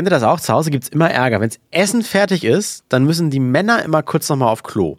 Kennt 0.00 0.08
ihr 0.08 0.12
das 0.12 0.22
auch? 0.22 0.40
Zu 0.40 0.54
Hause 0.54 0.70
gibt 0.70 0.84
es 0.84 0.88
immer 0.88 1.10
Ärger. 1.10 1.42
Wenn 1.42 1.50
Essen 1.70 2.00
fertig 2.00 2.42
ist, 2.42 2.84
dann 2.88 3.04
müssen 3.04 3.28
die 3.28 3.38
Männer 3.38 3.84
immer 3.84 4.02
kurz 4.02 4.30
nochmal 4.30 4.48
auf 4.48 4.62
Klo. 4.62 4.96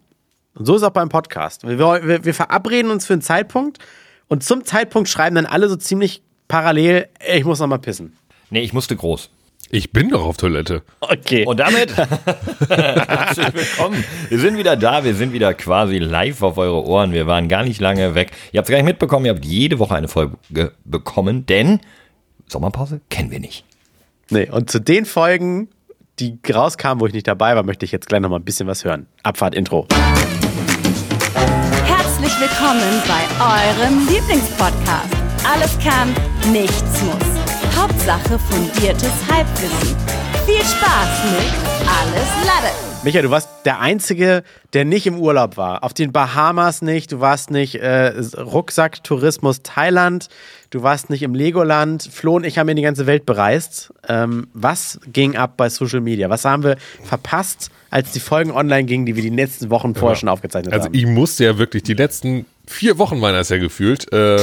Und 0.53 0.67
so 0.67 0.75
ist 0.75 0.83
auch 0.83 0.91
beim 0.91 1.09
Podcast. 1.09 1.67
Wir, 1.67 1.79
wir, 1.79 2.23
wir 2.23 2.33
verabreden 2.35 2.91
uns 2.91 3.07
für 3.07 3.13
einen 3.13 3.23
Zeitpunkt 3.23 3.79
und 4.27 4.43
zum 4.43 4.63
Zeitpunkt 4.63 5.09
schreiben 5.09 5.37
dann 5.37 5.47
alle 5.47 5.69
so 5.69 5.75
ziemlich 5.75 6.21
parallel, 6.47 7.07
ich 7.35 7.43
muss 7.45 7.59
nochmal 7.59 7.79
pissen. 7.79 8.15
Nee, 8.51 8.59
ich 8.59 8.73
musste 8.73 8.95
groß. 8.95 9.31
Ich 9.71 9.91
bin 9.91 10.09
doch 10.09 10.23
auf 10.23 10.37
Toilette. 10.37 10.83
Okay. 10.99 11.47
Und 11.47 11.59
damit 11.59 11.97
herzlich 12.69 13.53
willkommen. 13.55 14.03
Wir 14.29 14.37
sind 14.37 14.55
wieder 14.55 14.75
da, 14.75 15.03
wir 15.03 15.15
sind 15.15 15.33
wieder 15.33 15.55
quasi 15.55 15.97
live 15.97 16.43
auf 16.43 16.59
eure 16.59 16.85
Ohren. 16.85 17.11
Wir 17.11 17.25
waren 17.25 17.47
gar 17.47 17.63
nicht 17.63 17.81
lange 17.81 18.13
weg. 18.13 18.33
Ihr 18.51 18.59
habt 18.59 18.69
es 18.69 18.71
gar 18.71 18.77
nicht 18.77 18.85
mitbekommen, 18.85 19.25
ihr 19.25 19.33
habt 19.33 19.45
jede 19.45 19.79
Woche 19.79 19.95
eine 19.95 20.07
Folge 20.07 20.37
bekommen, 20.85 21.47
denn 21.47 21.79
Sommerpause 22.47 23.01
kennen 23.09 23.31
wir 23.31 23.39
nicht. 23.39 23.65
Nee, 24.33 24.49
und 24.49 24.71
zu 24.71 24.79
den 24.79 25.03
Folgen, 25.05 25.67
die 26.19 26.39
rauskamen, 26.49 27.01
wo 27.01 27.05
ich 27.05 27.11
nicht 27.11 27.27
dabei 27.27 27.53
war, 27.53 27.63
möchte 27.63 27.83
ich 27.83 27.91
jetzt 27.91 28.07
gleich 28.07 28.21
noch 28.21 28.29
mal 28.29 28.37
ein 28.37 28.45
bisschen 28.45 28.65
was 28.65 28.85
hören. 28.85 29.05
Abfahrt 29.23 29.53
Intro. 29.53 29.87
Herzlich 31.83 32.39
willkommen 32.39 33.03
bei 33.07 33.23
eurem 33.43 34.07
Lieblingspodcast. 34.07 35.13
Alles 35.43 35.77
kann, 35.83 36.15
nichts 36.53 37.01
muss. 37.03 37.75
Hauptsache 37.75 38.39
fundiertes 38.39 39.11
Halbwissen. 39.29 39.97
Viel 40.45 40.63
Spaß 40.63 41.23
mit 41.33 41.51
Alles 41.85 42.29
Lade. 42.45 42.90
Micha, 43.03 43.23
du 43.23 43.31
warst 43.31 43.49
der 43.65 43.79
Einzige, 43.79 44.43
der 44.73 44.85
nicht 44.85 45.07
im 45.07 45.17
Urlaub 45.17 45.57
war. 45.57 45.83
Auf 45.83 45.91
den 45.91 46.11
Bahamas 46.11 46.83
nicht, 46.83 47.11
du 47.11 47.19
warst 47.19 47.49
nicht 47.49 47.75
äh, 47.75 48.13
Rucksack-Tourismus 48.37 49.63
Thailand, 49.63 50.27
du 50.69 50.83
warst 50.83 51.09
nicht 51.09 51.23
im 51.23 51.33
Legoland. 51.33 52.07
Flo 52.11 52.35
und 52.35 52.45
ich 52.45 52.59
haben 52.59 52.67
ja 52.67 52.75
die 52.75 52.83
ganze 52.83 53.07
Welt 53.07 53.25
bereist. 53.25 53.91
Ähm, 54.07 54.49
was 54.53 54.99
ging 55.11 55.35
ab 55.35 55.57
bei 55.57 55.69
Social 55.69 56.01
Media? 56.01 56.29
Was 56.29 56.45
haben 56.45 56.63
wir 56.63 56.77
verpasst, 57.03 57.71
als 57.89 58.11
die 58.11 58.19
Folgen 58.19 58.51
online 58.51 58.83
gingen, 58.83 59.07
die 59.07 59.15
wir 59.15 59.23
die 59.23 59.29
letzten 59.29 59.71
Wochen 59.71 59.95
vorher 59.95 60.15
ja. 60.15 60.19
schon 60.19 60.29
aufgezeichnet 60.29 60.71
also 60.71 60.85
haben? 60.85 60.93
Also 60.93 61.03
ich 61.03 61.11
musste 61.11 61.43
ja 61.43 61.57
wirklich, 61.57 61.81
die 61.81 61.95
letzten 61.95 62.45
vier 62.67 62.99
Wochen 62.99 63.19
waren 63.19 63.33
das 63.33 63.49
ja 63.49 63.57
gefühlt, 63.57 64.13
äh, 64.13 64.37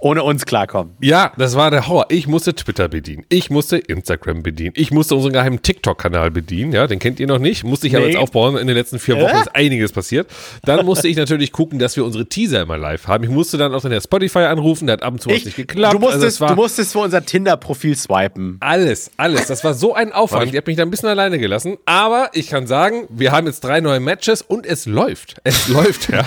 ohne 0.00 0.22
uns 0.22 0.46
klarkommen. 0.46 0.94
Ja, 1.00 1.32
das 1.36 1.56
war 1.56 1.70
der 1.70 1.86
Horror. 1.88 2.06
Ich 2.08 2.26
musste 2.26 2.54
Twitter 2.54 2.88
bedienen. 2.88 3.24
Ich 3.28 3.50
musste 3.50 3.78
Instagram 3.78 4.42
bedienen. 4.42 4.72
Ich 4.76 4.90
musste 4.90 5.14
unseren 5.14 5.32
geheimen 5.32 5.62
TikTok-Kanal 5.62 6.30
bedienen. 6.30 6.72
Ja, 6.72 6.86
den 6.86 6.98
kennt 6.98 7.20
ihr 7.20 7.26
noch 7.26 7.38
nicht. 7.38 7.64
Musste 7.64 7.86
ich 7.86 7.92
nee. 7.92 7.98
aber 7.98 8.08
jetzt 8.08 8.18
aufbauen. 8.18 8.56
In 8.56 8.66
den 8.66 8.76
letzten 8.76 8.98
vier 8.98 9.20
Wochen 9.20 9.36
äh? 9.36 9.40
ist 9.40 9.54
einiges 9.54 9.92
passiert. 9.92 10.30
Dann 10.64 10.84
musste 10.86 11.08
ich 11.08 11.16
natürlich 11.16 11.52
gucken, 11.52 11.78
dass 11.78 11.96
wir 11.96 12.04
unsere 12.04 12.26
Teaser 12.26 12.62
immer 12.62 12.78
live 12.78 13.06
haben. 13.06 13.24
Ich 13.24 13.30
musste 13.30 13.58
dann 13.58 13.74
auch 13.74 13.82
den 13.82 14.00
Spotify 14.00 14.40
anrufen. 14.40 14.86
Der 14.86 14.94
hat 14.94 15.02
ab 15.02 15.12
und 15.12 15.22
zu 15.22 15.30
ich, 15.30 15.36
was 15.36 15.44
nicht 15.46 15.56
geklappt. 15.56 15.94
Du 15.94 15.98
musstest, 15.98 16.42
also 16.42 16.54
du 16.54 16.60
musstest 16.60 16.92
für 16.92 17.00
unser 17.00 17.24
Tinder-Profil 17.24 17.96
swipen. 17.96 18.56
Alles, 18.60 19.10
alles. 19.16 19.46
Das 19.46 19.64
war 19.64 19.74
so 19.74 19.94
ein 19.94 20.12
Aufwand. 20.12 20.50
Ich 20.50 20.56
habe 20.56 20.70
mich 20.70 20.76
da 20.76 20.82
ein 20.82 20.90
bisschen 20.90 21.08
alleine 21.08 21.38
gelassen. 21.38 21.76
Aber 21.84 22.30
ich 22.32 22.48
kann 22.48 22.66
sagen, 22.66 23.06
wir 23.10 23.32
haben 23.32 23.46
jetzt 23.46 23.60
drei 23.60 23.80
neue 23.80 24.00
Matches 24.00 24.42
und 24.42 24.66
es 24.66 24.86
läuft. 24.86 25.36
Es 25.44 25.68
läuft, 25.68 26.10
ja. 26.10 26.24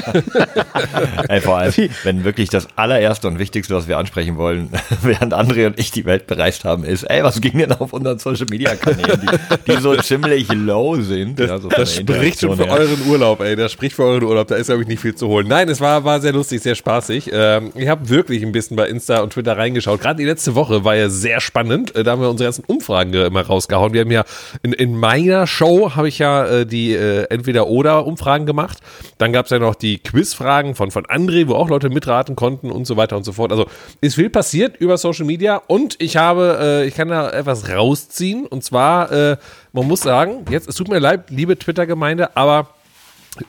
Ey, 1.28 1.42
vor 1.42 1.58
allem, 1.58 1.74
wenn 2.04 2.24
wirklich 2.24 2.50
das 2.50 2.68
allererste 2.76 3.28
und 3.28 3.40
wichtigste, 3.40 3.63
was 3.72 3.88
wir 3.88 3.98
ansprechen 3.98 4.38
wollen, 4.38 4.70
während 5.02 5.34
André 5.34 5.68
und 5.68 5.80
ich 5.80 5.92
die 5.92 6.06
Welt 6.06 6.28
bereist 6.28 6.66
haben, 6.66 6.84
ist, 6.84 7.04
ey, 7.04 7.24
was 7.24 7.42
ging 7.42 7.58
denn 7.58 7.72
auf 7.72 7.94
unseren 7.94 8.20
Social 8.20 8.48
Media 8.50 8.76
Kanälen, 8.76 9.22
die, 9.22 9.72
die 9.72 9.82
so 9.82 9.96
ziemlich 9.98 10.52
low 10.52 11.00
sind? 11.02 11.40
Das, 11.40 11.50
ja, 11.50 11.58
so 11.60 11.70
das 11.70 11.96
spricht 11.96 12.42
schon 12.42 12.58
für 12.58 12.66
her. 12.66 12.74
euren 12.74 13.08
Urlaub, 13.08 13.42
ey, 13.42 13.56
das 13.56 13.72
spricht 13.72 13.96
für 13.96 14.04
euren 14.04 14.24
Urlaub, 14.24 14.48
da 14.48 14.56
ist, 14.56 14.68
glaube 14.68 14.82
ich, 14.82 14.88
nicht 14.88 15.00
viel 15.00 15.16
zu 15.16 15.28
holen. 15.28 15.48
Nein, 15.48 15.70
es 15.70 15.82
war, 15.82 16.04
war 16.04 16.20
sehr 16.22 16.34
lustig, 16.34 16.62
sehr 16.62 16.76
spaßig. 16.76 17.32
Ähm, 17.34 17.72
ich 17.76 17.88
habe 17.88 18.10
wirklich 18.10 18.44
ein 18.44 18.52
bisschen 18.52 18.78
bei 18.78 18.88
Insta 18.88 19.22
und 19.22 19.34
Twitter 19.34 19.58
reingeschaut. 19.58 20.02
Gerade 20.02 20.18
die 20.18 20.26
letzte 20.26 20.56
Woche 20.56 20.84
war 20.84 20.96
ja 20.96 21.10
sehr 21.10 21.42
spannend. 21.42 21.96
Äh, 21.96 22.04
da 22.04 22.12
haben 22.12 22.22
wir 22.22 22.30
unsere 22.30 22.48
ganzen 22.48 22.64
Umfragen 22.66 23.14
immer 23.14 23.42
rausgehauen. 23.42 23.94
Wir 23.94 24.02
haben 24.02 24.12
ja 24.12 24.24
in, 24.62 24.74
in 24.74 24.98
meiner 24.98 25.48
Show 25.48 25.96
habe 25.96 26.08
ich 26.08 26.20
ja 26.20 26.46
äh, 26.46 26.66
die 26.66 26.94
äh, 26.94 27.26
Entweder-Oder-Umfragen 27.30 28.46
gemacht. 28.46 28.80
Dann 29.18 29.34
gab 29.34 29.46
es 29.46 29.52
ja 29.52 29.60
noch 29.60 29.76
die 29.76 30.00
Quizfragen 30.00 30.76
von, 30.76 30.92
von 30.92 31.06
André, 31.06 31.48
wo 31.48 31.56
auch 31.56 31.70
Leute 31.70 31.90
mitraten 31.90 32.36
konnten 32.36 32.72
und 32.72 32.86
so 32.86 32.98
weiter 32.98 33.18
und 33.18 33.24
so 33.24 33.34
fort. 33.34 33.52
Also 33.54 33.70
ist 34.02 34.16
viel 34.16 34.30
passiert 34.30 34.78
über 34.78 34.98
Social 34.98 35.26
Media 35.26 35.62
und 35.68 35.96
ich 36.02 36.18
habe, 36.18 36.58
äh, 36.60 36.88
ich 36.88 36.96
kann 36.96 37.08
da 37.08 37.30
etwas 37.30 37.70
rausziehen 37.70 38.46
und 38.46 38.64
zwar, 38.64 39.12
äh, 39.12 39.38
man 39.72 39.88
muss 39.88 40.02
sagen, 40.02 40.46
jetzt, 40.50 40.68
es 40.68 40.76
tut 40.76 40.88
mir 40.88 41.00
leid, 41.00 41.30
liebe 41.30 41.58
Twitter-Gemeinde, 41.58 42.36
aber 42.36 42.70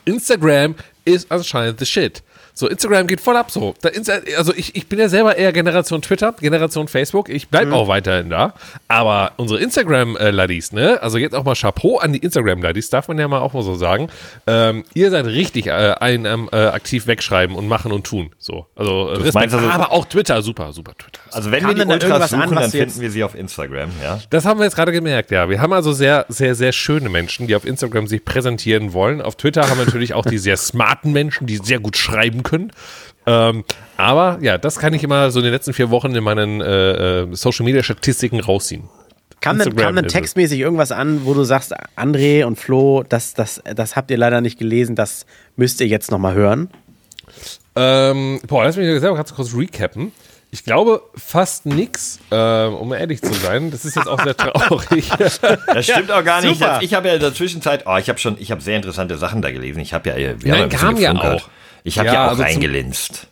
Instagram 0.05 0.75
ist 1.05 1.31
anscheinend 1.31 1.79
the 1.79 1.85
shit. 1.85 2.23
So, 2.57 2.69
Instagram 2.69 3.05
geht 3.05 3.19
voll 3.19 3.35
ab 3.35 3.51
so. 3.51 3.75
also 4.37 4.53
ich, 4.55 4.77
ich 4.77 4.87
bin 4.87 4.97
ja 4.97 5.09
selber 5.09 5.35
eher 5.35 5.51
Generation 5.51 6.01
Twitter, 6.01 6.31
Generation 6.39 6.87
Facebook. 6.87 7.27
Ich 7.27 7.49
bleibe 7.49 7.67
mhm. 7.67 7.73
auch 7.73 7.89
weiterhin 7.89 8.29
da. 8.29 8.53
Aber 8.87 9.33
unsere 9.35 9.59
Instagram-Laddies, 9.59 10.71
ne? 10.71 11.01
Also 11.01 11.17
jetzt 11.17 11.35
auch 11.35 11.43
mal 11.43 11.55
Chapeau 11.55 11.97
an 11.97 12.13
die 12.13 12.19
Instagram-Laddies, 12.19 12.89
darf 12.89 13.09
man 13.09 13.19
ja 13.19 13.27
mal 13.27 13.39
auch 13.39 13.51
mal 13.51 13.61
so 13.61 13.75
sagen. 13.75 14.07
Ähm, 14.47 14.85
ihr 14.93 15.11
seid 15.11 15.25
richtig 15.25 15.67
äh, 15.67 15.95
ein 15.99 16.23
ähm, 16.23 16.49
äh, 16.53 16.67
aktiv 16.67 17.07
wegschreiben 17.07 17.57
und 17.57 17.67
machen 17.67 17.91
und 17.91 18.05
tun. 18.05 18.31
So. 18.39 18.67
Also, 18.77 19.03
Respekt, 19.03 19.53
also 19.53 19.67
aber 19.67 19.91
auch 19.91 20.05
Twitter, 20.05 20.41
super, 20.41 20.71
super 20.71 20.93
Twitter. 20.97 21.19
Also 21.33 21.51
wenn 21.51 21.67
wir 21.67 21.73
die 21.73 21.81
Ultras 21.81 22.29
suchen, 22.29 22.41
an, 22.41 22.55
dann 22.55 22.71
finden 22.71 23.01
wir 23.01 23.11
sie 23.11 23.25
auf 23.25 23.35
Instagram, 23.35 23.89
ja? 24.01 24.21
Das 24.29 24.45
haben 24.45 24.61
wir 24.61 24.63
jetzt 24.63 24.77
gerade 24.77 24.93
gemerkt, 24.93 25.29
ja. 25.31 25.49
Wir 25.49 25.59
haben 25.59 25.73
also 25.73 25.91
sehr, 25.91 26.25
sehr, 26.29 26.55
sehr 26.55 26.71
schöne 26.71 27.09
Menschen, 27.09 27.47
die 27.47 27.55
auf 27.57 27.65
Instagram 27.65 28.07
sich 28.07 28.23
präsentieren 28.23 28.93
wollen. 28.93 29.21
Auf 29.21 29.35
Twitter 29.35 29.67
haben 29.67 29.77
wir 29.77 29.85
natürlich 29.85 30.13
auch 30.13 30.25
die 30.25 30.37
sehr 30.37 30.55
smarten 30.65 31.11
Menschen, 31.11 31.47
die 31.47 31.57
sehr 31.57 31.79
gut 31.79 31.97
schreiben 31.97 32.43
können. 32.45 32.71
Ähm, 33.27 33.65
aber 33.97 34.37
ja, 34.41 34.57
das 34.57 34.79
kann 34.79 34.93
ich 34.93 35.03
immer 35.03 35.31
so 35.31 35.39
in 35.39 35.45
den 35.45 35.53
letzten 35.53 35.73
vier 35.73 35.89
Wochen 35.89 36.15
in 36.15 36.23
meinen 36.23 36.61
äh, 36.61 37.23
äh 37.23 37.35
Social 37.35 37.65
Media 37.65 37.83
Statistiken 37.83 38.39
rausziehen. 38.39 38.83
Kam 39.41 39.59
denn, 39.59 39.75
kam 39.75 39.95
denn 39.95 40.07
textmäßig 40.07 40.59
irgendwas 40.59 40.91
an, 40.91 41.25
wo 41.25 41.33
du 41.33 41.43
sagst, 41.43 41.73
André 41.95 42.45
und 42.45 42.57
Flo, 42.57 43.03
das, 43.07 43.33
das, 43.35 43.61
das 43.75 43.95
habt 43.95 44.09
ihr 44.09 44.17
leider 44.17 44.41
nicht 44.41 44.57
gelesen, 44.57 44.95
das 44.95 45.25
müsst 45.55 45.81
ihr 45.81 45.87
jetzt 45.87 46.09
nochmal 46.09 46.33
hören? 46.33 46.69
Ähm, 47.75 48.39
boah, 48.47 48.63
lass 48.63 48.77
mich 48.77 48.87
selber 48.99 49.15
ganz 49.15 49.33
kurz 49.33 49.53
recappen. 49.53 50.11
Ich 50.51 50.63
glaube 50.63 51.01
fast 51.15 51.65
nichts, 51.65 52.19
äh, 52.31 52.65
um 52.65 52.93
ehrlich 52.93 53.21
zu 53.21 53.33
sein. 53.33 53.71
Das 53.71 53.83
ist 53.83 53.97
jetzt 53.97 54.07
auch 54.07 54.23
sehr 54.23 54.37
traurig. 54.37 55.09
das 55.19 55.85
stimmt 55.85 56.11
auch 56.11 56.23
gar 56.23 56.41
nicht. 56.41 56.57
Super. 56.57 56.79
Ich 56.81 56.93
habe 56.93 57.09
ja 57.09 57.15
in 57.15 57.19
der 57.19 57.33
Zwischenzeit, 57.33 57.83
oh, 57.85 57.97
ich 57.97 58.07
habe 58.07 58.19
schon, 58.19 58.37
ich 58.39 58.51
habe 58.51 58.61
sehr 58.61 58.77
interessante 58.77 59.17
Sachen 59.17 59.41
da 59.41 59.51
gelesen. 59.51 59.79
Ich 59.81 59.93
habe 59.93 60.09
ja, 60.09 60.15
wir 60.15 60.51
Nein, 60.51 60.61
haben 60.61 60.71
ja 60.71 60.77
kam 60.77 60.97
ja 60.97 61.11
auch. 61.13 61.49
Ich 61.85 61.99
habe 61.99 62.07
ja, 62.07 62.13
ja, 62.15 62.25
auch 62.25 62.29
also 62.31 62.43
reingelinst. 62.43 63.27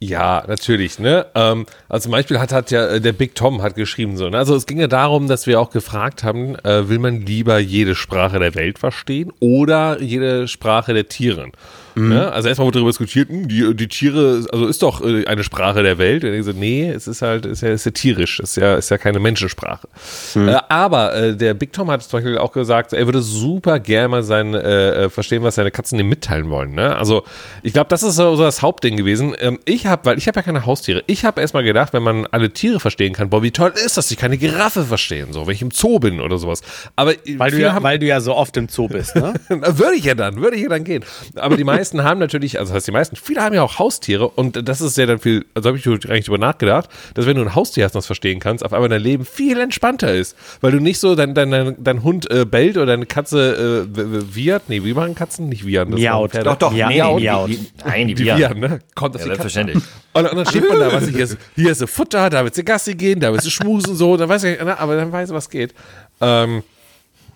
Ja, 0.00 0.42
natürlich, 0.48 0.98
ne? 0.98 1.26
Ähm, 1.36 1.64
also 1.88 2.04
zum 2.04 2.12
Beispiel 2.12 2.40
hat, 2.40 2.52
hat 2.52 2.72
ja 2.72 2.86
äh, 2.88 3.00
der 3.00 3.12
Big 3.12 3.36
Tom 3.36 3.62
hat 3.62 3.76
geschrieben 3.76 4.16
so. 4.16 4.28
Ne? 4.28 4.36
Also 4.36 4.56
es 4.56 4.66
ging 4.66 4.80
ja 4.80 4.88
darum, 4.88 5.28
dass 5.28 5.46
wir 5.46 5.60
auch 5.60 5.70
gefragt 5.70 6.24
haben, 6.24 6.56
äh, 6.64 6.88
will 6.88 6.98
man 6.98 7.20
lieber 7.20 7.60
jede 7.60 7.94
Sprache 7.94 8.40
der 8.40 8.56
Welt 8.56 8.80
verstehen 8.80 9.32
oder 9.38 10.02
jede 10.02 10.48
Sprache 10.48 10.92
der 10.92 11.06
Tiere? 11.06 11.52
Mhm. 11.94 12.08
Ne? 12.08 12.32
Also 12.32 12.48
erstmal 12.48 12.66
wurde 12.66 12.78
darüber 12.78 12.90
diskutiert, 12.90 13.28
hm, 13.28 13.48
die, 13.48 13.74
die 13.74 13.88
Tiere, 13.88 14.46
also 14.50 14.66
ist 14.66 14.82
doch 14.82 15.04
äh, 15.04 15.26
eine 15.26 15.44
Sprache 15.44 15.82
der 15.82 15.98
Welt. 15.98 16.24
Und 16.24 16.32
ich 16.32 16.44
so, 16.44 16.52
nee, 16.52 16.90
es 16.90 17.06
ist 17.06 17.22
halt, 17.22 17.46
ist 17.46 17.62
ja, 17.62 17.70
ist 17.70 17.84
ja 17.84 17.90
tierisch, 17.90 18.40
ist 18.40 18.56
ja, 18.56 18.76
ist 18.76 18.90
ja 18.90 18.98
keine 18.98 19.18
Menschensprache. 19.18 19.88
Mhm. 20.34 20.48
Äh, 20.48 20.58
aber 20.68 21.14
äh, 21.14 21.36
der 21.36 21.54
Big 21.54 21.72
Tom 21.72 21.90
hat 21.90 22.02
zum 22.02 22.18
Beispiel 22.18 22.38
auch 22.38 22.52
gesagt, 22.52 22.92
er 22.92 23.06
würde 23.06 23.20
super 23.20 23.78
gerne 23.78 24.08
mal 24.08 24.22
sein, 24.22 24.54
äh, 24.54 25.04
äh, 25.04 25.10
verstehen, 25.10 25.42
was 25.42 25.56
seine 25.56 25.70
Katzen 25.70 25.98
ihm 25.98 26.08
mitteilen 26.08 26.48
wollen. 26.50 26.74
Ne? 26.74 26.96
Also 26.96 27.24
ich 27.62 27.72
glaube, 27.72 27.88
das 27.88 28.02
ist 28.02 28.16
so, 28.16 28.36
so, 28.36 28.42
das 28.42 28.62
Hauptding 28.62 28.96
gewesen. 28.96 29.34
Ähm, 29.38 29.58
ich 29.64 29.86
habe, 29.86 30.06
weil 30.06 30.18
ich 30.18 30.26
habe 30.28 30.38
ja 30.38 30.42
keine 30.42 30.66
Haustiere, 30.66 31.04
ich 31.06 31.24
habe 31.24 31.40
erstmal 31.40 31.62
gedacht, 31.62 31.92
wenn 31.92 32.02
man 32.02 32.26
alle 32.30 32.50
Tiere 32.50 32.80
verstehen 32.80 33.12
kann, 33.12 33.30
boah, 33.30 33.42
wie 33.42 33.50
toll 33.50 33.72
ist 33.84 33.96
das, 33.96 34.10
ich 34.10 34.16
kann 34.16 34.30
eine 34.30 34.38
Giraffe 34.38 34.84
verstehen, 34.84 35.32
so, 35.32 35.46
wenn 35.46 35.54
ich 35.54 35.62
im 35.62 35.70
Zoo 35.70 35.98
bin 35.98 36.20
oder 36.20 36.38
sowas. 36.38 36.62
Aber 36.96 37.12
weil 37.36 37.50
du 37.50 37.60
ja, 37.60 37.74
haben, 37.74 37.82
weil 37.82 37.98
du 37.98 38.06
ja 38.06 38.20
so 38.20 38.34
oft 38.34 38.56
im 38.56 38.68
Zoo 38.68 38.88
bist, 38.88 39.14
ne? 39.14 39.34
würde 39.48 39.96
ich 39.96 40.04
ja 40.04 40.14
dann, 40.14 40.36
würde 40.36 40.56
ich 40.56 40.62
ja 40.62 40.68
dann 40.68 40.84
gehen. 40.84 41.04
Aber 41.36 41.56
die 41.56 41.64
meisten 41.64 41.81
haben 41.84 42.18
natürlich, 42.18 42.58
also 42.58 42.70
das 42.70 42.78
heißt 42.78 42.88
die 42.88 42.92
meisten, 42.92 43.16
viele 43.16 43.42
haben 43.42 43.54
ja 43.54 43.62
auch 43.62 43.78
Haustiere 43.78 44.28
und 44.28 44.68
das 44.68 44.80
ist 44.80 44.96
ja 44.96 45.06
dann 45.06 45.18
viel, 45.18 45.44
also 45.54 45.68
habe 45.68 45.78
ich 45.78 45.86
eigentlich 45.86 46.24
drüber 46.24 46.38
nachgedacht, 46.38 46.88
dass 47.14 47.26
wenn 47.26 47.36
du 47.36 47.42
ein 47.42 47.54
Haustier 47.54 47.84
hast 47.84 47.94
und 47.94 47.98
das 47.98 48.06
verstehen 48.06 48.40
kannst, 48.40 48.64
auf 48.64 48.72
einmal 48.72 48.88
dein 48.88 49.02
Leben 49.02 49.24
viel 49.24 49.60
entspannter 49.60 50.14
ist, 50.14 50.36
weil 50.60 50.72
du 50.72 50.80
nicht 50.80 50.98
so 50.98 51.14
dein, 51.14 51.34
dein, 51.34 51.50
dein, 51.50 51.76
dein 51.78 52.02
Hund 52.02 52.30
äh, 52.30 52.44
bellt 52.44 52.76
oder 52.76 52.86
deine 52.86 53.06
Katze 53.06 53.86
äh, 53.94 54.34
wiehert, 54.34 54.64
nee, 54.68 54.82
wie 54.84 54.94
machen 54.94 55.14
Katzen? 55.14 55.48
Nicht 55.48 55.66
wiehern. 55.66 55.90
Miaut. 55.90 56.34
Doch, 56.34 56.56
doch, 56.56 56.72
miaut. 56.72 57.18
Nee, 57.18 57.24
miaut. 57.26 57.50
Die, 57.50 57.58
nein, 57.84 58.08
die, 58.08 58.14
die 58.14 58.24
wiehern. 58.24 58.58
ne? 58.58 58.78
Kommt 58.94 59.14
auf 59.14 59.20
ja, 59.20 59.24
die 59.24 59.28
selbstverständlich. 59.30 59.82
Und, 60.12 60.26
und, 60.26 60.36
dann 60.36 60.46
steht 60.46 60.68
man 60.68 60.78
da, 60.78 60.92
was 60.92 61.08
ich 61.08 61.36
hier 61.56 61.70
ist 61.70 61.82
ein 61.82 61.88
Futter, 61.88 62.30
da 62.30 62.44
willst 62.44 62.58
du 62.58 62.64
Gassi 62.64 62.94
gehen, 62.94 63.20
da 63.20 63.32
willst 63.32 63.46
du 63.46 63.50
schmusen, 63.50 63.96
so, 63.96 64.16
dann 64.16 64.28
weiß 64.28 64.44
ich, 64.44 64.60
aber 64.60 64.96
dann 64.96 65.10
weiß 65.10 65.30
ich, 65.30 65.34
was 65.34 65.48
geht. 65.48 65.74
Ähm, 66.20 66.62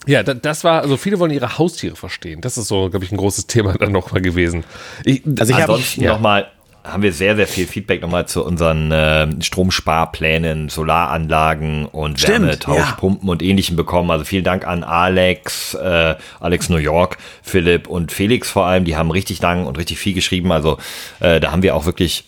ja, 0.07 0.23
das 0.23 0.65
war, 0.65 0.83
also 0.83 0.97
viele 0.97 1.19
wollen 1.19 1.33
ihre 1.33 1.59
Haustiere 1.59 1.97
verstehen. 1.97 2.41
Das 2.41 2.57
ist 2.57 2.69
so, 2.69 2.91
glaube 2.91 3.05
ich, 3.05 3.13
ein 3.13 3.17
großes 3.17 3.47
Thema 3.47 3.73
dann 3.79 3.93
nochmal 3.93 4.23
gewesen. 4.23 4.65
Ich, 5.05 5.23
also 5.39 5.53
ich 5.53 5.61
ansonsten 5.61 6.03
ja. 6.03 6.13
nochmal, 6.13 6.51
haben 6.87 7.03
wir 7.03 7.13
sehr, 7.13 7.37
sehr 7.37 7.47
viel 7.47 7.67
Feedback 7.67 8.03
nochmal 8.03 8.27
zu 8.27 8.45
unseren 8.45 8.91
äh, 8.93 9.29
Stromsparplänen, 9.41 10.69
Solaranlagen 10.69 11.87
und 11.87 12.21
Stimmt, 12.21 12.47
Wärmetauschpumpen 12.47 13.29
und 13.29 13.43
ähnlichem 13.43 13.77
bekommen. 13.77 14.11
Also 14.11 14.25
vielen 14.25 14.45
Dank 14.45 14.67
an 14.67 14.85
Alex, 14.85 15.75
äh, 15.75 16.15
Alex 16.41 16.69
New 16.69 16.77
York, 16.77 17.19
Philipp 17.43 17.89
und 17.89 18.13
Felix 18.13 18.51
vor 18.51 18.67
allem. 18.67 18.85
Die 18.85 18.97
haben 18.97 19.11
richtig 19.11 19.41
lang 19.43 19.67
und 19.67 19.79
richtig 19.79 19.99
viel 19.99 20.15
geschrieben. 20.15 20.53
Also 20.53 20.79
äh, 21.21 21.41
da 21.41 21.53
haben 21.53 21.63
wir 21.63 21.75
auch 21.75 21.87
wirklich 21.87 22.25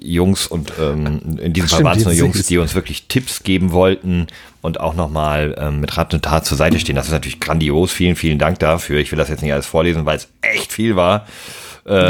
Jungs 0.00 0.46
und 0.46 0.72
ähm, 0.80 1.38
in 1.40 1.52
diesem 1.52 1.68
Fall 1.68 1.84
waren 1.84 1.98
es 1.98 2.04
nur 2.04 2.14
Jungs, 2.14 2.46
die 2.46 2.58
uns 2.58 2.74
wirklich 2.74 3.06
Tipps 3.06 3.42
geben 3.42 3.72
wollten 3.72 4.26
und 4.62 4.80
auch 4.80 4.94
nochmal 4.94 5.56
ähm, 5.58 5.80
mit 5.80 5.96
Rat 5.96 6.12
und 6.14 6.24
Tat 6.24 6.44
zur 6.44 6.56
Seite 6.56 6.78
stehen. 6.80 6.96
Das 6.96 7.06
ist 7.06 7.12
natürlich 7.12 7.40
grandios. 7.40 7.92
Vielen, 7.92 8.16
vielen 8.16 8.38
Dank 8.38 8.58
dafür. 8.58 8.98
Ich 9.00 9.10
will 9.12 9.18
das 9.18 9.28
jetzt 9.28 9.42
nicht 9.42 9.52
alles 9.52 9.66
vorlesen, 9.66 10.06
weil 10.06 10.16
es 10.16 10.28
echt 10.42 10.72
viel 10.72 10.96
war. 10.96 11.26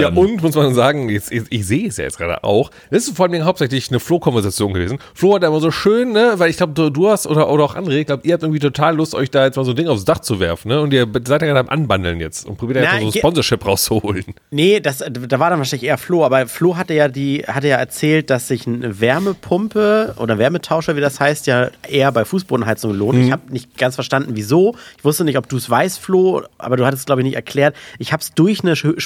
Ja, 0.01 0.09
und 0.09 0.43
muss 0.43 0.55
man 0.55 0.75
sagen, 0.75 1.09
jetzt, 1.09 1.33
ich, 1.33 1.43
ich 1.51 1.67
sehe 1.67 1.89
es 1.89 1.97
ja 1.97 2.05
jetzt 2.05 2.19
gerade 2.19 2.45
auch. 2.45 2.71
Das 2.91 3.07
ist 3.09 3.17
vor 3.17 3.27
allem 3.27 3.45
hauptsächlich 3.45 3.89
eine 3.91 3.99
Flo-Konversation 4.01 4.75
gewesen. 4.75 4.99
Flo 5.15 5.35
hat 5.35 5.43
da 5.43 5.49
immer 5.49 5.61
so 5.61 5.71
schön, 5.71 6.13
ne, 6.13 6.35
weil 6.37 6.51
ich 6.51 6.57
glaube, 6.59 6.73
du, 6.75 6.91
du 6.91 7.09
hast 7.09 7.27
oder, 7.27 7.49
oder 7.51 7.65
auch 7.65 7.75
andere, 7.75 7.99
ich 7.99 8.07
glaube, 8.07 8.27
ihr 8.27 8.35
habt 8.35 8.43
irgendwie 8.43 8.59
total 8.61 8.97
Lust, 8.97 9.15
euch 9.15 9.31
da 9.31 9.45
jetzt 9.47 9.57
mal 9.57 9.65
so 9.65 9.71
ein 9.73 9.77
Ding 9.77 9.89
aufs 9.89 10.05
Dach 10.05 10.19
zu 10.21 10.39
werfen, 10.41 10.69
ne? 10.69 10.81
Und 10.81 10.93
ihr 10.93 11.07
seid 11.25 11.41
ja 11.43 11.49
gerade 11.49 11.61
am 11.61 11.69
Anbandeln 11.69 12.21
jetzt 12.21 12.47
und 12.47 12.57
probiert 12.59 12.79
ja 12.79 12.83
Na, 12.85 12.93
jetzt 12.95 13.05
mal 13.05 13.11
so 13.11 13.15
ich- 13.17 13.21
Sponsorship 13.21 13.67
rauszuholen. 13.67 14.25
Nee, 14.51 14.81
das, 14.81 14.99
da 14.99 15.39
war 15.39 15.51
dann 15.51 15.59
wahrscheinlich 15.59 15.89
eher 15.89 15.99
Flo, 15.99 16.25
aber 16.25 16.47
Flo 16.47 16.77
hatte 16.77 16.95
ja 16.95 17.09
die, 17.09 17.45
hatte 17.47 17.69
ja 17.69 17.77
erzählt, 17.77 18.29
dass 18.31 18.49
sich 18.49 18.67
eine 18.67 19.01
Wärmepumpe 19.01 20.15
oder 20.19 20.39
Wärmetauscher, 20.39 20.97
wie 20.97 21.01
das 21.01 21.21
heißt, 21.21 21.47
ja 21.47 21.71
eher 21.89 22.13
bei 22.13 22.25
Fußbodenheizung 22.25 22.93
lohnt. 22.95 23.19
Ich 23.25 23.33
habe 23.33 23.51
nicht 23.53 23.77
ganz 23.79 23.95
verstanden, 23.95 24.31
wieso. 24.35 24.75
Ich 24.99 25.05
wusste 25.05 25.25
nicht, 25.25 25.39
ob 25.39 25.49
du 25.49 25.57
es 25.57 25.69
weißt, 25.69 25.99
Flo, 25.99 26.43
aber 26.59 26.77
du 26.77 26.85
hattest 26.87 27.01
es, 27.03 27.07
glaube 27.07 27.23
ich, 27.23 27.25
nicht 27.25 27.35
erklärt. 27.37 27.75
Ich 27.99 28.13
habe 28.13 28.21
es 28.23 28.33
durch 28.35 28.63
eine 28.63 28.75
Sch- 28.75 28.99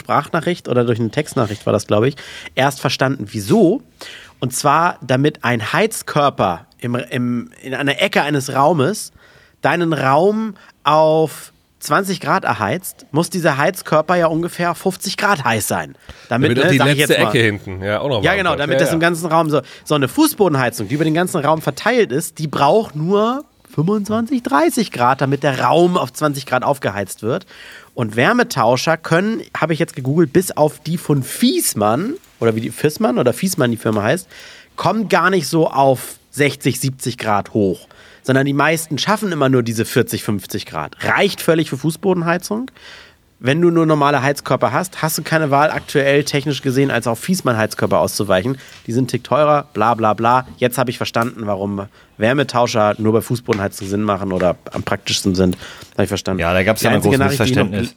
Sprachnachricht 0.64 0.68
oder 0.68 0.84
durch 0.84 1.00
eine 1.00 1.10
Textnachricht 1.10 1.66
war 1.66 1.72
das, 1.72 1.86
glaube 1.86 2.08
ich, 2.08 2.16
erst 2.54 2.80
verstanden, 2.80 3.26
wieso. 3.30 3.82
Und 4.40 4.54
zwar, 4.54 4.98
damit 5.00 5.44
ein 5.44 5.72
Heizkörper 5.72 6.66
im, 6.78 6.94
im, 6.94 7.50
in 7.62 7.74
einer 7.74 8.00
Ecke 8.00 8.22
eines 8.22 8.54
Raumes 8.54 9.12
deinen 9.62 9.92
Raum 9.92 10.56
auf 10.82 11.52
20 11.80 12.20
Grad 12.20 12.44
erheizt, 12.44 13.06
muss 13.12 13.30
dieser 13.30 13.56
Heizkörper 13.58 14.16
ja 14.16 14.26
ungefähr 14.26 14.74
50 14.74 15.16
Grad 15.16 15.44
heiß 15.44 15.68
sein. 15.68 15.96
Damit, 16.28 16.56
Damit 16.56 16.64
ne, 16.64 16.70
die 16.72 16.78
letzte. 16.78 17.18
Ecke 17.18 17.38
hinten, 17.38 17.82
ja, 17.82 18.00
auch 18.00 18.08
noch 18.08 18.22
Ja, 18.22 18.34
genau, 18.34 18.56
damit 18.56 18.74
ja, 18.74 18.80
das 18.80 18.88
ja. 18.88 18.94
im 18.94 19.00
ganzen 19.00 19.26
Raum 19.26 19.50
so. 19.50 19.60
So 19.84 19.94
eine 19.94 20.08
Fußbodenheizung, 20.08 20.88
die 20.88 20.94
über 20.94 21.04
den 21.04 21.14
ganzen 21.14 21.40
Raum 21.40 21.60
verteilt 21.60 22.10
ist, 22.10 22.38
die 22.38 22.46
braucht 22.46 22.96
nur 22.96 23.44
25, 23.74 24.42
30 24.42 24.90
Grad, 24.92 25.20
damit 25.20 25.42
der 25.42 25.60
Raum 25.60 25.96
auf 25.96 26.12
20 26.12 26.46
Grad 26.46 26.62
aufgeheizt 26.62 27.22
wird. 27.22 27.46
Und 27.94 28.16
Wärmetauscher 28.16 28.96
können, 28.96 29.42
habe 29.56 29.72
ich 29.72 29.78
jetzt 29.78 29.96
gegoogelt, 29.96 30.32
bis 30.32 30.52
auf 30.52 30.78
die 30.80 30.98
von 30.98 31.22
Fiesmann, 31.22 32.14
oder 32.40 32.54
wie 32.54 32.60
die 32.60 32.70
Fissmann 32.70 33.18
oder 33.18 33.32
Fiesmann 33.32 33.70
die 33.70 33.76
Firma 33.76 34.02
heißt, 34.02 34.28
kommen 34.76 35.08
gar 35.08 35.30
nicht 35.30 35.48
so 35.48 35.68
auf 35.68 36.16
60, 36.30 36.80
70 36.80 37.18
Grad 37.18 37.54
hoch. 37.54 37.88
Sondern 38.22 38.46
die 38.46 38.54
meisten 38.54 38.96
schaffen 38.98 39.32
immer 39.32 39.48
nur 39.48 39.62
diese 39.62 39.84
40, 39.84 40.24
50 40.24 40.66
Grad. 40.66 40.96
Reicht 41.04 41.40
völlig 41.40 41.68
für 41.68 41.76
Fußbodenheizung. 41.76 42.70
Wenn 43.44 43.60
du 43.60 43.70
nur 43.70 43.84
normale 43.84 44.22
Heizkörper 44.22 44.72
hast, 44.72 45.02
hast 45.02 45.18
du 45.18 45.22
keine 45.22 45.50
Wahl, 45.50 45.70
aktuell 45.70 46.24
technisch 46.24 46.62
gesehen, 46.62 46.90
als 46.90 47.06
auf 47.06 47.18
Fiesmann-Heizkörper 47.18 47.98
auszuweichen. 47.98 48.56
Die 48.86 48.92
sind 48.92 49.10
Tick 49.10 49.22
teurer, 49.22 49.66
bla 49.74 49.92
bla 49.92 50.14
bla. 50.14 50.46
Jetzt 50.56 50.78
habe 50.78 50.88
ich 50.88 50.96
verstanden, 50.96 51.42
warum 51.44 51.86
Wärmetauscher 52.16 52.94
nur 52.96 53.12
bei 53.12 53.20
Fußbodenheizung 53.20 53.86
Sinn 53.86 54.02
machen 54.02 54.32
oder 54.32 54.56
am 54.72 54.82
praktischsten 54.82 55.34
sind. 55.34 55.58
Habe 55.92 56.04
ich 56.04 56.08
verstanden. 56.08 56.40
Ja, 56.40 56.54
da 56.54 56.62
gab 56.62 56.78
es 56.78 56.84
ja 56.84 56.90
ein 56.92 57.02
großes 57.02 57.18
Missverständnis. 57.18 57.94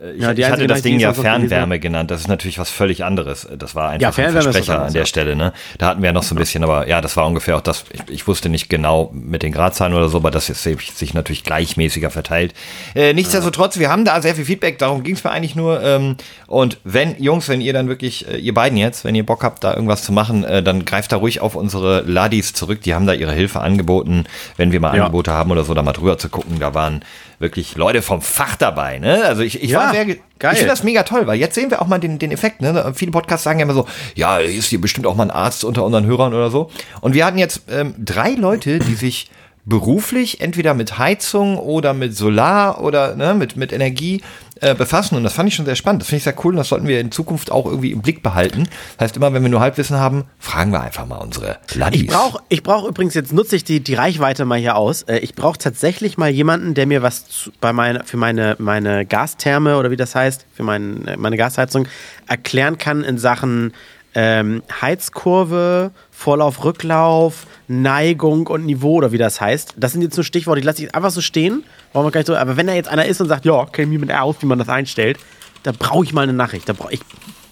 Ich, 0.00 0.20
Ja, 0.20 0.32
ich 0.32 0.50
hatte 0.50 0.66
das 0.66 0.82
Ding 0.82 0.98
ja 0.98 1.14
Fernwärme 1.14 1.78
genannt. 1.78 2.10
Das 2.10 2.20
ist 2.20 2.26
natürlich 2.28 2.58
was 2.58 2.68
völlig 2.68 3.04
anderes. 3.04 3.46
Das 3.56 3.76
war 3.76 3.90
einfach 3.90 4.02
Ja, 4.02 4.08
ein 4.08 4.12
Fernwärme 4.12 4.38
was 4.48 4.56
Versprecher 4.56 4.82
an 4.86 4.92
der 4.92 5.02
ja. 5.02 5.06
Stelle. 5.06 5.36
Ne? 5.36 5.52
Da 5.78 5.86
hatten 5.86 6.02
wir 6.02 6.12
noch 6.12 6.24
so 6.24 6.34
ein 6.34 6.38
bisschen, 6.38 6.64
aber 6.64 6.88
ja, 6.88 7.00
das 7.00 7.16
war 7.16 7.26
ungefähr 7.26 7.56
auch 7.56 7.60
das. 7.60 7.84
Ich, 7.90 8.00
ich 8.08 8.26
wusste 8.26 8.48
nicht 8.48 8.68
genau 8.68 9.10
mit 9.14 9.44
den 9.44 9.52
Gradzahlen 9.52 9.94
oder 9.94 10.08
so, 10.08 10.16
aber 10.18 10.32
das 10.32 10.50
ist 10.50 10.64
sich 10.64 10.92
sich 10.92 11.14
natürlich 11.14 11.44
gleichmäßiger 11.44 12.10
verteilt. 12.10 12.54
Äh, 12.96 13.12
nichtsdestotrotz, 13.14 13.78
wir 13.78 13.88
haben 13.88 14.04
da 14.04 14.20
sehr 14.20 14.34
viel 14.34 14.44
Feedback. 14.44 14.78
Darum 14.78 15.04
ging 15.04 15.14
es 15.14 15.22
mir 15.22 15.30
eigentlich 15.30 15.54
nur. 15.54 15.80
Ähm, 15.82 16.16
und 16.48 16.78
wenn, 16.82 17.16
Jungs, 17.22 17.48
wenn 17.48 17.60
ihr 17.60 17.72
dann 17.72 17.88
wirklich, 17.88 18.28
äh, 18.28 18.36
ihr 18.36 18.52
beiden 18.52 18.76
jetzt, 18.76 19.04
wenn 19.04 19.14
ihr 19.14 19.24
Bock 19.24 19.44
habt, 19.44 19.62
da 19.62 19.74
irgendwas 19.74 20.02
zu 20.02 20.12
machen, 20.12 20.42
äh, 20.42 20.60
dann 20.62 20.84
greift 20.84 21.12
da 21.12 21.16
ruhig 21.18 21.40
auf 21.40 21.54
unsere 21.54 22.00
Ladis 22.00 22.52
zurück. 22.52 22.82
Die 22.82 22.94
haben 22.94 23.06
da 23.06 23.12
ihre 23.12 23.32
Hilfe 23.32 23.60
angeboten, 23.60 24.24
wenn 24.56 24.72
wir 24.72 24.80
mal 24.80 24.96
Ja. 24.96 25.04
Angebote 25.04 25.30
haben 25.32 25.52
oder 25.52 25.62
so, 25.62 25.72
da 25.72 25.82
mal 25.82 25.92
drüber 25.92 26.18
zu 26.18 26.28
gucken. 26.28 26.58
Da 26.58 26.74
waren 26.74 27.02
wirklich 27.38 27.76
Leute 27.76 28.02
vom 28.02 28.20
Fach 28.22 28.56
dabei. 28.56 28.98
Ne? 28.98 29.24
Also 29.24 29.42
ich, 29.42 29.62
ich 29.62 29.70
Ja, 29.70 29.78
war 29.80 29.92
sehr, 29.92 30.04
ge- 30.04 30.18
geil. 30.38 30.52
ich 30.52 30.58
finde 30.58 30.72
das 30.72 30.82
mega 30.84 31.02
toll, 31.02 31.26
weil 31.26 31.38
jetzt 31.38 31.54
sehen 31.54 31.70
wir 31.70 31.80
auch 31.82 31.86
mal 31.86 31.98
den, 31.98 32.18
den 32.18 32.30
Effekt. 32.32 32.60
Ne? 32.60 32.92
Viele 32.94 33.10
Podcasts 33.10 33.44
sagen 33.44 33.58
ja 33.58 33.64
immer 33.64 33.74
so, 33.74 33.86
ja, 34.14 34.38
ist 34.38 34.66
hier 34.66 34.80
bestimmt 34.80 35.06
auch 35.06 35.14
mal 35.16 35.24
ein 35.24 35.30
Arzt 35.30 35.64
unter 35.64 35.84
unseren 35.84 36.06
Hörern 36.06 36.34
oder 36.34 36.50
so. 36.50 36.70
Und 37.00 37.14
wir 37.14 37.24
hatten 37.26 37.38
jetzt 37.38 37.62
ähm, 37.70 37.94
drei 37.98 38.30
Leute, 38.30 38.78
die 38.78 38.94
sich 38.94 39.30
beruflich 39.66 40.40
entweder 40.40 40.74
mit 40.74 40.98
Heizung 40.98 41.56
oder 41.58 41.94
mit 41.94 42.14
Solar 42.16 42.82
oder 42.82 43.16
ne, 43.16 43.34
mit, 43.34 43.56
mit 43.56 43.72
Energie 43.72 44.20
äh, 44.64 44.74
befassen. 44.74 45.16
Und 45.16 45.24
das 45.24 45.32
fand 45.34 45.48
ich 45.48 45.54
schon 45.54 45.66
sehr 45.66 45.76
spannend. 45.76 46.02
Das 46.02 46.08
finde 46.08 46.18
ich 46.18 46.24
sehr 46.24 46.34
cool 46.44 46.52
und 46.54 46.56
das 46.56 46.68
sollten 46.68 46.88
wir 46.88 47.00
in 47.00 47.12
Zukunft 47.12 47.50
auch 47.52 47.66
irgendwie 47.66 47.92
im 47.92 48.02
Blick 48.02 48.22
behalten. 48.22 48.68
Das 48.98 49.04
heißt, 49.04 49.16
immer 49.16 49.32
wenn 49.32 49.42
wir 49.42 49.50
nur 49.50 49.60
Halbwissen 49.60 49.96
haben, 49.98 50.24
fragen 50.38 50.72
wir 50.72 50.80
einfach 50.80 51.06
mal 51.06 51.18
unsere 51.18 51.58
Ladis. 51.74 52.02
Ich 52.02 52.06
brauche 52.08 52.42
ich 52.48 52.62
brauch 52.62 52.88
übrigens, 52.88 53.14
jetzt 53.14 53.32
nutze 53.32 53.56
ich 53.56 53.64
die, 53.64 53.80
die 53.80 53.94
Reichweite 53.94 54.44
mal 54.44 54.58
hier 54.58 54.76
aus. 54.76 55.02
Äh, 55.02 55.18
Ich 55.18 55.34
brauche 55.34 55.58
tatsächlich 55.58 56.18
mal 56.18 56.30
jemanden, 56.30 56.74
der 56.74 56.86
mir 56.86 57.02
was 57.02 57.28
zu, 57.28 57.50
bei 57.60 57.72
meine, 57.72 58.04
für 58.04 58.16
meine, 58.16 58.56
meine 58.58 59.06
Gastherme 59.06 59.76
oder 59.76 59.90
wie 59.90 59.96
das 59.96 60.14
heißt, 60.14 60.46
für 60.52 60.62
mein, 60.62 61.06
äh, 61.06 61.16
meine 61.16 61.36
Gasheizung 61.36 61.86
erklären 62.26 62.78
kann 62.78 63.04
in 63.04 63.18
Sachen 63.18 63.72
ähm, 64.14 64.62
Heizkurve, 64.80 65.90
Vorlauf, 66.10 66.64
Rücklauf, 66.64 67.46
Neigung 67.68 68.46
und 68.46 68.64
Niveau 68.66 68.94
oder 68.94 69.12
wie 69.12 69.18
das 69.18 69.40
heißt. 69.40 69.74
Das 69.76 69.92
sind 69.92 70.02
jetzt 70.02 70.16
nur 70.16 70.24
Stichworte, 70.24 70.60
die 70.60 70.66
lasse 70.66 70.84
ich 70.84 70.94
einfach 70.94 71.10
so 71.10 71.20
stehen. 71.20 71.64
Brauchen 71.92 72.06
wir 72.06 72.10
gar 72.10 72.20
nicht 72.20 72.26
so. 72.26 72.36
Aber 72.36 72.56
wenn 72.56 72.66
da 72.66 72.74
jetzt 72.74 72.88
einer 72.88 73.06
ist 73.06 73.20
und 73.20 73.28
sagt, 73.28 73.44
ja, 73.44 73.66
kenne 73.66 73.88
mich 73.88 73.98
mit 73.98 74.12
aus, 74.12 74.36
wie 74.40 74.46
man 74.46 74.58
das 74.58 74.68
einstellt, 74.68 75.18
da 75.62 75.72
brauche 75.72 76.04
ich 76.04 76.12
mal 76.12 76.22
eine 76.22 76.32
Nachricht. 76.32 76.68
Da 76.68 76.72
brauch, 76.72 76.90
ich 76.90 77.00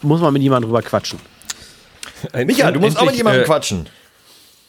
muss 0.03 0.21
mal 0.21 0.31
mit 0.31 0.43
jemandem 0.43 0.71
drüber 0.71 0.83
quatschen. 0.83 1.19
Micha, 2.47 2.71
du 2.71 2.81
musst 2.81 2.97
auch 2.97 3.03
mit 3.03 3.11
Endlich, 3.11 3.19
jemandem 3.19 3.43
äh, 3.43 3.47
quatschen. 3.47 3.89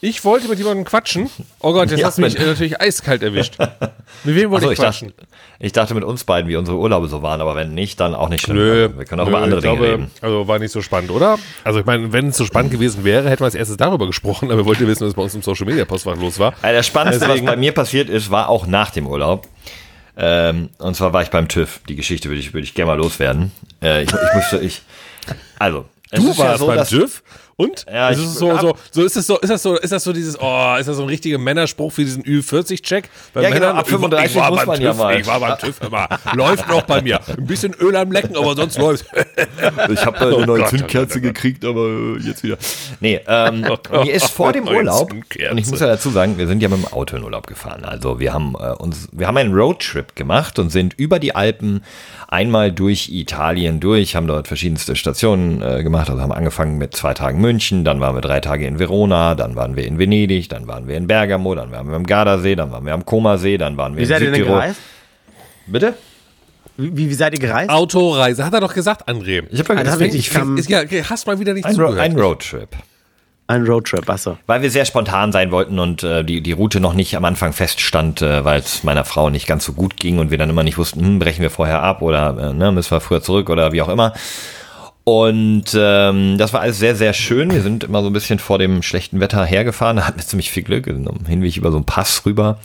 Ich 0.05 0.25
wollte 0.25 0.50
mit 0.50 0.57
jemandem 0.57 0.83
quatschen. 0.83 1.29
Oh 1.61 1.71
Gott, 1.71 1.89
jetzt 1.89 2.00
Ja, 2.01 2.07
hast 2.07 2.17
du 2.17 2.23
mich 2.23 2.38
natürlich 2.38 2.81
eiskalt 2.81 3.23
erwischt. 3.23 3.57
Mit 4.25 4.35
wem 4.35 4.51
wollte 4.51 4.65
Achso, 4.65 4.71
ich 4.73 4.77
quatschen? 4.79 5.13
dachte, 5.15 5.27
ich 5.59 5.71
dachte 5.71 5.94
mit 5.94 6.03
uns 6.03 6.25
beiden, 6.25 6.50
wie 6.50 6.57
unsere 6.57 6.77
Urlaube 6.77 7.07
so 7.07 7.21
waren, 7.21 7.39
aber 7.39 7.55
wenn 7.55 7.73
nicht, 7.73 8.01
dann 8.01 8.13
auch 8.13 8.27
nicht 8.27 8.41
schlimm. 8.44 8.57
Nö, 8.57 8.89
wir 8.97 9.05
können 9.05 9.21
auch 9.21 9.25
nö, 9.27 9.31
über 9.31 9.41
andere 9.41 9.61
Dinge 9.61 9.77
glaube, 9.77 9.91
reden. 9.94 10.11
Also 10.19 10.45
war 10.45 10.59
nicht 10.59 10.71
so 10.73 10.81
spannend, 10.81 11.09
oder? 11.09 11.39
Also 11.63 11.79
ich 11.79 11.85
meine, 11.85 12.11
wenn 12.11 12.27
es 12.27 12.35
so 12.38 12.44
spannend 12.44 12.71
gewesen 12.71 13.05
wäre, 13.05 13.29
hätten 13.29 13.39
wir 13.39 13.45
als 13.45 13.55
erstes 13.55 13.77
darüber 13.77 14.05
gesprochen, 14.05 14.51
aber 14.51 14.57
wir 14.57 14.65
wollten 14.65 14.85
wissen, 14.88 15.07
was 15.07 15.13
bei 15.13 15.21
uns 15.21 15.35
im 15.35 15.41
Social 15.41 15.65
Media 15.65 15.85
Postfach 15.85 16.17
los 16.17 16.38
war. 16.38 16.53
Also 16.61 16.75
das 16.75 16.85
Spannendste, 16.88 17.25
Deswegen- 17.25 17.47
was 17.47 17.53
bei 17.53 17.57
mir 17.57 17.71
passiert 17.71 18.09
ist, 18.09 18.29
war 18.29 18.50
auch 18.50 18.67
nach 18.67 18.89
dem 18.89 19.07
Urlaub. 19.07 19.47
Ähm, 20.17 20.69
und 20.79 20.97
zwar 20.97 21.13
war 21.13 21.21
ich 21.21 21.29
beim 21.29 21.47
TÜV. 21.47 21.79
Die 21.88 21.95
Geschichte 21.95 22.27
würde 22.27 22.41
ich, 22.41 22.53
würde 22.53 22.65
ich 22.65 22.73
gerne 22.73 22.91
mal 22.91 22.97
loswerden. 22.97 23.51
Äh, 23.81 24.03
ich, 24.03 24.09
ich 24.09 24.33
musste, 24.35 24.59
ich, 24.59 24.81
also. 25.59 25.85
es 26.11 26.19
Du 26.21 26.29
ist 26.31 26.38
ja 26.39 26.45
warst 26.45 26.59
so, 26.59 26.67
beim 26.67 26.85
TÜV 26.85 27.23
und 27.55 27.85
Ja, 27.91 28.09
ist 28.09 28.19
ich- 28.19 28.25
es 28.25 28.35
so, 28.35 28.57
so, 28.57 28.75
so 28.91 29.03
ist 29.03 29.15
es 29.17 29.27
so, 29.27 29.38
ist 29.39 29.50
das 29.50 29.61
so, 29.63 29.75
ist 29.77 29.91
das 29.91 30.03
so 30.03 30.13
dieses, 30.13 30.38
oh, 30.39 30.75
ist 30.79 30.88
das 30.88 30.97
so 30.97 31.03
ein 31.03 31.09
richtiger 31.09 31.38
Männerspruch 31.38 31.91
für 31.91 32.03
diesen 32.03 32.23
Ü40-Check? 32.23 33.09
Bei 33.33 33.41
Ja, 33.44 33.50
genau, 33.50 33.59
Männern, 33.61 33.77
ab 33.77 33.88
35 33.88 34.31
ich 34.35 34.41
war 34.41 34.50
muss 34.51 34.65
man 34.65 34.81
ja 34.81 34.91
TÜV, 34.91 34.97
mal. 35.00 35.19
Ich 35.19 35.27
war 35.27 35.39
beim 35.39 35.57
TÜV 35.60 35.81
immer. 35.81 36.07
Läuft 36.33 36.67
noch 36.67 36.81
bei 36.83 37.01
mir. 37.01 37.19
Ein 37.27 37.45
bisschen 37.45 37.74
Öl 37.79 37.95
am 37.95 38.12
Lecken, 38.12 38.36
aber 38.38 38.55
sonst 38.55 38.77
läuft. 38.77 39.05
Ich 39.91 40.05
habe 40.05 40.17
Oh 40.33 40.38
eine 40.38 40.45
neue 40.45 40.60
Gott, 40.62 40.69
Zündkerze 40.69 40.95
oh 40.98 41.05
Gott, 41.05 41.10
oh 41.10 41.13
Gott. 41.13 41.22
gekriegt, 41.22 41.65
aber 41.65 41.86
äh, 41.88 42.17
jetzt 42.19 42.43
wieder. 42.43 42.57
Nee, 43.00 43.19
ähm, 43.27 43.65
Oh 43.91 44.03
mir 44.03 44.13
ist 44.13 44.29
vor 44.29 44.51
dem 44.53 44.67
Urlaub, 44.67 45.10
Zündkerze. 45.12 45.51
und 45.51 45.57
ich 45.57 45.67
muss 45.67 45.79
ja 45.79 45.88
dazu 45.88 46.10
sagen, 46.10 46.38
wir 46.38 46.48
sind 46.48 46.62
ja 46.63 46.69
mit 46.69 46.79
dem 46.79 46.88
Auto 46.93 47.15
in 47.17 47.24
Urlaub 47.24 47.48
gefahren. 47.48 47.83
Also 47.86 48.19
wir 48.19 48.33
haben 48.33 48.55
äh, 48.60 48.72
uns, 48.81 49.07
wir 49.12 49.27
haben 49.27 49.38
einen 49.38 49.53
Roadtrip 49.53 50.15
gemacht 50.15 50.57
und 50.60 50.69
sind 50.72 50.93
über 50.95 51.19
die 51.19 51.36
Alpen 51.36 51.83
einmal 52.33 52.71
durch 52.71 53.09
Italien 53.09 53.79
durch, 53.79 54.15
haben 54.15 54.27
dort 54.27 54.47
verschiedenste 54.47 54.95
Stationen 54.95 55.61
äh, 55.61 55.83
gemacht. 55.83 56.09
Also 56.09 56.21
haben 56.21 56.31
angefangen 56.31 56.77
mit 56.77 56.95
zwei 56.95 57.13
Tagen 57.13 57.39
München, 57.39 57.85
dann 57.85 57.99
waren 57.99 58.15
wir 58.15 58.21
drei 58.21 58.39
Tage 58.39 58.65
in 58.65 58.79
Verona, 58.79 59.35
dann 59.35 59.55
waren 59.55 59.75
wir 59.75 59.85
in 59.85 59.99
Venedig, 59.99 60.49
dann 60.49 60.67
waren 60.67 60.87
wir 60.87 60.97
in 60.97 61.07
Bergamo, 61.07 61.53
dann 61.55 61.71
waren 61.71 61.87
wir 61.87 61.95
am 61.95 62.05
Gardasee, 62.05 62.55
dann 62.55 62.71
waren 62.71 62.85
wir 62.85 62.93
am 62.93 63.05
Comasee, 63.05 63.57
dann 63.57 63.77
waren 63.77 63.93
wir 63.93 63.99
Wie 63.99 64.03
in 64.03 64.07
seid 64.09 64.21
ihr 64.21 64.25
denn 64.27 64.35
Südtirol. 64.35 64.59
gereist? 64.59 64.79
Bitte? 65.67 65.93
Wie, 66.75 67.09
wie 67.09 67.13
seid 67.13 67.33
ihr 67.33 67.39
gereist? 67.39 67.69
Autoreise, 67.69 68.43
hat 68.43 68.53
er 68.53 68.59
doch 68.59 68.73
gesagt, 68.73 69.07
André. 69.07 69.43
Ich 69.51 69.59
habe 69.59 69.77
Ah, 69.77 69.83
das 69.83 69.93
hab 69.93 70.01
ich 70.01 70.29
kam- 70.31 70.57
Ist, 70.57 70.69
ja, 70.69 70.81
hast 71.09 71.27
mal 71.27 71.39
wieder 71.39 71.53
nicht 71.53 71.65
ein, 71.65 71.75
Ro 71.75 71.87
zugehört. 71.89 71.99
ein 71.99 72.19
Roadtrip. 72.19 72.69
Ein 73.53 73.67
Roadtrip, 73.67 74.10
achso. 74.10 74.38
Weil 74.48 74.63
wir 74.63 74.72
sehr 74.72 74.86
spontan 74.86 75.31
sein 75.31 75.51
wollten 75.51 75.77
und 75.77 76.01
äh, 76.01 76.24
die, 76.24 76.41
die 76.41 76.53
Route 76.53 76.79
noch 76.79 76.95
nicht 76.95 77.15
am 77.15 77.24
Anfang 77.24 77.53
feststand, 77.53 78.24
äh, 78.24 78.43
weil 78.43 78.60
es 78.60 78.83
meiner 78.83 79.05
Frau 79.05 79.29
nicht 79.29 79.45
ganz 79.45 79.63
so 79.63 79.74
gut 79.74 79.98
ging 79.98 80.17
und 80.17 80.31
wir 80.31 80.39
dann 80.39 80.50
immer 80.50 80.63
nicht 80.63 80.79
wussten, 80.79 81.01
hm, 81.01 81.19
brechen 81.19 81.43
wir 81.43 81.51
vorher 81.51 81.83
ab 81.83 82.01
oder 82.01 82.50
äh, 82.50 82.53
ne, 82.53 82.72
müssen 82.72 82.89
wir 82.89 83.00
früher 83.00 83.22
zurück 83.22 83.51
oder 83.51 83.72
wie 83.72 83.83
auch 83.83 83.89
immer. 83.89 84.13
Und 85.05 85.65
ähm, 85.75 86.38
das 86.38 86.53
war 86.53 86.62
alles 86.62 86.79
sehr, 86.79 86.95
sehr 86.95 87.12
schön. 87.12 87.51
Wir 87.51 87.62
sind 87.62 87.83
immer 87.83 88.01
so 88.01 88.07
ein 88.07 88.13
bisschen 88.13 88.39
vor 88.39 88.57
dem 88.57 88.81
schlechten 88.81 89.19
Wetter 89.19 89.43
hergefahren. 89.43 89.98
Da 89.98 90.07
hatten 90.07 90.17
wir 90.17 90.25
ziemlich 90.25 90.50
viel 90.50 90.63
Glück. 90.63 90.88
Am 90.88 91.25
Hinweg 91.27 91.57
über 91.57 91.72
so 91.72 91.77
einen 91.77 91.86
Pass 91.86 92.25
rüber. 92.25 92.57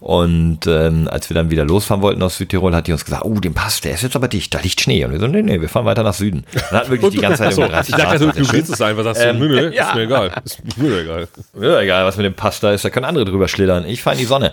Und 0.00 0.66
ähm, 0.66 1.06
als 1.08 1.30
wir 1.30 1.36
dann 1.36 1.50
wieder 1.50 1.64
losfahren 1.64 2.02
wollten 2.02 2.20
aus 2.24 2.36
Südtirol, 2.36 2.74
hat 2.74 2.88
die 2.88 2.92
uns 2.92 3.04
gesagt, 3.04 3.24
oh, 3.24 3.38
den 3.38 3.54
Pass, 3.54 3.80
der 3.80 3.94
ist 3.94 4.02
jetzt 4.02 4.16
aber 4.16 4.26
dicht, 4.26 4.52
da 4.52 4.58
liegt 4.58 4.80
Schnee. 4.80 5.04
Und 5.04 5.12
wir 5.12 5.20
so, 5.20 5.28
nee, 5.28 5.42
nee, 5.42 5.60
wir 5.60 5.68
fahren 5.68 5.84
weiter 5.84 6.02
nach 6.02 6.14
Süden. 6.14 6.44
Dann 6.52 6.80
hatten 6.80 6.90
wirklich 6.90 7.12
die 7.12 7.18
ganze 7.18 7.44
Zeit 7.44 7.56
30 7.56 7.94
ich 7.94 8.02
dachte, 8.02 8.18
du, 8.18 8.32
du 8.32 8.52
willst 8.52 8.72
es 8.72 8.80
einfach, 8.80 9.04
sagst 9.04 9.22
du, 9.22 9.28
Ähm, 9.28 9.38
nö, 9.38 9.46
nö, 9.46 9.70
ja. 9.74 9.90
ist 9.90 9.94
mir 9.94 10.02
egal. 10.02 10.32
Ist 10.44 10.76
mir 10.76 11.00
egal. 11.00 11.28
ja, 11.60 11.80
egal, 11.80 12.04
was 12.06 12.16
mit 12.16 12.26
dem 12.26 12.34
Pass 12.34 12.58
da 12.58 12.72
ist, 12.72 12.84
da 12.84 12.90
können 12.90 13.06
andere 13.06 13.24
drüber 13.24 13.46
schlittern. 13.46 13.86
Ich 13.86 14.02
fahre 14.02 14.16
in 14.16 14.20
die 14.20 14.26
Sonne. 14.26 14.52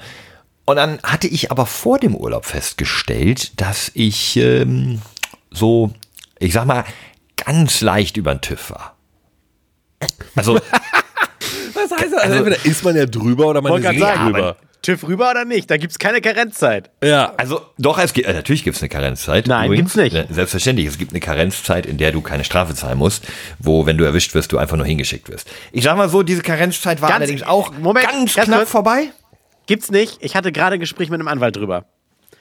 Und 0.66 0.76
dann 0.76 1.00
hatte 1.02 1.28
ich 1.28 1.50
aber 1.50 1.66
vor 1.66 1.98
dem 1.98 2.16
Urlaub 2.16 2.46
festgestellt, 2.46 3.60
dass 3.60 3.90
ich 3.96 4.38
ähm, 4.38 5.02
so, 5.50 5.92
ich 6.38 6.54
sag 6.54 6.66
mal, 6.66 6.84
ganz 7.46 7.82
leicht 7.82 8.18
über 8.18 8.34
den 8.34 8.42
TÜV 8.42 8.72
war. 8.72 8.96
Also, 10.36 10.56
Was 11.74 11.92
heißt 11.92 12.14
das? 12.14 12.22
Also, 12.22 12.36
entweder 12.38 12.66
ist 12.66 12.84
man 12.84 12.96
ja 12.96 13.06
drüber 13.06 13.48
oder 13.48 13.62
man 13.62 13.82
ist 13.82 13.90
nicht 13.90 14.00
sagen, 14.00 14.34
drüber. 14.34 14.56
TÜV 14.82 15.04
rüber 15.08 15.30
oder 15.30 15.46
nicht? 15.46 15.70
Da 15.70 15.78
gibt 15.78 15.92
es 15.92 16.00
keine 16.00 16.22
Karenzzeit. 16.22 16.90
Ja. 17.04 17.34
also 17.38 17.62
doch, 17.78 18.00
es 18.00 18.14
gibt, 18.14 18.28
äh, 18.28 18.34
natürlich 18.34 18.64
gibt 18.64 18.78
es 18.78 18.82
eine 18.82 18.90
Karenzzeit. 18.90 19.46
Nein, 19.48 19.72
gibt's 19.74 19.96
nicht. 19.96 20.16
Äh, 20.16 20.26
Selbstverständlich, 20.30 20.88
es 20.88 20.98
gibt 20.98 21.12
eine 21.12 21.20
Karenzzeit, 21.20 21.86
in 21.86 21.98
der 21.98 22.12
du 22.12 22.22
keine 22.22 22.44
Strafe 22.44 22.74
zahlen 22.74 22.98
musst, 22.98 23.26
wo, 23.60 23.86
wenn 23.86 23.98
du 23.98 24.04
erwischt 24.06 24.34
wirst, 24.34 24.52
du 24.52 24.58
einfach 24.58 24.78
nur 24.78 24.86
hingeschickt 24.88 25.30
wirst. 25.30 25.48
Ich 25.72 25.84
sag 25.84 25.98
mal 25.98 26.10
so, 26.10 26.24
diese 26.24 26.42
Karenzzeit 26.42 27.00
war 27.02 27.10
Ganz- 27.10 27.20
allerdings 27.20 27.44
auch 27.44 27.72
Moment, 27.78 28.08
ganz 28.10 28.34
ganz 28.34 28.48
knapp 28.48 28.68
vorbei. 28.68 29.10
Gibt's 29.68 29.92
nicht. 29.92 30.18
Ich 30.22 30.36
hatte 30.36 30.52
gerade 30.52 30.76
ein 30.76 30.80
Gespräch 30.80 31.10
mit 31.12 31.20
einem 31.20 31.28
Anwalt 31.28 31.56
drüber. 31.56 31.86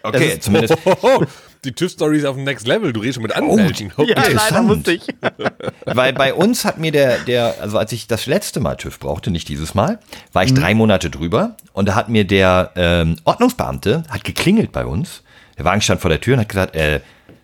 Okay, 0.03 0.39
zumindest. 0.41 0.77
Hohoho, 0.87 1.27
die 1.65 1.73
TÜV-Story 1.73 2.19
ist 2.19 2.25
auf 2.25 2.37
dem 2.37 2.45
Next 2.45 2.67
Level. 2.67 2.93
Du 2.93 3.01
redest 3.01 3.17
schon 3.17 3.23
mit 3.23 3.37
Anwälten. 3.37 3.93
Ja, 3.99 4.23
leider 4.33 4.63
musste 4.63 4.93
ich. 4.93 5.03
Weil 5.85 6.13
bei 6.13 6.33
uns 6.33 6.65
hat 6.65 6.79
mir 6.79 6.91
der, 6.93 7.19
der, 7.19 7.57
also 7.61 7.77
als 7.79 7.93
ich 7.93 8.07
das 8.07 8.27
letzte 8.27 8.61
Mal 8.61 8.77
TÜV 8.77 8.99
brauchte, 8.99 9.31
nicht 9.31 9.49
dieses 9.49 9.75
Mal, 9.75 9.99
war 10.33 10.43
Mhm. 10.43 10.49
ich 10.49 10.55
drei 10.55 10.75
Monate 10.75 11.11
drüber 11.11 11.57
und 11.73 11.87
da 11.89 11.95
hat 11.95 12.09
mir 12.09 12.25
der 12.25 12.71
ähm, 12.77 13.17
Ordnungsbeamte, 13.25 14.05
hat 14.09 14.25
geklingelt 14.25 14.73
bei 14.73 14.87
uns, 14.87 15.23
der 15.59 15.65
Wagen 15.67 15.83
stand 15.83 16.01
vor 16.01 16.09
der 16.09 16.21
Tür 16.21 16.35
und 16.35 16.41
hat 16.41 16.49
gesagt, 16.49 16.75
äh, 16.77 17.01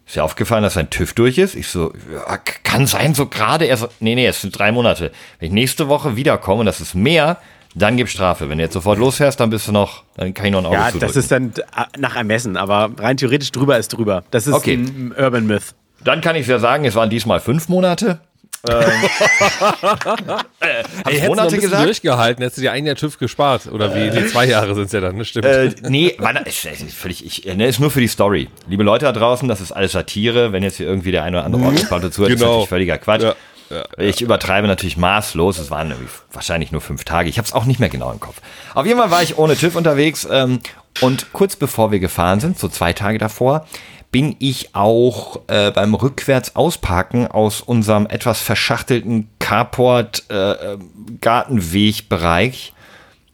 ist 0.06 0.14
dir 0.16 0.24
aufgefallen, 0.24 0.62
dass 0.62 0.74
sein 0.74 0.88
TÜV 0.88 1.12
durch 1.14 1.36
ist? 1.36 1.54
Ich 1.54 1.68
so, 1.68 1.92
ja, 2.12 2.36
kann 2.62 2.86
sein, 2.86 3.12
so 3.14 3.26
gerade. 3.26 3.64
Er 3.66 3.76
so, 3.76 3.88
nee, 3.98 4.14
nee, 4.14 4.26
es 4.26 4.40
sind 4.40 4.56
drei 4.56 4.70
Monate. 4.70 5.10
Wenn 5.40 5.48
ich 5.48 5.52
nächste 5.52 5.88
Woche 5.88 6.14
wiederkomme 6.16 6.60
und 6.60 6.66
das 6.66 6.80
ist 6.80 6.94
mehr, 6.94 7.38
dann 7.78 7.96
gib 7.96 8.08
Strafe. 8.08 8.48
Wenn 8.48 8.58
du 8.58 8.64
jetzt 8.64 8.72
sofort 8.74 8.98
losfährst, 8.98 9.38
dann 9.38 9.50
bist 9.50 9.68
du 9.68 9.72
noch, 9.72 10.02
dann 10.16 10.32
kann 10.34 10.46
ich 10.46 10.52
noch 10.52 10.60
ein 10.60 10.66
Auge 10.66 10.76
Ja, 10.76 10.86
zudrücken. 10.86 11.06
das 11.08 11.16
ist 11.16 11.30
dann 11.30 11.52
äh, 11.76 11.98
nach 11.98 12.16
Ermessen, 12.16 12.56
aber 12.56 12.90
rein 12.98 13.16
theoretisch 13.16 13.52
drüber 13.52 13.78
ist 13.78 13.88
drüber. 13.88 14.24
Das 14.30 14.46
ist 14.46 14.54
Okay. 14.54 14.74
ein 14.74 15.14
Urban 15.16 15.46
Myth. 15.46 15.74
Dann 16.02 16.20
kann 16.20 16.36
ich 16.36 16.46
ja 16.46 16.58
sagen, 16.58 16.84
es 16.84 16.94
waren 16.94 17.10
diesmal 17.10 17.40
fünf 17.40 17.68
Monate. 17.68 18.20
Ähm, 18.68 18.74
äh, 20.60 20.82
hättest 21.04 21.04
du 21.04 21.12
noch 21.12 21.22
ein 21.22 21.26
Monate 21.28 21.46
bisschen 21.46 21.60
gesagt? 21.62 21.84
durchgehalten, 21.86 22.42
hättest 22.42 22.58
du 22.58 22.62
dir 22.62 22.72
ein 22.72 22.86
Jahr 22.86 22.96
TÜV 22.96 23.18
gespart. 23.18 23.66
Oder 23.70 23.94
wie? 23.94 24.10
Nee, 24.10 24.26
zwei 24.26 24.46
Jahre 24.46 24.74
sind 24.74 24.84
es 24.84 24.92
ja 24.92 25.00
dann, 25.00 25.16
ne? 25.16 25.24
Stimmt. 25.24 25.44
Äh, 25.46 25.72
nee, 25.88 26.14
war, 26.18 26.34
ist, 26.46 26.64
ist 26.64 26.94
völlig, 26.94 27.24
ich, 27.24 27.44
ne, 27.56 27.66
ist 27.66 27.78
nur 27.80 27.90
für 27.90 28.00
die 28.00 28.08
Story. 28.08 28.48
Liebe 28.68 28.82
Leute 28.82 29.04
da 29.04 29.12
draußen, 29.12 29.48
das 29.48 29.60
ist 29.60 29.72
alles 29.72 29.92
Satire. 29.92 30.52
Wenn 30.52 30.62
jetzt 30.62 30.76
hier 30.78 30.86
irgendwie 30.86 31.12
der 31.12 31.22
eine 31.22 31.36
oder 31.38 31.46
andere 31.46 31.62
Ordnungsbeamte 31.62 32.08
dazu 32.08 32.22
hört, 32.22 32.32
ist 32.32 32.38
Genau. 32.40 32.50
natürlich 32.52 32.68
völliger 32.68 32.98
Quatsch. 32.98 33.22
Ja, 33.22 33.34
ja, 33.70 33.84
Ich 33.98 34.20
übertreibe 34.20 34.66
natürlich 34.66 34.96
maßlos. 34.96 35.58
Es 35.58 35.70
waren 35.70 35.94
wahrscheinlich 36.32 36.72
nur 36.72 36.80
fünf 36.80 37.04
Tage. 37.04 37.28
Ich 37.28 37.38
habe 37.38 37.46
es 37.46 37.52
auch 37.52 37.64
nicht 37.64 37.80
mehr 37.80 37.88
genau 37.88 38.12
im 38.12 38.20
Kopf. 38.20 38.40
Auf 38.74 38.86
jeden 38.86 38.98
Fall 38.98 39.10
war 39.10 39.22
ich 39.22 39.38
ohne 39.38 39.56
TÜV 39.56 39.76
unterwegs. 39.76 40.26
Ähm, 40.30 40.60
und 41.00 41.32
kurz 41.32 41.56
bevor 41.56 41.92
wir 41.92 41.98
gefahren 41.98 42.40
sind, 42.40 42.58
so 42.58 42.68
zwei 42.68 42.92
Tage 42.92 43.18
davor, 43.18 43.66
bin 44.10 44.36
ich 44.38 44.74
auch 44.74 45.40
äh, 45.48 45.70
beim 45.72 45.94
rückwärts 45.94 46.56
ausparken 46.56 47.26
aus 47.26 47.60
unserem 47.60 48.06
etwas 48.06 48.40
verschachtelten 48.40 49.28
Carport 49.38 50.24
äh, 50.30 50.52
äh, 50.52 50.78
Gartenwegbereich 51.20 52.72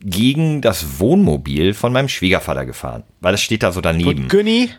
gegen 0.01 0.61
das 0.61 0.99
Wohnmobil 0.99 1.75
von 1.75 1.93
meinem 1.93 2.09
Schwiegervater 2.09 2.67
gefahren, 2.67 3.05
weil 3.21 3.33
das 3.33 3.43
steht 3.43 3.63
da 3.63 3.71
so 3.71 3.81
daneben. 3.81 4.27
Günni, 4.29 4.71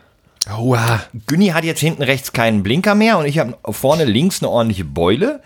Aua. 0.50 1.02
Günni 1.28 1.48
hat 1.50 1.64
jetzt 1.64 1.80
hinten 1.80 2.04
rechts 2.04 2.34
keinen 2.34 2.64
Blinker 2.64 2.96
mehr 2.96 3.18
und 3.18 3.26
ich 3.26 3.40
habe 3.40 3.56
vorne 3.72 4.04
links 4.06 4.42
eine 4.42 4.50
ordentliche 4.50 4.84
Beule 4.84 5.42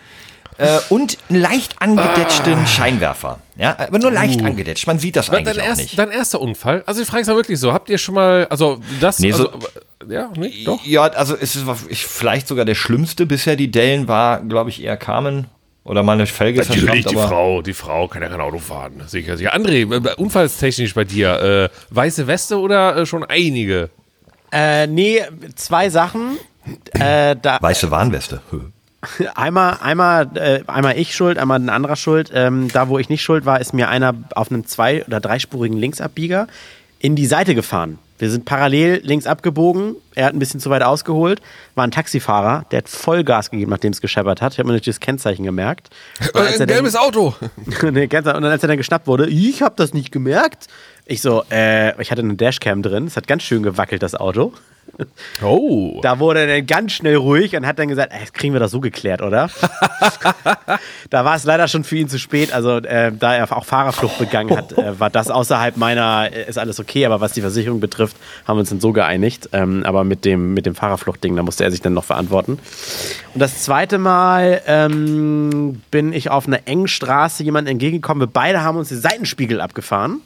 äh, 0.57 0.79
und 0.89 1.17
einen 1.29 1.39
leicht 1.39 1.81
angedetschten 1.81 2.65
Scheinwerfer. 2.65 3.39
Ja, 3.57 3.77
aber 3.77 3.99
nur 3.99 4.11
leicht 4.11 4.43
angedetscht. 4.43 4.87
Man 4.87 4.97
sieht 4.97 5.15
das 5.15 5.27
Dein, 5.27 5.45
eigentlich 5.47 5.61
auch 5.61 5.67
erst, 5.67 5.81
nicht. 5.81 5.99
dein 5.99 6.09
erster 6.11 6.41
Unfall? 6.41 6.83
Also 6.87 7.01
ich 7.01 7.07
frage 7.07 7.21
es 7.21 7.27
mal 7.27 7.35
wirklich 7.35 7.59
so, 7.59 7.73
habt 7.73 7.89
ihr 7.89 7.97
schon 7.99 8.15
mal, 8.15 8.47
also 8.49 8.79
das, 8.99 9.19
Nee, 9.19 9.31
so- 9.31 9.51
also, 9.51 9.67
ja, 10.09 10.31
nicht? 10.35 10.67
Doch. 10.67 10.83
Ja, 10.83 11.03
also 11.03 11.35
es 11.39 11.55
ist 11.55 11.65
ich, 11.89 12.05
vielleicht 12.07 12.47
sogar 12.47 12.65
der 12.65 12.75
schlimmste 12.75 13.25
bisher. 13.27 13.55
Die 13.55 13.69
Dellen 13.69 14.07
war, 14.07 14.41
glaube 14.41 14.71
ich, 14.71 14.81
eher 14.83 14.97
Carmen 14.97 15.45
oder 15.83 16.01
meine 16.01 16.25
Felge 16.25 16.61
ist 16.61 16.69
Natürlich, 16.69 17.05
die 17.05 17.15
aber- 17.17 17.27
Frau, 17.27 17.61
die 17.61 17.73
Frau 17.73 18.07
kann 18.07 18.23
ja 18.23 18.29
kein 18.29 18.41
Auto 18.41 18.57
fahren. 18.57 19.03
Sicher, 19.05 19.37
sicher. 19.37 19.55
André, 19.55 19.81
äh, 19.93 20.13
unfallstechnisch 20.15 20.95
bei 20.95 21.03
dir, 21.03 21.69
äh, 21.69 21.69
weiße 21.91 22.25
Weste 22.25 22.59
oder 22.59 22.97
äh, 22.97 23.05
schon 23.05 23.23
einige? 23.23 23.89
Äh, 24.51 24.87
nee, 24.87 25.21
zwei 25.55 25.89
Sachen. 25.89 26.37
Äh, 26.93 27.35
da, 27.41 27.57
Weiße 27.61 27.91
Warnweste. 27.91 28.41
einmal, 29.35 29.77
einmal, 29.81 30.29
äh, 30.35 30.61
einmal 30.67 30.97
ich 30.97 31.15
schuld, 31.15 31.37
einmal 31.37 31.59
ein 31.59 31.69
anderer 31.69 31.95
schuld. 31.95 32.31
Ähm, 32.33 32.67
da, 32.73 32.89
wo 32.89 32.99
ich 32.99 33.09
nicht 33.09 33.21
schuld 33.23 33.45
war, 33.45 33.61
ist 33.61 33.73
mir 33.73 33.89
einer 33.89 34.13
auf 34.35 34.51
einem 34.51 34.65
zwei- 34.65 35.05
oder 35.05 35.19
dreispurigen 35.19 35.77
Linksabbieger 35.77 36.47
in 36.99 37.15
die 37.15 37.25
Seite 37.27 37.55
gefahren. 37.55 37.99
Wir 38.19 38.31
sind 38.31 38.45
parallel 38.45 39.01
links 39.03 39.27
abgebogen. 39.27 39.95
Er 40.15 40.25
hat 40.25 40.33
ein 40.33 40.39
bisschen 40.39 40.59
zu 40.59 40.71
weit 40.71 40.81
ausgeholt. 40.81 41.39
War 41.75 41.83
ein 41.85 41.91
Taxifahrer, 41.91 42.65
der 42.71 42.79
hat 42.79 42.89
Vollgas 42.89 43.51
gegeben, 43.51 43.69
nachdem 43.69 43.91
es 43.93 44.01
gescheppert 44.01 44.41
hat. 44.41 44.53
Ich 44.53 44.59
habe 44.59 44.65
mir 44.67 44.73
natürlich 44.73 44.95
das 44.97 44.99
Kennzeichen 44.99 45.43
gemerkt. 45.45 45.89
Äh, 46.33 46.57
dann- 46.57 46.67
gelbes 46.67 46.95
Auto. 46.95 47.35
nee, 47.83 48.03
und 48.05 48.13
dann, 48.25 48.43
als 48.43 48.63
er 48.63 48.67
dann 48.69 48.77
geschnappt 48.77 49.05
wurde, 49.05 49.27
ich 49.29 49.61
habe 49.61 49.75
das 49.77 49.93
nicht 49.93 50.11
gemerkt. 50.11 50.65
Ich 51.09 51.21
so, 51.21 51.43
äh, 51.49 51.99
ich 52.01 52.11
hatte 52.11 52.21
eine 52.21 52.35
Dashcam 52.35 52.81
drin. 52.81 53.07
Es 53.07 53.15
hat 53.15 53.27
ganz 53.27 53.43
schön 53.43 53.63
gewackelt, 53.63 54.03
das 54.03 54.13
Auto. 54.13 54.51
Oh. 55.41 55.99
Da 56.07 56.19
wurde 56.19 56.41
er 56.41 56.47
dann 56.47 56.65
ganz 56.65 56.93
schnell 56.93 57.15
ruhig 57.15 57.55
und 57.55 57.65
hat 57.65 57.79
dann 57.79 57.87
gesagt, 57.87 58.11
ey, 58.13 58.25
kriegen 58.31 58.53
wir 58.53 58.59
das 58.59 58.71
so 58.71 58.79
geklärt, 58.79 59.21
oder? 59.21 59.49
da 61.09 61.25
war 61.25 61.35
es 61.35 61.43
leider 61.43 61.67
schon 61.67 61.83
für 61.83 61.97
ihn 61.97 62.09
zu 62.09 62.19
spät. 62.19 62.53
Also 62.53 62.77
äh, 62.77 63.11
da 63.11 63.35
er 63.35 63.55
auch 63.55 63.65
Fahrerflucht 63.65 64.19
begangen 64.19 64.55
hat, 64.55 64.77
äh, 64.77 64.99
war 64.99 65.09
das 65.09 65.29
außerhalb 65.29 65.77
meiner, 65.77 66.29
äh, 66.31 66.49
ist 66.49 66.57
alles 66.57 66.79
okay. 66.79 67.05
Aber 67.05 67.21
was 67.21 67.31
die 67.31 67.41
Versicherung 67.41 67.79
betrifft, 67.79 68.17
haben 68.45 68.57
wir 68.57 68.61
uns 68.61 68.69
dann 68.69 68.81
so 68.81 68.91
geeinigt. 68.91 69.49
Ähm, 69.53 69.83
aber 69.85 70.03
mit 70.03 70.25
dem, 70.25 70.53
mit 70.53 70.65
dem 70.65 70.75
Fahrerfluchtding, 70.75 71.35
da 71.35 71.43
musste 71.43 71.63
er 71.63 71.71
sich 71.71 71.81
dann 71.81 71.93
noch 71.93 72.05
verantworten. 72.05 72.59
Und 73.33 73.39
das 73.39 73.63
zweite 73.63 73.97
Mal 73.97 74.61
ähm, 74.67 75.81
bin 75.89 76.11
ich 76.11 76.29
auf 76.29 76.47
einer 76.47 76.67
engen 76.67 76.87
Straße 76.87 77.43
jemandem 77.43 77.73
entgegengekommen. 77.73 78.21
Wir 78.21 78.31
beide 78.31 78.61
haben 78.61 78.77
uns 78.77 78.89
die 78.89 78.95
Seitenspiegel 78.95 79.61
abgefahren. 79.61 80.21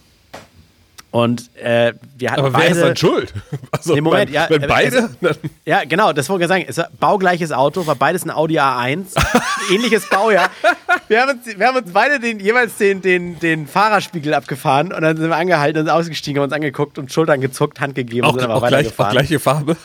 Und 1.11 1.53
äh, 1.57 1.93
wir 2.17 2.31
hatten 2.31 2.39
Aber 2.39 2.53
wer 2.53 2.59
beide, 2.61 2.71
ist 2.73 2.81
dann 2.81 2.95
schuld? 2.95 3.33
Also, 3.71 3.93
Nee, 3.95 4.01
Moment, 4.01 4.27
wenn, 4.29 4.33
ja, 4.33 4.49
wenn 4.49 4.63
äh, 4.63 4.67
beide? 4.67 5.09
also- 5.21 5.39
Ja, 5.65 5.83
genau, 5.83 6.13
das 6.13 6.29
wollte 6.29 6.45
ich 6.45 6.47
sagen. 6.47 6.65
Es 6.67 6.77
war 6.77 6.87
baugleiches 6.99 7.51
Auto, 7.51 7.85
war 7.85 7.95
beides 7.95 8.23
ein 8.23 8.31
Audi 8.31 8.57
A1. 8.59 9.07
ähnliches 9.71 10.07
Baujahr. 10.09 10.49
Wir 11.09 11.21
haben 11.21 11.31
uns, 11.31 11.45
wir 11.57 11.67
haben 11.67 11.77
uns 11.77 11.91
beide 11.91 12.19
den, 12.21 12.39
jeweils 12.39 12.77
den, 12.77 13.01
den, 13.01 13.37
den 13.39 13.67
Fahrerspiegel 13.67 14.33
abgefahren 14.33 14.93
und 14.93 15.01
dann 15.01 15.17
sind 15.17 15.27
wir 15.29 15.35
angehalten 15.35 15.79
und 15.81 15.85
sind 15.87 15.93
ausgestiegen, 15.93 16.39
haben 16.41 16.45
uns 16.45 16.53
angeguckt 16.53 16.97
und 16.97 17.11
Schultern 17.11 17.41
gezuckt, 17.41 17.81
Hand 17.81 17.95
gegeben 17.95 18.25
auch, 18.25 18.33
und 18.33 18.39
sind 18.39 18.49
auch, 18.51 18.65
gleich, 18.65 18.97
auch 18.97 19.09
gleiche 19.11 19.39
Farbe? 19.39 19.75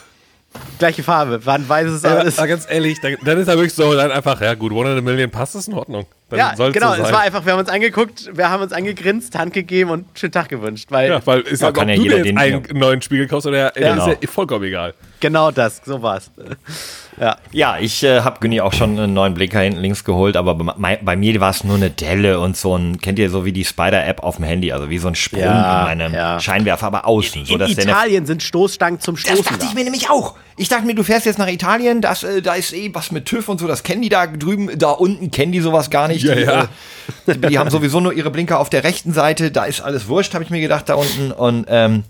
Gleiche 0.78 1.02
Farbe, 1.02 1.44
war 1.44 1.56
ein 1.56 1.68
weißes 1.68 2.02
Ja, 2.02 2.16
alles. 2.18 2.38
aber 2.38 2.48
ganz 2.48 2.66
ehrlich, 2.70 3.00
dann, 3.00 3.16
dann 3.24 3.38
ist 3.38 3.48
er 3.48 3.56
wirklich 3.56 3.74
so, 3.74 3.94
dann 3.94 4.10
einfach, 4.10 4.40
ja 4.40 4.54
gut, 4.54 4.72
one 4.72 4.92
in 4.92 4.98
a 4.98 5.00
million 5.02 5.30
passt, 5.30 5.54
ist 5.56 5.68
in 5.68 5.74
Ordnung. 5.74 6.06
Dann 6.28 6.38
Ja, 6.40 6.54
genau, 6.70 6.94
so 6.96 7.02
es 7.04 7.12
war 7.12 7.20
einfach, 7.20 7.44
wir 7.46 7.52
haben 7.52 7.60
uns 7.60 7.68
angeguckt, 7.68 8.30
wir 8.36 8.50
haben 8.50 8.60
uns 8.60 8.72
angegrinst, 8.72 9.38
Hand 9.38 9.52
gegeben 9.52 9.90
und 9.90 10.06
schönen 10.18 10.32
Tag 10.32 10.48
gewünscht, 10.48 10.88
weil 10.90 11.08
Ja, 11.08 11.20
weil 11.24 11.40
ist 11.42 11.62
Ja, 11.62 11.68
ja, 11.68 11.72
kann 11.72 11.84
ob 11.84 11.88
ja 11.90 11.94
du 11.96 12.02
jeder 12.02 12.16
dir 12.16 12.24
jetzt 12.24 12.26
den- 12.26 12.38
einen 12.38 12.66
neuen 12.80 13.00
Spiegel 13.00 13.28
kaufst 13.28 13.46
oder 13.46 13.58
ja, 13.80 13.92
Genau. 13.92 14.10
ist 14.10 14.22
ja 14.22 14.28
vollkommen 14.28 14.64
egal. 14.64 14.94
genau 15.20 15.52
das, 15.52 15.82
so 15.84 16.02
war's. 16.02 16.30
Ja. 17.18 17.38
Ja, 17.50 17.78
ich 17.80 18.02
äh, 18.02 18.20
habe 18.20 18.40
Günni 18.40 18.60
auch 18.60 18.74
schon 18.74 18.98
einen 18.98 19.14
neuen 19.14 19.32
Blinker 19.32 19.60
hinten 19.60 19.80
links 19.80 20.04
geholt, 20.04 20.36
aber 20.36 20.54
bei, 20.54 20.98
bei 21.02 21.16
mir 21.16 21.40
war 21.40 21.48
es 21.48 21.64
nur 21.64 21.76
eine 21.76 21.88
Delle 21.88 22.38
und 22.40 22.58
so 22.58 22.76
ein, 22.76 23.00
kennt 23.00 23.18
ihr 23.18 23.30
so 23.30 23.46
wie 23.46 23.52
die 23.52 23.64
Spider-App 23.64 24.22
auf 24.22 24.36
dem 24.36 24.44
Handy, 24.44 24.70
also 24.70 24.90
wie 24.90 24.98
so 24.98 25.08
ein 25.08 25.14
Sprung 25.14 25.40
Ja, 25.40 25.90
in 25.90 25.98
meinem 25.98 26.12
ja. 26.12 26.38
Scheinwerfer, 26.38 26.88
aber 26.88 27.06
außen. 27.06 27.46
so 27.46 27.54
In 27.54 27.58
dass 27.58 27.74
der 27.74 27.84
eine- 27.84 27.92
Italien 27.92 28.26
sind 28.26 28.42
Stoßstangen 28.42 29.00
zum 29.00 29.14
Das 29.14 29.22
Stoßen 29.24 29.44
dachte 29.44 29.58
da. 29.60 29.64
ich 29.66 29.74
mir 29.74 29.84
nämlich 29.84 30.10
auch. 30.10 30.34
Ich 30.58 30.68
dachte 30.70 30.86
mir, 30.86 30.94
du 30.94 31.02
fährst 31.02 31.26
jetzt 31.26 31.38
nach 31.38 31.48
Italien, 31.48 32.00
das, 32.00 32.22
äh, 32.22 32.40
da 32.40 32.54
ist 32.54 32.72
eh 32.72 32.90
was 32.94 33.12
mit 33.12 33.26
TÜV 33.26 33.48
und 33.48 33.60
so, 33.60 33.66
das 33.66 33.82
kennen 33.82 34.00
die 34.00 34.08
da 34.08 34.26
drüben, 34.26 34.70
da 34.78 34.90
unten 34.90 35.30
kennen 35.30 35.52
die 35.52 35.60
sowas 35.60 35.90
gar 35.90 36.08
nicht. 36.08 36.24
Ja, 36.24 36.34
die, 36.34 36.42
ja. 36.42 36.62
Äh, 37.26 37.34
die, 37.34 37.40
die 37.48 37.58
haben 37.58 37.68
sowieso 37.68 38.00
nur 38.00 38.14
ihre 38.14 38.30
Blinker 38.30 38.58
auf 38.58 38.70
der 38.70 38.82
rechten 38.82 39.12
Seite, 39.12 39.50
da 39.50 39.64
ist 39.66 39.82
alles 39.82 40.08
wurscht, 40.08 40.32
habe 40.32 40.44
ich 40.44 40.50
mir 40.50 40.60
gedacht, 40.60 40.88
da 40.88 40.94
unten. 40.94 41.30
Und 41.30 41.66
ähm, 41.68 42.04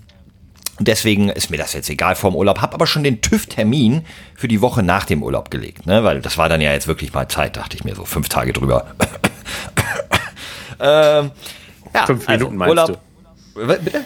deswegen 0.79 1.27
ist 1.27 1.49
mir 1.49 1.57
das 1.57 1.73
jetzt 1.73 1.89
egal 1.89 2.15
vorm 2.15 2.35
Urlaub. 2.35 2.61
Hab 2.61 2.73
aber 2.73 2.87
schon 2.87 3.03
den 3.03 3.21
TÜV-Termin 3.21 4.05
für 4.33 4.47
die 4.47 4.61
Woche 4.61 4.81
nach 4.81 5.05
dem 5.05 5.23
Urlaub 5.23 5.51
gelegt, 5.51 5.85
ne? 5.85 6.05
weil 6.05 6.21
das 6.21 6.37
war 6.37 6.47
dann 6.47 6.61
ja 6.61 6.71
jetzt 6.71 6.87
wirklich 6.87 7.13
mal 7.13 7.27
Zeit, 7.27 7.57
dachte 7.57 7.75
ich 7.75 7.83
mir 7.83 7.95
so, 7.95 8.05
fünf 8.05 8.29
Tage 8.29 8.53
drüber. 8.53 8.87
ähm, 10.79 11.31
ja, 11.93 12.05
Fünf 12.05 12.27
Minuten 12.27 12.55
meinst 12.55 12.69
Urlaub. 12.69 12.99
du? 13.55 13.67
Bitte? 13.67 14.05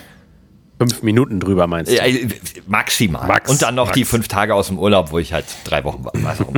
Fünf 0.82 1.04
Minuten 1.04 1.40
drüber 1.40 1.68
meinst 1.68 1.92
du? 1.92 1.96
Ja, 1.96 2.06
äh, 2.06 2.28
maximal. 2.66 3.28
Max, 3.28 3.52
und 3.52 3.62
dann 3.62 3.76
noch 3.76 3.86
Max. 3.86 3.96
die 3.96 4.04
fünf 4.04 4.28
Tage 4.28 4.56
aus 4.56 4.70
dem 4.70 4.80
Urlaub, 4.80 5.12
wo 5.12 5.20
ich 5.20 5.32
halt 5.32 5.46
drei 5.64 5.84
Wochen 5.84 6.04
war. 6.04 6.12
Was 6.16 6.42
auch 6.42 6.52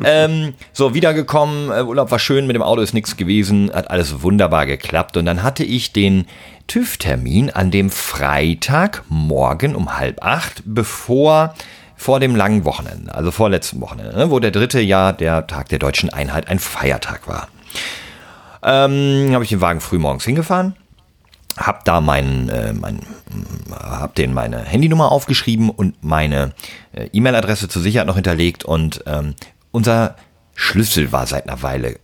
ähm, 0.04 0.54
so, 0.72 0.94
wiedergekommen, 0.94 1.72
äh, 1.72 1.82
Urlaub 1.82 2.12
war 2.12 2.20
schön, 2.20 2.46
mit 2.46 2.54
dem 2.54 2.62
Auto 2.62 2.80
ist 2.80 2.94
nichts 2.94 3.16
gewesen, 3.16 3.72
hat 3.74 3.90
alles 3.90 4.22
wunderbar 4.22 4.66
geklappt. 4.66 5.16
Und 5.16 5.24
dann 5.24 5.42
hatte 5.42 5.64
ich 5.64 5.92
den 5.92 6.26
TÜV-Termin 6.68 7.50
an 7.50 7.72
dem 7.72 7.90
Freitagmorgen 7.90 9.74
um 9.74 9.98
halb 9.98 10.24
acht, 10.24 10.62
bevor 10.64 11.56
vor 11.96 12.20
dem 12.20 12.36
langen 12.36 12.64
Wochenende, 12.64 13.12
also 13.12 13.32
vor 13.32 13.50
letzten 13.50 13.80
Wochenende, 13.80 14.16
ne, 14.16 14.30
wo 14.30 14.38
der 14.38 14.52
dritte 14.52 14.80
Jahr 14.80 15.12
der 15.12 15.48
Tag 15.48 15.70
der 15.70 15.80
deutschen 15.80 16.08
Einheit 16.08 16.46
ein 16.46 16.60
Feiertag 16.60 17.26
war. 17.26 17.48
Ähm, 18.62 19.30
habe 19.32 19.42
ich 19.42 19.50
den 19.50 19.60
Wagen 19.60 19.80
früh 19.80 19.98
morgens 19.98 20.24
hingefahren, 20.24 20.76
hab 21.56 21.84
da 21.84 22.00
meinen, 22.00 22.48
äh, 22.48 22.72
mein, 22.72 23.00
hab 23.72 24.14
den 24.14 24.32
meine 24.34 24.60
Handynummer 24.60 25.12
aufgeschrieben 25.12 25.70
und 25.70 26.02
meine 26.02 26.52
äh, 26.92 27.08
E-Mail-Adresse 27.12 27.68
zur 27.68 27.82
Sicherheit 27.82 28.06
noch 28.06 28.14
hinterlegt 28.16 28.64
und 28.64 29.02
ähm, 29.06 29.34
unser 29.72 30.16
Schlüssel 30.54 31.10
war 31.10 31.26
seit 31.26 31.48
einer 31.48 31.62
Weile 31.62 31.96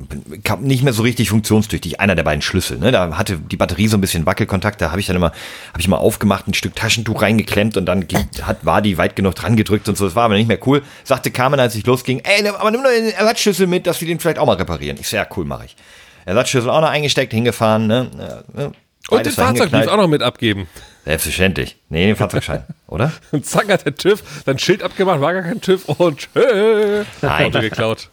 nicht 0.60 0.82
mehr 0.82 0.94
so 0.94 1.02
richtig 1.02 1.28
funktionstüchtig. 1.28 2.00
Einer 2.00 2.14
der 2.14 2.22
beiden 2.22 2.40
Schlüssel. 2.40 2.78
Ne? 2.78 2.90
Da 2.90 3.18
hatte 3.18 3.36
die 3.36 3.56
Batterie 3.58 3.86
so 3.86 3.98
ein 3.98 4.00
bisschen 4.00 4.24
Wackelkontakt. 4.24 4.80
Da 4.80 4.90
habe 4.90 5.00
ich 5.00 5.06
dann 5.06 5.16
immer, 5.16 5.32
habe 5.72 5.80
ich 5.80 5.88
mal 5.88 5.98
aufgemacht, 5.98 6.48
ein 6.48 6.54
Stück 6.54 6.74
Taschentuch 6.74 7.20
reingeklemmt 7.20 7.76
und 7.76 7.84
dann 7.84 8.08
ging, 8.08 8.26
hat, 8.40 8.64
war 8.64 8.80
die 8.80 8.96
weit 8.96 9.14
genug 9.14 9.34
dran 9.34 9.56
gedrückt 9.56 9.90
und 9.90 9.98
so. 9.98 10.06
Das 10.06 10.14
war 10.14 10.24
aber 10.24 10.36
nicht 10.36 10.48
mehr 10.48 10.58
cool. 10.66 10.82
Sagte 11.04 11.30
Carmen, 11.30 11.60
als 11.60 11.74
ich 11.74 11.84
losging, 11.84 12.20
ey, 12.20 12.42
nimm- 12.42 12.54
aber 12.54 12.70
nimm 12.70 12.80
nur 12.82 12.92
den 12.92 13.10
Ersatzschlüssel 13.10 13.66
mit, 13.66 13.86
dass 13.86 14.00
wir 14.00 14.08
den 14.08 14.20
vielleicht 14.20 14.38
auch 14.38 14.46
mal 14.46 14.56
reparieren. 14.56 14.96
Ich 14.98 15.08
so, 15.08 15.16
ja, 15.16 15.26
cool, 15.36 15.44
mache 15.44 15.66
ich. 15.66 15.76
Ersatzschlüssel 16.24 16.70
auch 16.70 16.80
noch 16.80 16.88
eingesteckt, 16.88 17.34
hingefahren. 17.34 17.86
Ne? 17.86 18.72
Und 19.10 19.26
den 19.26 19.32
Fahrzeugbrief 19.32 19.86
auch 19.88 19.96
noch 19.96 20.08
mit 20.08 20.22
abgeben. 20.22 20.68
Selbstverständlich. 21.04 21.76
Nee, 21.88 22.06
den 22.06 22.16
Fahrzeugschein, 22.16 22.64
oder? 22.88 23.12
Und 23.30 23.46
zack 23.46 23.68
hat 23.70 23.84
der 23.86 23.94
TÜV 23.94 24.22
sein 24.44 24.58
Schild 24.58 24.82
abgemacht, 24.82 25.20
war 25.20 25.32
gar 25.32 25.42
kein 25.42 25.60
TÜV 25.60 25.88
und 25.88 26.18
tschö. 26.18 27.04
Nein. 27.22 27.46
Auto 27.46 27.60
geklaut. 27.60 28.10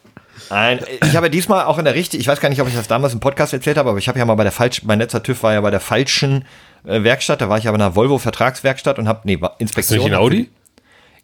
Nein, 0.50 0.80
ich 1.02 1.16
habe 1.16 1.30
diesmal 1.30 1.64
auch 1.64 1.78
in 1.78 1.84
der 1.84 1.94
richtigen, 1.94 2.20
ich 2.20 2.28
weiß 2.28 2.40
gar 2.40 2.48
nicht, 2.48 2.60
ob 2.60 2.68
ich 2.68 2.74
das 2.74 2.86
damals 2.86 3.12
im 3.12 3.20
Podcast 3.20 3.52
erzählt 3.52 3.76
habe, 3.78 3.88
aber 3.90 3.98
ich 3.98 4.08
habe 4.08 4.18
ja 4.18 4.24
mal 4.24 4.34
bei 4.34 4.42
der 4.42 4.52
falschen, 4.52 4.86
mein 4.86 4.98
letzter 4.98 5.22
TÜV 5.22 5.42
war 5.42 5.52
ja 5.54 5.60
bei 5.60 5.70
der 5.70 5.80
falschen 5.80 6.44
äh, 6.86 7.02
Werkstatt, 7.02 7.40
da 7.40 7.48
war 7.48 7.58
ich 7.58 7.66
aber 7.66 7.76
in 7.76 7.82
einer 7.82 7.96
Volvo 7.96 8.18
Vertragswerkstatt 8.18 8.98
und 8.98 9.08
habe, 9.08 9.20
nee, 9.24 9.40
war 9.40 9.52
Ist 9.52 9.60
Inspektion. 9.60 9.98
nicht 10.00 10.08
ein 10.08 10.14
Audi? 10.14 10.50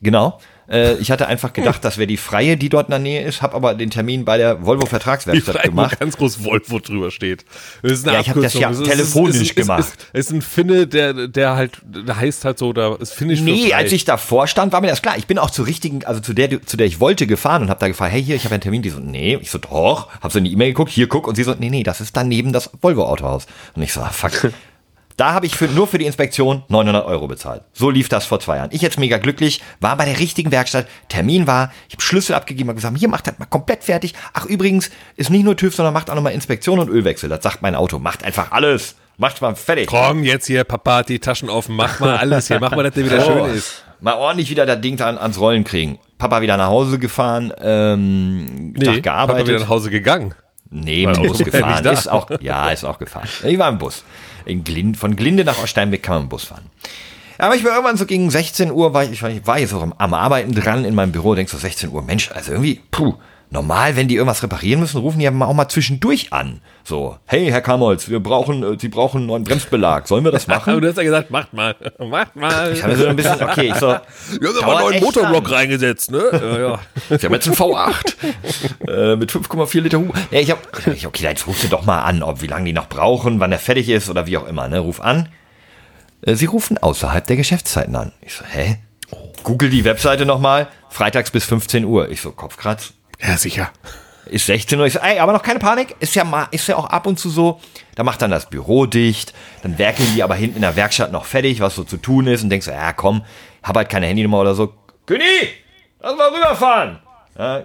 Genau. 0.02 0.40
Äh, 0.70 0.94
ich 0.98 1.10
hatte 1.10 1.26
einfach 1.26 1.52
gedacht, 1.52 1.84
das 1.84 1.98
wäre 1.98 2.06
die 2.06 2.16
freie, 2.16 2.56
die 2.56 2.68
dort 2.68 2.86
in 2.88 2.90
der 2.92 2.98
Nähe 3.00 3.22
ist, 3.24 3.42
habe 3.42 3.54
aber 3.56 3.74
den 3.74 3.90
Termin 3.90 4.24
bei 4.24 4.38
der 4.38 4.64
Volvo 4.64 4.86
Vertragswerkstatt 4.86 5.56
wo 5.64 5.68
gemacht. 5.70 5.98
ganz 5.98 6.16
groß 6.16 6.44
Volvo 6.44 6.78
drüber 6.78 7.10
steht. 7.10 7.44
Ist 7.82 8.06
Ja, 8.06 8.20
ich 8.20 8.28
hab 8.30 8.40
das 8.40 8.54
ja 8.54 8.70
ist- 8.70 8.84
telefonisch 8.84 9.36
es 9.36 9.42
ist, 9.42 9.56
gemacht. 9.56 9.80
Es 10.12 10.26
ist, 10.26 10.26
ist 10.28 10.30
ein 10.32 10.42
Finne, 10.42 10.86
der, 10.86 11.26
der 11.28 11.56
halt, 11.56 11.78
der 11.82 12.16
heißt 12.16 12.44
halt 12.44 12.58
so, 12.58 12.72
da 12.72 12.94
ist 12.94 13.12
Finnisch 13.12 13.40
Nee, 13.40 13.72
als 13.74 13.90
ich 13.92 14.04
davor 14.04 14.46
stand, 14.46 14.72
war 14.72 14.80
mir 14.80 14.88
das 14.88 15.02
klar. 15.02 15.16
Ich 15.18 15.26
bin 15.26 15.38
auch 15.38 15.50
zur 15.50 15.66
richtigen, 15.66 16.04
also 16.04 16.20
zu 16.20 16.32
der, 16.34 16.64
zu 16.64 16.76
der 16.76 16.86
ich 16.86 17.00
wollte, 17.00 17.26
gefahren 17.26 17.62
und 17.62 17.70
habe 17.70 17.80
da 17.80 17.88
gefragt, 17.88 18.12
hey, 18.12 18.22
hier, 18.22 18.36
ich 18.36 18.44
habe 18.44 18.54
einen 18.54 18.62
Termin. 18.62 18.82
Die 18.82 18.90
so, 18.90 19.00
nee. 19.00 19.38
Ich 19.40 19.50
so, 19.50 19.58
doch. 19.58 20.08
Hab 20.20 20.30
so 20.32 20.38
in 20.38 20.44
die 20.44 20.52
E-Mail 20.52 20.68
geguckt, 20.68 20.90
hier, 20.92 21.08
guck. 21.08 21.26
Und 21.26 21.34
sie 21.34 21.42
so, 21.42 21.54
nee, 21.58 21.70
nee, 21.70 21.82
das 21.82 22.00
ist 22.00 22.16
daneben 22.16 22.52
das 22.52 22.70
Volvo-Autohaus. 22.80 23.46
Und 23.74 23.82
ich 23.82 23.92
so, 23.92 24.00
ah, 24.00 24.10
fuck. 24.10 24.52
Da 25.20 25.34
habe 25.34 25.44
ich 25.44 25.54
für, 25.54 25.66
nur 25.66 25.86
für 25.86 25.98
die 25.98 26.06
Inspektion 26.06 26.62
900 26.68 27.04
Euro 27.04 27.28
bezahlt. 27.28 27.62
So 27.74 27.90
lief 27.90 28.08
das 28.08 28.24
vor 28.24 28.40
zwei 28.40 28.56
Jahren. 28.56 28.70
Ich 28.72 28.80
jetzt 28.80 28.98
mega 28.98 29.18
glücklich, 29.18 29.60
war 29.78 29.94
bei 29.98 30.06
der 30.06 30.18
richtigen 30.18 30.50
Werkstatt, 30.50 30.86
Termin 31.10 31.46
war, 31.46 31.72
ich 31.88 31.94
habe 31.94 32.02
Schlüssel 32.02 32.34
abgegeben, 32.34 32.70
habe 32.70 32.76
gesagt, 32.76 32.96
hier 32.96 33.10
macht 33.10 33.26
das 33.26 33.38
mal 33.38 33.44
komplett 33.44 33.84
fertig. 33.84 34.14
Ach 34.32 34.46
übrigens, 34.46 34.90
ist 35.16 35.28
nicht 35.28 35.44
nur 35.44 35.58
TÜV, 35.58 35.74
sondern 35.74 35.92
macht 35.92 36.08
auch 36.08 36.14
nochmal 36.14 36.32
Inspektion 36.32 36.78
und 36.78 36.88
Ölwechsel. 36.88 37.28
Das 37.28 37.42
sagt 37.42 37.60
mein 37.60 37.74
Auto. 37.74 37.98
Macht 37.98 38.24
einfach 38.24 38.50
alles. 38.50 38.94
Macht 39.18 39.42
mal 39.42 39.54
fertig. 39.56 39.88
Komm 39.88 40.24
jetzt 40.24 40.46
hier, 40.46 40.64
Papa 40.64 41.02
die 41.02 41.18
Taschen 41.18 41.50
offen, 41.50 41.76
mach 41.76 42.00
mal 42.00 42.16
alles 42.16 42.48
hier, 42.48 42.58
mach 42.58 42.70
mal, 42.70 42.84
dass 42.84 42.94
der 42.94 43.04
wieder 43.04 43.18
Oh. 43.28 43.44
schön 43.44 43.54
ist. 43.54 43.84
Mal 44.00 44.14
ordentlich 44.14 44.48
wieder 44.48 44.64
das 44.64 44.80
Ding 44.80 44.98
an, 45.02 45.18
ans 45.18 45.38
Rollen 45.38 45.64
kriegen. 45.64 45.98
Papa 46.16 46.40
wieder 46.40 46.56
nach 46.56 46.68
Hause 46.68 46.98
gefahren, 46.98 47.52
ähm, 47.60 48.72
Tag 48.74 48.84
Papa 48.84 48.92
wieder 48.92 49.02
gearbeitet. 49.02 49.60
nach 49.60 49.68
Hause 49.68 49.90
gegangen. 49.90 50.34
Nee, 50.70 51.06
mit 51.06 51.16
dem 51.16 51.26
Bus 51.26 51.38
gefahren. 51.38 51.84
Ist 51.84 52.08
auch, 52.08 52.30
ja, 52.40 52.70
ist 52.70 52.84
auch 52.84 52.98
gefahren. 52.98 53.28
Ich 53.44 53.58
war 53.58 53.68
im 53.68 53.76
Bus. 53.78 54.04
In 54.44 54.64
Glinde, 54.64 54.98
von 54.98 55.16
Glinde 55.16 55.44
nach 55.44 55.58
Oststeinbeck 55.62 56.02
kann 56.02 56.16
man 56.16 56.28
Bus 56.28 56.44
fahren. 56.44 56.66
Aber 57.38 57.54
ich 57.56 57.64
war 57.64 57.70
irgendwann 57.72 57.96
so 57.96 58.04
gegen 58.06 58.30
16 58.30 58.70
Uhr, 58.70 58.92
war 58.92 59.04
ich, 59.04 59.22
ich 59.22 59.46
war- 59.46 59.58
jetzt 59.58 59.72
auch 59.72 59.82
am, 59.82 59.94
am 59.96 60.12
Arbeiten 60.14 60.52
dran 60.54 60.84
in 60.84 60.94
meinem 60.94 61.12
Büro, 61.12 61.34
denkst 61.34 61.52
so 61.52 61.58
16 61.58 61.90
Uhr, 61.90 62.02
Mensch, 62.02 62.30
also 62.32 62.52
irgendwie, 62.52 62.80
puh, 62.90 63.14
normal, 63.50 63.96
wenn 63.96 64.08
die 64.08 64.14
irgendwas 64.14 64.42
reparieren 64.42 64.80
müssen, 64.80 64.98
rufen 64.98 65.18
die 65.18 65.24
ja 65.24 65.30
auch 65.32 65.52
mal 65.54 65.68
zwischendurch 65.68 66.32
an. 66.32 66.60
So, 66.84 67.18
hey, 67.26 67.48
Herr 67.50 67.60
Kamholz, 67.60 68.08
wir 68.08 68.20
brauchen, 68.20 68.62
äh, 68.62 68.76
Sie 68.78 68.88
brauchen 68.88 69.18
einen 69.18 69.26
neuen 69.26 69.44
Bremsbelag, 69.44 70.06
sollen 70.06 70.24
wir 70.24 70.30
das 70.32 70.46
machen? 70.48 70.70
Aber 70.70 70.80
du 70.80 70.88
hast 70.88 70.96
ja 70.96 71.02
gesagt, 71.02 71.30
macht 71.30 71.52
mal, 71.52 71.74
macht 71.98 72.36
mal. 72.36 72.72
Ich 72.72 72.82
habe 72.82 72.96
so 72.96 73.06
ein 73.06 73.16
bisschen, 73.16 73.42
okay, 73.42 73.68
ich 73.68 73.74
so, 73.74 73.88
Wir 74.40 74.48
haben 74.48 74.58
aber 74.62 74.78
einen 74.78 74.90
neuen 74.90 75.00
Motorblock 75.04 75.44
lang. 75.48 75.54
reingesetzt, 75.54 76.10
ne? 76.10 76.22
Ja, 76.32 76.58
ja. 76.58 77.18
Sie 77.18 77.26
haben 77.26 77.34
jetzt 77.34 77.46
einen 77.48 77.56
V8 77.56 78.14
äh, 78.88 79.16
mit 79.16 79.30
5,4 79.32 79.80
Liter 79.80 79.98
Hu. 79.98 80.12
Ja, 80.30 80.40
ich 80.40 80.50
habe, 80.50 80.60
ich, 80.94 81.06
okay, 81.06 81.24
jetzt 81.24 81.46
rufst 81.46 81.64
du 81.64 81.68
doch 81.68 81.84
mal 81.84 82.02
an, 82.02 82.22
ob 82.22 82.42
wie 82.42 82.46
lange 82.46 82.66
die 82.66 82.72
noch 82.72 82.88
brauchen, 82.88 83.40
wann 83.40 83.50
der 83.50 83.58
fertig 83.58 83.88
ist 83.88 84.08
oder 84.08 84.26
wie 84.26 84.36
auch 84.38 84.46
immer. 84.46 84.68
Ne? 84.68 84.78
Ruf 84.78 85.00
an. 85.00 85.28
Äh, 86.22 86.34
Sie 86.34 86.46
rufen 86.46 86.78
außerhalb 86.78 87.26
der 87.26 87.36
Geschäftszeiten 87.36 87.96
an. 87.96 88.12
Ich 88.22 88.34
so, 88.34 88.44
hä? 88.44 88.78
Google 89.42 89.70
die 89.70 89.84
Webseite 89.84 90.24
nochmal. 90.26 90.68
Freitags 90.88 91.30
bis 91.30 91.44
15 91.44 91.84
Uhr. 91.84 92.10
Ich 92.10 92.20
so, 92.20 92.30
Kopfkratz. 92.30 92.92
Ja, 93.22 93.36
sicher. 93.36 93.70
Ist 94.26 94.46
16 94.46 94.78
Uhr. 94.78 94.86
Ich 94.86 94.92
so, 94.92 95.00
ey, 95.00 95.18
aber 95.18 95.32
noch 95.32 95.42
keine 95.42 95.58
Panik. 95.58 95.96
Ist 95.98 96.14
ja, 96.14 96.24
mal, 96.24 96.46
ist 96.50 96.68
ja 96.68 96.76
auch 96.76 96.86
ab 96.86 97.06
und 97.06 97.18
zu 97.18 97.30
so. 97.30 97.60
Da 97.96 98.04
macht 98.04 98.22
dann 98.22 98.30
das 98.30 98.48
Büro 98.48 98.86
dicht. 98.86 99.32
Dann 99.62 99.78
werkeln 99.78 100.08
die 100.14 100.22
aber 100.22 100.34
hinten 100.36 100.56
in 100.56 100.62
der 100.62 100.76
Werkstatt 100.76 101.10
noch 101.10 101.24
fertig, 101.24 101.60
was 101.60 101.74
so 101.74 101.84
zu 101.84 101.96
tun 101.96 102.26
ist. 102.26 102.42
Und 102.42 102.50
denkst 102.50 102.66
so, 102.66 102.72
ja 102.72 102.92
komm, 102.92 103.22
hab 103.62 103.76
halt 103.76 103.88
keine 103.88 104.06
Handynummer 104.06 104.40
oder 104.40 104.54
so. 104.54 104.74
Günni, 105.06 105.24
lass 106.00 106.16
mal 106.16 106.28
rüberfahren. 106.28 106.98
Ja, 107.36 107.62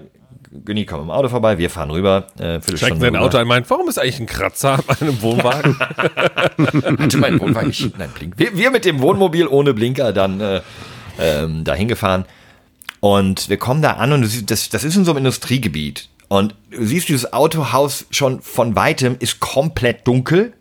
Günni 0.64 0.86
kommt 0.86 1.04
im 1.04 1.12
Auto 1.12 1.30
vorbei, 1.30 1.58
wir 1.58 1.70
fahren 1.70 1.92
rüber. 1.92 2.28
Äh, 2.40 2.62
Steigt 2.62 3.00
sein. 3.00 3.16
Auto 3.16 3.38
ein, 3.38 3.48
meint, 3.48 3.70
warum 3.70 3.88
ist 3.90 4.00
eigentlich 4.00 4.20
ein 4.20 4.26
Kratzer 4.26 4.74
an 4.88 4.98
meinem 5.00 5.22
Wohnwagen? 5.22 5.78
Hatte 5.80 7.18
mein 7.18 7.40
Wohnwagen 7.40 7.68
nicht. 7.68 7.98
Nein, 7.98 8.10
Blink. 8.16 8.34
Wir, 8.38 8.56
wir 8.56 8.72
mit 8.72 8.86
dem 8.86 9.02
Wohnmobil 9.02 9.48
ohne 9.48 9.74
Blinker 9.74 10.14
dann 10.14 10.40
äh, 10.40 10.62
ähm, 11.20 11.64
da 11.64 11.74
hingefahren. 11.74 12.26
Und 13.06 13.50
wir 13.50 13.58
kommen 13.58 13.84
da 13.84 13.92
an 13.92 14.14
und 14.14 14.22
du 14.24 14.28
siehst, 14.28 14.50
das, 14.50 14.70
das 14.70 14.84
ist 14.84 14.96
in 14.96 15.06
so 15.06 15.12
einem 15.12 15.20
Industriegebiet. 15.20 16.10
Und 16.28 16.56
du 16.72 16.84
siehst 16.84 17.08
dieses 17.08 17.34
Autohaus 17.34 18.08
schon 18.10 18.42
von 18.42 18.76
weitem, 18.76 19.16
ist 19.20 19.40
komplett 19.40 20.08
dunkel. 20.08 20.54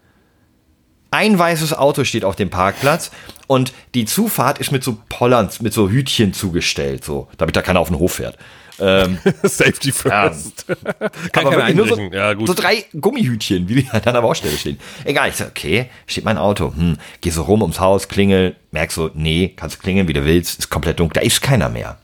Ein 1.10 1.38
weißes 1.38 1.72
Auto 1.72 2.04
steht 2.04 2.22
auf 2.22 2.36
dem 2.36 2.50
Parkplatz 2.50 3.12
und 3.46 3.72
die 3.94 4.04
Zufahrt 4.04 4.58
ist 4.58 4.72
mit 4.72 4.84
so 4.84 4.98
Pollands, 5.08 5.62
mit 5.62 5.72
so 5.72 5.88
Hütchen 5.88 6.34
zugestellt, 6.34 7.02
so, 7.02 7.28
damit 7.38 7.56
da 7.56 7.62
keiner 7.62 7.80
auf 7.80 7.88
den 7.88 7.98
Hof 7.98 8.16
fährt. 8.16 8.36
Ähm, 8.78 9.16
Safety 9.42 9.90
first. 9.90 10.66
Kann 11.32 11.46
aber 11.46 11.72
nur 11.72 11.88
so. 11.88 11.98
Ja, 12.12 12.34
gut. 12.34 12.46
so 12.46 12.52
drei 12.52 12.84
Gummihütchen, 12.92 13.70
wie 13.70 13.84
die 13.84 13.88
an 13.90 14.02
der 14.02 14.20
Baustelle 14.20 14.58
stehen. 14.58 14.78
Egal, 15.06 15.30
ich 15.30 15.36
so, 15.36 15.44
okay, 15.44 15.88
steht 16.06 16.26
mein 16.26 16.36
Auto. 16.36 16.74
Hm, 16.76 16.98
geh 17.22 17.30
so 17.30 17.40
rum 17.40 17.62
ums 17.62 17.80
Haus, 17.80 18.08
klingel, 18.08 18.54
merkst 18.70 18.96
so, 18.96 19.10
nee, 19.14 19.54
kannst 19.56 19.80
klingeln, 19.80 20.08
wie 20.08 20.12
du 20.12 20.26
willst, 20.26 20.58
ist 20.58 20.68
komplett 20.68 21.00
dunkel, 21.00 21.22
da 21.22 21.26
ist 21.26 21.40
keiner 21.40 21.70
mehr. 21.70 21.96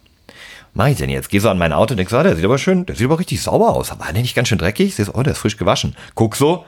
Mach 0.80 0.86
ich 0.86 0.96
denn 0.96 1.10
jetzt? 1.10 1.28
Geh 1.28 1.40
so 1.40 1.50
an 1.50 1.58
mein 1.58 1.74
Auto 1.74 1.92
und 1.92 1.98
denk 1.98 2.08
so, 2.08 2.16
ah, 2.16 2.22
der 2.22 2.34
sieht 2.36 2.44
aber 2.46 2.56
schön, 2.56 2.86
der 2.86 2.96
sieht 2.96 3.04
aber 3.04 3.18
richtig 3.18 3.42
sauber 3.42 3.74
aus. 3.74 3.90
Aber 3.90 4.10
der 4.10 4.22
nicht 4.22 4.34
ganz 4.34 4.48
schön 4.48 4.56
dreckig? 4.56 4.94
Siehst, 4.94 5.14
oh, 5.14 5.22
der 5.22 5.34
ist 5.34 5.38
frisch 5.38 5.58
gewaschen. 5.58 5.94
Guck 6.14 6.36
so, 6.36 6.64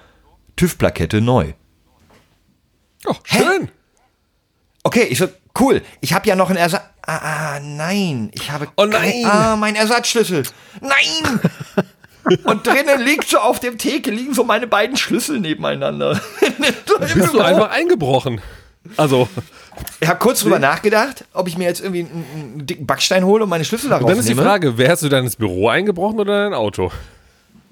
TÜV-Plakette 0.57 1.23
neu. 1.23 1.55
oh, 3.07 3.15
schön. 3.25 3.71
Okay, 4.83 5.05
ich 5.05 5.17
so, 5.17 5.29
cool. 5.59 5.81
Ich 6.03 6.13
habe 6.13 6.29
ja 6.29 6.37
noch 6.37 6.51
einen 6.51 6.59
Ersatz. 6.59 6.83
Ah, 7.07 7.55
ah, 7.55 7.61
nein. 7.61 8.31
Ich 8.35 8.51
habe. 8.51 8.69
Oh 8.77 8.85
nein. 8.85 9.23
Kein, 9.23 9.25
ah, 9.25 9.57
mein 9.57 9.77
Ersatzschlüssel. 9.77 10.43
Nein! 10.83 11.41
Und 12.45 12.67
drinnen 12.67 13.01
liegt 13.01 13.31
so 13.31 13.39
auf 13.39 13.61
dem 13.61 13.79
Theke, 13.79 14.11
liegen 14.11 14.35
so 14.35 14.45
meine 14.45 14.67
beiden 14.67 14.99
Schlüssel 14.99 15.41
nebeneinander. 15.41 16.21
Bist 17.01 17.33
du 17.33 17.41
einfach 17.41 17.71
eingebrochen? 17.71 18.43
Also, 18.97 19.29
Ich 20.01 20.09
habe 20.09 20.19
kurz 20.19 20.41
drüber 20.41 20.59
nachgedacht, 20.59 21.25
ob 21.33 21.49
ich 21.49 21.57
mir 21.57 21.65
jetzt 21.65 21.81
irgendwie 21.81 22.01
einen, 22.01 22.25
einen 22.57 22.67
dicken 22.67 22.87
Backstein 22.87 23.25
hole 23.25 23.45
und 23.45 23.51
meine 23.51 23.65
Schlüssel 23.65 23.91
darauf 23.91 24.05
und 24.05 24.11
dann 24.11 24.19
ist 24.19 24.29
die 24.29 24.35
nehme. 24.35 24.43
Frage, 24.47 24.77
wer 24.77 24.91
hast 24.91 25.03
du 25.03 25.09
dann 25.09 25.25
ins 25.25 25.37
Büro 25.37 25.69
eingebrochen 25.69 26.19
oder 26.21 26.45
dein 26.45 26.55
Auto? 26.55 26.91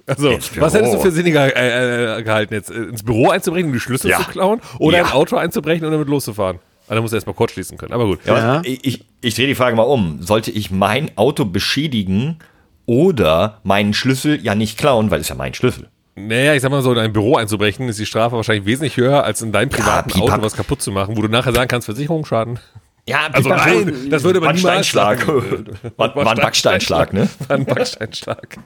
Also, 0.06 0.38
was 0.58 0.74
hättest 0.74 0.94
du 0.94 0.98
für 1.00 1.10
sinniger 1.12 1.54
äh, 1.56 2.18
äh, 2.18 2.22
gehalten 2.22 2.54
jetzt? 2.54 2.70
Äh, 2.70 2.74
Ins 2.84 3.02
Büro 3.02 3.28
einzubrechen, 3.30 3.66
um 3.68 3.72
die 3.72 3.80
Schlüssel 3.80 4.10
Ja. 4.10 4.18
zu 4.18 4.24
klauen? 4.24 4.60
Oder 4.78 4.98
Ja. 4.98 5.04
ein 5.04 5.12
Auto 5.12 5.36
einzubrechen 5.36 5.84
und 5.84 5.92
damit 5.92 6.08
loszufahren? 6.08 6.58
Ah, 6.88 6.94
da 6.96 7.00
musst 7.00 7.12
du 7.12 7.16
erstmal 7.16 7.34
kurz 7.36 7.52
schließen 7.52 7.78
können, 7.78 7.92
aber 7.92 8.06
gut. 8.06 8.18
Ja, 8.24 8.62
Ich, 8.64 8.84
ich, 8.84 9.04
ich 9.20 9.34
drehe 9.36 9.46
die 9.46 9.54
Frage 9.54 9.76
mal 9.76 9.82
um. 9.84 10.20
Sollte 10.22 10.50
ich 10.50 10.72
mein 10.72 11.16
Auto 11.16 11.44
beschädigen 11.44 12.38
oder 12.86 13.60
meinen 13.62 13.94
Schlüssel 13.94 14.42
ja 14.42 14.56
nicht 14.56 14.76
klauen, 14.78 15.10
weil 15.12 15.20
es 15.20 15.28
ja 15.28 15.36
mein 15.36 15.54
Schlüssel. 15.54 15.88
Naja, 16.16 16.54
ich 16.54 16.62
sag 16.62 16.70
mal 16.70 16.82
so, 16.82 16.92
in 16.92 16.98
ein 16.98 17.12
Büro 17.12 17.36
einzubrechen, 17.36 17.88
ist 17.88 17.98
die 17.98 18.06
Strafe 18.06 18.36
wahrscheinlich 18.36 18.66
wesentlich 18.66 18.96
höher, 18.96 19.24
als 19.24 19.42
in 19.42 19.52
deinem 19.52 19.70
privaten 19.70 20.10
pipapo. 20.10 20.32
Auto 20.32 20.42
was 20.42 20.54
kaputt 20.54 20.82
zu 20.82 20.90
machen, 20.92 21.16
wo 21.16 21.22
du 21.22 21.28
nachher 21.28 21.52
sagen 21.52 21.68
kannst, 21.68 21.86
Versicherungsschaden. 21.86 22.58
Ja, 23.06 23.28
Also 23.32 23.48
nein, 23.48 24.08
das 24.10 24.22
würde 24.24 24.40
man 24.40 24.48
Backsteinschlag. 24.50 25.20
sagen. 25.20 25.66
War, 25.96 26.14
war 26.16 26.30
ein 26.32 26.36
Backsteinschlag, 26.38 27.12
ne? 27.12 27.28
War 27.48 27.56
ein 27.56 27.64
Backsteinschlag. 27.64 28.58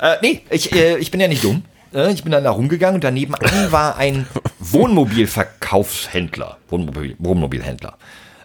Äh, 0.00 0.16
nee, 0.22 0.42
ich, 0.50 0.72
äh, 0.72 0.96
ich 0.98 1.10
bin 1.10 1.20
ja 1.20 1.28
nicht 1.28 1.44
dumm. 1.44 1.62
äh, 1.94 2.10
ich 2.12 2.22
bin 2.22 2.32
dann 2.32 2.44
da 2.44 2.50
rumgegangen 2.50 2.96
und 2.96 3.04
daneben 3.04 3.34
an 3.34 3.70
war 3.70 3.96
ein 3.96 4.26
Wohnmobilverkaufshändler. 4.60 6.56
Wohnmobil, 6.68 7.14
Wohnmobilhändler. 7.18 7.96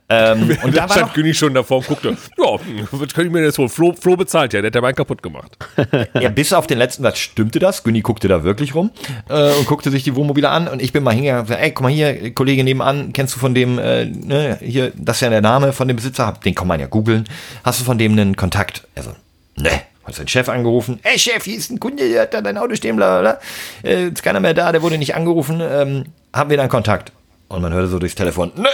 Ähm, 0.10 0.58
und 0.64 0.76
da 0.76 0.90
war 0.90 0.96
stand 0.96 1.14
Günni 1.14 1.34
schon 1.34 1.54
davor 1.54 1.78
und 1.78 1.88
guckte, 1.88 2.10
ja, 2.38 2.46
was 2.92 3.14
könnte 3.14 3.24
ich 3.24 3.32
mir 3.32 3.44
jetzt 3.44 3.58
holen? 3.58 3.70
Flo, 3.70 3.94
Flo 3.94 4.16
bezahlt 4.16 4.54
ja, 4.54 4.62
der 4.62 4.70
hat 4.70 4.76
ja 4.76 4.82
meinen 4.82 4.96
kaputt 4.96 5.22
gemacht. 5.22 5.58
ja, 6.20 6.30
bis 6.30 6.54
auf 6.54 6.66
den 6.68 6.78
letzten 6.78 7.04
Satz 7.04 7.18
stimmte 7.18 7.60
das. 7.60 7.84
Günni 7.84 8.02
guckte 8.02 8.28
da 8.28 8.44
wirklich 8.44 8.74
rum 8.74 8.92
äh, 9.30 9.52
und 9.54 9.66
guckte 9.66 9.92
sich 9.92 10.04
die 10.04 10.16
Wohnmobile 10.16 10.50
an. 10.50 10.68
Und 10.68 10.82
ich 10.82 10.94
bin 10.94 11.04
mal 11.04 11.14
hingegangen 11.14 11.52
ey, 11.52 11.72
guck 11.72 11.84
mal 11.84 11.92
hier, 11.92 12.34
Kollege 12.34 12.64
nebenan, 12.64 13.12
kennst 13.12 13.36
du 13.36 13.40
von 13.40 13.54
dem, 13.54 13.80
äh, 13.80 14.06
ne, 14.06 14.58
hier, 14.62 14.94
das 14.96 15.18
ist 15.18 15.22
ja 15.22 15.30
der 15.30 15.42
Name 15.42 15.74
von 15.74 15.88
dem 15.88 15.98
Besitzer, 15.98 16.34
den 16.44 16.56
kann 16.56 16.68
man 16.68 16.80
ja 16.80 16.88
googeln. 16.88 17.26
Hast 17.64 17.82
du 17.82 17.84
von 17.84 17.98
dem 17.98 18.14
einen 18.14 18.36
Kontakt? 18.36 18.88
Also, 18.96 19.12
ne. 19.56 19.72
Hat 20.06 20.16
seinen 20.16 20.30
Chef 20.30 20.48
angerufen. 20.48 21.02
Ey 21.04 21.20
Chef, 21.20 21.44
hier 21.44 21.58
ist 21.58 21.70
ein 21.70 21.82
Kunde, 21.82 22.08
der 22.08 22.22
hat 22.22 22.34
da 22.34 22.42
dein 22.42 22.58
Auto 22.58 22.76
stehen, 22.76 22.96
bla 22.96 23.20
bla 23.20 23.40
bla. 23.84 23.90
Äh, 23.92 24.08
ist 24.08 24.24
keiner 24.24 24.40
mehr 24.40 24.54
da, 24.54 24.72
der 24.72 24.82
wurde 24.82 24.98
nicht 24.98 25.16
angerufen. 25.16 25.60
Ähm, 25.62 26.06
haben 26.34 26.50
wir 26.50 26.56
dann 26.56 26.70
Kontakt? 26.70 27.12
Und 27.50 27.62
man 27.62 27.74
hörte 27.74 27.88
so 27.88 28.00
durchs 28.00 28.16
Telefon, 28.16 28.54
ne. 28.56 28.70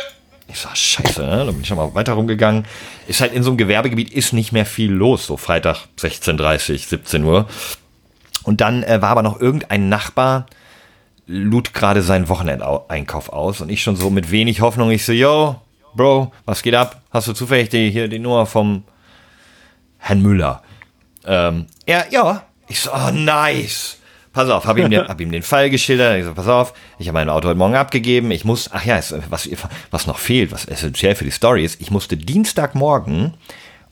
Ich 0.47 0.60
sag, 0.60 0.75
scheiße, 0.75 1.21
ne? 1.21 1.38
Dann 1.38 1.47
bin 1.47 1.62
ich 1.62 1.67
schon 1.67 1.77
mal 1.77 1.93
weiter 1.95 2.13
rumgegangen. 2.13 2.65
Ist 3.08 3.21
halt 3.21 3.34
in 3.34 3.43
so 3.43 3.51
einem 3.51 3.58
Gewerbegebiet 3.58 4.12
ist 4.12 4.34
nicht 4.34 4.51
mehr 4.51 4.65
viel 4.65 4.91
los, 4.91 5.25
so 5.25 5.38
Freitag 5.38 5.88
16.30, 5.97 6.88
17 6.88 7.23
Uhr. 7.23 7.47
Und 8.43 8.62
dann 8.62 8.84
äh, 8.84 9.01
war 9.01 9.10
aber 9.10 9.23
noch 9.23 9.39
irgendein 9.39 9.89
Nachbar, 9.89 10.45
lud 11.25 11.73
gerade 11.73 12.01
seinen 12.01 12.27
Wochenendeinkauf 12.27 13.29
aus 13.29 13.62
und 13.62 13.69
ich 13.69 13.82
schon 13.82 13.95
so 13.95 14.10
mit 14.10 14.32
wenig 14.32 14.60
Hoffnung, 14.60 14.91
ich 14.91 15.06
so, 15.06 15.13
yo, 15.13 15.62
Bro, 15.95 16.32
was 16.45 16.63
geht 16.63 16.75
ab? 16.75 17.01
Hast 17.12 17.27
du 17.27 17.34
zufällig 17.34 17.69
die, 17.69 17.91
hier 17.91 18.08
die 18.08 18.19
Nummer 18.19 18.45
vom 18.45 18.84
Herrn 19.99 20.21
Müller? 20.21 20.63
Ähm, 21.25 21.67
ja, 21.88 22.03
ja. 22.10 22.43
Ich 22.67 22.79
so, 22.79 22.91
oh, 22.91 23.12
nice. 23.12 23.97
Pass 24.33 24.49
auf, 24.49 24.65
hab 24.65 24.77
ihm, 24.77 24.89
den, 24.89 25.07
hab 25.07 25.21
ihm 25.21 25.31
den 25.31 25.43
Fall 25.43 25.69
geschildert. 25.69 26.17
Ich 26.17 26.25
so, 26.25 26.33
pass 26.33 26.47
auf, 26.47 26.73
ich 26.97 27.07
habe 27.07 27.13
mein 27.19 27.29
Auto 27.29 27.47
heute 27.47 27.57
Morgen 27.57 27.75
abgegeben. 27.75 28.31
Ich 28.31 28.43
muss, 28.45 28.69
ach 28.73 28.83
ja, 28.83 28.99
was, 29.29 29.47
was 29.91 30.07
noch 30.07 30.17
fehlt, 30.17 30.51
was 30.51 30.65
essentiell 30.65 31.13
für 31.15 31.23
die 31.23 31.31
Story 31.31 31.63
ist, 31.63 31.79
ich 31.79 31.91
musste 31.91 32.17
Dienstagmorgen 32.17 33.33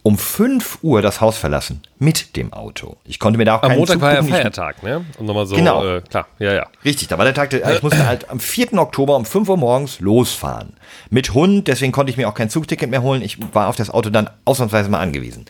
um 0.04 0.18
5 0.18 0.80
Uhr 0.82 1.04
das 1.04 1.22
Haus 1.22 1.38
verlassen 1.38 1.84
mit 2.00 2.36
dem 2.36 2.54
Auto. 2.54 2.98
Ich 3.06 3.20
konnte 3.20 3.38
mir 3.38 3.46
da 3.46 3.58
auch 3.58 3.62
Am 3.62 3.70
keinen 3.70 3.78
Montag 3.78 3.94
Zug 3.94 4.02
war 4.02 4.16
ja 4.16 4.24
Feiertag, 4.24 4.82
ne? 4.82 5.06
Und 5.20 5.28
nochmal 5.28 5.46
so, 5.46 5.56
Genau. 5.56 5.86
äh, 5.86 6.02
klar, 6.02 6.26
ja, 6.40 6.54
ja. 6.54 6.68
Richtig, 6.84 7.08
da 7.08 7.20
war 7.20 7.26
der 7.26 7.36
Tag, 7.36 7.52
der, 7.52 7.72
ich 7.76 7.84
musste 7.84 8.08
halt 8.08 8.28
am 8.32 8.40
4. 8.40 8.74
Oktober 8.80 9.16
um 9.16 9.26
5 9.26 9.48
Uhr 9.48 9.58
morgens 9.58 10.00
losfahren. 10.00 10.74
Mit 11.12 11.36
Hund, 11.36 11.68
deswegen 11.68 11.92
konnte 11.92 12.10
ich 12.10 12.18
mir 12.18 12.28
auch 12.28 12.34
kein 12.34 12.50
Zugticket 12.50 12.90
mehr 12.90 13.04
holen. 13.04 13.22
Ich 13.22 13.38
war 13.54 13.68
auf 13.68 13.76
das 13.76 13.92
Auto 13.92 14.10
dann 14.10 14.28
ausnahmsweise 14.46 14.90
mal 14.90 15.02
angewiesen. 15.02 15.46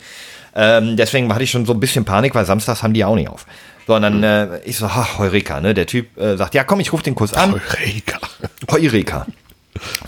Ähm, 0.54 0.98
deswegen 0.98 1.32
hatte 1.32 1.44
ich 1.44 1.50
schon 1.50 1.64
so 1.64 1.72
ein 1.72 1.80
bisschen 1.80 2.04
Panik, 2.04 2.34
weil 2.34 2.44
samstags 2.44 2.82
haben 2.82 2.92
die 2.92 3.00
ja 3.00 3.06
auch 3.06 3.14
nicht 3.14 3.30
auf. 3.30 3.46
Sondern 3.86 4.22
äh, 4.22 4.60
ich 4.64 4.76
so, 4.76 4.86
ach, 4.86 5.18
Heureka, 5.18 5.60
ne? 5.60 5.74
Der 5.74 5.86
Typ 5.86 6.16
äh, 6.18 6.36
sagt, 6.36 6.54
ja 6.54 6.64
komm, 6.64 6.80
ich 6.80 6.92
rufe 6.92 7.02
den 7.02 7.14
kurz 7.14 7.32
an. 7.32 7.54
Eureka. 7.54 8.18
Heureka. 8.70 9.26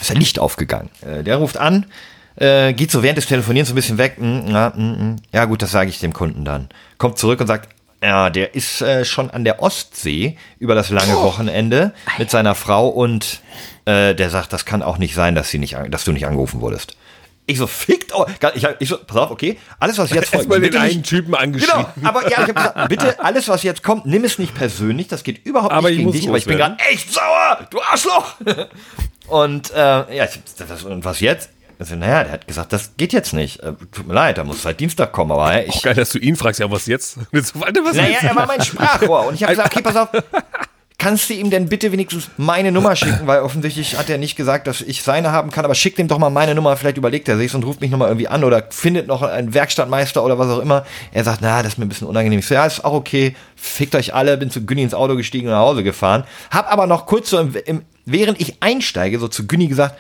Ist 0.01 0.11
ja 0.11 0.17
Licht 0.17 0.39
aufgegangen. 0.39 0.91
Äh, 1.01 1.23
der 1.25 1.37
ruft 1.37 1.57
an, 1.57 1.87
äh, 2.37 2.73
geht 2.73 2.91
so 2.91 3.03
während 3.03 3.19
des 3.19 3.27
Telefonierens 3.27 3.69
so 3.69 3.73
ein 3.73 3.77
bisschen 3.77 3.99
weg. 3.99 4.17
Mm, 4.19 4.49
ja, 4.49 4.73
mm, 4.75 4.83
mm. 4.83 5.17
ja 5.33 5.45
gut, 5.47 5.63
das 5.63 5.71
sage 5.71 5.91
ich 5.91 6.01
dem 6.01 6.13
Kunden 6.13 6.45
dann. 6.45 6.69
Kommt 6.99 7.19
zurück 7.19 7.41
und 7.41 7.47
sagt, 7.47 7.69
ja, 8.03 8.29
der 8.29 8.55
ist 8.55 8.83
äh, 8.83 9.05
schon 9.05 9.31
an 9.31 9.45
der 9.45 9.63
Ostsee 9.63 10.37
über 10.59 10.75
das 10.75 10.91
lange 10.91 11.15
Wochenende 11.15 11.93
mit 12.19 12.31
seiner 12.31 12.55
Frau 12.55 12.89
und 12.89 13.41
äh, 13.87 14.15
der 14.15 14.31
sagt, 14.31 14.53
das 14.53 14.67
kann 14.67 14.83
auch 14.83 14.99
nicht 14.99 15.15
sein, 15.15 15.35
dass, 15.35 15.49
sie 15.49 15.59
nicht, 15.59 15.77
dass 15.89 16.05
du 16.05 16.13
nicht 16.13 16.27
angerufen 16.27 16.61
wurdest. 16.61 16.97
Ich 17.47 17.59
so, 17.59 17.67
fickt 17.67 18.15
euch. 18.15 18.27
Ich, 18.55 18.67
ich 18.79 18.89
so, 18.89 18.97
pass 18.99 19.17
auf, 19.19 19.31
okay, 19.31 19.59
alles, 19.79 19.99
was 19.99 20.11
jetzt 20.11 20.29
folgt. 20.31 20.35
Erstmal 20.51 20.61
den 20.61 20.71
bitte 20.71 20.83
nicht- 20.83 20.95
einen 20.95 21.03
Typen 21.03 21.35
angeschrieben. 21.35 21.87
Genau, 21.95 22.09
aber 22.09 22.23
ja, 22.23 22.29
ich 22.31 22.37
habe 22.39 22.55
gesagt, 22.55 22.89
bitte 22.89 23.21
alles, 23.23 23.49
was 23.49 23.63
jetzt 23.63 23.83
kommt, 23.83 24.07
nimm 24.07 24.25
es 24.25 24.39
nicht 24.39 24.55
persönlich, 24.55 25.09
das 25.09 25.25
geht 25.25 25.45
überhaupt 25.45 25.73
Aber 25.73 25.91
nicht 25.91 25.99
ich 25.99 26.05
gegen 26.07 26.13
dich, 26.13 26.29
aber 26.29 26.39
ich 26.39 26.47
bin 26.47 26.57
gerade 26.57 26.77
echt 26.91 27.13
sauer, 27.13 27.67
du 27.71 27.81
Arschloch. 27.83 28.35
Und 29.29 29.71
äh, 29.73 29.77
ja, 30.17 30.25
ich, 30.25 30.39
das, 30.59 30.83
und 30.85 31.05
was 31.05 31.21
jetzt? 31.21 31.49
Also, 31.79 31.97
naja, 31.97 32.25
der 32.25 32.33
hat 32.35 32.47
gesagt, 32.47 32.73
das 32.73 32.93
geht 32.97 33.13
jetzt 33.15 33.33
nicht. 33.33 33.59
Äh, 33.61 33.73
tut 33.91 34.07
mir 34.07 34.15
leid, 34.15 34.39
da 34.39 34.45
muss 34.45 34.65
halt 34.65 34.79
Dienstag 34.81 35.13
kommen, 35.13 35.33
aber 35.33 35.51
hey, 35.51 35.65
ich. 35.67 35.83
Geil, 35.83 35.95
dass 35.95 36.11
du 36.11 36.19
ihn 36.19 36.37
fragst, 36.37 36.61
ja, 36.61 36.71
was 36.71 36.87
jetzt? 36.87 37.17
Alter, 37.33 37.85
was 37.85 37.97
Naja, 37.97 38.09
jetzt? 38.11 38.23
er 38.25 38.37
war 38.37 38.47
mein 38.47 38.63
Sprachrohr 38.63 39.27
und 39.27 39.35
ich 39.35 39.43
habe 39.43 39.55
gesagt, 39.55 39.75
okay, 39.75 39.83
pass 39.83 39.97
auf. 39.97 40.09
Kannst 40.97 41.29
du 41.29 41.35
ihm 41.35 41.51
denn 41.51 41.69
bitte 41.69 41.91
wenigstens 41.91 42.31
meine 42.37 42.71
Nummer 42.71 42.95
schicken? 42.95 43.27
Weil 43.27 43.41
offensichtlich 43.41 43.99
hat 43.99 44.09
er 44.09 44.17
nicht 44.17 44.37
gesagt, 44.37 44.67
dass 44.69 44.81
ich 44.81 45.03
seine 45.03 45.33
haben 45.33 45.51
kann, 45.51 45.65
aber 45.65 45.75
schick 45.75 45.99
ihm 45.99 46.07
doch 46.09 46.19
mal 46.19 46.31
meine 46.31 46.55
Nummer, 46.55 46.77
vielleicht 46.77 46.97
überlegt 46.97 47.29
er 47.29 47.37
sich 47.37 47.55
und 47.55 47.65
ruft 47.65 47.81
mich 47.81 47.91
nochmal 47.91 48.09
irgendwie 48.09 48.29
an 48.29 48.45
oder 48.45 48.65
findet 48.71 49.09
noch 49.09 49.23
einen 49.23 49.53
Werkstattmeister 49.53 50.25
oder 50.25 50.39
was 50.39 50.49
auch 50.49 50.61
immer. 50.61 50.87
Er 51.13 51.25
sagt, 51.25 51.41
na, 51.43 51.63
das 51.63 51.73
ist 51.73 51.79
mir 51.79 51.85
ein 51.85 51.89
bisschen 51.89 52.07
unangenehm. 52.07 52.39
Ich 52.39 52.47
so, 52.47 52.55
ja, 52.55 52.65
ist 52.65 52.85
auch 52.85 52.93
okay, 52.93 53.35
fickt 53.57 53.95
euch 53.97 54.15
alle, 54.15 54.37
bin 54.37 54.51
zu 54.51 54.65
Günni 54.65 54.83
ins 54.83 54.95
Auto 54.95 55.17
gestiegen 55.17 55.49
und 55.49 55.53
nach 55.53 55.61
Hause 55.61 55.83
gefahren. 55.83 56.25
Hab 56.51 56.73
aber 56.73 56.87
noch 56.87 57.07
kurz 57.07 57.31
so, 57.31 57.39
im, 57.39 57.55
im, 57.67 57.83
während 58.07 58.41
ich 58.41 58.63
einsteige, 58.63 59.19
so 59.19 59.27
zu 59.27 59.47
Günni 59.47 59.67
gesagt, 59.67 59.97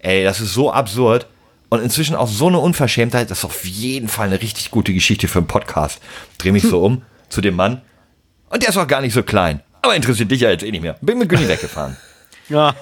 ey, 0.00 0.24
das 0.24 0.40
ist 0.40 0.52
so 0.52 0.70
absurd. 0.70 1.26
Und 1.70 1.82
inzwischen 1.82 2.14
auch 2.14 2.28
so 2.28 2.48
eine 2.48 2.58
Unverschämtheit, 2.60 3.30
das 3.30 3.38
ist 3.38 3.44
auf 3.44 3.64
jeden 3.64 4.08
Fall 4.08 4.28
eine 4.28 4.40
richtig 4.40 4.70
gute 4.70 4.92
Geschichte 4.92 5.26
für 5.26 5.38
einen 5.38 5.48
Podcast. 5.48 6.00
Dreh 6.38 6.52
mich 6.52 6.62
so 6.62 6.80
um 6.84 7.02
zu 7.28 7.40
dem 7.40 7.56
Mann. 7.56 7.80
Und 8.50 8.62
der 8.62 8.68
ist 8.68 8.76
auch 8.76 8.86
gar 8.86 9.00
nicht 9.00 9.14
so 9.14 9.24
klein. 9.24 9.60
Aber 9.84 9.94
interessiert 9.94 10.30
dich 10.30 10.40
ja 10.40 10.50
jetzt 10.50 10.64
eh 10.64 10.70
nicht 10.70 10.80
mehr. 10.82 10.96
Bin 11.00 11.18
mit 11.18 11.28
Günni 11.28 11.48
weggefahren. 11.48 11.96
Ja. 12.50 12.74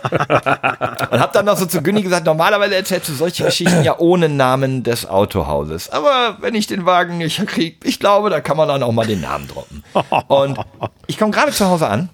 Und 1.13 1.21
hab 1.21 1.33
dann 1.35 1.45
noch 1.45 1.57
so 1.57 1.67
zu 1.67 1.83
Günni 1.83 2.03
gesagt, 2.03 2.27
normalerweise 2.27 2.75
erzählst 2.75 3.09
du 3.09 3.13
solche 3.13 3.45
Geschichten 3.45 3.85
ja 3.85 3.97
ohne 3.97 4.29
Namen 4.29 4.83
des 4.83 5.07
Autohauses. 5.07 5.89
Aber 5.89 6.39
wenn 6.41 6.57
ich 6.57 6.67
den 6.67 6.85
Wagen 6.85 7.19
nicht 7.19 7.47
krieg, 7.47 7.79
ich 7.85 8.01
glaube, 8.01 8.29
da 8.29 8.41
kann 8.41 8.57
man 8.57 8.67
dann 8.67 8.83
auch 8.83 8.91
mal 8.91 9.07
den 9.07 9.21
Namen 9.21 9.47
droppen. 9.47 9.85
Und 10.27 10.59
ich 11.07 11.17
komme 11.17 11.31
gerade 11.31 11.53
zu 11.53 11.65
Hause 11.67 11.87
an, 11.87 12.09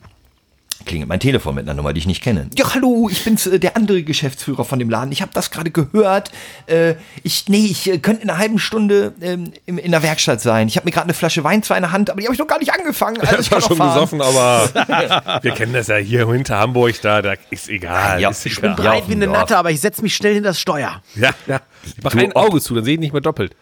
klingelt 0.86 1.08
mein 1.08 1.20
Telefon 1.20 1.54
mit 1.54 1.64
einer 1.66 1.74
Nummer, 1.74 1.92
die 1.92 1.98
ich 1.98 2.06
nicht 2.06 2.22
kenne. 2.22 2.48
Ja, 2.56 2.74
hallo, 2.74 3.08
ich 3.10 3.24
bin's, 3.24 3.46
äh, 3.46 3.58
der 3.58 3.76
andere 3.76 4.02
Geschäftsführer 4.02 4.64
von 4.64 4.78
dem 4.78 4.88
Laden. 4.90 5.10
Ich 5.12 5.20
habe 5.22 5.32
das 5.34 5.50
gerade 5.50 5.70
gehört. 5.70 6.30
Äh, 6.66 6.94
ich, 7.22 7.48
nee, 7.48 7.66
ich 7.66 7.90
äh, 7.90 7.98
könnte 7.98 8.22
in 8.22 8.30
einer 8.30 8.38
halben 8.38 8.58
Stunde 8.58 9.12
ähm, 9.20 9.52
in, 9.66 9.78
in 9.78 9.90
der 9.90 10.02
Werkstatt 10.02 10.40
sein. 10.40 10.68
Ich 10.68 10.76
habe 10.76 10.84
mir 10.86 10.92
gerade 10.92 11.04
eine 11.04 11.14
Flasche 11.14 11.42
Wein 11.44 11.62
zwar 11.62 11.76
in 11.76 11.82
der 11.82 11.92
Hand, 11.92 12.10
aber 12.10 12.20
die 12.20 12.26
habe 12.26 12.34
ich 12.34 12.38
noch 12.40 12.46
gar 12.46 12.58
nicht 12.58 12.72
angefangen. 12.72 13.20
Also 13.20 13.36
Das 13.36 13.46
ich 13.46 13.52
war 13.52 13.60
schon 13.60 13.76
fahren. 13.76 13.94
gesoffen, 13.94 14.22
aber 14.22 15.40
wir 15.42 15.50
kennen 15.52 15.72
das 15.72 15.88
ja 15.88 15.96
hier 15.96 16.28
hinter 16.30 16.58
Hamburg, 16.58 16.94
da, 17.02 17.22
da 17.22 17.34
ist 17.50 17.68
egal. 17.68 18.20
Ja, 18.20 18.30
ist 18.30 18.46
ich 18.46 18.58
egal. 18.58 18.74
bin 18.74 18.84
Breit 18.84 19.04
wie 19.08 19.12
eine. 19.12 19.26
Natte, 19.26 19.56
aber 19.56 19.70
ich 19.70 19.80
setze 19.80 20.02
mich 20.02 20.14
schnell 20.14 20.34
hinter 20.34 20.50
das 20.50 20.60
Steuer. 20.60 21.02
Ja, 21.16 21.30
ja. 21.46 21.60
Ich 21.84 22.02
mach 22.02 22.12
Du, 22.12 22.18
ein 22.18 22.32
Auge 22.34 22.60
zu, 22.60 22.74
dann 22.74 22.84
sehe 22.84 22.94
ich 22.94 23.00
nicht 23.00 23.12
mehr 23.12 23.20
doppelt. 23.22 23.54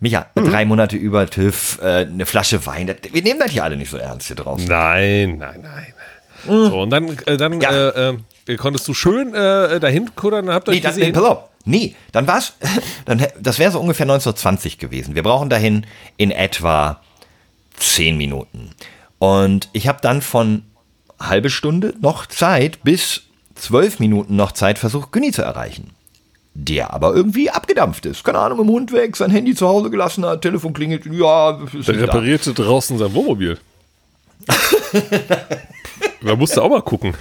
Micha, 0.00 0.26
drei 0.34 0.64
Monate 0.64 0.96
über 0.96 1.28
TÜV, 1.30 1.78
äh, 1.80 2.06
eine 2.06 2.26
Flasche 2.26 2.66
Wein. 2.66 2.88
Das, 2.88 2.96
wir 3.12 3.22
nehmen 3.22 3.38
das 3.38 3.52
hier 3.52 3.62
alle 3.62 3.76
nicht 3.76 3.90
so 3.90 3.96
ernst 3.98 4.26
hier 4.26 4.34
draußen. 4.36 4.66
Nein, 4.66 5.38
nein, 5.38 5.60
nein. 5.62 5.94
So, 6.46 6.80
und 6.82 6.90
dann, 6.90 7.16
äh, 7.26 7.36
dann 7.36 7.60
Ja. 7.60 7.70
äh, 7.90 8.14
äh, 8.48 8.56
konntest 8.56 8.86
du 8.88 8.94
schön 8.94 9.34
äh, 9.34 9.78
dahin 9.80 10.14
kuddern, 10.14 10.48
habt 10.50 10.68
ihr 10.68 10.72
Nee, 10.72 10.78
euch 10.78 10.82
dann, 10.82 10.94
nee, 10.94 11.00
gesehen? 11.00 11.12
pass 11.14 11.24
auf. 11.24 11.38
Nee, 11.64 11.94
dann 12.10 12.26
war's, 12.26 12.54
dann, 13.04 13.24
das 13.40 13.58
wäre 13.58 13.70
so 13.70 13.78
ungefähr 13.80 14.04
1920 14.04 14.78
gewesen. 14.78 15.14
Wir 15.14 15.22
brauchen 15.22 15.48
dahin 15.48 15.86
in 16.16 16.30
etwa 16.30 17.00
zehn 17.76 18.16
Minuten. 18.16 18.70
Und 19.18 19.68
ich 19.72 19.86
habe 19.88 19.98
dann 20.02 20.22
von 20.22 20.62
halbe 21.20 21.50
Stunde 21.50 21.94
noch 22.00 22.26
Zeit 22.26 22.82
bis 22.82 23.22
zwölf 23.54 24.00
Minuten 24.00 24.34
noch 24.34 24.52
Zeit 24.52 24.78
versucht, 24.78 25.12
Günni 25.12 25.30
zu 25.30 25.42
erreichen. 25.42 25.90
Der 26.54 26.92
aber 26.92 27.14
irgendwie 27.14 27.48
abgedampft 27.48 28.04
ist. 28.04 28.24
Keine 28.24 28.38
Ahnung, 28.38 28.60
im 28.60 28.68
Hund 28.68 28.92
weg, 28.92 29.16
sein 29.16 29.30
Handy 29.30 29.54
zu 29.54 29.66
Hause 29.68 29.88
gelassen 29.88 30.26
hat, 30.26 30.42
Telefon 30.42 30.72
klingelt, 30.74 31.06
ja, 31.06 31.50
ist 31.62 31.72
Der 31.72 31.78
nicht 31.78 31.88
da. 31.88 32.12
reparierte 32.12 32.52
draußen 32.52 32.98
sein 32.98 33.14
Wohnmobil. 33.14 33.58
da 36.22 36.36
musst 36.36 36.56
du 36.56 36.62
auch 36.62 36.70
mal 36.70 36.82
gucken. 36.82 37.14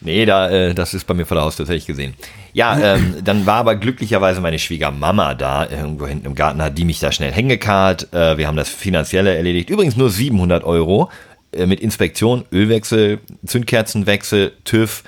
Nee, 0.00 0.26
da, 0.26 0.50
äh, 0.50 0.74
das 0.74 0.92
ist 0.92 1.06
bei 1.06 1.14
mir 1.14 1.24
vor 1.24 1.36
der 1.36 1.44
Haustür, 1.44 1.64
das 1.64 1.70
hätte 1.70 1.78
ich 1.78 1.86
gesehen. 1.86 2.14
Ja, 2.52 2.78
ähm, 2.78 3.16
dann 3.24 3.46
war 3.46 3.56
aber 3.56 3.74
glücklicherweise 3.74 4.40
meine 4.40 4.58
Schwiegermama 4.58 5.34
da, 5.34 5.68
irgendwo 5.68 6.06
hinten 6.06 6.26
im 6.26 6.34
Garten, 6.34 6.62
hat 6.62 6.76
die 6.76 6.84
mich 6.84 7.00
da 7.00 7.10
schnell 7.10 7.32
hängekarrt. 7.32 8.12
Äh, 8.12 8.36
wir 8.36 8.46
haben 8.46 8.56
das 8.56 8.68
Finanzielle 8.68 9.34
erledigt. 9.34 9.70
Übrigens 9.70 9.96
nur 9.96 10.10
700 10.10 10.62
Euro 10.62 11.10
äh, 11.52 11.66
mit 11.66 11.80
Inspektion, 11.80 12.44
Ölwechsel, 12.52 13.20
Zündkerzenwechsel, 13.46 14.52
TÜV 14.64 15.04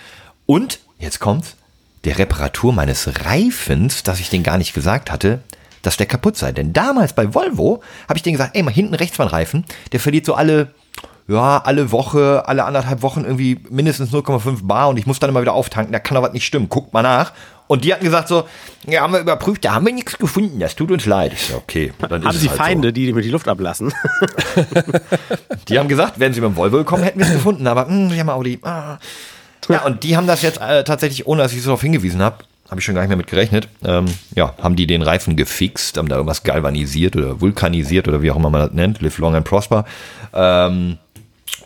und, 0.47 0.79
jetzt 0.99 1.21
kommt's, 1.21 1.57
der 2.05 2.19
Reparatur 2.19 2.73
meines 2.73 3.25
Reifens, 3.25 4.03
dass 4.03 4.21
ich 4.21 4.31
den 4.31 4.45
gar 4.45 4.59
nicht 4.59 4.73
gesagt 4.73 5.11
hatte, 5.11 5.41
dass 5.83 5.97
der 5.97 6.07
kaputt 6.07 6.37
sei. 6.37 6.53
Denn 6.53 6.73
damals 6.73 7.13
bei 7.13 7.35
Volvo 7.35 7.83
habe 8.09 8.17
ich 8.17 8.23
denen 8.23 8.37
gesagt, 8.37 8.57
ey, 8.57 8.63
mal 8.63 8.73
hinten 8.73 8.95
rechts 8.95 9.19
mein 9.19 9.29
Reifen, 9.29 9.65
der 9.93 10.01
verliert 10.01 10.25
so 10.25 10.35
alle, 10.35 10.69
ja, 11.29 11.59
alle 11.59 11.91
Woche, 11.91 12.45
alle 12.47 12.65
anderthalb 12.65 13.03
Wochen 13.03 13.25
irgendwie 13.25 13.61
mindestens 13.69 14.13
0,5 14.13 14.67
Bar 14.67 14.89
und 14.89 14.97
ich 14.97 15.07
muss 15.07 15.19
dann 15.19 15.31
immer 15.31 15.43
wieder 15.43 15.55
auftanken, 15.55 15.93
da 15.93 15.99
kann 15.99 16.15
doch 16.15 16.23
was 16.23 16.33
nicht 16.33 16.47
stimmen, 16.47 16.69
guckt 16.69 16.93
mal 16.93 17.03
nach. 17.03 17.33
Und 17.69 17.85
die 17.85 17.93
hatten 17.93 18.05
gesagt 18.05 18.29
so, 18.29 18.45
ja, 18.87 19.01
haben 19.01 19.13
wir 19.13 19.19
überprüft, 19.19 19.65
da 19.65 19.75
haben 19.75 19.87
wir 19.87 19.93
nichts 19.93 20.19
gefunden, 20.19 20.61
das 20.61 20.77
tut 20.77 20.93
uns 20.93 21.05
leid. 21.05 21.33
Ich 21.33 21.47
so, 21.47 21.57
okay. 21.57 21.93
Dann 21.99 22.21
ist 22.21 22.29
Haben 22.29 22.35
es 22.37 22.41
Sie 22.41 22.49
halt 22.49 22.59
Feinde, 22.59 22.93
die 22.93 23.13
mir 23.13 23.23
die 23.23 23.31
Luft 23.31 23.49
ablassen? 23.49 23.93
So. 24.55 24.63
Die 25.69 25.79
haben 25.81 25.89
gesagt, 25.89 26.21
wären 26.21 26.33
sie 26.33 26.41
mit 26.41 26.51
dem 26.51 26.57
Volvo 26.57 26.77
gekommen, 26.77 27.03
hätten 27.03 27.19
wir 27.19 27.27
es 27.27 27.33
gefunden, 27.33 27.67
aber 27.67 27.87
mh, 27.87 28.13
wir 28.13 28.21
haben 28.21 28.31
Audi. 28.31 28.61
Ah. 28.63 28.99
Ja, 29.69 29.85
und 29.85 30.05
die 30.05 30.17
haben 30.17 30.29
das 30.29 30.43
jetzt 30.43 30.61
äh, 30.61 30.85
tatsächlich, 30.85 31.27
ohne 31.27 31.43
dass 31.43 31.53
ich 31.53 31.61
so 31.61 31.71
darauf 31.71 31.83
hingewiesen 31.83 32.23
habe, 32.23 32.45
habe 32.71 32.81
ich 32.81 32.85
schon 32.85 32.95
gar 32.95 33.03
nicht 33.03 33.09
mehr 33.09 33.17
mit 33.17 33.27
gerechnet, 33.27 33.69
ähm, 33.85 34.07
ja, 34.37 34.55
haben 34.63 34.77
die 34.77 34.87
den 34.87 35.03
Reifen 35.03 35.35
gefixt, 35.35 35.97
haben 35.99 36.09
da 36.09 36.17
irgendwas 36.17 36.45
galvanisiert 36.45 37.17
oder 37.17 37.41
vulkanisiert 37.41 38.07
oder 38.07 38.23
wie 38.23 38.31
auch 38.31 38.37
immer 38.37 38.51
man 38.51 38.61
das 38.61 38.73
nennt, 38.73 39.03
live 39.03 39.19
long 39.19 39.35
and 39.35 39.45
prosper. 39.45 39.85
Ähm, 40.33 40.99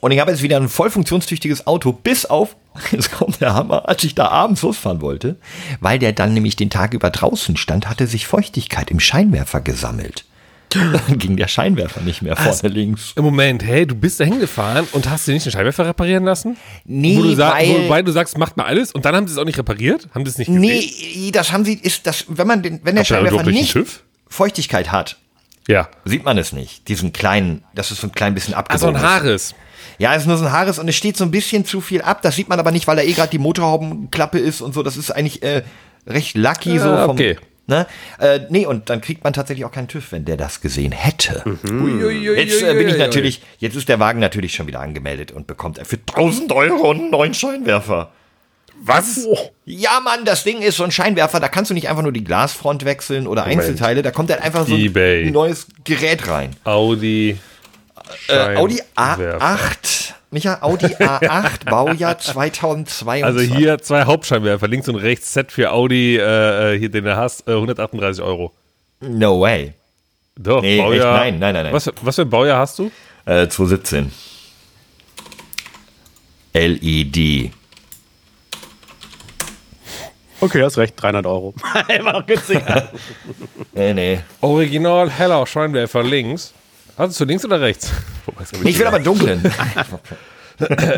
Und 0.00 0.12
ich 0.12 0.20
habe 0.20 0.30
jetzt 0.30 0.42
wieder 0.42 0.56
ein 0.56 0.68
voll 0.68 0.90
funktionstüchtiges 0.90 1.66
Auto, 1.66 1.92
bis 1.92 2.24
auf, 2.26 2.56
jetzt 2.90 3.12
kommt 3.12 3.40
der 3.40 3.54
Hammer, 3.54 3.88
als 3.88 4.04
ich 4.04 4.14
da 4.14 4.28
abends 4.28 4.62
losfahren 4.62 5.00
wollte, 5.00 5.36
weil 5.80 5.98
der 5.98 6.12
dann 6.12 6.32
nämlich 6.34 6.56
den 6.56 6.70
Tag 6.70 6.94
über 6.94 7.10
draußen 7.10 7.56
stand, 7.56 7.88
hatte 7.88 8.06
sich 8.06 8.26
Feuchtigkeit 8.26 8.90
im 8.90 9.00
Scheinwerfer 9.00 9.60
gesammelt. 9.60 10.24
Dann 10.70 11.18
ging 11.18 11.36
der 11.36 11.48
Scheinwerfer 11.48 12.00
nicht 12.02 12.22
mehr 12.22 12.36
vorne 12.36 12.68
links. 12.72 13.12
Im 13.16 13.24
Moment, 13.24 13.64
hey, 13.64 13.86
du 13.86 13.96
bist 13.96 14.20
da 14.20 14.24
hingefahren 14.24 14.86
und 14.92 15.10
hast 15.10 15.26
dir 15.26 15.32
nicht 15.32 15.44
den 15.44 15.50
Scheinwerfer 15.52 15.84
reparieren 15.84 16.22
lassen? 16.24 16.56
Nee, 16.84 17.16
wo 17.18 17.22
du 17.22 17.34
sa- 17.34 17.52
weil- 17.54 17.84
wobei 17.86 18.02
du 18.02 18.12
sagst, 18.12 18.38
macht 18.38 18.56
mal 18.56 18.64
alles 18.66 18.92
und 18.92 19.04
dann 19.04 19.16
haben 19.16 19.26
sie 19.26 19.32
es 19.32 19.38
auch 19.38 19.44
nicht 19.44 19.58
repariert? 19.58 20.08
Haben 20.14 20.24
sie 20.24 20.30
es 20.30 20.38
nicht 20.38 20.46
gesehen? 20.46 20.60
Nee, 20.60 21.30
das 21.32 21.50
haben 21.50 21.64
sie, 21.64 21.74
ist 21.74 22.06
das, 22.06 22.24
wenn 22.28 22.46
man 22.46 22.62
den, 22.62 22.80
wenn 22.84 22.94
der 22.94 23.00
Habt 23.02 23.08
Scheinwerfer 23.08 23.42
nicht? 23.50 23.76
Feuchtigkeit 24.28 24.92
hat, 24.92 25.16
Ja. 25.66 25.88
sieht 26.04 26.24
man 26.24 26.38
es 26.38 26.52
nicht. 26.52 26.86
Diesen 26.88 27.12
kleinen, 27.12 27.64
das 27.74 27.90
ist 27.90 28.00
so 28.00 28.06
ein 28.06 28.12
klein 28.12 28.34
bisschen 28.34 28.54
Also 28.54 28.86
abgebogen. 28.86 28.96
ein 28.96 29.02
Haares. 29.02 29.54
Ja, 29.98 30.14
es 30.14 30.22
ist 30.22 30.28
nur 30.28 30.36
so 30.36 30.46
ein 30.46 30.52
Haares 30.52 30.78
und 30.78 30.88
es 30.88 30.96
steht 30.96 31.16
so 31.16 31.24
ein 31.24 31.30
bisschen 31.30 31.64
zu 31.64 31.80
viel 31.80 32.02
ab. 32.02 32.22
Das 32.22 32.36
sieht 32.36 32.48
man 32.48 32.58
aber 32.58 32.70
nicht, 32.70 32.86
weil 32.86 32.96
da 32.96 33.02
eh 33.02 33.12
gerade 33.12 33.30
die 33.30 33.38
Motorhaubenklappe 33.38 34.38
ist 34.38 34.60
und 34.60 34.74
so. 34.74 34.82
Das 34.82 34.96
ist 34.96 35.10
eigentlich 35.10 35.42
äh, 35.42 35.62
recht 36.06 36.36
lucky 36.36 36.78
so 36.78 36.96
vom. 36.96 37.10
okay. 37.10 37.36
Ne? 37.66 37.86
Äh, 38.18 38.40
nee, 38.48 38.66
und 38.66 38.90
dann 38.90 39.00
kriegt 39.00 39.22
man 39.22 39.32
tatsächlich 39.32 39.64
auch 39.64 39.70
keinen 39.70 39.86
TÜV, 39.86 40.10
wenn 40.10 40.24
der 40.24 40.36
das 40.36 40.60
gesehen 40.60 40.90
hätte. 40.90 41.44
Uiuiui. 41.64 42.36
Jetzt 42.36 42.62
äh, 42.62 42.74
bin 42.74 42.88
ich 42.88 42.98
natürlich, 42.98 43.42
jetzt 43.58 43.76
ist 43.76 43.88
der 43.88 44.00
Wagen 44.00 44.18
natürlich 44.18 44.54
schon 44.54 44.66
wieder 44.66 44.80
angemeldet 44.80 45.30
und 45.30 45.46
bekommt 45.46 45.78
er 45.78 45.84
für 45.84 45.96
1000 45.96 46.50
Euro 46.50 46.90
einen 46.90 47.10
neuen 47.10 47.32
Scheinwerfer. 47.32 48.10
Was? 48.82 49.28
Ja, 49.66 50.00
Mann, 50.00 50.24
das 50.24 50.42
Ding 50.42 50.62
ist 50.62 50.78
so 50.78 50.84
ein 50.84 50.90
Scheinwerfer, 50.90 51.38
da 51.38 51.48
kannst 51.48 51.70
du 51.70 51.74
nicht 51.74 51.88
einfach 51.88 52.02
nur 52.02 52.12
die 52.12 52.24
Glasfront 52.24 52.84
wechseln 52.84 53.26
oder 53.26 53.44
Einzelteile, 53.44 54.02
da 54.02 54.10
kommt 54.10 54.30
dann 54.30 54.40
einfach 54.40 54.66
so 54.66 54.74
ein 54.74 54.80
eBay. 54.80 55.30
neues 55.30 55.66
Gerät 55.84 56.26
rein. 56.28 56.56
Audi. 56.64 57.38
Äh, 58.28 58.56
Audi 58.56 58.80
Scheinwerfer. 58.96 59.38
A8, 59.44 60.12
Micha, 60.30 60.58
Audi 60.62 60.86
A8, 60.86 61.64
Baujahr 61.70 62.18
2022. 62.18 63.24
Also 63.24 63.40
hier 63.40 63.78
zwei 63.82 64.04
Hauptscheinwerfer, 64.04 64.68
links 64.68 64.88
und 64.88 64.96
rechts, 64.96 65.32
Set 65.32 65.52
für 65.52 65.72
Audi, 65.72 66.16
äh, 66.16 66.74
äh, 66.74 66.78
hier 66.78 66.88
den 66.90 67.04
du 67.04 67.16
hast, 67.16 67.46
äh, 67.48 67.52
138 67.52 68.22
Euro. 68.22 68.52
No 69.00 69.40
way. 69.40 69.74
Doch, 70.38 70.62
Nee, 70.62 70.78
echt? 70.78 71.02
Nein, 71.02 71.38
nein, 71.38 71.54
nein, 71.54 71.64
nein. 71.64 71.72
Was, 71.72 71.90
was 72.02 72.14
für 72.16 72.22
ein 72.22 72.30
Baujahr 72.30 72.58
hast 72.60 72.78
du? 72.78 72.90
Äh, 73.26 73.48
2017. 73.48 74.10
LED. 76.54 77.52
Okay, 80.40 80.62
hast 80.62 80.78
recht, 80.78 80.94
300 80.96 81.26
Euro. 81.26 81.54
Immer 81.88 82.12
noch 82.14 82.26
günstiger. 82.26 82.90
Nee, 83.72 83.92
nee. 83.92 84.20
Original 84.40 85.10
heller 85.10 85.46
Scheinwerfer 85.46 86.02
links. 86.02 86.54
Hattest 87.00 87.18
du 87.20 87.24
links 87.24 87.44
oder 87.44 87.60
rechts? 87.60 87.90
Ich 88.64 88.78
will 88.78 88.86
aber 88.86 88.98
dunklen. 89.00 89.40
aber 89.74 90.00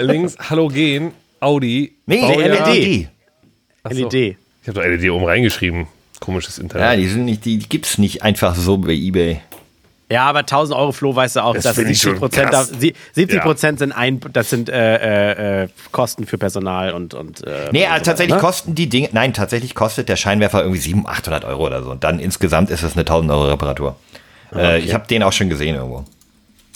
links 0.03 0.37
Halogen 0.51 1.13
Audi. 1.41 1.95
Nee, 2.07 2.21
Baujahr- 2.21 2.67
LED. 2.75 3.09
Achso. 3.85 4.09
LED. 4.09 4.37
Ich 4.63 4.69
habe 4.69 4.81
doch 4.81 4.85
LED 4.87 5.11
oben 5.11 5.25
reingeschrieben. 5.25 5.87
Komisches 6.21 6.57
Ja, 6.57 6.63
Internet. 6.65 6.99
die 6.99 7.09
sind 7.09 7.25
nicht, 7.25 7.45
die, 7.45 7.59
die 7.59 7.69
gibt's 7.69 7.99
nicht 7.99 8.23
einfach 8.23 8.55
so 8.55 8.77
bei 8.79 8.93
eBay. 8.93 9.41
Ja, 10.11 10.25
aber 10.25 10.41
1000 10.41 10.79
Euro 10.79 10.93
Flo 10.93 11.17
weißt 11.17 11.37
du 11.37 11.41
auch, 11.45 11.55
Das 11.55 11.63
dass 11.65 11.77
finde 11.77 11.93
ich 11.93 12.01
70 12.01 12.11
schon 12.11 12.19
Prozent, 12.19 12.51
krass. 12.51 12.69
70 13.15 13.33
Ja. 13.33 13.43
Prozent 13.43 13.79
sind 13.79 13.93
ein, 13.93 14.21
das 14.33 14.51
sind 14.51 14.69
äh, 14.69 15.63
äh, 15.63 15.69
Kosten 15.91 16.27
für 16.27 16.37
Personal 16.37 16.93
und 16.93 17.15
und. 17.15 17.47
Äh, 17.47 17.71
Nee, 17.73 17.85
und 17.87 17.93
also 17.93 18.05
so 18.05 18.11
tatsächlich 18.11 18.35
ne? 18.37 18.41
kosten 18.41 18.75
die 18.75 18.89
Dinge, 18.89 19.09
nein, 19.13 19.33
tatsächlich 19.33 19.75
kostet 19.75 20.09
der 20.09 20.17
Scheinwerfer 20.17 20.61
irgendwie 20.63 20.81
700, 20.81 21.13
800 21.19 21.45
Euro 21.47 21.67
oder 21.67 21.83
so. 21.83 21.91
Und 21.93 22.05
dann 22.05 22.19
insgesamt 22.19 22.71
ist 22.71 22.83
es 22.83 22.93
eine 22.93 23.03
1000 23.03 23.31
Euro 23.33 23.49
Reparatur. 23.49 23.97
Äh, 24.55 24.81
ich 24.81 24.93
habe 24.95 25.07
den 25.07 25.23
auch 25.23 25.33
schon 25.33 25.49
gesehen 25.49 25.75
irgendwo. 25.77 26.05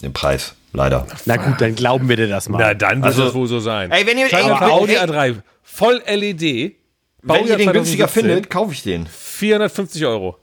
Den 0.01 0.13
Preis, 0.13 0.53
leider. 0.73 1.07
Na 1.25 1.37
gut, 1.37 1.59
dann 1.59 1.75
glauben 1.75 2.07
wir 2.09 2.15
dir 2.15 2.27
das 2.27 2.49
mal. 2.49 2.57
Na, 2.59 2.73
dann 2.73 2.97
wird 2.97 3.05
Also- 3.05 3.25
das 3.25 3.33
wohl 3.33 3.47
so 3.47 3.59
sein. 3.59 3.91
Ey, 3.91 4.05
wenn 4.05 4.17
ihr- 4.17 4.29
Scheinwerfer 4.29 4.65
ey, 4.65 4.71
Audi 4.71 4.93
ey. 4.93 4.99
A3, 4.99 5.35
voll 5.63 6.01
LED. 6.05 6.41
Wenn 6.41 7.35
ihr 7.37 7.41
Baujahr 7.41 7.57
den 7.57 7.71
günstiger 7.73 8.07
2017, 8.07 8.23
findet, 8.23 8.49
kaufe 8.49 8.73
ich 8.73 8.83
den. 8.83 9.07
450 9.07 10.05
Euro. 10.05 10.37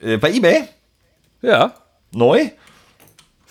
Äh, 0.00 0.16
bei 0.18 0.30
eBay? 0.32 0.64
Ja, 1.42 1.74
Neu? 2.12 2.50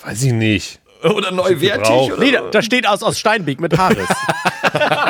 weiß 0.06 0.23
ich 0.23 0.34
nicht. 0.34 0.80
Oder 1.04 1.32
neuwertig? 1.32 1.89
Oder? 1.89 2.17
Nee, 2.17 2.32
da, 2.32 2.41
da 2.49 2.62
steht 2.62 2.88
aus, 2.88 3.04
aus 3.04 3.19
Steinbeek 3.19 3.60
mit 3.60 3.78
Haares. 3.78 4.08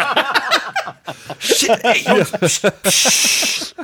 Shit, 1.39 1.69
ey, 1.83 2.05
Jungs. 2.07 2.61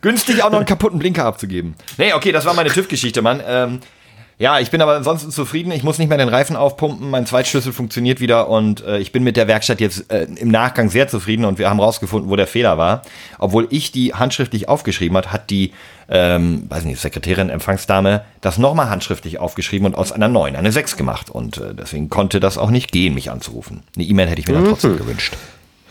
Günstig 0.00 0.42
auch 0.42 0.50
noch 0.50 0.58
einen 0.58 0.66
kaputten 0.66 0.98
Blinker 0.98 1.24
abzugeben. 1.24 1.74
Nee, 1.98 2.12
okay, 2.14 2.32
das 2.32 2.44
war 2.44 2.54
meine 2.54 2.70
TÜV-Geschichte, 2.70 3.22
Mann. 3.22 3.42
Ähm, 3.44 3.80
ja, 4.40 4.58
ich 4.58 4.70
bin 4.70 4.80
aber 4.80 4.96
ansonsten 4.96 5.30
zufrieden. 5.30 5.70
Ich 5.70 5.82
muss 5.82 5.98
nicht 5.98 6.08
mehr 6.08 6.16
den 6.16 6.30
Reifen 6.30 6.56
aufpumpen. 6.56 7.10
Mein 7.10 7.26
Zweitschlüssel 7.26 7.74
funktioniert 7.74 8.20
wieder 8.20 8.48
und 8.48 8.82
äh, 8.86 8.98
ich 8.98 9.12
bin 9.12 9.22
mit 9.22 9.36
der 9.36 9.48
Werkstatt 9.48 9.82
jetzt 9.82 10.10
äh, 10.10 10.22
im 10.36 10.48
Nachgang 10.48 10.88
sehr 10.88 11.08
zufrieden 11.08 11.44
und 11.44 11.58
wir 11.58 11.68
haben 11.68 11.78
rausgefunden, 11.78 12.30
wo 12.30 12.36
der 12.36 12.46
Fehler 12.46 12.78
war. 12.78 13.02
Obwohl 13.38 13.66
ich 13.68 13.92
die 13.92 14.14
handschriftlich 14.14 14.66
aufgeschrieben 14.66 15.14
hat, 15.18 15.30
hat 15.30 15.50
die, 15.50 15.72
ähm, 16.08 16.64
weiß 16.70 16.84
nicht, 16.84 16.98
Sekretärin, 16.98 17.50
Empfangsdame 17.50 18.24
das 18.40 18.56
nochmal 18.56 18.88
handschriftlich 18.88 19.38
aufgeschrieben 19.38 19.84
und 19.84 19.94
aus 19.94 20.10
einer 20.10 20.28
9 20.28 20.56
eine 20.56 20.72
6 20.72 20.96
gemacht. 20.96 21.28
Und 21.28 21.58
äh, 21.58 21.74
deswegen 21.74 22.08
konnte 22.08 22.40
das 22.40 22.56
auch 22.56 22.70
nicht 22.70 22.92
gehen, 22.92 23.12
mich 23.12 23.30
anzurufen. 23.30 23.82
Eine 23.94 24.06
E-Mail 24.06 24.28
hätte 24.28 24.40
ich 24.40 24.48
mir 24.48 24.54
dann 24.54 24.64
trotzdem 24.64 24.96
gewünscht. 24.96 25.36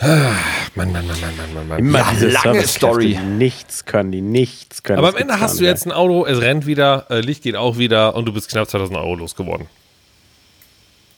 Mann, 0.75 0.91
Mann, 0.91 0.91
Mann, 0.93 1.07
Mann, 1.07 1.19
Mann, 1.19 1.53
Mann, 1.53 1.67
Mann. 1.67 1.79
Immer 1.79 1.99
Ja, 1.99 2.07
diese 2.13 2.27
lange 2.29 2.65
Story. 2.67 3.07
Die 3.15 3.17
nichts 3.19 3.85
können, 3.85 4.11
die 4.11 4.21
nichts 4.21 4.81
können. 4.83 4.99
Aber 4.99 5.09
am 5.09 5.17
Ende 5.17 5.39
hast 5.39 5.59
du 5.59 5.65
jetzt 5.65 5.85
ein 5.85 5.91
Auto, 5.91 6.25
es 6.25 6.39
rennt 6.39 6.65
wieder, 6.65 7.05
äh, 7.09 7.19
Licht 7.19 7.43
geht 7.43 7.55
auch 7.57 7.77
wieder 7.77 8.15
und 8.15 8.25
du 8.25 8.31
bist 8.33 8.49
knapp 8.49 8.69
2000 8.69 8.97
Euro 8.97 9.15
losgeworden. 9.15 9.67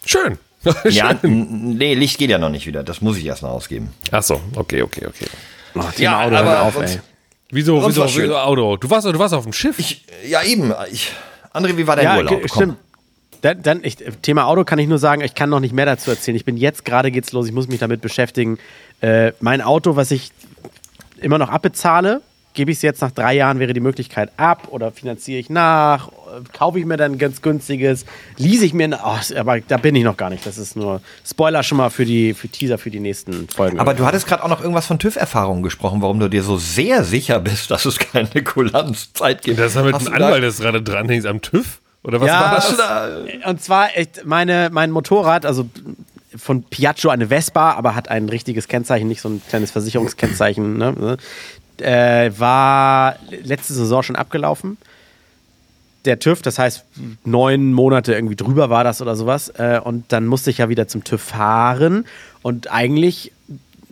Schön. 0.06 0.38
Ja, 0.90 1.16
nee, 1.24 1.96
Licht 1.96 2.20
geht 2.20 2.30
ja 2.30 2.38
noch 2.38 2.50
nicht 2.50 2.68
wieder. 2.68 2.84
Das 2.84 3.02
muss 3.02 3.18
ich 3.18 3.26
erst 3.26 3.42
noch 3.42 3.50
ausgeben. 3.50 3.92
Ach 4.12 4.22
so, 4.22 4.40
okay, 4.56 4.84
okay, 4.84 5.08
okay. 5.08 5.26
Oh, 5.74 5.82
Thema 5.96 6.00
Ja, 6.00 6.22
Auto, 6.26 6.36
aber 6.36 6.62
auf, 6.62 6.80
ey. 6.82 7.00
Wieso, 7.50 7.88
wieso, 7.88 8.06
wieso 8.06 8.38
Auto? 8.38 8.78
Du 8.78 8.88
warst, 8.90 9.08
du 9.08 9.18
warst 9.20 9.34
auf 9.34 9.44
dem 9.44 9.54
Schiff. 9.54 9.80
Ich, 9.80 10.06
ja, 10.28 10.44
eben. 10.44 10.72
Ich, 10.92 11.12
André, 11.54 11.76
wie 11.78 11.88
war 11.88 11.96
dein 11.96 12.06
Ja, 12.06 12.18
Urlaub? 12.18 12.40
ge- 12.40 12.48
stimmt. 12.48 12.78
Dann, 13.42 13.62
dann 13.64 13.80
ich, 13.84 13.98
Thema 14.22 14.46
Auto 14.46 14.64
kann 14.64 14.78
ich 14.80 14.88
nur 14.88 15.00
sagen, 15.00 15.22
ich 15.22 15.34
kann 15.36 15.50
noch 15.50 15.60
nicht 15.60 15.74
mehr 15.74 15.86
dazu 15.86 16.12
erzählen. 16.12 16.36
Ich 16.38 16.46
bin 16.46 16.58
jetzt 16.58 16.86
gerade 16.86 17.10
geht's 17.12 17.32
los, 17.32 17.48
ich 17.48 17.54
muss 17.54 17.68
mich 17.68 17.80
damit 17.80 18.02
beschäftigen. 18.02 18.58
Äh, 19.02 19.32
mein 19.40 19.62
Auto, 19.62 19.96
was 19.96 20.12
ich 20.12 20.32
immer 21.20 21.38
noch 21.40 21.50
abbezahle, 21.50 22.22
gebe 22.54 22.70
ich 22.72 22.78
es 22.80 22.82
jetzt 22.82 23.02
nach 23.02 23.12
drei 23.12 23.34
Jahren, 23.34 23.60
wäre 23.60 23.72
die 23.74 23.80
Möglichkeit 23.80 24.30
ab 24.38 24.68
oder 24.72 24.92
finanziere 24.92 25.40
ich 25.40 25.50
nach, 25.50 26.10
kaufe 26.52 26.80
ich 26.80 26.86
mir 26.86 26.98
dann 26.98 27.14
ein 27.14 27.18
ganz 27.18 27.42
günstiges, 27.42 28.06
lease 28.38 28.66
ich 28.66 28.74
mir, 28.74 28.84
ein- 28.86 28.94
oh, 28.94 29.18
aber 29.40 29.62
da 29.62 29.78
bin 29.78 29.96
ich 29.96 30.04
noch 30.04 30.18
gar 30.18 30.30
nicht. 30.30 30.46
Das 30.46 30.58
ist 30.58 30.76
nur 30.76 31.02
Spoiler 31.26 31.64
schon 31.64 31.78
mal 31.78 31.90
für 31.90 32.04
die 32.06 32.34
für 32.34 32.50
Teaser 32.50 32.78
für 32.78 32.92
die 32.92 33.00
nächsten 33.00 33.48
Folgen. 33.48 33.80
Aber 33.80 33.94
du 33.94 34.06
hattest 34.06 34.28
gerade 34.28 34.44
auch 34.44 34.50
noch 34.50 34.62
irgendwas 34.62 34.86
von 34.86 35.00
TÜV-Erfahrungen 35.00 35.64
gesprochen, 35.64 36.02
warum 36.02 36.20
du 36.20 36.28
dir 36.30 36.44
so 36.44 36.58
sehr 36.58 37.04
sicher 37.06 37.40
bist, 37.40 37.72
dass 37.72 37.86
es 37.86 37.98
keine 37.98 38.44
Kulanzzeit 38.44 39.42
gibt. 39.42 39.58
das 39.58 39.76
ist 39.76 39.84
mit 39.84 39.94
da- 39.96 40.12
Anwalt, 40.12 40.44
das 40.44 40.60
gerade 40.60 40.82
dranhängt 40.82 41.26
am 41.26 41.42
TÜV? 41.42 41.81
Oder 42.04 42.20
was 42.22 42.28
Ja, 42.28 42.42
war 42.42 42.56
das? 42.56 42.78
da, 42.78 43.50
Und 43.50 43.62
zwar 43.62 43.96
echt 43.98 44.26
meine, 44.26 44.70
mein 44.72 44.92
Motorrad, 44.92 45.46
also 45.46 45.70
von 46.36 46.64
Piaggio 46.64 47.10
eine 47.10 47.28
Vespa, 47.28 47.74
aber 47.74 47.94
hat 47.96 48.10
ein 48.10 48.30
richtiges 48.30 48.68
Kennzeichen, 48.68 49.08
nicht 49.08 49.22
so 49.22 49.30
ein 49.30 49.42
kleines 49.50 49.72
Versicherungskennzeichen. 49.72 50.78
Ne? 50.78 51.18
Äh, 51.78 52.32
war 52.38 53.16
letzte 53.44 53.74
Saison 53.74 54.02
schon 54.04 54.16
abgelaufen. 54.16 54.78
Der 56.06 56.18
TÜV, 56.18 56.42
das 56.42 56.58
heißt 56.58 56.84
neun 57.26 57.74
Monate 57.74 58.14
irgendwie 58.16 58.36
drüber 58.36 58.72
war 58.72 58.84
das 58.84 59.02
oder 59.04 59.16
sowas. 59.16 59.50
Äh, 59.50 59.80
und 59.84 60.12
dann 60.12 60.26
musste 60.26 60.50
ich 60.50 60.58
ja 60.60 60.70
wieder 60.70 60.88
zum 60.88 61.04
TÜV 61.04 61.22
fahren. 61.22 62.06
Und 62.42 62.72
eigentlich 62.72 63.32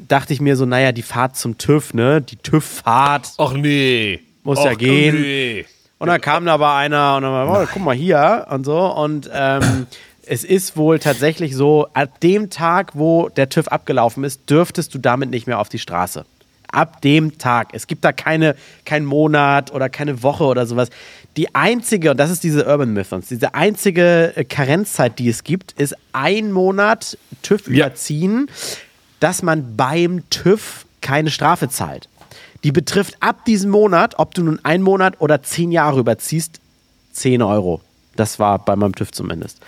dachte 0.08 0.34
ich 0.34 0.42
mir 0.42 0.56
so, 0.56 0.66
naja, 0.66 0.92
die 0.92 1.04
Fahrt 1.04 1.38
zum 1.38 1.60
TÜV, 1.60 1.94
ne? 1.94 2.22
Die 2.22 2.38
TÜV-Fahrt. 2.38 3.34
Och 3.38 3.54
nee. 3.54 4.22
Muss 4.44 4.58
Och, 4.58 4.66
ja 4.66 4.74
gehen. 4.74 5.22
Nee. 5.22 5.66
Und 6.00 6.08
dann 6.08 6.22
kam 6.22 6.46
da 6.46 6.54
aber 6.54 6.74
einer 6.74 7.18
und 7.18 7.24
dann 7.24 7.32
war, 7.32 7.62
oh, 7.62 7.68
guck 7.72 7.84
mal 7.84 7.96
hier 7.96 8.48
und 8.50 8.66
so. 8.66 8.80
Und 8.80 9.30
ähm, 9.34 9.86
es 10.26 10.46
ist 10.46 10.78
wohl 10.78 10.98
tatsächlich 10.98 11.56
so, 11.56 11.88
ab 11.94 12.22
dem 12.22 12.50
Tag, 12.50 12.92
wo 12.94 13.30
der 13.30 13.50
TÜV 13.50 13.68
abgelaufen 13.68 14.24
ist, 14.24 14.50
dürftest 14.50 14.94
du 14.94 14.98
damit 14.98 15.30
nicht 15.30 15.46
mehr 15.46 15.60
auf 15.60 15.68
die 15.68 15.80
Straße. 15.80 16.26
Ab 16.72 17.02
dem 17.02 17.38
Tag. 17.38 17.70
Es 17.74 17.88
gibt 17.88 18.06
da 18.06 18.14
keine, 18.14 18.56
kein 18.86 19.04
Monat 19.04 19.74
oder 19.74 19.90
keine 19.90 20.24
Woche 20.24 20.46
oder 20.46 20.66
sowas. 20.66 20.90
Die 21.36 21.54
einzige, 21.54 22.12
und 22.12 22.18
das 22.18 22.30
ist 22.30 22.44
diese 22.44 22.66
Urban 22.66 22.94
Mythons, 22.94 23.28
diese 23.28 23.54
einzige 23.54 24.34
äh, 24.38 24.46
Karenzzeit, 24.46 25.20
die 25.20 25.28
es 25.28 25.44
gibt, 25.44 25.74
ist 25.74 25.96
ein 26.14 26.52
Monat 26.52 27.18
TÜV 27.42 27.68
überziehen, 27.68 28.50
dass 29.20 29.44
man 29.44 29.76
beim 29.76 30.30
TÜV 30.30 30.86
keine 31.02 31.30
Strafe 31.30 31.70
zahlt. 31.70 32.08
Die 32.64 32.72
betrifft 32.72 33.16
ab 33.22 33.46
diesem 33.46 33.72
Monat, 33.72 34.20
ob 34.20 34.34
du 34.34 34.44
nun 34.44 34.60
einen 34.64 34.84
Monat 34.84 35.16
oder 35.20 35.42
zehn 35.42 35.72
Jahre 35.72 36.00
überziehst, 36.00 36.60
10 37.14 37.42
Euro. 37.42 37.82
Das 38.16 38.40
war 38.40 38.60
bei 38.60 38.76
meinem 38.76 38.96
TÜV 38.96 39.12
zumindest. 39.12 39.60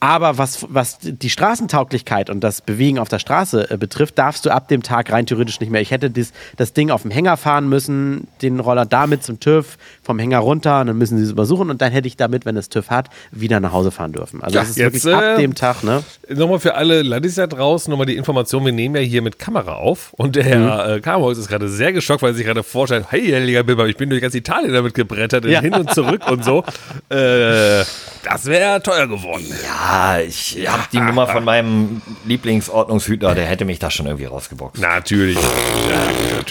Aber 0.00 0.38
was, 0.38 0.64
was 0.68 0.98
die 1.02 1.28
Straßentauglichkeit 1.30 2.30
und 2.30 2.40
das 2.40 2.60
Bewegen 2.60 3.00
auf 3.00 3.08
der 3.08 3.18
Straße 3.18 3.68
äh, 3.70 3.76
betrifft, 3.76 4.16
darfst 4.16 4.46
du 4.46 4.50
ab 4.50 4.68
dem 4.68 4.84
Tag 4.84 5.10
rein 5.10 5.26
theoretisch 5.26 5.58
nicht 5.58 5.70
mehr. 5.70 5.80
Ich 5.80 5.90
hätte 5.90 6.08
dies, 6.08 6.32
das 6.56 6.72
Ding 6.72 6.90
auf 6.90 7.02
dem 7.02 7.10
Hänger 7.10 7.36
fahren 7.36 7.68
müssen, 7.68 8.28
den 8.40 8.60
Roller 8.60 8.86
damit 8.86 9.24
zum 9.24 9.40
TÜV, 9.40 9.76
vom 10.02 10.20
Hänger 10.20 10.38
runter 10.38 10.80
und 10.82 10.86
dann 10.86 10.98
müssen 10.98 11.18
sie 11.18 11.24
es 11.24 11.30
übersuchen 11.30 11.68
und 11.68 11.82
dann 11.82 11.90
hätte 11.90 12.06
ich 12.06 12.16
damit, 12.16 12.46
wenn 12.46 12.56
es 12.56 12.68
TÜV 12.68 12.90
hat, 12.90 13.08
wieder 13.32 13.58
nach 13.58 13.72
Hause 13.72 13.90
fahren 13.90 14.12
dürfen. 14.12 14.40
Also 14.42 14.54
Ja, 14.54 14.60
das 14.60 14.70
ist 14.70 14.76
jetzt, 14.76 15.04
wirklich 15.04 15.14
ab 15.16 15.38
äh, 15.38 15.42
dem 15.42 15.54
Tag, 15.56 15.82
ne? 15.82 16.04
Nochmal 16.28 16.60
für 16.60 16.74
alle 16.76 17.02
Ladis 17.02 17.34
da 17.34 17.48
draußen, 17.48 17.90
nochmal 17.90 18.06
die 18.06 18.16
Information, 18.16 18.64
wir 18.64 18.72
nehmen 18.72 18.94
ja 18.94 19.00
hier 19.02 19.22
mit 19.22 19.40
Kamera 19.40 19.74
auf 19.74 20.12
und 20.14 20.36
der 20.36 20.44
Herr 20.44 20.96
äh, 20.96 21.00
Karmholz 21.00 21.38
ist 21.38 21.48
gerade 21.48 21.68
sehr 21.68 21.92
geschockt, 21.92 22.22
weil 22.22 22.30
er 22.30 22.34
sich 22.34 22.46
gerade 22.46 22.62
vorstellt, 22.62 23.06
hey, 23.10 23.26
heiliger 23.32 23.64
Bimmer, 23.64 23.86
ich 23.86 23.96
bin 23.96 24.10
durch 24.10 24.22
ganz 24.22 24.34
Italien 24.36 24.72
damit 24.72 24.94
gebrettert, 24.94 25.44
Ja. 25.44 25.60
hin 25.60 25.74
und 25.74 25.92
zurück 25.92 26.22
und 26.30 26.44
so. 26.44 26.62
Äh, 27.10 27.84
das 28.24 28.44
wäre 28.44 28.82
teuer 28.82 29.06
geworden. 29.06 29.44
Ja, 29.64 29.87
ich 30.26 30.68
habe 30.68 30.82
die 30.92 31.00
Nummer 31.00 31.26
von 31.26 31.44
meinem 31.44 32.02
Lieblingsordnungshüter, 32.24 33.34
der 33.34 33.46
hätte 33.46 33.64
mich 33.64 33.78
da 33.78 33.90
schon 33.90 34.06
irgendwie 34.06 34.26
rausgeboxt. 34.26 34.80
Natürlich. 34.80 35.38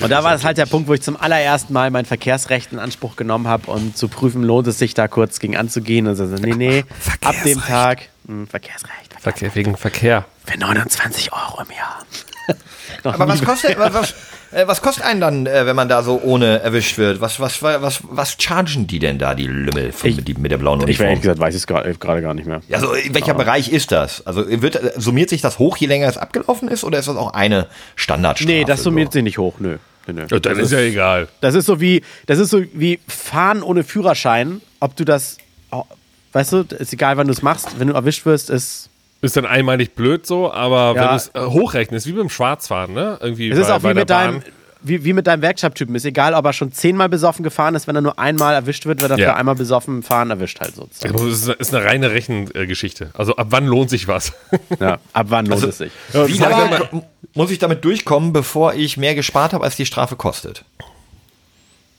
Und 0.02 0.10
da 0.10 0.23
war 0.23 0.34
es 0.34 0.43
halt 0.43 0.58
der 0.58 0.65
Punkt, 0.65 0.88
wo 0.88 0.93
ich 0.93 1.02
zum 1.02 1.17
allerersten 1.17 1.73
Mal 1.73 1.91
mein 1.91 2.06
Verkehrsrecht 2.06 2.71
in 2.71 2.80
Anspruch 2.80 3.15
genommen 3.15 3.47
habe 3.47 3.71
und 3.71 3.97
zu 3.97 4.08
prüfen, 4.08 4.43
lohnt 4.43 4.67
es 4.67 4.80
sich 4.80 4.93
da 4.93 5.08
kurz 5.08 5.39
gegen 5.39 5.58
anzugehen. 5.58 6.08
Und 6.08 6.15
so, 6.15 6.26
nee, 6.26 6.54
nee, 6.56 6.80
ab 7.21 7.36
dem 7.43 7.60
Verkehrsrecht. 7.60 7.67
Tag, 7.67 8.10
mh, 8.26 8.45
Verkehrsrecht, 8.47 9.13
Verkehrsrecht. 9.19 9.21
Verkehr, 9.21 9.56
wegen 9.56 9.78
Verkehr. 9.78 10.26
Für 10.45 10.58
29 10.58 11.32
Euro 11.34 11.62
im 11.62 11.76
Jahr. 11.76 12.06
Aber 13.04 13.28
was 13.28 13.43
kostet, 13.43 13.78
was, 13.78 13.93
was, 13.93 14.15
äh, 14.52 14.68
was 14.68 14.82
kostet 14.82 15.04
einen 15.06 15.22
dann, 15.22 15.46
äh, 15.46 15.66
wenn 15.66 15.76
man 15.76 15.90
da 15.90 16.04
so 16.04 16.20
ohne 16.24 16.60
erwischt 16.60 16.98
wird? 16.98 17.22
Was, 17.22 17.40
was, 17.40 17.62
was, 17.62 18.00
was 18.04 18.36
chargen 18.40 18.88
die 18.88 19.00
denn 19.00 19.18
da, 19.20 19.36
die 19.36 19.48
Lümmel 19.48 19.92
von, 19.92 20.10
Ich- 20.10 20.24
die, 20.24 20.34
mit 20.36 20.52
der 20.52 20.58
blauen 20.58 20.80
Ich 20.80 20.86
Uniform? 20.86 21.08
ehrlich 21.08 21.22
gesagt 21.22 21.40
weiß 21.40 21.54
ich 21.56 21.62
es 21.62 21.68
gerade 21.68 21.94
gerade 21.96 22.22
gar 22.22 22.34
nicht 22.34 22.48
mehr. 22.48 22.62
Ja, 22.68 22.78
also 22.78 22.94
in 22.94 23.14
welcher 23.14 23.34
Bereich 23.34 23.70
ist 23.72 23.92
das? 23.92 24.26
Also 24.26 24.44
wird, 24.48 24.80
summiert 25.02 25.30
sich 25.30 25.42
das 25.42 25.60
hoch, 25.60 25.78
je 25.78 25.88
länger 25.88 26.08
es 26.08 26.18
abgelaufen 26.18 26.68
ist, 26.70 26.84
oder 26.84 27.00
ist 27.00 27.08
das 27.08 27.16
auch 27.18 27.34
eine 27.34 27.68
Standardstrafe? 27.96 28.52
Nee, 28.52 28.64
das 28.66 28.84
summiert 28.84 29.10
so? 29.12 29.18
sich 29.18 29.24
nicht 29.24 29.38
hoch, 29.38 29.56
nö. 29.60 29.78
nö, 30.08 30.14
nö. 30.14 30.26
Ja, 30.30 30.40
dann 30.40 30.58
ist 30.60 30.72
ja 30.72 30.80
egal. 30.80 31.28
Das 31.42 31.56
ist 31.56 31.66
so 31.66 31.80
wie, 31.82 32.02
das 32.26 32.40
ist 32.40 32.50
so 32.50 32.62
wie 32.74 33.00
Fahren 33.08 33.62
ohne 33.64 33.84
Führerschein. 33.84 34.62
Ob 34.80 34.96
du 34.96 35.06
das, 35.06 35.38
oh, 35.72 35.84
weißt 36.34 36.54
du, 36.54 36.58
ist 36.78 36.94
egal, 36.94 37.18
wann 37.18 37.28
du 37.28 37.34
es 37.34 37.42
machst. 37.42 37.80
Wenn 37.80 37.88
du 37.88 37.94
erwischt 37.94 38.26
wirst, 38.26 38.50
ist. 38.50 38.90
Ist 39.21 39.36
dann 39.36 39.45
einmalig 39.45 39.95
blöd 39.95 40.25
so, 40.27 40.51
aber 40.51 40.93
wenn 40.95 41.01
Ja. 41.03 41.10
du 41.10 41.15
es 41.15 41.27
äh, 41.34 41.39
hochrechnest, 41.41 42.06
wie 42.08 42.12
beim 42.12 42.30
Schwarzfahren, 42.30 42.93
ne? 42.93 43.17
Irgendwie 43.21 43.49
Es 43.49 43.58
ist 43.58 43.67
bei- 43.67 43.73
auch 43.73 43.84
wie 43.84 43.93
mit 43.95 44.10
deinem, 44.12 44.43
wie, 44.84 45.03
wie 45.03 45.13
mit 45.13 45.25
deinem 45.25 45.41
Werkstatttypen. 45.41 45.95
Ist 45.95 46.06
egal, 46.06 46.36
ob 46.36 46.45
er 46.45 46.53
schon 46.53 46.71
zehnmal 46.71 47.10
besoffen 47.10 47.41
gefahren 47.43 47.73
ist, 47.73 47.88
wenn 47.88 47.95
er 47.95 48.01
nur 48.01 48.19
einmal 48.19 48.53
erwischt 48.53 48.86
wird, 48.86 49.01
wird 49.01 49.10
er 49.12 49.17
Ja. 49.17 49.30
für 49.32 49.36
einmal 49.36 49.56
besoffen 49.56 50.03
fahren 50.03 50.30
erwischt 50.30 50.60
halt 50.60 50.75
sozusagen. 50.75 51.13
Das 51.15 51.23
ist 51.23 51.45
eine- 51.45 51.53
ist 51.56 51.73
eine 51.73 51.84
reine 51.84 52.12
Rechengeschichte. 52.12 53.10
Also 53.15 53.36
ab 53.38 53.47
wann 53.49 53.65
lohnt 53.65 53.89
sich 53.89 54.08
was? 54.08 54.34
Ja, 54.80 54.99
ab 55.13 55.25
wann 55.30 55.45
lohnt 55.47 55.63
Also, 55.63 55.69
es 55.69 55.77
sich? 55.80 55.91
Wie 56.13 56.38
lange 56.38 56.88
muss 57.34 57.49
ich 57.49 57.58
damit 57.58 57.84
durchkommen, 57.84 58.34
bevor 58.34 58.75
ich 58.75 58.97
mehr 58.97 59.15
gespart 59.15 59.53
habe, 59.53 59.63
als 59.63 59.75
die 59.75 59.88
Strafe 59.88 60.15
kostet? 60.15 60.63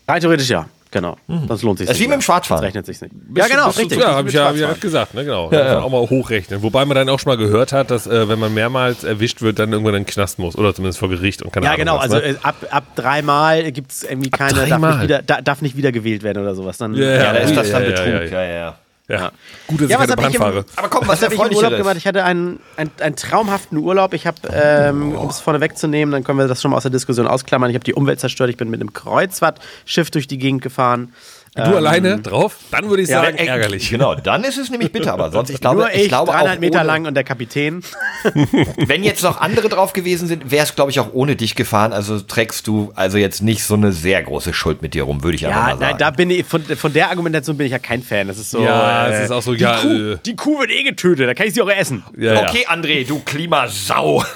Rein 0.06 0.20
theoretisch 0.20 0.48
ja, 0.48 0.68
genau. 0.90 1.16
Das 1.48 1.62
lohnt 1.62 1.78
sich 1.78 1.86
Das 1.86 1.96
ist 1.96 2.00
wie 2.00 2.04
nicht 2.04 2.10
mit 2.10 2.18
dem. 2.18 2.22
Schwarzfahren. 2.22 2.62
Das 2.62 2.66
rechnet 2.68 2.86
sich 2.86 3.00
nicht. 3.00 3.12
Ja, 3.36 3.46
genau, 3.46 3.66
Bist 3.66 3.78
du- 3.78 3.82
richtig. 3.82 3.98
Ja, 4.00 4.14
habe 4.14 4.28
ich 4.28 4.34
ja, 4.34 4.46
hab 4.46 4.56
ja 4.56 4.72
gesagt, 4.72 5.14
ne, 5.14 5.24
genau. 5.24 5.50
Ja, 5.52 5.64
ja. 5.66 5.78
Auch 5.80 5.90
mal 5.90 6.00
hochrechnen. 6.08 6.62
Wobei 6.62 6.84
man 6.84 6.94
dann 6.94 7.08
auch 7.08 7.18
schon 7.18 7.30
mal 7.30 7.36
gehört 7.36 7.72
hat, 7.72 7.90
dass 7.90 8.06
äh, 8.06 8.28
wenn 8.28 8.38
man 8.38 8.52
mehrmals 8.54 9.04
erwischt 9.04 9.42
wird, 9.42 9.58
dann 9.58 9.72
irgendwann 9.72 9.94
in 9.94 10.02
den 10.04 10.06
Knast 10.06 10.38
muss. 10.38 10.56
Oder 10.56 10.74
zumindest 10.74 10.98
vor 10.98 11.08
Gericht 11.08 11.42
und 11.42 11.52
keine 11.52 11.66
Ja, 11.66 11.72
Ahnung 11.72 11.80
genau. 11.84 11.96
was, 11.96 12.02
Also 12.04 12.16
ne? 12.16 12.22
äh, 12.22 12.34
ab, 12.42 12.56
ab 12.70 12.84
dreimal 12.96 13.70
gibt 13.72 13.92
es 13.92 14.02
irgendwie 14.04 14.30
keine, 14.30 14.66
darf 14.66 14.80
nicht, 14.80 15.02
wieder, 15.02 15.22
da, 15.22 15.40
darf 15.40 15.62
nicht 15.62 15.76
wieder 15.76 15.92
gewählt 15.92 16.22
werden 16.22 16.42
oder 16.42 16.54
sowas. 16.54 16.78
Dann, 16.78 16.94
Ja, 16.94 17.04
Ja, 17.04 17.14
ja, 17.16 17.32
da 17.32 17.38
ist 17.40 17.56
das 17.56 17.68
ja, 17.68 17.80
dann 17.80 17.90
ja, 17.90 17.96
Betrug. 17.96 18.32
ja, 18.32 18.42
Ja, 18.44 18.74
ja. 19.08 19.32
Gut, 19.66 19.80
dass 19.80 19.86
ich 19.86 19.90
Ja, 19.90 19.98
was 19.98 20.06
keine 20.08 20.16
Bahn 20.16 20.28
ich 20.30 20.34
im- 20.36 20.40
fahre. 20.40 20.64
Aber 20.76 20.88
komm, 20.88 21.08
Was 21.08 21.18
was 21.20 21.24
habe 21.24 21.34
ich 21.34 21.40
im 21.40 21.56
Urlaub 21.56 21.76
gemacht? 21.76 21.96
Ich 21.96 22.06
hatte 22.06 22.24
einen, 22.24 22.60
einen, 22.76 22.90
einen 23.00 23.16
traumhaften 23.16 23.78
Urlaub. 23.78 24.12
Ich 24.14 24.26
habe, 24.26 24.36
ähm, 24.52 25.14
um 25.16 25.28
es 25.28 25.40
vorne 25.40 25.60
wegzunehmen, 25.60 26.12
dann 26.12 26.24
können 26.24 26.38
wir 26.38 26.46
das 26.46 26.60
schon 26.62 26.70
mal 26.70 26.76
aus 26.76 26.82
der 26.84 26.92
Diskussion 26.92 27.26
ausklammern. 27.26 27.70
Ich 27.70 27.74
habe 27.74 27.84
die 27.84 27.94
Umwelt 27.94 28.20
zerstört. 28.20 28.50
Ich 28.50 28.56
bin 28.56 28.70
mit 28.70 28.80
einem 28.80 28.92
Kreuzfahrtschiff 28.92 30.10
durch 30.10 30.26
die 30.28 30.38
Gegend 30.38 30.62
gefahren. 30.62 31.12
Du 31.54 31.62
alleine 31.76 32.18
drauf? 32.20 32.56
Dann 32.70 32.88
würde 32.88 33.02
ich 33.02 33.08
ja, 33.08 33.22
sagen, 33.22 33.36
Äh, 33.36 33.46
ärgerlich. 33.46 33.90
Genau, 33.90 34.14
dann 34.14 34.44
ist 34.44 34.58
es 34.58 34.70
nämlich 34.70 34.92
bitter, 34.92 35.12
aber 35.12 35.30
sonst, 35.30 35.50
ich 35.50 35.60
glaube, 35.60 35.78
Nur 35.78 35.90
ich, 35.90 36.02
ich 36.02 36.08
glaube 36.08 36.30
300 36.30 36.56
auch 36.56 36.60
Meter 36.60 36.78
ohne, 36.78 36.86
lang 36.86 37.06
und 37.06 37.14
der 37.14 37.24
Kapitän. 37.24 37.82
Wenn 38.86 39.02
jetzt 39.02 39.22
noch 39.22 39.40
andere 39.40 39.68
drauf 39.68 39.92
gewesen 39.92 40.28
sind, 40.28 40.50
wäre 40.50 40.64
es, 40.64 40.74
glaube 40.74 40.90
ich, 40.90 41.00
auch 41.00 41.12
ohne 41.12 41.36
dich 41.36 41.54
gefahren. 41.54 41.92
Also 41.92 42.20
trägst 42.20 42.66
du 42.66 42.92
also 42.94 43.18
jetzt 43.18 43.42
nicht 43.42 43.64
so 43.64 43.74
eine 43.74 43.92
sehr 43.92 44.22
große 44.22 44.52
Schuld 44.52 44.82
mit 44.82 44.94
dir 44.94 45.04
rum, 45.04 45.22
würde 45.22 45.36
ich 45.36 45.46
einfach 45.46 45.58
Ja, 45.58 45.64
mal 45.64 45.70
sagen. 45.78 45.80
nein, 45.90 45.98
da 45.98 46.10
bin 46.10 46.30
ich, 46.30 46.44
von, 46.46 46.62
von 46.62 46.92
der 46.92 47.10
Argumentation 47.10 47.56
bin 47.56 47.66
ich 47.66 47.72
ja 47.72 47.78
kein 47.78 48.02
Fan. 48.02 48.28
Das 48.28 48.38
ist 48.38 48.50
so. 48.50 48.62
Ja, 48.62 49.06
äh, 49.08 49.12
es 49.14 49.24
ist 49.24 49.30
auch 49.30 49.42
so, 49.42 49.54
die, 49.54 49.60
ja, 49.62 49.78
Kuh, 49.80 49.88
äh, 50.12 50.18
die 50.24 50.36
Kuh 50.36 50.60
wird 50.60 50.70
eh 50.70 50.82
getötet, 50.84 51.28
da 51.28 51.34
kann 51.34 51.46
ich 51.46 51.54
sie 51.54 51.62
auch 51.62 51.70
essen. 51.70 52.04
Ja, 52.16 52.34
ja. 52.34 52.42
Okay, 52.42 52.66
André, 52.68 53.06
du 53.06 53.20
Klimasau. 53.20 54.24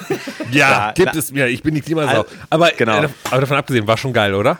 Ja, 0.51 0.69
Ja, 0.69 0.91
gibt 0.91 1.13
na- 1.13 1.19
es 1.19 1.31
mir. 1.31 1.47
Ich 1.47 1.63
bin 1.63 1.73
die 1.73 1.81
Klimasau. 1.81 2.09
Also, 2.09 2.25
aber, 2.51 2.69
genau. 2.77 3.01
äh, 3.03 3.09
aber 3.31 3.41
davon 3.41 3.57
abgesehen, 3.57 3.87
war 3.87 3.97
schon 3.97 4.13
geil, 4.13 4.35
oder? 4.35 4.59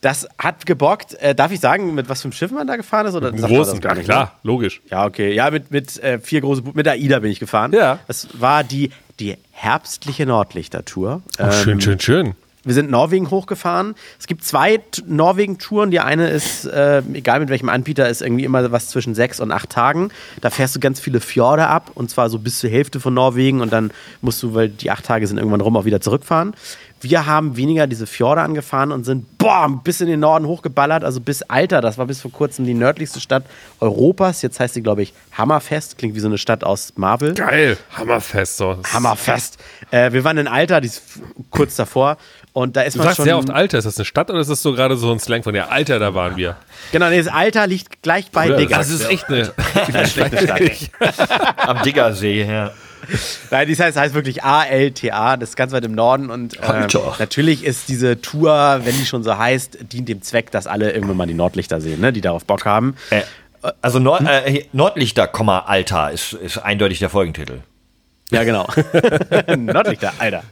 Das 0.00 0.26
hat 0.38 0.64
gebockt. 0.64 1.12
Äh, 1.20 1.34
darf 1.34 1.52
ich 1.52 1.60
sagen, 1.60 1.85
mit 1.94 2.08
was 2.08 2.22
für 2.22 2.26
einem 2.26 2.32
Schiff 2.32 2.50
man 2.50 2.66
da 2.66 2.76
gefahren 2.76 3.06
ist? 3.06 3.14
Oder 3.14 3.32
das 3.32 3.42
großen, 3.42 3.80
gar 3.80 3.94
nicht, 3.94 4.04
klar, 4.04 4.24
ne? 4.24 4.30
logisch. 4.42 4.80
Ja, 4.90 5.04
okay. 5.06 5.34
Ja, 5.34 5.50
mit, 5.50 5.70
mit 5.70 6.02
äh, 6.02 6.18
vier 6.18 6.40
große 6.40 6.62
Bu 6.62 6.72
mit 6.74 6.86
der 6.86 6.94
AIDA 6.94 7.20
bin 7.20 7.30
ich 7.30 7.40
gefahren. 7.40 7.72
Ja. 7.72 7.98
Das 8.06 8.28
war 8.34 8.64
die, 8.64 8.90
die 9.20 9.36
herbstliche 9.52 10.26
Nordlichter-Tour. 10.26 11.22
Oh, 11.38 11.50
schön, 11.50 11.80
schön, 11.80 12.00
schön. 12.00 12.34
Wir 12.66 12.74
sind 12.74 12.90
Norwegen 12.90 13.30
hochgefahren. 13.30 13.94
Es 14.18 14.26
gibt 14.26 14.42
zwei 14.44 14.80
Norwegen-Touren. 15.06 15.92
Die 15.92 16.00
eine 16.00 16.30
ist, 16.30 16.64
äh, 16.64 17.00
egal 17.14 17.38
mit 17.38 17.48
welchem 17.48 17.68
Anbieter, 17.68 18.08
ist 18.08 18.22
irgendwie 18.22 18.44
immer 18.44 18.72
was 18.72 18.88
zwischen 18.88 19.14
sechs 19.14 19.38
und 19.38 19.52
acht 19.52 19.70
Tagen. 19.70 20.10
Da 20.40 20.50
fährst 20.50 20.74
du 20.74 20.80
ganz 20.80 20.98
viele 20.98 21.20
Fjorde 21.20 21.68
ab 21.68 21.92
und 21.94 22.10
zwar 22.10 22.28
so 22.28 22.40
bis 22.40 22.58
zur 22.58 22.68
Hälfte 22.68 22.98
von 22.98 23.14
Norwegen 23.14 23.60
und 23.60 23.72
dann 23.72 23.92
musst 24.20 24.42
du, 24.42 24.52
weil 24.52 24.68
die 24.68 24.90
acht 24.90 25.04
Tage 25.04 25.28
sind 25.28 25.38
irgendwann 25.38 25.60
rum, 25.60 25.76
auch 25.76 25.84
wieder 25.84 26.00
zurückfahren. 26.00 26.54
Wir 27.08 27.26
haben 27.26 27.56
weniger 27.56 27.86
diese 27.86 28.04
Fjorde 28.04 28.40
angefahren 28.40 28.90
und 28.90 29.04
sind 29.04 29.38
boah, 29.38 29.68
bis 29.84 30.00
in 30.00 30.08
den 30.08 30.18
Norden 30.18 30.44
hochgeballert, 30.46 31.04
also 31.04 31.20
bis 31.20 31.42
Alter. 31.42 31.80
Das 31.80 31.98
war 31.98 32.06
bis 32.06 32.20
vor 32.20 32.32
kurzem 32.32 32.64
die 32.64 32.74
nördlichste 32.74 33.20
Stadt 33.20 33.44
Europas. 33.78 34.42
Jetzt 34.42 34.58
heißt 34.58 34.74
sie, 34.74 34.82
glaube 34.82 35.02
ich, 35.02 35.14
Hammerfest. 35.38 35.98
Klingt 35.98 36.16
wie 36.16 36.20
so 36.20 36.26
eine 36.26 36.36
Stadt 36.36 36.64
aus 36.64 36.94
Marvel. 36.96 37.34
Geil. 37.34 37.76
Hammerfest. 37.96 38.56
So. 38.56 38.78
Hammerfest. 38.92 39.58
Äh, 39.92 40.10
wir 40.12 40.24
waren 40.24 40.36
in 40.36 40.48
Alter, 40.48 40.80
die 40.80 40.88
ist 40.88 41.00
kurz 41.50 41.76
davor. 41.76 42.16
Und 42.52 42.74
da 42.74 42.82
ist 42.82 42.94
Du 42.94 42.98
man 42.98 43.04
sagst 43.06 43.16
schon. 43.18 43.24
sehr 43.26 43.38
oft 43.38 43.50
Alter. 43.50 43.78
Ist 43.78 43.84
das 43.84 43.98
eine 43.98 44.04
Stadt 44.04 44.28
oder 44.28 44.40
ist 44.40 44.50
das 44.50 44.62
so 44.62 44.72
gerade 44.72 44.96
so 44.96 45.12
ein 45.12 45.20
Slang 45.20 45.44
von 45.44 45.54
der 45.54 45.70
Alter, 45.70 46.00
da 46.00 46.12
waren 46.14 46.36
wir? 46.36 46.56
Genau, 46.90 47.08
nee, 47.08 47.18
das 47.22 47.28
Alter 47.28 47.68
liegt 47.68 48.02
gleich 48.02 48.32
bei 48.32 48.48
Digger. 48.48 48.78
das 48.78 48.90
ist 48.90 49.08
echt 49.08 49.28
eine. 49.28 49.52
Am 51.58 51.82
Diggersee, 51.82 52.44
ja. 52.44 52.72
Nein, 53.50 53.68
das 53.68 53.80
heißt, 53.80 53.96
heißt 53.96 54.14
wirklich 54.14 54.42
A-L-T-A, 54.44 55.36
das 55.36 55.50
ist 55.50 55.56
ganz 55.56 55.72
weit 55.72 55.84
im 55.84 55.92
Norden. 55.92 56.30
Und 56.30 56.56
äh, 56.58 56.86
natürlich 57.18 57.64
ist 57.64 57.88
diese 57.88 58.20
Tour, 58.20 58.80
wenn 58.84 58.96
die 58.96 59.06
schon 59.06 59.22
so 59.22 59.36
heißt, 59.36 59.78
dient 59.92 60.08
dem 60.08 60.22
Zweck, 60.22 60.50
dass 60.50 60.66
alle 60.66 60.92
irgendwann 60.92 61.16
mal 61.16 61.26
die 61.26 61.34
Nordlichter 61.34 61.80
sehen, 61.80 62.00
ne, 62.00 62.12
die 62.12 62.20
darauf 62.20 62.44
Bock 62.44 62.64
haben. 62.64 62.96
Äh, 63.10 63.22
also 63.82 63.98
Nord, 63.98 64.22
äh, 64.22 64.50
hier, 64.50 64.64
Nordlichter, 64.72 65.26
Komma, 65.26 65.60
Alter 65.60 66.10
ist, 66.10 66.32
ist 66.32 66.58
eindeutig 66.58 66.98
der 66.98 67.10
Folgentitel. 67.10 67.60
Ja, 68.30 68.44
genau. 68.44 68.66
Nordlichter, 69.56 70.12
Alter. 70.18 70.42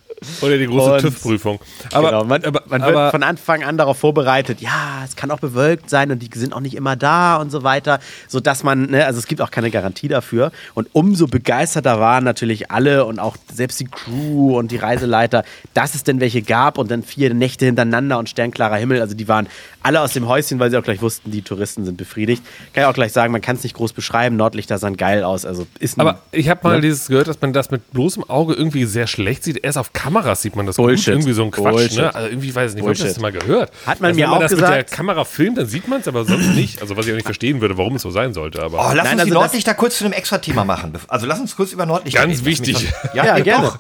Oder 0.41 0.59
die 0.59 0.67
große 0.67 0.99
TÜV-Prüfung. 1.03 1.61
Aber, 1.93 2.09
genau, 2.09 2.25
man, 2.25 2.45
aber, 2.45 2.63
man 2.67 2.83
wird 2.83 2.97
aber 2.97 3.11
von 3.11 3.23
Anfang 3.23 3.63
an 3.63 3.79
darauf 3.79 3.99
vorbereitet, 3.99 4.61
ja, 4.61 5.03
es 5.05 5.17
kann 5.17 5.31
auch 5.31 5.41
bewölkt 5.41 5.91
sein 5.91 6.11
und 6.11 6.21
die 6.21 6.31
sind 6.39 6.53
auch 6.53 6.61
nicht 6.61 6.75
immer 6.75 6.97
da 6.97 7.37
und 7.37 7.51
so 7.51 7.63
weiter, 7.63 8.01
sodass 8.29 8.63
man, 8.63 8.91
ne, 8.91 9.07
also 9.07 9.19
es 9.19 9.27
gibt 9.27 9.41
auch 9.41 9.51
keine 9.51 9.71
Garantie 9.71 10.09
dafür. 10.09 10.53
Und 10.75 10.89
umso 10.93 11.27
begeisterter 11.27 12.01
waren 12.01 12.25
natürlich 12.25 12.71
alle 12.71 13.05
und 13.05 13.19
auch 13.19 13.37
selbst 13.53 13.81
die 13.81 13.87
Crew 13.87 14.59
und 14.59 14.71
die 14.71 14.77
Reiseleiter, 14.77 15.45
dass 15.75 15.95
es 15.95 16.05
denn 16.05 16.21
welche 16.21 16.43
gab 16.43 16.79
und 16.79 16.91
dann 16.91 17.03
vier 17.03 17.33
Nächte 17.35 17.67
hintereinander 17.67 18.19
und 18.19 18.29
sternklarer 18.29 18.77
Himmel. 18.77 19.01
Also 19.01 19.15
die 19.15 19.29
waren 19.29 19.49
alle 19.85 20.01
aus 20.01 20.13
dem 20.15 20.27
Häuschen, 20.27 20.59
weil 20.59 20.71
sie 20.71 20.77
auch 20.77 20.83
gleich 20.83 21.01
wussten, 21.03 21.31
die 21.31 21.43
Touristen 21.43 21.85
sind 21.85 21.97
befriedigt. 21.97 22.43
Kann 22.73 22.83
ich 22.83 22.89
auch 22.89 22.95
gleich 22.95 23.13
sagen, 23.13 23.31
man 23.33 23.41
kann 23.41 23.55
es 23.57 23.63
nicht 23.63 23.75
groß 23.77 23.93
beschreiben, 23.93 24.35
Nordlichter 24.37 24.79
sahen 24.79 24.97
geil 24.97 25.23
aus. 25.23 25.45
Also 25.45 25.67
ist 25.79 25.97
ein, 25.97 26.01
Aber 26.01 26.19
ich 26.33 26.49
habe 26.49 26.61
mal 26.67 26.77
Ne? 26.77 26.81
dieses 26.81 27.07
gehört, 27.07 27.29
dass 27.29 27.41
man 27.41 27.53
das 27.53 27.71
mit 27.71 27.93
bloßem 27.93 28.25
Auge 28.29 28.55
irgendwie 28.55 28.85
sehr 28.87 29.07
schlecht 29.07 29.45
sieht. 29.45 29.63
Erst 29.63 29.79
auf 29.79 29.93
Kameras 29.93 30.43
sieht 30.43 30.57
man 30.57 30.67
das 30.67 30.77
Bullshit. 30.77 31.07
gut. 31.07 31.15
Irgendwie 31.15 31.33
so 31.35 31.45
ein 31.45 31.51
Quatsch. 31.51 31.73
Bullshit. 31.73 31.99
Ne? 31.99 32.15
Also 32.15 32.29
irgendwie 32.29 32.55
weiß 32.55 32.71
ich 32.73 32.77
nicht, 32.77 32.85
hab 32.85 32.93
ich 32.93 32.99
das 32.99 33.15
Bullshit. 33.19 33.23
mal 33.23 33.33
gehört. 33.33 33.73
Hat 33.87 34.01
man 34.01 34.09
also, 34.09 34.19
mir 34.19 34.25
wenn 34.25 34.31
man 34.31 34.39
auch 34.39 34.43
das 34.43 34.51
mit 34.53 34.61
gesagt. 34.61 34.75
der 34.91 34.97
Kamera 34.97 35.25
filmt, 35.25 35.59
dann 35.59 35.67
sieht 35.67 35.87
man 35.87 36.01
es, 36.01 36.09
aber 36.09 36.25
sonst 36.25 36.55
nicht. 36.55 36.81
Also 36.83 36.97
was 36.97 37.07
ich 37.07 37.13
auch 37.13 37.17
nicht 37.17 37.27
verstehen 37.27 37.61
würde, 37.61 37.77
warum 37.79 37.97
es 37.97 38.03
so 38.03 38.11
sein 38.11 38.33
sollte. 38.35 38.63
Aber 38.63 38.79
Oh, 38.79 38.93
lass 38.95 39.05
Nein, 39.05 39.05
uns 39.05 39.11
also 39.21 39.25
die 39.27 39.31
Nordlichter 39.33 39.75
kurz 39.75 39.99
zu 39.99 40.05
einem 40.05 40.15
Extra-Thema 40.15 40.65
machen. 40.65 40.95
Also 41.09 41.27
lass 41.27 41.39
uns 41.41 41.55
kurz 41.55 41.73
über 41.73 41.85
Nordlichter 41.87 42.21
Ganz 42.21 42.33
reden. 42.39 42.47
Wichtig. 42.47 42.89
das- 43.03 43.15
Ja, 43.15 43.35
nee, 43.35 43.43
gerne. 43.43 43.73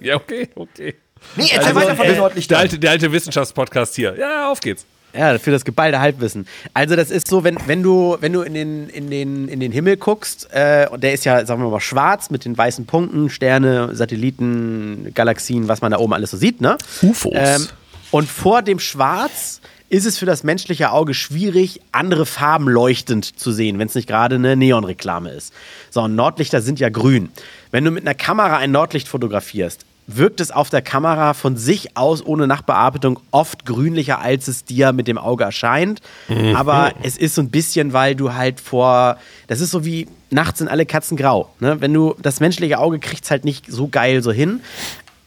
Ja, 0.00 0.16
okay, 0.16 0.48
okay. 0.56 0.96
Nee, 1.36 1.44
erzähl 1.52 1.58
Also, 1.60 1.74
weiter 1.80 1.96
von 1.96 2.04
äh, 2.04 2.08
den 2.08 2.12
Der 2.14 2.20
Nordlichtern. 2.20 2.58
alte, 2.58 2.78
der 2.78 2.90
alte 2.92 3.12
Wissenschaftspodcast 3.12 3.94
hier. 3.94 4.16
Ja, 4.18 4.50
auf 4.50 4.60
geht's. 4.60 4.86
Ja, 5.12 5.38
für 5.38 5.50
das 5.50 5.64
geballte 5.64 6.00
Halbwissen. 6.00 6.46
Also 6.74 6.96
das 6.96 7.10
ist 7.10 7.28
so, 7.28 7.42
wenn, 7.44 7.56
wenn 7.66 7.82
du, 7.82 8.16
wenn 8.20 8.32
du 8.32 8.42
in, 8.42 8.54
den, 8.54 8.88
in, 8.88 9.10
den, 9.10 9.48
in 9.48 9.60
den 9.60 9.72
Himmel 9.72 9.96
guckst, 9.96 10.48
äh, 10.52 10.86
und 10.90 11.02
der 11.02 11.12
ist 11.12 11.24
ja, 11.24 11.44
sagen 11.44 11.62
wir 11.62 11.68
mal, 11.68 11.80
schwarz 11.80 12.30
mit 12.30 12.44
den 12.44 12.56
weißen 12.56 12.86
Punkten, 12.86 13.30
Sterne, 13.30 13.94
Satelliten, 13.94 15.12
Galaxien, 15.14 15.68
was 15.68 15.80
man 15.80 15.90
da 15.92 15.98
oben 15.98 16.12
alles 16.12 16.30
so 16.30 16.36
sieht, 16.36 16.60
ne? 16.60 16.78
UFOs. 17.02 17.32
Ähm, 17.34 17.66
und 18.10 18.28
vor 18.28 18.62
dem 18.62 18.78
Schwarz 18.78 19.60
ist 19.88 20.06
es 20.06 20.18
für 20.18 20.26
das 20.26 20.44
menschliche 20.44 20.92
Auge 20.92 21.14
schwierig, 21.14 21.80
andere 21.90 22.24
Farben 22.24 22.68
leuchtend 22.68 23.38
zu 23.38 23.50
sehen, 23.50 23.78
wenn 23.80 23.88
es 23.88 23.96
nicht 23.96 24.06
gerade 24.06 24.36
eine 24.36 24.56
Neonreklame 24.56 25.30
ist. 25.30 25.52
So, 25.90 26.02
und 26.02 26.14
Nordlichter 26.14 26.62
sind 26.62 26.78
ja 26.78 26.88
grün. 26.88 27.30
Wenn 27.72 27.84
du 27.84 27.90
mit 27.90 28.04
einer 28.04 28.14
Kamera 28.14 28.58
ein 28.58 28.70
Nordlicht 28.70 29.08
fotografierst, 29.08 29.84
wirkt 30.16 30.40
es 30.40 30.50
auf 30.50 30.70
der 30.70 30.82
Kamera 30.82 31.34
von 31.34 31.56
sich 31.56 31.96
aus 31.96 32.24
ohne 32.24 32.46
Nachbearbeitung 32.46 33.20
oft 33.30 33.64
grünlicher, 33.64 34.20
als 34.20 34.48
es 34.48 34.64
dir 34.64 34.92
mit 34.92 35.08
dem 35.08 35.18
Auge 35.18 35.44
erscheint. 35.44 36.00
Mhm. 36.28 36.56
Aber 36.56 36.92
es 37.02 37.16
ist 37.16 37.34
so 37.34 37.42
ein 37.42 37.50
bisschen, 37.50 37.92
weil 37.92 38.14
du 38.14 38.34
halt 38.34 38.60
vor, 38.60 39.18
das 39.46 39.60
ist 39.60 39.70
so 39.70 39.84
wie 39.84 40.08
nachts 40.30 40.58
sind 40.58 40.68
alle 40.68 40.86
Katzen 40.86 41.16
grau. 41.16 41.50
Ne? 41.60 41.80
Wenn 41.80 41.92
du 41.92 42.14
das 42.22 42.40
menschliche 42.40 42.78
Auge 42.78 42.98
kriegt 42.98 43.24
es 43.24 43.30
halt 43.30 43.44
nicht 43.44 43.70
so 43.70 43.88
geil 43.88 44.22
so 44.22 44.32
hin. 44.32 44.60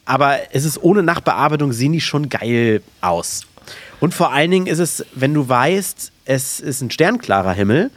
Aber 0.06 0.38
es 0.52 0.64
ist 0.64 0.82
ohne 0.82 1.02
Nachbearbeitung 1.02 1.72
sehen 1.72 1.92
die 1.92 2.00
schon 2.00 2.28
geil 2.28 2.82
aus. 3.00 3.42
Und 4.00 4.12
vor 4.12 4.32
allen 4.32 4.50
Dingen 4.50 4.66
ist 4.66 4.78
es, 4.78 5.04
wenn 5.14 5.32
du 5.32 5.48
weißt, 5.48 6.12
es 6.26 6.60
ist 6.60 6.82
ein 6.82 6.90
sternklarer 6.90 7.52
Himmel, 7.52 7.90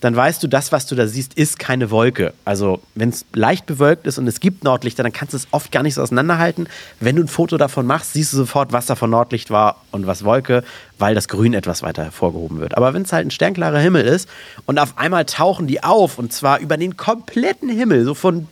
dann 0.00 0.14
weißt 0.14 0.42
du, 0.42 0.46
das, 0.46 0.70
was 0.70 0.86
du 0.86 0.94
da 0.94 1.06
siehst, 1.06 1.34
ist 1.34 1.58
keine 1.58 1.90
Wolke. 1.90 2.32
Also, 2.44 2.80
wenn 2.94 3.08
es 3.08 3.24
leicht 3.32 3.66
bewölkt 3.66 4.06
ist 4.06 4.18
und 4.18 4.26
es 4.28 4.40
gibt 4.40 4.62
Nordlichter, 4.62 5.02
dann 5.02 5.12
kannst 5.12 5.32
du 5.32 5.36
es 5.36 5.48
oft 5.50 5.72
gar 5.72 5.82
nicht 5.82 5.94
so 5.94 6.02
auseinanderhalten. 6.02 6.68
Wenn 7.00 7.16
du 7.16 7.22
ein 7.22 7.28
Foto 7.28 7.56
davon 7.56 7.86
machst, 7.86 8.12
siehst 8.12 8.32
du 8.32 8.36
sofort, 8.36 8.72
was 8.72 8.86
da 8.86 8.94
von 8.94 9.10
Nordlicht 9.10 9.50
war 9.50 9.82
und 9.90 10.06
was 10.06 10.24
Wolke, 10.24 10.62
weil 10.98 11.14
das 11.14 11.28
Grün 11.28 11.52
etwas 11.54 11.82
weiter 11.82 12.04
hervorgehoben 12.04 12.60
wird. 12.60 12.76
Aber 12.76 12.94
wenn 12.94 13.02
es 13.02 13.12
halt 13.12 13.26
ein 13.26 13.30
sternklarer 13.30 13.78
Himmel 13.78 14.04
ist 14.04 14.28
und 14.66 14.78
auf 14.78 14.98
einmal 14.98 15.24
tauchen 15.24 15.66
die 15.66 15.82
auf 15.82 16.18
und 16.18 16.32
zwar 16.32 16.60
über 16.60 16.76
den 16.76 16.96
kompletten 16.96 17.68
Himmel, 17.68 18.04
so 18.04 18.14
von 18.14 18.46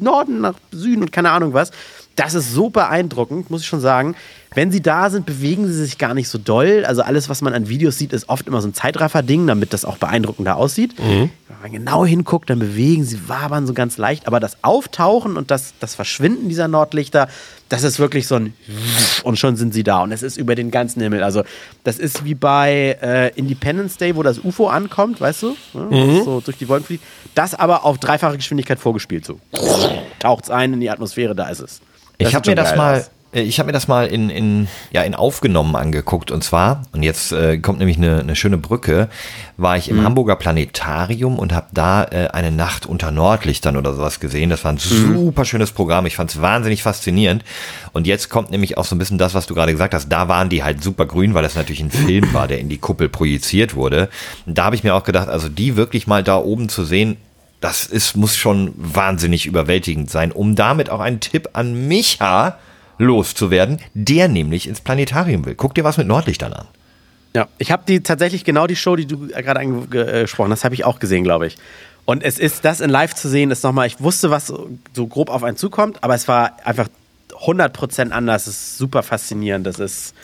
Norden 0.00 0.40
nach 0.40 0.54
Süden 0.72 1.02
und 1.02 1.12
keine 1.12 1.30
Ahnung 1.30 1.54
was, 1.54 1.70
das 2.20 2.34
ist 2.34 2.52
so 2.52 2.68
beeindruckend, 2.68 3.48
muss 3.48 3.62
ich 3.62 3.66
schon 3.66 3.80
sagen. 3.80 4.14
Wenn 4.54 4.70
sie 4.70 4.82
da 4.82 5.08
sind, 5.08 5.24
bewegen 5.24 5.66
sie 5.66 5.72
sich 5.72 5.96
gar 5.96 6.12
nicht 6.12 6.28
so 6.28 6.36
doll. 6.36 6.84
Also 6.86 7.00
alles, 7.00 7.30
was 7.30 7.40
man 7.40 7.54
an 7.54 7.70
Videos 7.70 7.96
sieht, 7.96 8.12
ist 8.12 8.28
oft 8.28 8.46
immer 8.46 8.60
so 8.60 8.68
ein 8.68 8.74
Zeitraffer-Ding, 8.74 9.46
damit 9.46 9.72
das 9.72 9.86
auch 9.86 9.96
beeindruckender 9.96 10.56
aussieht. 10.56 10.98
Mhm. 10.98 11.30
Wenn 11.48 11.62
man 11.62 11.72
genau 11.72 12.04
hinguckt, 12.04 12.50
dann 12.50 12.58
bewegen 12.58 13.04
sie, 13.04 13.26
wabern 13.26 13.66
so 13.66 13.72
ganz 13.72 13.96
leicht. 13.96 14.26
Aber 14.26 14.38
das 14.38 14.62
Auftauchen 14.62 15.38
und 15.38 15.50
das, 15.50 15.72
das 15.80 15.94
Verschwinden 15.94 16.50
dieser 16.50 16.68
Nordlichter, 16.68 17.26
das 17.70 17.84
ist 17.84 17.98
wirklich 17.98 18.26
so 18.26 18.34
ein 18.34 18.52
und 19.24 19.38
schon 19.38 19.56
sind 19.56 19.72
sie 19.72 19.82
da. 19.82 20.02
Und 20.02 20.12
es 20.12 20.22
ist 20.22 20.36
über 20.36 20.54
den 20.54 20.70
ganzen 20.70 21.00
Himmel. 21.00 21.22
Also 21.22 21.42
das 21.84 21.98
ist 21.98 22.26
wie 22.26 22.34
bei 22.34 22.98
äh, 23.00 23.28
Independence 23.34 23.96
Day, 23.96 24.14
wo 24.14 24.22
das 24.22 24.40
UFO 24.40 24.66
ankommt, 24.66 25.22
weißt 25.22 25.42
du? 25.44 25.56
Mhm. 25.72 26.24
So 26.24 26.42
durch 26.42 26.58
die 26.58 26.68
Wolken 26.68 26.84
fliegt. 26.84 27.04
Das 27.34 27.54
aber 27.54 27.86
auf 27.86 27.96
dreifache 27.96 28.36
Geschwindigkeit 28.36 28.78
vorgespielt. 28.78 29.24
So 29.24 29.40
taucht 30.18 30.44
es 30.44 30.50
ein 30.50 30.74
in 30.74 30.80
die 30.80 30.90
Atmosphäre, 30.90 31.34
da 31.34 31.48
ist 31.48 31.60
es. 31.60 31.80
Ich 32.20 32.34
habe 32.34 32.48
mir 32.50 32.56
das 32.56 32.76
mal, 32.76 33.00
aus. 33.00 33.10
Äh, 33.32 33.42
ich 33.42 33.58
habe 33.58 33.68
mir 33.68 33.72
das 33.72 33.88
mal 33.88 34.06
in, 34.06 34.30
in, 34.30 34.68
ja, 34.90 35.02
in 35.02 35.14
aufgenommen 35.14 35.76
angeguckt 35.76 36.30
und 36.30 36.42
zwar, 36.42 36.82
und 36.92 37.02
jetzt 37.02 37.32
äh, 37.32 37.58
kommt 37.58 37.78
nämlich 37.78 37.96
eine, 37.96 38.20
eine 38.20 38.36
schöne 38.36 38.58
Brücke, 38.58 39.08
war 39.56 39.76
ich 39.76 39.88
im 39.88 39.98
mhm. 39.98 40.04
Hamburger 40.04 40.36
Planetarium 40.36 41.38
und 41.38 41.52
habe 41.52 41.66
da 41.72 42.04
äh, 42.04 42.28
eine 42.32 42.50
Nacht 42.50 42.86
unter 42.86 43.10
Nordlichtern 43.10 43.76
oder 43.76 43.94
sowas 43.94 44.20
gesehen. 44.20 44.50
Das 44.50 44.64
war 44.64 44.72
ein 44.72 44.76
mhm. 44.76 45.18
super 45.18 45.44
schönes 45.44 45.72
Programm. 45.72 46.06
Ich 46.06 46.16
fand 46.16 46.30
es 46.30 46.40
wahnsinnig 46.40 46.82
faszinierend. 46.82 47.44
Und 47.92 48.06
jetzt 48.06 48.30
kommt 48.30 48.50
nämlich 48.50 48.78
auch 48.78 48.84
so 48.84 48.94
ein 48.94 48.98
bisschen 48.98 49.18
das, 49.18 49.34
was 49.34 49.46
du 49.46 49.54
gerade 49.54 49.72
gesagt 49.72 49.94
hast. 49.94 50.08
Da 50.08 50.28
waren 50.28 50.48
die 50.48 50.62
halt 50.62 50.82
super 50.82 51.06
grün, 51.06 51.34
weil 51.34 51.42
das 51.42 51.56
natürlich 51.56 51.82
ein 51.82 51.90
Film 51.90 52.32
war, 52.32 52.48
der 52.48 52.58
in 52.58 52.68
die 52.68 52.78
Kuppel 52.78 53.08
projiziert 53.08 53.74
wurde. 53.74 54.08
Und 54.46 54.56
da 54.56 54.64
habe 54.64 54.76
ich 54.76 54.84
mir 54.84 54.94
auch 54.94 55.04
gedacht, 55.04 55.28
also 55.28 55.48
die 55.48 55.76
wirklich 55.76 56.06
mal 56.06 56.22
da 56.22 56.38
oben 56.38 56.68
zu 56.68 56.84
sehen, 56.84 57.18
das 57.60 57.86
ist, 57.86 58.16
muss 58.16 58.36
schon 58.36 58.72
wahnsinnig 58.76 59.46
überwältigend 59.46 60.10
sein, 60.10 60.32
um 60.32 60.56
damit 60.56 60.90
auch 60.90 61.00
einen 61.00 61.20
Tipp 61.20 61.50
an 61.52 61.88
Micha 61.88 62.58
loszuwerden, 62.98 63.80
der 63.94 64.28
nämlich 64.28 64.66
ins 64.66 64.80
Planetarium 64.80 65.44
will. 65.44 65.54
Guck 65.54 65.74
dir 65.74 65.84
was 65.84 65.96
mit 65.96 66.06
Nordlichtern 66.06 66.52
an. 66.52 66.66
Ja, 67.34 67.48
ich 67.58 67.70
habe 67.70 67.84
die 67.86 68.00
tatsächlich 68.00 68.44
genau 68.44 68.66
die 68.66 68.76
Show, 68.76 68.96
die 68.96 69.06
du 69.06 69.28
gerade 69.28 69.60
angesprochen 69.60 70.50
hast, 70.50 70.64
habe 70.64 70.74
ich 70.74 70.84
auch 70.84 70.98
gesehen, 70.98 71.22
glaube 71.22 71.46
ich. 71.46 71.56
Und 72.04 72.24
es 72.24 72.38
ist 72.38 72.64
das 72.64 72.80
in 72.80 72.90
live 72.90 73.14
zu 73.14 73.28
sehen, 73.28 73.50
ist 73.50 73.62
nochmal, 73.62 73.86
ich 73.86 74.00
wusste, 74.00 74.30
was 74.30 74.48
so 74.48 75.06
grob 75.06 75.30
auf 75.30 75.44
einen 75.44 75.56
zukommt, 75.56 76.02
aber 76.02 76.14
es 76.14 76.26
war 76.26 76.56
einfach 76.64 76.88
100% 77.30 78.10
anders. 78.10 78.46
Es 78.46 78.54
ist 78.54 78.78
super 78.78 79.02
faszinierend. 79.02 79.66
Das 79.66 79.78
ist, 79.78 80.14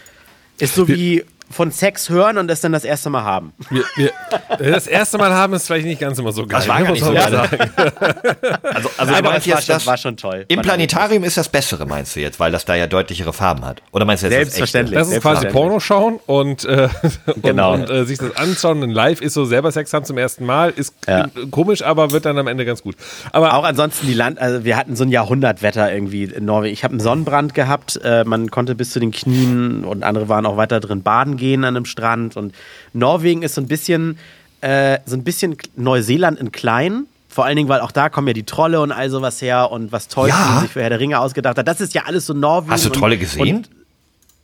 ist 0.59 0.74
so 0.74 0.89
wie 0.89 1.24
von 1.51 1.70
Sex 1.70 2.09
hören 2.09 2.38
und 2.38 2.49
das 2.49 2.61
dann 2.61 2.72
das 2.72 2.84
erste 2.84 3.11
Mal 3.11 3.22
haben. 3.22 3.53
Wir, 3.70 3.84
wir, 3.97 4.12
das 4.59 4.86
erste 4.86 5.18
Mal 5.18 5.32
haben 5.32 5.55
ist 5.55 5.66
vielleicht 5.66 5.86
nicht 5.86 6.01
ganz 6.01 6.18
immer 6.18 6.32
so 6.32 6.47
geil. 6.47 6.59
Das 6.59 6.68
war 6.68 6.82
gar 6.82 6.92
nicht 6.92 7.05
so 7.05 7.12
geil. 7.12 7.24
also, 8.62 8.90
also 8.97 9.12
Nein, 9.12 9.24
aber 9.24 9.36
es 9.36 9.49
war, 9.49 9.62
schon, 9.62 9.86
war 9.86 9.97
schon 9.97 10.16
toll. 10.16 10.44
Im 10.49 10.61
Planetarium 10.61 11.24
ist 11.24 11.36
das 11.36 11.49
Bessere, 11.49 11.86
meinst 11.86 12.16
du 12.16 12.20
jetzt, 12.20 12.40
weil 12.40 12.51
das 12.51 12.64
da 12.64 12.74
ja 12.74 12.86
deutlichere 12.86 13.32
Farben 13.32 13.64
hat? 13.64 13.80
Oder 13.92 14.05
meinst 14.05 14.24
du 14.24 14.28
jetzt 14.28 14.34
Selbstverständlich. 14.34 14.99
Das, 14.99 15.09
das 15.09 15.16
ist 15.18 15.22
quasi 15.22 15.47
Porno 15.49 15.80
schauen 15.80 16.18
und, 16.26 16.64
äh, 16.64 16.88
genau. 17.42 17.74
und, 17.74 17.82
und 17.82 17.90
äh, 17.90 18.05
sich 18.05 18.18
das 18.18 18.36
anschauen 18.36 18.82
in 18.82 18.90
live 18.90 19.20
ist 19.20 19.34
so 19.34 19.44
selber 19.44 19.70
Sex 19.70 19.92
haben 19.92 20.05
zum 20.05 20.18
ersten 20.18 20.44
Mal. 20.44 20.70
Ist 20.70 20.94
ja. 21.07 21.26
komisch, 21.51 21.82
aber 21.82 22.11
wird 22.11 22.24
dann 22.24 22.38
am 22.38 22.49
Ende 22.49 22.64
ganz 22.64 22.82
gut. 22.82 22.97
Aber 23.32 23.55
auch 23.55 23.64
ansonsten 23.64 24.07
die 24.07 24.14
Land, 24.14 24.38
also 24.38 24.64
wir 24.64 24.76
hatten 24.76 24.97
so 24.97 25.05
ein 25.05 25.11
Jahrhundertwetter 25.11 25.92
irgendwie 25.92 26.24
in 26.24 26.44
Norwegen. 26.44 26.72
Ich 26.72 26.84
habe 26.84 26.92
einen 26.92 27.01
Sonnenbrand 27.01 27.55
gehabt, 27.55 28.01
äh, 28.03 28.24
man 28.24 28.51
konnte 28.51 28.74
bis 28.74 28.90
zu 28.90 29.01
den 29.01 29.12
Knien 29.12 29.84
und 29.84 30.03
andere 30.03 30.28
waren 30.28 30.47
auch 30.47 30.57
weiter 30.57 30.80
drin 30.80 31.03
baden 31.03 31.36
gehen 31.37 31.64
an 31.64 31.76
einem 31.76 31.84
Strand. 31.84 32.37
Und 32.37 32.55
Norwegen 32.93 33.43
ist 33.43 33.55
so 33.55 33.61
ein 33.61 33.68
bisschen, 33.68 34.18
äh, 34.61 34.99
so 35.07 35.16
ein 35.16 35.24
bisschen 35.24 35.57
Neuseeland 35.76 36.39
in 36.39 36.53
klein. 36.53 37.07
Vor 37.28 37.45
allen 37.45 37.57
Dingen, 37.57 37.68
weil 37.68 37.80
auch 37.80 37.93
da 37.93 38.09
kommen 38.09 38.28
ja 38.28 38.32
die 38.32 38.45
Trolle 38.45 38.80
und 38.80 38.93
all 38.93 39.11
sowas 39.11 39.43
her 39.43 39.70
und 39.70 39.93
was 39.93 40.09
Tolkien 40.09 40.39
ja. 40.39 40.61
sich 40.61 40.70
für 40.70 40.80
Herr 40.80 40.91
der 40.91 41.01
Ringe 41.01 41.20
ausgedacht 41.20 41.59
hat. 41.59 41.68
Das 41.68 41.80
ist 41.80 41.93
ja 41.93 42.05
alles 42.07 42.26
so 42.26 42.32
Norwegen. 42.32 42.72
Hast 42.72 42.87
du 42.87 42.91
Trolle 42.91 43.18
gesehen? 43.18 43.57
Und, 43.57 43.70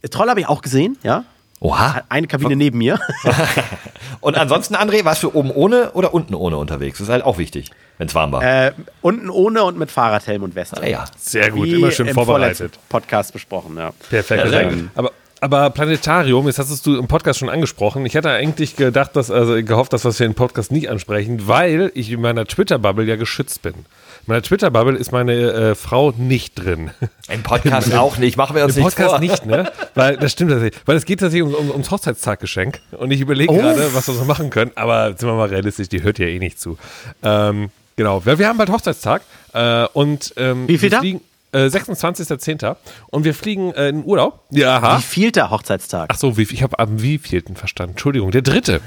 und 0.03 0.13
Trolle 0.13 0.31
habe 0.31 0.41
ich 0.41 0.49
auch 0.49 0.61
gesehen, 0.61 0.99
ja. 1.03 1.25
Oha. 1.63 2.03
Eine 2.09 2.27
Kabine 2.27 2.57
neben 2.57 2.79
mir. 2.79 2.99
und 4.21 4.37
ansonsten, 4.37 4.75
André, 4.75 5.05
warst 5.05 5.23
du 5.23 5.33
oben 5.33 5.53
ohne 5.53 5.93
oder 5.93 6.13
unten 6.13 6.35
ohne 6.35 6.57
unterwegs? 6.57 6.99
Das 6.99 7.07
ist 7.07 7.13
halt 7.13 7.25
auch 7.25 7.39
wichtig, 7.39 7.71
wenn 7.99 8.09
es 8.09 8.15
warm 8.17 8.33
war. 8.33 8.43
Äh, 8.43 8.73
unten 9.01 9.31
ohne 9.31 9.63
und 9.63 9.79
mit 9.79 9.93
Fahrradhelm 9.93 10.43
und 10.43 10.57
Weste. 10.57 10.83
Ah, 10.83 10.87
ja. 10.87 11.05
Sehr 11.17 11.53
gut, 11.53 11.67
Wie 11.67 11.75
immer 11.75 11.93
schön 11.93 12.09
vorbereitet. 12.09 12.81
Podcast 12.89 13.33
besprochen, 13.33 13.77
ja. 13.77 13.93
Perfekt. 14.11 14.53
Ja, 14.53 14.71
aber 14.97 15.13
aber 15.43 15.71
Planetarium, 15.71 16.47
jetzt 16.47 16.61
hast 16.61 16.87
du 16.87 16.97
im 16.97 17.09
Podcast 17.09 17.41
schon 17.41 17.49
angesprochen. 17.49 18.07
Ich 18.07 18.17
hatte 18.17 18.31
eigentlich 18.31 18.77
gedacht, 18.77 19.17
dass, 19.17 19.29
also 19.29 19.61
gehofft, 19.65 19.93
dass 19.93 20.05
wir 20.05 20.11
es 20.11 20.21
im 20.21 20.35
Podcast 20.35 20.71
nicht 20.71 20.89
ansprechen, 20.89 21.49
weil 21.49 21.91
ich 21.95 22.13
in 22.13 22.21
meiner 22.21 22.47
Twitter-Bubble 22.47 23.05
ja 23.05 23.17
geschützt 23.17 23.61
bin. 23.61 23.75
In 23.75 23.83
meiner 24.27 24.43
Twitter-Bubble 24.43 24.97
ist 24.97 25.11
meine 25.11 25.33
äh, 25.33 25.75
Frau 25.75 26.13
nicht 26.13 26.55
drin. 26.55 26.93
Im 27.29 27.43
Podcast 27.43 27.93
auch 27.97 28.19
nicht, 28.19 28.37
machen 28.37 28.55
wir 28.55 28.65
uns 28.65 28.77
Im 28.77 28.85
nicht 28.85 28.97
Podcast 28.97 29.11
vor. 29.11 29.19
nicht, 29.19 29.45
ne? 29.45 29.73
Weil, 29.97 30.17
das 30.17 30.31
stimmt 30.31 30.53
tatsächlich. 30.53 30.81
Weil 30.87 30.97
es 30.97 31.05
geht 31.05 31.19
tatsächlich 31.19 31.43
um, 31.43 31.55
um, 31.57 31.71
ums 31.73 31.91
Hochzeitstaggeschenk. 31.91 32.81
Und 32.93 33.11
ich 33.11 33.21
überlege 33.21 33.53
oh. 33.53 33.57
gerade, 33.57 33.93
was 33.95 34.07
wir 34.07 34.15
so 34.15 34.25
machen 34.25 34.49
können. 34.49 34.71
Aber 34.77 35.09
sind 35.09 35.29
wir 35.29 35.35
mal 35.35 35.49
realistisch, 35.49 35.89
die 35.89 36.05
hört 36.05 36.21
ja 36.21 36.27
eh 36.27 36.39
nicht 36.39 36.61
zu. 36.61 36.79
Ähm, 37.25 37.71
genau, 37.97 38.25
wir, 38.25 38.39
wir 38.39 38.47
haben 38.47 38.59
bald 38.59 38.71
Hochzeitstag. 38.71 39.23
Äh, 39.55 39.87
und 39.93 40.35
ähm, 40.37 40.69
Wie 40.69 40.79
viel 40.79 40.91
da? 40.91 41.01
Fliegen, 41.01 41.21
26.10. 41.59 42.65
Äh, 42.65 42.75
und 43.11 43.25
wir 43.25 43.35
fliegen 43.35 43.73
äh, 43.73 43.89
in 43.89 44.05
Urlaub. 44.05 44.41
Ja, 44.51 44.99
Wie 44.99 45.03
viel 45.03 45.33
der 45.33 45.51
Hochzeitstag? 45.51 46.11
Ach 46.13 46.17
so, 46.17 46.37
wie, 46.37 46.43
ich 46.43 46.63
habe 46.63 46.79
am 46.79 47.03
wievielten 47.03 47.57
verstanden. 47.57 47.93
Entschuldigung, 47.93 48.31
der 48.31 48.43
dritte. 48.43 48.81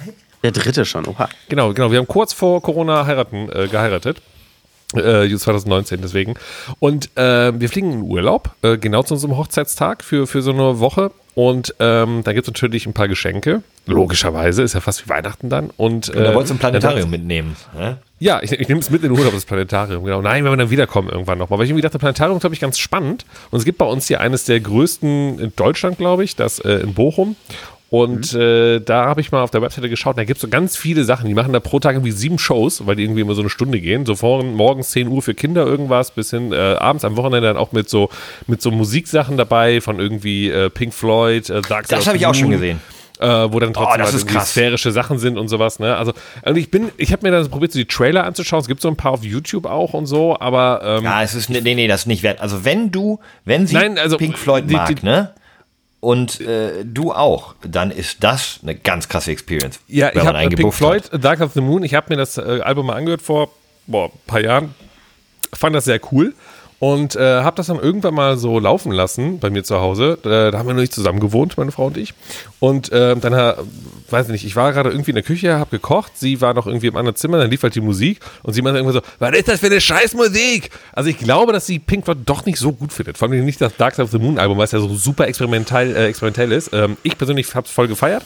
Der 0.44 0.52
dritte 0.52 0.86
schon, 0.86 1.08
oha. 1.08 1.30
Genau, 1.50 1.74
genau. 1.74 1.92
Wir 1.92 2.00
haben 2.00 2.08
kurz 2.08 2.34
vor 2.34 2.62
Corona 2.62 3.06
heiraten, 3.06 3.50
äh, 3.52 3.68
geheiratet. 3.68 4.22
Äh, 4.94 5.28
2019 5.36 6.02
deswegen. 6.02 6.36
Und 6.80 7.10
äh, 7.18 7.60
wir 7.60 7.70
fliegen 7.70 7.92
in 7.92 8.02
Urlaub, 8.04 8.52
äh, 8.62 8.78
genau 8.78 9.04
zu 9.04 9.16
unserem 9.16 9.36
Hochzeitstag 9.36 10.04
für, 10.04 10.28
für 10.28 10.42
so 10.42 10.52
eine 10.52 10.80
Woche. 10.80 11.12
Und 11.34 11.76
ähm, 11.80 12.22
da 12.24 12.32
gibt 12.32 12.48
es 12.48 12.54
natürlich 12.54 12.86
ein 12.86 12.94
paar 12.94 13.10
Geschenke. 13.10 13.62
Logischerweise, 13.88 14.64
ist 14.64 14.74
ja 14.74 14.80
fast 14.80 15.06
wie 15.06 15.10
Weihnachten 15.10 15.50
dann. 15.50 15.70
Und, 15.76 16.08
äh, 16.08 16.18
und 16.18 16.24
da 16.24 16.34
wolltest 16.34 16.52
du 16.52 16.56
ein 16.56 16.60
Planetarium 16.60 17.10
mitnehmen. 17.10 17.58
Ne? 17.78 17.98
Ja, 18.20 18.40
ich, 18.42 18.54
ich 18.54 18.70
nehme 18.70 18.80
es 18.80 18.90
mit 18.90 19.04
in 19.04 19.10
den 19.10 19.20
Urlaub, 19.20 19.34
das 19.34 19.44
Planetarium. 19.44 20.06
Genau. 20.06 20.22
Nein, 20.22 20.46
wenn 20.46 20.52
wir 20.54 20.58
dann 20.58 20.70
wiederkommen 20.70 21.10
irgendwann 21.10 21.38
nochmal. 21.38 21.60
Weil 21.60 21.66
ich 21.66 21.72
irgendwie 21.72 21.82
dachte, 21.82 22.00
Planetarium 22.00 22.38
ist, 22.38 22.42
glaube 22.42 22.54
ich, 22.54 22.62
ganz 22.62 22.80
spannend. 22.80 23.26
Und 23.52 23.60
es 23.60 23.66
gibt 23.66 23.80
bei 23.80 23.86
uns 23.86 24.08
hier 24.08 24.22
eines 24.22 24.46
der 24.46 24.62
größten 24.62 25.40
in 25.40 25.54
Deutschland, 25.58 25.98
glaube 25.98 26.24
ich, 26.24 26.38
das 26.38 26.60
äh, 26.60 26.76
in 26.76 26.94
Bochum. 26.94 27.36
Und 27.96 28.34
mhm. 28.34 28.42
äh, 28.42 28.80
da 28.82 29.06
habe 29.06 29.22
ich 29.22 29.32
mal 29.32 29.42
auf 29.42 29.52
der 29.52 29.62
Webseite 29.62 29.90
geschaut, 29.90 30.18
da 30.18 30.26
gibt 30.26 30.36
es 30.36 30.42
so 30.42 30.50
ganz 30.50 30.76
viele 30.76 31.06
Sachen. 31.06 31.30
Die 31.30 31.34
machen 31.34 31.54
da 31.54 31.62
pro 31.62 31.80
Tag 31.80 31.96
irgendwie 31.96 32.12
sieben 32.12 32.38
Shows, 32.38 32.86
weil 32.86 32.98
die 32.98 33.04
irgendwie 33.04 33.22
immer 33.22 33.36
so 33.36 33.42
eine 33.42 33.50
Stunde 33.50 33.80
gehen. 33.80 34.06
So 34.06 34.16
vor, 34.16 34.44
morgens 34.44 34.92
10 34.92 35.08
Uhr 35.08 35.22
für 35.22 35.34
Kinder 35.34 35.66
irgendwas, 35.66 36.12
bis 36.12 36.30
hin 36.30 36.52
äh, 36.52 36.58
abends 36.58 37.06
am 37.06 37.16
Wochenende 37.16 37.48
dann 37.48 37.56
auch 37.56 37.72
mit 37.72 37.90
so, 37.90 38.10
mit 38.48 38.62
so 38.62 38.70
Musiksachen 38.70 39.38
dabei 39.38 39.80
von 39.80 40.00
irgendwie 40.00 40.50
äh, 40.50 40.70
Pink 40.70 40.94
Floyd, 40.94 41.50
äh, 41.50 41.62
Dark 41.62 41.88
Das 41.88 42.06
habe 42.06 42.18
ich 42.18 42.26
auch 42.26 42.36
schon 42.36 42.50
gesehen 42.50 42.82
äh, 43.20 43.28
wo 43.28 43.62
dann 43.62 43.74
trotzdem 43.74 44.02
oh, 44.02 44.34
halt 44.34 44.46
sphärische 44.46 44.92
Sachen 44.92 45.18
sind 45.18 45.38
und 45.38 45.48
sowas. 45.48 45.80
Ne? 45.80 45.96
Also, 45.96 46.12
also 46.42 46.60
ich 46.60 46.70
bin, 46.70 46.92
ich 46.98 47.14
habe 47.14 47.26
mir 47.26 47.32
dann 47.32 47.50
probiert, 47.50 47.72
so 47.72 47.80
die 47.80 47.86
Trailer 47.86 48.26
anzuschauen. 48.26 48.60
Es 48.60 48.68
gibt 48.68 48.82
so 48.82 48.90
ein 48.90 48.98
paar 48.98 49.14
auf 49.14 49.24
YouTube 49.24 49.68
auch 49.68 49.94
und 49.94 50.06
so, 50.06 50.38
aber 50.38 50.82
ähm, 50.84 51.06
ja, 51.06 51.24
es 51.24 51.34
ist 51.34 51.50
nee, 51.50 51.62
nee, 51.62 51.88
das 51.88 52.02
ist 52.02 52.08
nicht 52.08 52.24
wert. 52.24 52.42
Also 52.42 52.66
wenn 52.66 52.92
du, 52.92 53.20
wenn 53.46 53.68
sie 53.68 53.76
Nein, 53.76 53.98
also, 53.98 54.18
Pink 54.18 54.38
Floyd 54.38 54.70
mag, 54.70 54.88
die, 54.88 54.96
die, 54.96 55.06
ne? 55.06 55.34
Und 56.06 56.40
äh, 56.40 56.86
du 56.86 57.14
auch, 57.14 57.56
dann 57.68 57.90
ist 57.90 58.24
das 58.24 58.60
eine 58.62 58.76
ganz 58.76 59.10
krasse 59.10 59.32
Experience. 59.32 59.80
Ja, 59.88 60.12
ich 60.14 60.24
habe 60.24 60.56
Pink 60.56 60.72
Floyd, 60.72 61.12
hat. 61.12 61.24
Dark 61.24 61.42
of 61.42 61.54
the 61.54 61.62
Moon. 61.62 61.82
Ich 61.82 61.96
habe 61.96 62.14
mir 62.14 62.18
das 62.18 62.38
äh, 62.38 62.60
Album 62.62 62.86
mal 62.86 62.94
angehört 62.94 63.24
vor 63.24 63.50
boah, 63.88 64.12
ein 64.14 64.20
paar 64.28 64.40
Jahren. 64.40 64.76
Fand 65.52 65.76
das 65.76 65.86
sehr 65.86 66.00
cool 66.12 66.36
Und 66.80 67.16
äh, 67.16 67.42
habe 67.42 67.56
das 67.56 67.68
dann 67.68 67.80
irgendwann 67.80 68.14
mal 68.14 68.38
so 68.38 68.60
laufen 68.60 68.92
lassen 68.92 69.40
bei 69.40 69.50
mir 69.50 69.64
zu 69.64 69.80
Hause. 69.80 70.18
Äh, 70.24 70.52
da 70.52 70.58
haben 70.60 70.68
wir 70.68 70.74
noch 70.74 70.82
nicht 70.82 70.94
zusammen 70.94 71.20
gewohnt, 71.20 71.58
meine 71.58 71.72
Frau 71.72 71.86
und 71.88 71.98
ich. 71.98 72.14
Und 72.60 72.92
äh, 72.92 73.16
dann, 73.16 73.34
äh, 73.34 73.54
weiß 74.10 74.26
ich 74.28 74.32
nicht, 74.34 74.46
ich 74.46 74.56
war 74.56 74.74
gerade 74.74 74.90
irgendwie 74.90 75.12
in 75.12 75.16
der 75.16 75.24
Küche, 75.24 75.58
habe 75.58 75.70
gekocht, 75.72 76.12
sie 76.16 76.42
war 76.42 76.54
noch 76.54 76.68
irgendwie 76.68 76.88
im 76.88 76.98
anderen 76.98 77.16
Zimmer, 77.16 77.38
dann 77.38 77.50
lief 77.50 77.64
halt 77.64 77.76
die 77.76 77.82
Musik 77.82 78.20
und 78.44 78.54
sie 78.54 78.62
meinte 78.62 78.80
irgendwann 78.80 79.02
so, 79.02 79.08
was 79.20 79.32
ist 79.38 79.48
das 79.48 79.60
für 79.62 79.68
eine 79.68 79.80
Scheißmusik? 79.80 80.70
Also 80.94 81.10
ich 81.10 81.18
glaube, 81.18 81.54
dass 81.54 81.66
sie 81.66 81.80
Pink 81.80 82.04
Floyd 82.06 82.20
doch 82.26 82.46
nicht 82.46 82.58
so 82.60 82.72
gut 82.74 82.92
findet. 82.92 83.18
Vor 83.18 83.30
allem 83.30 83.46
nicht 83.46 83.62
das 83.62 83.76
Dark 83.78 83.96
Side 83.96 84.04
of 84.04 84.12
the 84.12 84.20
Moon 84.20 84.38
Album, 84.38 84.58
was 84.58 84.72
ja 84.74 84.80
so 84.80 84.94
super 84.96 85.28
experimentell, 85.28 85.96
äh, 85.96 86.08
experimentell 86.08 86.52
ist. 86.52 86.72
Ähm, 86.74 86.98
ich 87.04 87.18
persönlich 87.18 87.56
habe 87.56 87.66
es 87.68 87.72
voll 87.72 87.88
gefeiert. 87.88 88.24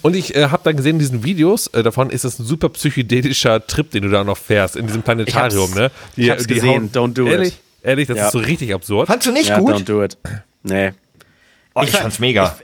Und 0.00 0.16
ich 0.16 0.34
äh, 0.34 0.48
habe 0.48 0.62
dann 0.64 0.76
gesehen 0.76 0.96
in 0.96 0.98
diesen 1.00 1.24
Videos, 1.24 1.66
äh, 1.68 1.82
davon 1.82 2.10
ist 2.10 2.24
das 2.24 2.38
ein 2.38 2.46
super 2.46 2.68
psychedelischer 2.70 3.66
Trip, 3.66 3.90
den 3.90 4.02
du 4.04 4.08
da 4.08 4.24
noch 4.24 4.38
fährst, 4.38 4.76
in 4.76 4.86
diesem 4.86 5.02
Planetarium. 5.02 5.64
Ich 5.64 5.70
hab's- 5.70 5.74
ne? 5.76 5.90
ich 6.16 6.30
hab's 6.30 6.46
gesehen, 6.48 6.90
hauen- 6.94 7.10
don't 7.10 7.14
do 7.14 7.26
ehrlich, 7.26 7.48
it. 7.48 7.54
Ehrlich, 7.82 8.06
das 8.08 8.16
Ja. 8.16 8.26
ist 8.26 8.32
so 8.32 8.38
richtig 8.38 8.72
absurd. 8.74 9.06
Fandst 9.08 9.26
du 9.26 9.32
nicht 9.32 9.48
Ja, 9.48 9.58
gut? 9.58 9.74
don't 9.74 9.84
do 9.84 10.02
it. 10.04 10.16
Nee. 10.62 10.92
Oh, 11.74 11.82
ich 11.82 11.88
Ich- 11.88 11.96
fand's 11.96 12.18
mega. 12.18 12.56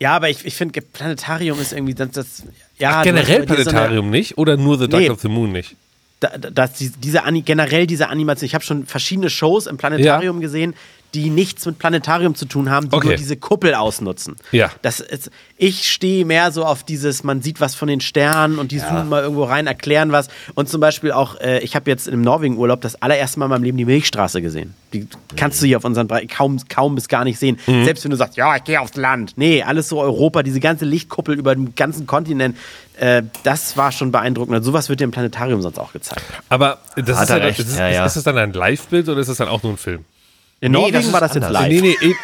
Ja, 0.00 0.16
aber 0.16 0.28
ich, 0.30 0.44
ich 0.44 0.54
finde, 0.54 0.80
Planetarium 0.82 1.60
ist 1.60 1.72
irgendwie 1.72 1.94
das. 1.94 2.10
das 2.10 2.42
ja, 2.78 3.02
Generell 3.02 3.40
hast 3.42 3.48
bei 3.48 3.56
dir 3.56 3.62
so 3.64 3.70
eine- 3.70 3.78
Planetarium 3.78 4.10
nicht 4.10 4.36
oder 4.36 4.56
nur 4.56 4.78
The 4.78 4.88
Dark 4.88 5.02
Nee. 5.02 5.10
of 5.10 5.20
the 5.20 5.28
Moon 5.28 5.52
nicht? 5.52 5.76
da, 6.20 6.36
da- 6.38 6.50
dass 6.50 6.74
die, 6.74 6.90
diese 6.90 7.24
Ani 7.24 7.42
generell 7.42 7.86
diese 7.86 8.08
Animation, 8.08 8.46
ich 8.46 8.54
habe 8.54 8.62
schon 8.64 8.86
verschiedene 8.86 9.28
Shows 9.30 9.66
im 9.66 9.76
Planetarium 9.76 10.40
gesehen, 10.40 10.74
die 11.14 11.28
nichts 11.30 11.66
mit 11.66 11.78
Planetarium 11.78 12.34
zu 12.34 12.46
tun 12.46 12.70
haben, 12.70 12.88
die 12.88 12.96
Okay. 12.96 13.08
nur 13.08 13.16
diese 13.16 13.36
Kuppel 13.36 13.74
ausnutzen. 13.74 14.36
Ja. 14.50 14.70
Das 14.80 15.00
ist, 15.00 15.30
ich 15.58 15.90
stehe 15.90 16.24
mehr 16.24 16.52
so 16.52 16.64
auf 16.64 16.84
dieses, 16.84 17.22
man 17.22 17.42
sieht 17.42 17.60
was 17.60 17.74
von 17.74 17.88
den 17.88 18.00
Sternen 18.00 18.58
und 18.58 18.72
die 18.72 18.78
zoomen 18.78 19.08
mal 19.08 19.22
irgendwo 19.22 19.44
rein, 19.44 19.66
erklären 19.66 20.10
was. 20.12 20.28
Und 20.54 20.68
zum 20.68 20.80
Beispiel 20.80 21.12
auch, 21.12 21.38
äh, 21.40 21.58
ich 21.60 21.76
habe 21.76 21.90
jetzt 21.90 22.08
im 22.08 22.22
Norwegen-Urlaub 22.22 22.80
das 22.80 23.00
allererste 23.02 23.38
Mal 23.38 23.46
in 23.46 23.50
meinem 23.50 23.62
Leben 23.64 23.78
die 23.78 23.84
Milchstraße 23.84 24.40
gesehen. 24.40 24.74
Die 24.92 25.06
kannst 25.36 25.60
du 25.62 25.66
hier 25.66 25.76
auf 25.76 25.84
unseren 25.84 26.08
Bre 26.08 26.26
kaum, 26.26 26.58
kaum 26.68 26.94
bis 26.94 27.08
gar 27.08 27.24
nicht 27.24 27.38
sehen. 27.38 27.58
Mhm. 27.66 27.84
Selbst 27.84 28.04
wenn 28.04 28.10
du 28.10 28.16
sagst, 28.16 28.36
ja, 28.36 28.56
ich 28.56 28.64
gehe 28.64 28.80
aufs 28.80 28.96
Land. 28.96 29.34
Nee, 29.36 29.62
alles 29.62 29.88
so 29.88 30.00
Europa, 30.00 30.42
diese 30.42 30.60
ganze 30.60 30.84
Lichtkuppel 30.84 31.38
über 31.38 31.54
den 31.54 31.74
ganzen 31.74 32.06
Kontinent, 32.06 32.56
äh, 32.98 33.22
das 33.42 33.76
war 33.76 33.92
schon 33.92 34.12
beeindruckend. 34.12 34.56
Und 34.56 34.62
sowas 34.62 34.88
wird 34.88 35.00
dir 35.00 35.04
im 35.04 35.10
Planetarium 35.10 35.60
sonst 35.62 35.78
auch 35.78 35.92
gezeigt. 35.92 36.22
Aber 36.48 36.78
das 36.96 37.22
ist, 37.22 37.28
ja, 37.30 37.36
ist, 37.36 37.78
ja, 37.78 37.88
ja. 37.88 38.06
ist 38.06 38.16
das 38.16 38.24
dann 38.24 38.38
ein 38.38 38.52
Live-Bild 38.52 39.08
oder 39.08 39.20
ist 39.20 39.28
das 39.28 39.36
dann 39.36 39.48
auch 39.48 39.62
nur 39.62 39.72
ein 39.72 39.78
Film? 39.78 40.04
In 40.62 40.70
Nee, 40.72 40.78
Norwegen 40.78 40.94
das 40.94 41.12
war 41.12 41.20
das 41.20 41.34
jetzt 41.34 41.50
live. 41.50 41.68
Nee, 41.68 41.80
nee, 42.00 42.14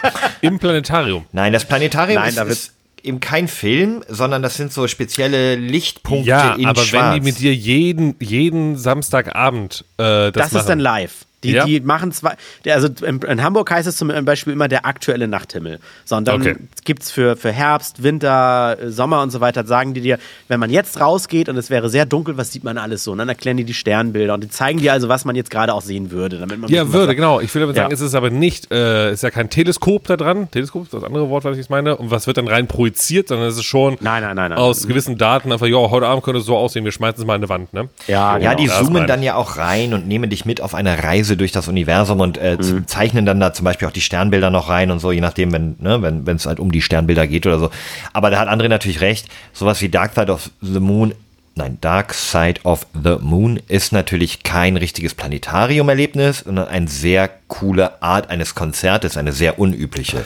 im, 0.43 0.59
Planetarium. 0.61 1.27
Nein, 1.33 1.53
das 1.53 1.65
Planetarium 1.67 2.21
Nein, 2.21 2.29
ist, 2.31 2.39
da 2.39 2.43
wird- 2.47 2.53
ist 2.53 2.73
eben 3.03 3.19
kein 3.21 3.49
Film, 3.49 4.03
sondern 4.09 4.43
das 4.43 4.57
sind 4.57 4.73
so 4.73 4.87
spezielle 4.87 5.57
Lichtpunkte 5.57 6.29
Ja, 6.29 6.55
in 6.55 6.67
aber 6.67 6.81
Schwarz. 6.83 7.15
wenn 7.17 7.21
die 7.23 7.27
mit 7.31 7.39
dir 7.41 7.53
jeden, 7.55 8.15
jeden 8.21 8.77
Samstagabend 8.77 9.85
äh, 9.99 10.31
das, 10.31 10.33
Das, 10.33 10.53
machen. 10.53 10.61
ist 10.61 10.69
dann 10.69 10.79
live. 10.81 11.27
Die, 11.45 11.53
Ja? 11.53 11.65
die 11.65 11.79
machen 11.81 12.11
zwar, 12.11 12.35
der- 12.65 12.75
also 12.75 12.89
in, 13.05 13.21
in 13.23 13.43
Hamburg 13.43 13.71
heißt 13.71 13.87
es 13.87 13.97
zum 13.97 14.09
Beispiel 14.25 14.53
immer 14.53 14.67
der 14.67 14.85
aktuelle 14.87 15.29
Nachthimmel. 15.29 15.79
Sondern 16.05 16.41
Okay. 16.41 16.57
gibt 16.85 17.05
es 17.05 17.11
für, 17.13 17.37
für 17.37 17.53
Herbst, 17.53 18.03
Winter, 18.03 18.77
äh, 18.81 18.91
Sommer 18.91 19.23
und 19.23 19.31
so 19.31 19.41
weiter, 19.41 19.65
sagen 19.65 19.95
die 19.95 20.01
dir, 20.01 20.19
wenn 20.49 20.59
man 20.59 20.71
jetzt 20.71 21.01
rausgeht 21.01 21.49
und 21.49 21.57
es 21.57 21.71
wäre 21.71 21.89
sehr 21.91 22.07
dunkel, 22.07 22.37
was 22.37 22.51
sieht 22.53 22.65
man 22.65 22.77
alles 22.77 23.05
so? 23.05 23.13
Und 23.13 23.19
dann 23.19 23.29
erklären 23.29 23.57
die 23.57 23.63
die 23.65 23.75
Sternbilder 23.75 24.35
und 24.35 24.43
die 24.43 24.49
zeigen 24.49 24.81
dir 24.81 24.93
also, 24.93 25.09
was 25.09 25.25
man 25.25 25.37
jetzt 25.37 25.51
gerade 25.51 25.73
auch 25.75 25.83
sehen 25.83 26.11
würde. 26.11 26.39
Damit 26.39 26.59
man 26.59 26.71
Ja, 26.71 26.93
würde, 26.93 27.15
genau. 27.15 27.39
Ich 27.41 27.55
will 27.55 27.61
damit 27.61 27.77
sagen, 27.77 27.91
Ja. 27.91 27.95
es 27.95 28.01
ist 28.01 28.15
aber 28.17 28.31
nicht, 28.31 28.73
äh, 28.73 29.13
ist 29.13 29.23
ja 29.23 29.31
kein 29.31 29.49
Teleskop 29.49 30.09
da 30.09 30.17
dran. 30.17 30.51
Teleskop 30.51 30.83
ist 30.85 30.95
das 30.95 31.05
andere 31.05 31.29
Wort, 31.31 31.45
was 31.45 31.53
ich 31.53 31.59
jetzt 31.59 31.71
meine. 31.71 31.97
Und 31.97 32.11
was 32.11 32.27
wird 32.27 32.37
dann 32.39 32.49
rein 32.49 32.67
projiziert, 32.67 33.29
sondern 33.29 33.47
es 33.49 33.57
ist 33.57 33.65
schon 33.65 33.97
Nein, 34.01 34.23
nein, 34.25 34.35
nein, 34.35 34.51
nein. 34.51 34.59
aus 34.59 34.89
gewissen 34.89 35.19
Daten 35.19 35.53
einfach, 35.53 35.67
ja, 35.67 35.77
heute 35.77 36.07
Abend 36.07 36.25
könnte 36.25 36.41
es 36.41 36.47
so 36.47 36.57
aussehen, 36.57 36.85
wir 36.85 36.93
schmeißen 36.93 37.21
es 37.21 37.27
mal 37.27 37.35
an 37.35 37.41
eine 37.43 37.49
Wand, 37.49 37.73
ne? 37.73 37.89
Ja, 38.09 38.39
Ja, 38.39 38.51
genau. 38.51 38.55
die 38.63 38.67
das 38.67 38.79
zoomen 38.81 39.07
dann 39.07 39.23
ja 39.23 39.37
auch 39.37 39.57
rein 39.57 39.95
und 39.95 40.09
nehmen 40.09 40.29
dich 40.31 40.45
mit 40.45 40.61
auf 40.61 40.75
eine 40.75 41.03
Reise 41.05 41.28
durch 41.37 41.53
das 41.53 41.69
Universum 41.69 42.21
und 42.21 42.39
äh, 42.39 42.59
z- 42.59 42.89
zeichnen 42.89 43.27
dann 43.27 43.41
da 43.41 43.53
zum 43.53 43.65
Beispiel 43.65 43.89
auch 43.89 43.93
die 43.93 44.01
Sternbilder 44.01 44.51
noch 44.51 44.69
rein 44.69 44.91
und 44.91 44.99
so, 45.01 45.13
je 45.13 45.21
nachdem, 45.21 45.53
wenn 45.53 45.77
ne, 45.81 46.01
wenn 46.03 46.27
wenn 46.27 46.37
es 46.37 46.47
halt 46.47 46.61
um 46.61 46.73
die 46.73 46.83
Sternbilder 46.83 47.27
geht 47.27 47.47
oder 47.47 47.59
so. 47.59 47.71
Aber 48.13 48.31
da 48.31 48.39
hat 48.39 48.49
André 48.49 48.69
natürlich 48.69 49.01
recht. 49.01 49.27
Sowas 49.53 49.81
wie 49.81 49.89
Dark 49.89 50.15
Side 50.15 50.33
of 50.33 50.51
the 50.61 50.81
Moon, 50.81 51.15
nein, 51.55 51.79
Dark 51.81 52.15
Side 52.15 52.61
of 52.63 52.87
the 52.95 53.17
Moon 53.21 53.61
ist 53.69 53.93
natürlich 53.93 54.43
kein 54.45 54.77
richtiges 54.77 55.15
Planetarium-Erlebnis, 55.15 56.41
sondern 56.41 56.69
eine 56.69 56.87
sehr 56.89 57.29
coole 57.49 58.01
Art 58.03 58.31
eines 58.31 58.55
Konzertes, 58.55 59.17
eine 59.17 59.33
sehr 59.33 59.59
unübliche. 59.59 60.25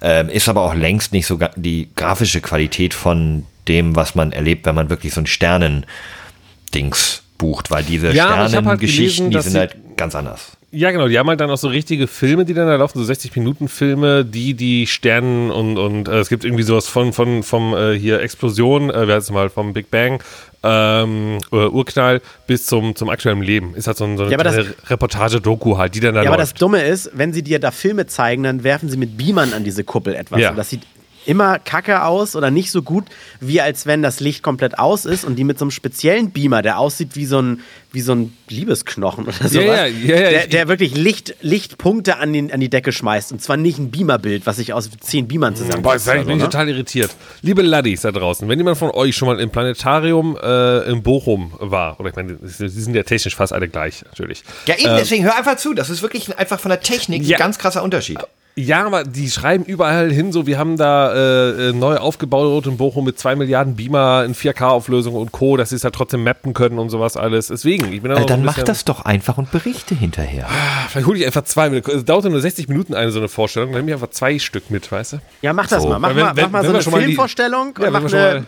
Ähm, 0.00 0.30
ist 0.30 0.48
aber 0.48 0.62
auch 0.62 0.74
längst 0.74 1.12
nicht 1.12 1.26
so 1.26 1.38
die 1.56 1.88
grafische 1.96 2.40
Qualität 2.40 2.94
von 2.94 3.44
dem, 3.68 3.94
was 3.94 4.14
man 4.14 4.32
erlebt, 4.32 4.64
wenn 4.64 4.74
man 4.74 4.88
wirklich 4.88 5.12
so 5.12 5.20
ein 5.20 5.26
Sternen-Dings 5.26 7.22
bucht, 7.40 7.70
weil 7.70 7.82
diese 7.82 8.12
Ja, 8.12 8.36
halt 8.36 8.50
Sternengeschichten, 8.50 9.30
gelesen, 9.30 9.30
die 9.30 9.50
sind 9.50 9.58
halt 9.58 9.96
ganz 9.96 10.14
anders. 10.14 10.52
Ja, 10.72 10.92
genau. 10.92 11.08
Die 11.08 11.18
haben 11.18 11.28
halt 11.28 11.40
dann 11.40 11.50
auch 11.50 11.56
so 11.56 11.66
richtige 11.66 12.06
Filme, 12.06 12.44
die 12.44 12.54
dann 12.54 12.68
da 12.68 12.76
laufen, 12.76 13.02
so 13.04 13.12
60-Minuten-Filme, 13.12 14.24
die 14.24 14.54
die 14.54 14.86
Sternen 14.86 15.50
und, 15.50 15.76
und 15.78 16.06
äh, 16.06 16.18
es 16.20 16.28
gibt 16.28 16.44
irgendwie 16.44 16.62
sowas 16.62 16.86
von, 16.86 17.12
von 17.12 17.42
vom 17.42 17.74
äh, 17.74 17.98
hier 17.98 18.20
Explosion, 18.20 18.88
äh, 18.90 19.08
wie 19.08 19.12
heißt 19.12 19.28
es 19.28 19.34
mal, 19.34 19.50
vom 19.50 19.72
Big 19.72 19.90
Bang, 19.90 20.22
ähm, 20.62 21.38
äh, 21.50 21.56
Urknall 21.56 22.20
bis 22.46 22.66
zum, 22.66 22.94
zum 22.94 23.08
aktuellen 23.08 23.42
Leben. 23.42 23.74
Ist 23.74 23.88
halt 23.88 23.96
so, 23.96 24.04
ein, 24.04 24.16
so 24.16 24.22
eine 24.24 24.32
Ja, 24.32 24.38
kleine 24.38 24.74
Reportage-Doku 24.88 25.76
halt, 25.76 25.94
die 25.96 26.00
dann 26.00 26.14
da 26.14 26.22
Ja, 26.22 26.28
aber 26.30 26.36
das 26.36 26.50
läuft. 26.50 26.62
Dumme 26.62 26.82
ist, 26.84 27.10
wenn 27.14 27.32
sie 27.32 27.42
dir 27.42 27.58
da 27.58 27.72
Filme 27.72 28.06
zeigen, 28.06 28.44
dann 28.44 28.62
werfen 28.62 28.88
sie 28.88 28.96
mit 28.96 29.16
Beamern 29.16 29.52
an 29.52 29.64
diese 29.64 29.82
Kuppel 29.82 30.14
etwas. 30.14 30.38
Ja. 30.40 30.50
Und 30.50 30.56
das 30.56 30.70
sieht 30.70 30.82
immer 31.26 31.58
kacke 31.58 32.04
aus 32.04 32.34
oder 32.36 32.50
nicht 32.50 32.70
so 32.70 32.82
gut, 32.82 33.04
wie 33.40 33.60
als 33.60 33.86
wenn 33.86 34.02
das 34.02 34.20
Licht 34.20 34.42
komplett 34.42 34.78
aus 34.78 35.04
ist 35.04 35.24
und 35.24 35.36
die 35.36 35.44
mit 35.44 35.58
so 35.58 35.64
einem 35.64 35.70
speziellen 35.70 36.30
Beamer, 36.30 36.62
der 36.62 36.78
aussieht 36.78 37.14
wie 37.14 37.26
so 37.26 37.40
ein, 37.40 37.60
wie 37.92 38.00
so 38.00 38.12
ein 38.14 38.36
Liebesknochen 38.48 39.24
oder 39.24 39.32
sowas, 39.48 39.52
ja, 39.52 39.86
ja, 39.86 40.14
ja, 40.16 40.30
der, 40.30 40.46
der 40.46 40.68
wirklich 40.68 40.94
Licht, 40.96 41.34
Lichtpunkte 41.40 42.16
an, 42.18 42.32
den, 42.32 42.52
an 42.52 42.60
die 42.60 42.70
Decke 42.70 42.92
schmeißt. 42.92 43.32
Und 43.32 43.42
zwar 43.42 43.56
nicht 43.56 43.78
ein 43.78 43.90
Beamerbild, 43.90 44.46
was 44.46 44.56
sich 44.56 44.72
aus 44.72 44.88
zehn 45.00 45.28
Beamern 45.28 45.54
zusammensetzt. 45.56 45.82
Boah, 45.82 45.94
jetzt 45.94 46.06
bin 46.06 46.20
ich 46.20 46.26
so, 46.26 46.34
ne? 46.34 46.42
total 46.44 46.68
irritiert. 46.68 47.10
Liebe 47.42 47.62
Laddies 47.62 48.02
da 48.02 48.12
draußen, 48.12 48.48
wenn 48.48 48.58
jemand 48.58 48.78
von 48.78 48.90
euch 48.90 49.16
schon 49.16 49.28
mal 49.28 49.40
im 49.40 49.50
Planetarium 49.50 50.36
äh, 50.42 50.90
in 50.90 51.02
Bochum 51.02 51.52
war, 51.58 51.98
oder 52.00 52.10
ich 52.10 52.16
meine, 52.16 52.38
sie 52.42 52.68
sind 52.68 52.94
ja 52.94 53.02
technisch 53.02 53.36
fast 53.36 53.52
alle 53.52 53.68
gleich, 53.68 54.04
natürlich. 54.04 54.42
Ja, 54.66 54.76
eben, 54.76 54.96
deswegen 54.96 55.24
hör 55.24 55.36
einfach 55.36 55.56
zu. 55.56 55.74
Das 55.74 55.90
ist 55.90 56.02
wirklich 56.02 56.36
einfach 56.38 56.60
von 56.60 56.70
der 56.70 56.80
Technik 56.80 57.22
Ja. 57.24 57.36
ein 57.36 57.40
ganz 57.40 57.58
krasser 57.58 57.82
Unterschied. 57.82 58.18
Ja, 58.56 58.84
aber 58.84 59.04
die 59.04 59.30
schreiben 59.30 59.64
überall 59.64 60.10
hin, 60.12 60.32
so 60.32 60.46
wir 60.46 60.58
haben 60.58 60.76
da 60.76 61.14
äh, 61.14 61.68
äh, 61.68 61.72
neu 61.72 61.96
aufgebaut 61.96 62.66
in 62.66 62.76
Bochum 62.76 63.04
mit 63.04 63.18
2 63.18 63.36
Milliarden 63.36 63.76
Beamer 63.76 64.24
in 64.24 64.34
4K-Auflösung 64.34 65.14
und 65.14 65.32
Co., 65.32 65.56
dass 65.56 65.70
sie 65.70 65.76
es 65.76 65.84
halt 65.84 65.94
trotzdem 65.94 66.24
mappen 66.24 66.52
können 66.52 66.78
und 66.78 66.90
sowas 66.90 67.16
alles. 67.16 67.46
Deswegen, 67.46 67.90
ich 67.92 68.02
bin 68.02 68.10
da 68.10 68.16
noch 68.18 68.24
Äh, 68.24 68.26
dann 68.26 68.44
mach 68.44 68.58
das 68.62 68.84
doch 68.84 69.04
einfach 69.04 69.38
und 69.38 69.50
berichte 69.50 69.94
hinterher. 69.94 70.46
Vielleicht 70.88 71.06
hole 71.06 71.18
ich 71.20 71.26
einfach 71.26 71.44
zwei. 71.44 71.68
Es 71.68 72.04
dauert 72.04 72.24
ja 72.24 72.30
nur 72.30 72.40
60 72.40 72.68
Minuten 72.68 72.92
eine 72.94 73.12
so 73.12 73.18
eine 73.20 73.28
Vorstellung, 73.28 73.70
dann 73.72 73.78
nehme 73.82 73.90
ich 73.92 73.94
einfach 73.94 74.10
zwei 74.10 74.38
Stück 74.38 74.70
mit, 74.70 74.90
weißt 74.90 75.14
du? 75.14 75.16
Ja, 75.42 75.52
mach 75.52 75.68
das 75.68 75.82
So. 75.84 75.88
mal. 75.88 75.98
Mach 75.98 76.10
Wenn- 76.10 76.16
mal, 76.16 76.36
wenn- 76.36 76.44
mach 76.44 76.50
mal 76.50 76.62
wenn 76.64 76.80
so 76.82 76.90
eine 76.90 76.90
mal 76.90 76.98
die- 77.00 77.04
Filmvorstellung 77.06 77.74
Ja, 77.80 77.90
mach 77.90 78.04
eine, 78.12 78.46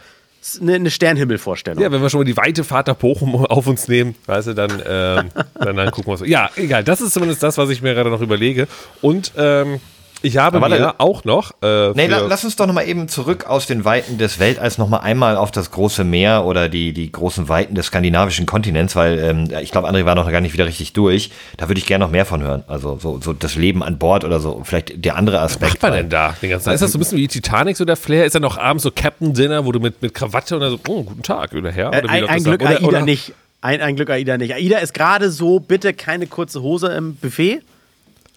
eine, 0.61 0.75
eine 0.75 0.91
Sternhimmelvorstellung. 0.91 1.83
Ja, 1.83 1.93
wenn 1.93 2.03
wir 2.03 2.11
schon 2.11 2.21
mal 2.21 2.25
die 2.25 2.37
weite 2.37 2.65
Fahrt 2.65 2.89
nach 2.89 2.97
Bochum 2.97 3.35
auf 3.47 3.67
uns 3.69 3.87
nehmen, 3.89 4.17
weißt 4.27 4.49
du, 4.49 4.55
dann, 4.55 4.71
ähm, 4.87 5.31
dann, 5.55 5.77
dann 5.77 5.91
gucken 5.93 6.09
wir 6.13 6.21
es. 6.21 6.29
Ja, 6.29 6.51
egal. 6.57 6.83
Das 6.85 7.01
ist 7.01 7.13
zumindest 7.15 7.43
das, 7.43 7.57
was 7.57 7.71
ich 7.71 7.81
mir 7.81 7.95
gerade 7.95 8.11
noch 8.11 8.21
überlege. 8.21 8.67
Und 9.01 9.33
ähm, 9.39 9.81
ich 10.23 10.37
habe 10.39 10.57
Aber 10.59 10.69
mir 10.69 10.95
auch 10.99 11.25
noch. 11.25 11.53
Äh, 11.63 11.91
Nee, 11.95 12.07
lass 12.07 12.45
uns 12.45 12.57
doch 12.57 12.67
nochmal 12.67 12.89
eben 12.89 13.09
zurück 13.09 13.47
aus 13.47 13.67
den 13.67 13.85
Weiten 13.85 14.19
des 14.19 14.39
Weltalls 14.39 14.79
nochmal 14.79 15.01
einmal 15.01 15.37
auf 15.37 15.51
das 15.51 15.71
große 15.71 16.05
Meer 16.05 16.45
oder 16.45 16.69
die, 16.69 16.93
die 16.93 17.11
großen 17.13 17.49
Weiten 17.49 17.75
des 17.75 17.87
skandinavischen 17.87 18.47
Kontinents, 18.47 18.97
weil 18.97 19.19
ähm, 19.19 19.49
ich 19.63 19.71
glaube, 19.71 19.89
André 19.89 20.05
war 20.05 20.15
noch 20.15 20.31
gar 20.31 20.41
nicht 20.41 20.53
wieder 20.53 20.67
richtig 20.67 20.93
durch. 20.93 21.31
Da 21.57 21.69
würde 21.69 21.79
ich 21.79 21.87
gerne 21.87 22.05
noch 22.05 22.11
mehr 22.13 22.25
von 22.27 22.43
hören. 22.43 22.65
Also 22.69 22.99
so, 22.99 23.21
so 23.23 23.33
das 23.33 23.55
Leben 23.57 23.83
an 23.83 23.99
Bord 23.99 24.25
oder 24.25 24.41
so. 24.41 24.63
Vielleicht 24.65 25.05
der 25.05 25.17
andere 25.17 25.37
Was 25.37 25.53
Aspekt. 25.53 25.73
macht 25.75 25.83
man 25.83 25.93
denn 25.93 26.09
da 26.11 26.35
den 26.41 26.51
ganzen 26.51 26.67
Tag? 26.67 26.75
Ist 26.75 26.81
das 26.83 26.93
so 26.93 26.99
ein 26.99 27.01
bisschen 27.01 27.19
wie 27.19 27.29
Titanic, 27.29 27.77
so 27.77 27.85
der 27.85 27.97
Flair? 27.97 28.25
Ist 28.25 28.35
dann 28.35 28.43
noch 28.43 28.59
abends 28.59 28.85
so 28.85 28.91
Captain 28.91 29.33
Dinner, 29.35 29.65
wo 29.67 29.73
du 29.73 29.81
mit, 29.81 30.01
mit 30.03 30.15
Krawatte 30.15 30.55
und 30.55 30.61
dann 30.61 30.71
so, 30.71 30.79
oh, 30.89 31.03
guten 31.03 31.23
Tag, 31.23 31.53
oder 31.55 31.71
Herr? 31.73 31.93
Äh, 31.93 31.99
Oder 31.99 32.03
wie 32.05 32.09
ein, 32.09 32.29
ein 32.29 32.45
Glück? 32.45 32.61
Oder- 32.63 32.71
AIDA 32.71 32.87
oder- 32.87 33.01
nicht. 33.03 33.33
Ein, 33.65 33.81
ein 33.81 33.95
Glück 33.95 34.11
AIDA 34.11 34.39
nicht. 34.39 34.53
AIDA 34.55 34.79
ist 34.79 34.93
gerade 34.93 35.31
so, 35.31 35.61
bitte 35.61 35.95
keine 35.95 36.27
kurze 36.27 36.63
Hose 36.63 36.89
im 36.89 37.15
Buffet, 37.15 37.61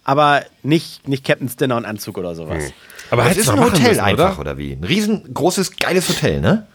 aber 0.06 0.43
nicht, 0.64 1.08
nicht 1.08 1.26
Captain's 1.26 1.58
Dinner 1.58 1.76
und 1.76 1.84
Anzug 1.86 2.18
oder 2.18 2.34
sowas. 2.36 2.72
Aber 3.12 3.24
Das 3.24 3.32
hättest 3.32 3.49
ist 3.49 3.53
ein 3.53 3.64
Hotel 3.64 3.89
müssen, 3.89 3.99
einfach, 3.99 4.39
oder? 4.39 4.51
oder? 4.51 4.58
wie? 4.58 4.72
Ein 4.72 4.84
riesengroßes, 4.84 5.76
geiles 5.78 6.08
Hotel, 6.08 6.39
ne? 6.39 6.66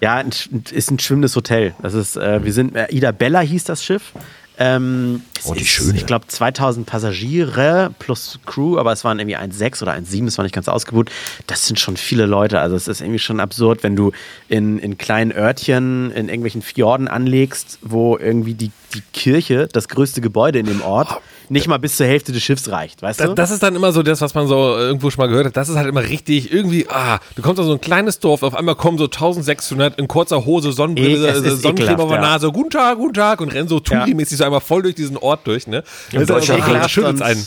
Ja, 0.00 0.16
ein, 0.16 0.30
ist 0.70 0.90
ein 0.90 0.98
schwimmendes 0.98 1.36
Hotel. 1.36 1.74
Das 1.82 1.94
ist, 1.94 2.16
äh, 2.16 2.44
wir 2.44 2.52
sind, 2.52 2.74
äh, 2.74 2.86
Ida 2.90 3.12
Bella 3.12 3.40
hieß 3.40 3.64
das 3.64 3.84
Schiff. 3.84 4.12
Ähm, 4.60 5.22
es 5.38 5.46
Oh, 5.46 5.54
die 5.54 5.60
ist, 5.60 5.68
schöne. 5.68 5.96
Ich 5.96 6.04
glaube 6.06 6.26
2000 6.26 6.84
Passagiere 6.84 7.94
plus 8.00 8.40
Crew, 8.44 8.76
aber 8.78 8.92
es 8.92 9.04
waren 9.04 9.18
irgendwie 9.20 9.36
1,6 9.36 9.82
oder 9.82 9.92
1,7, 9.92 10.24
das 10.24 10.36
war 10.36 10.42
nicht 10.42 10.54
ganz 10.54 10.68
ausgebucht. 10.68 11.10
Das 11.46 11.66
sind 11.66 11.78
schon 11.78 11.96
viele 11.96 12.26
Leute. 12.26 12.60
Also 12.60 12.74
es 12.74 12.88
ist 12.88 13.00
irgendwie 13.00 13.20
schon 13.20 13.38
absurd, 13.38 13.82
wenn 13.84 13.94
du 13.94 14.10
in, 14.48 14.78
in 14.78 14.98
kleinen 14.98 15.30
Örtchen, 15.32 16.10
in 16.10 16.28
irgendwelchen 16.28 16.62
Fjorden 16.62 17.06
anlegst, 17.06 17.78
wo 17.82 18.16
irgendwie 18.18 18.54
die, 18.54 18.72
die 18.94 19.02
Kirche, 19.12 19.68
das 19.72 19.88
größte 19.88 20.20
Gebäude 20.20 20.58
in 20.58 20.66
dem 20.66 20.82
Ort, 20.82 21.20
nicht 21.50 21.68
mal 21.68 21.78
bis 21.78 21.96
zur 21.96 22.06
Hälfte 22.06 22.32
des 22.32 22.42
Schiffs 22.42 22.68
reicht, 22.70 23.02
weißt 23.02 23.20
du? 23.20 23.34
das 23.34 23.50
ist 23.50 23.62
dann 23.62 23.74
immer 23.76 23.92
so 23.92 24.02
das, 24.02 24.20
was 24.20 24.34
man 24.34 24.46
so 24.46 24.76
irgendwo 24.76 25.10
schon 25.10 25.22
mal 25.22 25.28
gehört 25.28 25.46
hat. 25.46 25.56
Das 25.56 25.68
ist 25.68 25.76
halt 25.76 25.86
immer 25.88 26.02
richtig 26.02 26.52
irgendwie, 26.52 26.86
ah, 26.88 27.18
du 27.36 27.42
kommst 27.42 27.60
auf 27.60 27.66
so 27.66 27.72
ein 27.72 27.80
kleines 27.80 28.18
Dorf, 28.18 28.42
auf 28.42 28.54
einmal 28.54 28.74
kommen 28.74 28.98
so 28.98 29.04
1600 29.04 29.98
in 29.98 30.08
kurzer 30.08 30.44
Hose, 30.44 30.72
Sonnenbrille, 30.72 31.28
ist 31.28 31.62
Sonnencreme 31.62 32.00
auf 32.00 32.10
der. 32.10 32.20
Nase, 32.20 32.50
guten 32.52 32.70
Tag, 32.70 32.98
guten 32.98 33.14
Tag 33.14 33.40
und 33.40 33.52
rennen 33.54 33.68
so 33.68 33.78
Touri-mäßig 33.80 34.36
so 34.36 34.44
einmal 34.44 34.60
voll 34.60 34.82
durch 34.82 34.94
diesen 34.94 35.16
Ort 35.16 35.46
durch, 35.46 35.66
ne? 35.66 35.82
Das 36.12 36.22
ist 36.22 36.30
Deutschland 36.30 36.60
einfach 36.60 36.66
so, 36.66 36.70
Ekelhaft 36.72 36.90
schüttelt's 36.90 37.20
und- 37.20 37.26
einen. 37.26 37.46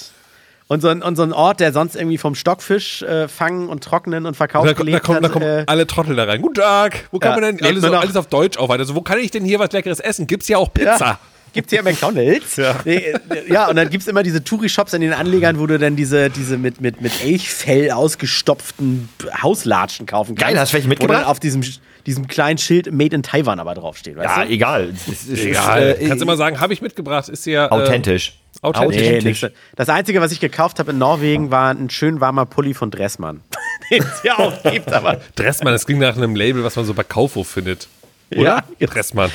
Und 0.68 0.82
so, 0.82 0.88
ein, 0.88 1.02
und 1.02 1.18
so 1.18 1.24
ein 1.24 1.34
Ort, 1.34 1.60
der 1.60 1.74
sonst 1.74 1.98
irgendwie 1.98 2.18
vom 2.18 2.34
Stockfisch 2.34 3.02
äh, 3.02 3.28
fangen 3.28 3.68
und 3.68 3.84
trocknen 3.84 4.26
und 4.26 4.38
Verkauf 4.38 4.64
Da, 4.66 4.72
da, 4.72 4.78
gelebt 4.78 5.04
kommen, 5.04 5.22
da 5.22 5.28
hat. 5.28 5.34
kommen 5.34 5.46
äh, 5.46 5.64
alle 5.68 5.86
Trottel 5.86 6.16
da 6.16 6.24
rein. 6.24 6.42
Guten 6.42 6.54
Tag, 6.54 7.10
wo 7.12 7.20
kann 7.20 7.32
Ja, 7.32 7.42
man 7.42 7.58
denn 7.58 7.66
alles, 7.68 7.84
alles 7.84 8.16
auf 8.16 8.28
Deutsch 8.28 8.58
auf? 8.58 8.70
Also 8.70 8.96
wo 8.96 9.02
kann 9.02 9.20
ich 9.20 9.32
denn 9.32 9.44
hier 9.44 9.60
was 9.60 9.74
Leckeres 9.74 10.00
essen? 10.00 10.28
Gibt's 10.28 10.48
ja 10.48 10.58
auch 10.58 10.74
Pizza. 10.74 10.98
Ja. 11.06 11.20
Gibt's 11.54 11.72
hier 11.74 11.84
McDonalds? 11.84 12.56
Ja. 12.56 12.76
Äh, 12.86 13.14
ja, 13.50 13.68
und 13.68 13.76
dann 13.76 13.90
gibt's 13.90 14.08
immer 14.08 14.24
diese 14.24 14.42
Touri-Shops 14.44 14.94
in 14.94 15.02
den 15.02 15.12
Anlegern, 15.14 15.60
wo 15.60 15.68
du 15.68 15.78
dann 15.78 15.96
diese, 15.98 16.30
diese 16.30 16.58
mit, 16.58 16.80
mit, 16.80 17.02
mit 17.02 17.12
Elchfell 17.24 17.92
ausgestopften 17.92 19.10
Hauslatschen 19.42 20.06
kaufen 20.06 20.36
kannst. 20.36 20.50
Geil, 20.54 20.60
hast 20.60 20.72
du 20.72 20.76
welche 20.76 20.88
Wo 20.88 20.90
mitgebracht? 20.92 21.20
dann 21.24 21.26
auf 21.28 21.40
diesem, 21.42 21.62
diesem 22.06 22.28
kleinen 22.28 22.58
Schild 22.58 22.92
Made 22.94 23.14
in 23.16 23.22
Taiwan 23.24 23.60
aber 23.60 23.74
draufsteht, 23.74 24.16
weißt 24.16 24.38
Ja, 24.38 24.46
du? 24.46 24.50
egal. 24.52 24.94
Es 25.12 25.28
ist, 25.28 25.44
Egal. 25.44 25.82
Ist, 25.84 26.02
äh, 26.02 26.08
Kannst 26.08 26.22
immer 26.24 26.38
sagen, 26.38 26.60
habe 26.60 26.72
ich 26.74 26.82
mitgebracht, 26.82 27.28
ist 27.28 27.46
ja 27.46 27.66
äh, 27.66 27.70
authentisch. 27.70 28.34
authentisch. 28.62 29.42
Nee. 29.44 29.50
Das 29.76 29.90
Einzige, 29.90 30.22
was 30.22 30.32
ich 30.32 30.40
gekauft 30.40 30.80
habe 30.80 30.92
in 30.92 30.98
Norwegen, 31.00 31.52
war 31.52 31.72
ein 31.72 31.90
schön 31.90 32.22
warmer 32.22 32.46
Pulli 32.46 32.74
von 32.74 32.92
Dressmann. 32.92 33.42
Den 33.92 34.04
es 34.04 34.24
ja 34.24 34.38
auch 34.40 34.64
gibt, 34.64 34.92
aber. 34.94 35.20
Dressmann, 35.36 35.74
das 35.74 35.86
klingt 35.86 36.00
nach 36.00 36.16
einem 36.16 36.34
Label, 36.36 36.64
was 36.64 36.78
man 36.78 36.86
so 36.86 36.94
bei 36.94 37.04
Kaufhof 37.04 37.50
findet. 37.50 37.90
Oder? 38.34 38.64
Ja. 38.80 38.88
Dressmann. 38.88 39.30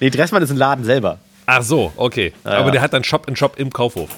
Nee, 0.00 0.10
Dressmann 0.10 0.42
ist 0.42 0.50
ein 0.50 0.56
Laden 0.56 0.84
selber. 0.84 1.18
Ach 1.52 1.62
so, 1.62 1.92
okay. 1.96 2.32
Aber 2.44 2.70
der 2.70 2.80
hat 2.80 2.92
dann 2.92 3.02
Shop 3.04 3.28
in 3.28 3.34
Shop 3.36 3.58
im 3.58 3.70
Kaufhof. 3.72 4.10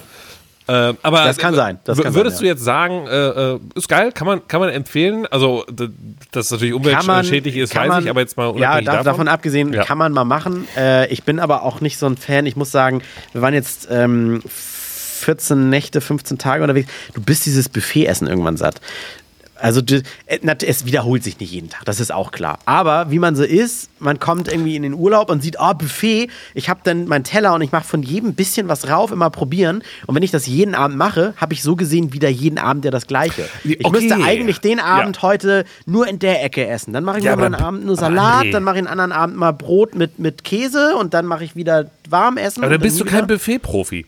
Ähm, 0.65 0.97
aber 1.03 1.25
Das 1.25 1.37
kann 1.37 1.53
sein, 1.55 1.79
das 1.83 1.99
kann 2.01 2.13
würdest 2.15 2.37
sein, 2.37 2.45
du 2.45 2.49
jetzt 2.49 2.63
sagen, 2.63 3.05
äh, 3.07 3.11
äh, 3.55 3.59
ist 3.75 3.89
geil, 3.89 4.13
kann 4.13 4.25
man, 4.27 4.47
kann 4.47 4.61
man 4.61 4.69
empfehlen? 4.69 5.25
Also, 5.29 5.65
dass 6.31 6.45
es 6.45 6.51
natürlich 6.51 6.73
umweltschädlich 6.73 7.57
ist, 7.57 7.75
weiß 7.75 7.89
man- 7.89 8.03
ich, 8.05 8.09
aber 8.09 8.21
jetzt 8.21 8.37
mal 8.37 8.45
Ja, 8.45 8.49
unabhängig 8.51 8.85
da, 8.85 8.91
davon. 8.93 9.05
davon 9.05 9.27
abgesehen, 9.27 9.73
Ja. 9.73 9.83
kann 9.83 9.97
man 9.97 10.13
mal 10.13 10.23
machen. 10.23 10.65
Äh, 10.77 11.07
ich 11.11 11.23
bin 11.23 11.41
aber 11.41 11.63
auch 11.63 11.81
nicht 11.81 11.97
so 11.97 12.05
ein 12.05 12.15
Fan. 12.15 12.45
Ich 12.45 12.55
muss 12.55 12.71
sagen, 12.71 13.01
wir 13.33 13.41
waren 13.41 13.53
jetzt 13.53 13.89
ähm, 13.91 14.41
14 14.47 15.69
Nächte, 15.69 15.99
15 15.99 16.37
Tage 16.37 16.63
unterwegs. 16.63 16.89
Du 17.13 17.21
bist 17.21 17.45
dieses 17.45 17.67
Buffet-Essen 17.67 18.27
irgendwann 18.27 18.55
satt. 18.55 18.79
Also 19.63 19.81
du, 19.81 20.03
äh, 20.25 20.39
es 20.67 20.85
wiederholt 20.85 21.23
sich 21.23 21.39
nicht 21.39 21.51
jeden 21.51 21.69
Tag, 21.69 21.85
das 21.85 21.99
ist 22.01 22.11
auch 22.11 22.31
klar. 22.31 22.59
Aber 22.65 23.09
wie 23.11 23.19
man 23.19 23.35
so 23.35 23.43
ist, 23.43 23.89
man 23.99 24.19
kommt 24.19 24.49
irgendwie 24.49 24.75
in 24.75 24.83
den 24.83 24.93
Urlaub 24.93 25.29
und 25.29 25.41
sieht, 25.41 25.55
oh, 25.59 25.73
Buffet, 25.73 26.29
ich 26.53 26.67
habe 26.69 26.81
dann 26.83 27.05
meinen 27.07 27.23
Teller 27.23 27.53
und 27.53 27.61
ich 27.61 27.71
mache 27.71 27.85
von 27.87 28.03
jedem 28.03 28.33
bisschen 28.33 28.67
was 28.67 28.89
rauf, 28.89 29.11
immer 29.11 29.29
probieren. 29.29 29.81
Und 30.05 30.15
wenn 30.15 30.23
ich 30.23 30.31
das 30.31 30.45
jeden 30.47 30.75
Abend 30.75 30.97
mache, 30.97 31.33
habe 31.37 31.53
ich 31.53 31.63
so 31.63 31.75
gesehen 31.77 32.11
wieder 32.11 32.27
jeden 32.29 32.57
Abend 32.57 32.83
ja 32.83 32.91
das 32.91 33.07
Gleiche. 33.07 33.47
Ich 33.63 33.85
Okay. 33.85 34.01
müsste 34.01 34.23
eigentlich 34.23 34.59
den 34.59 34.79
Abend 34.81 35.15
Ja. 35.17 35.21
heute 35.23 35.63
nur 35.85 36.07
in 36.07 36.19
der 36.19 36.43
Ecke 36.43 36.67
essen. 36.67 36.91
Dann 36.91 37.05
mache 37.05 37.19
ich 37.19 37.23
Ja, 37.23 37.35
mal 37.37 37.45
einen 37.45 37.53
dann- 37.53 37.61
Abend 37.63 37.85
nur 37.85 37.95
Salat, 37.95 38.43
André. 38.45 38.51
dann 38.51 38.63
mache 38.63 38.75
ich 38.75 38.79
einen 38.79 38.87
anderen 38.87 39.11
Abend 39.13 39.37
mal 39.37 39.51
Brot 39.53 39.95
mit, 39.95 40.19
mit 40.19 40.43
Käse 40.43 40.95
und 40.97 41.13
dann 41.13 41.25
mache 41.25 41.45
ich 41.45 41.55
wieder 41.55 41.89
warm 42.09 42.35
essen. 42.37 42.63
aber 42.63 42.73
dann 42.73 42.81
bist 42.81 42.99
du 42.99 43.05
nie 43.05 43.09
kein 43.11 43.27
Buffet-Profi. 43.27 44.05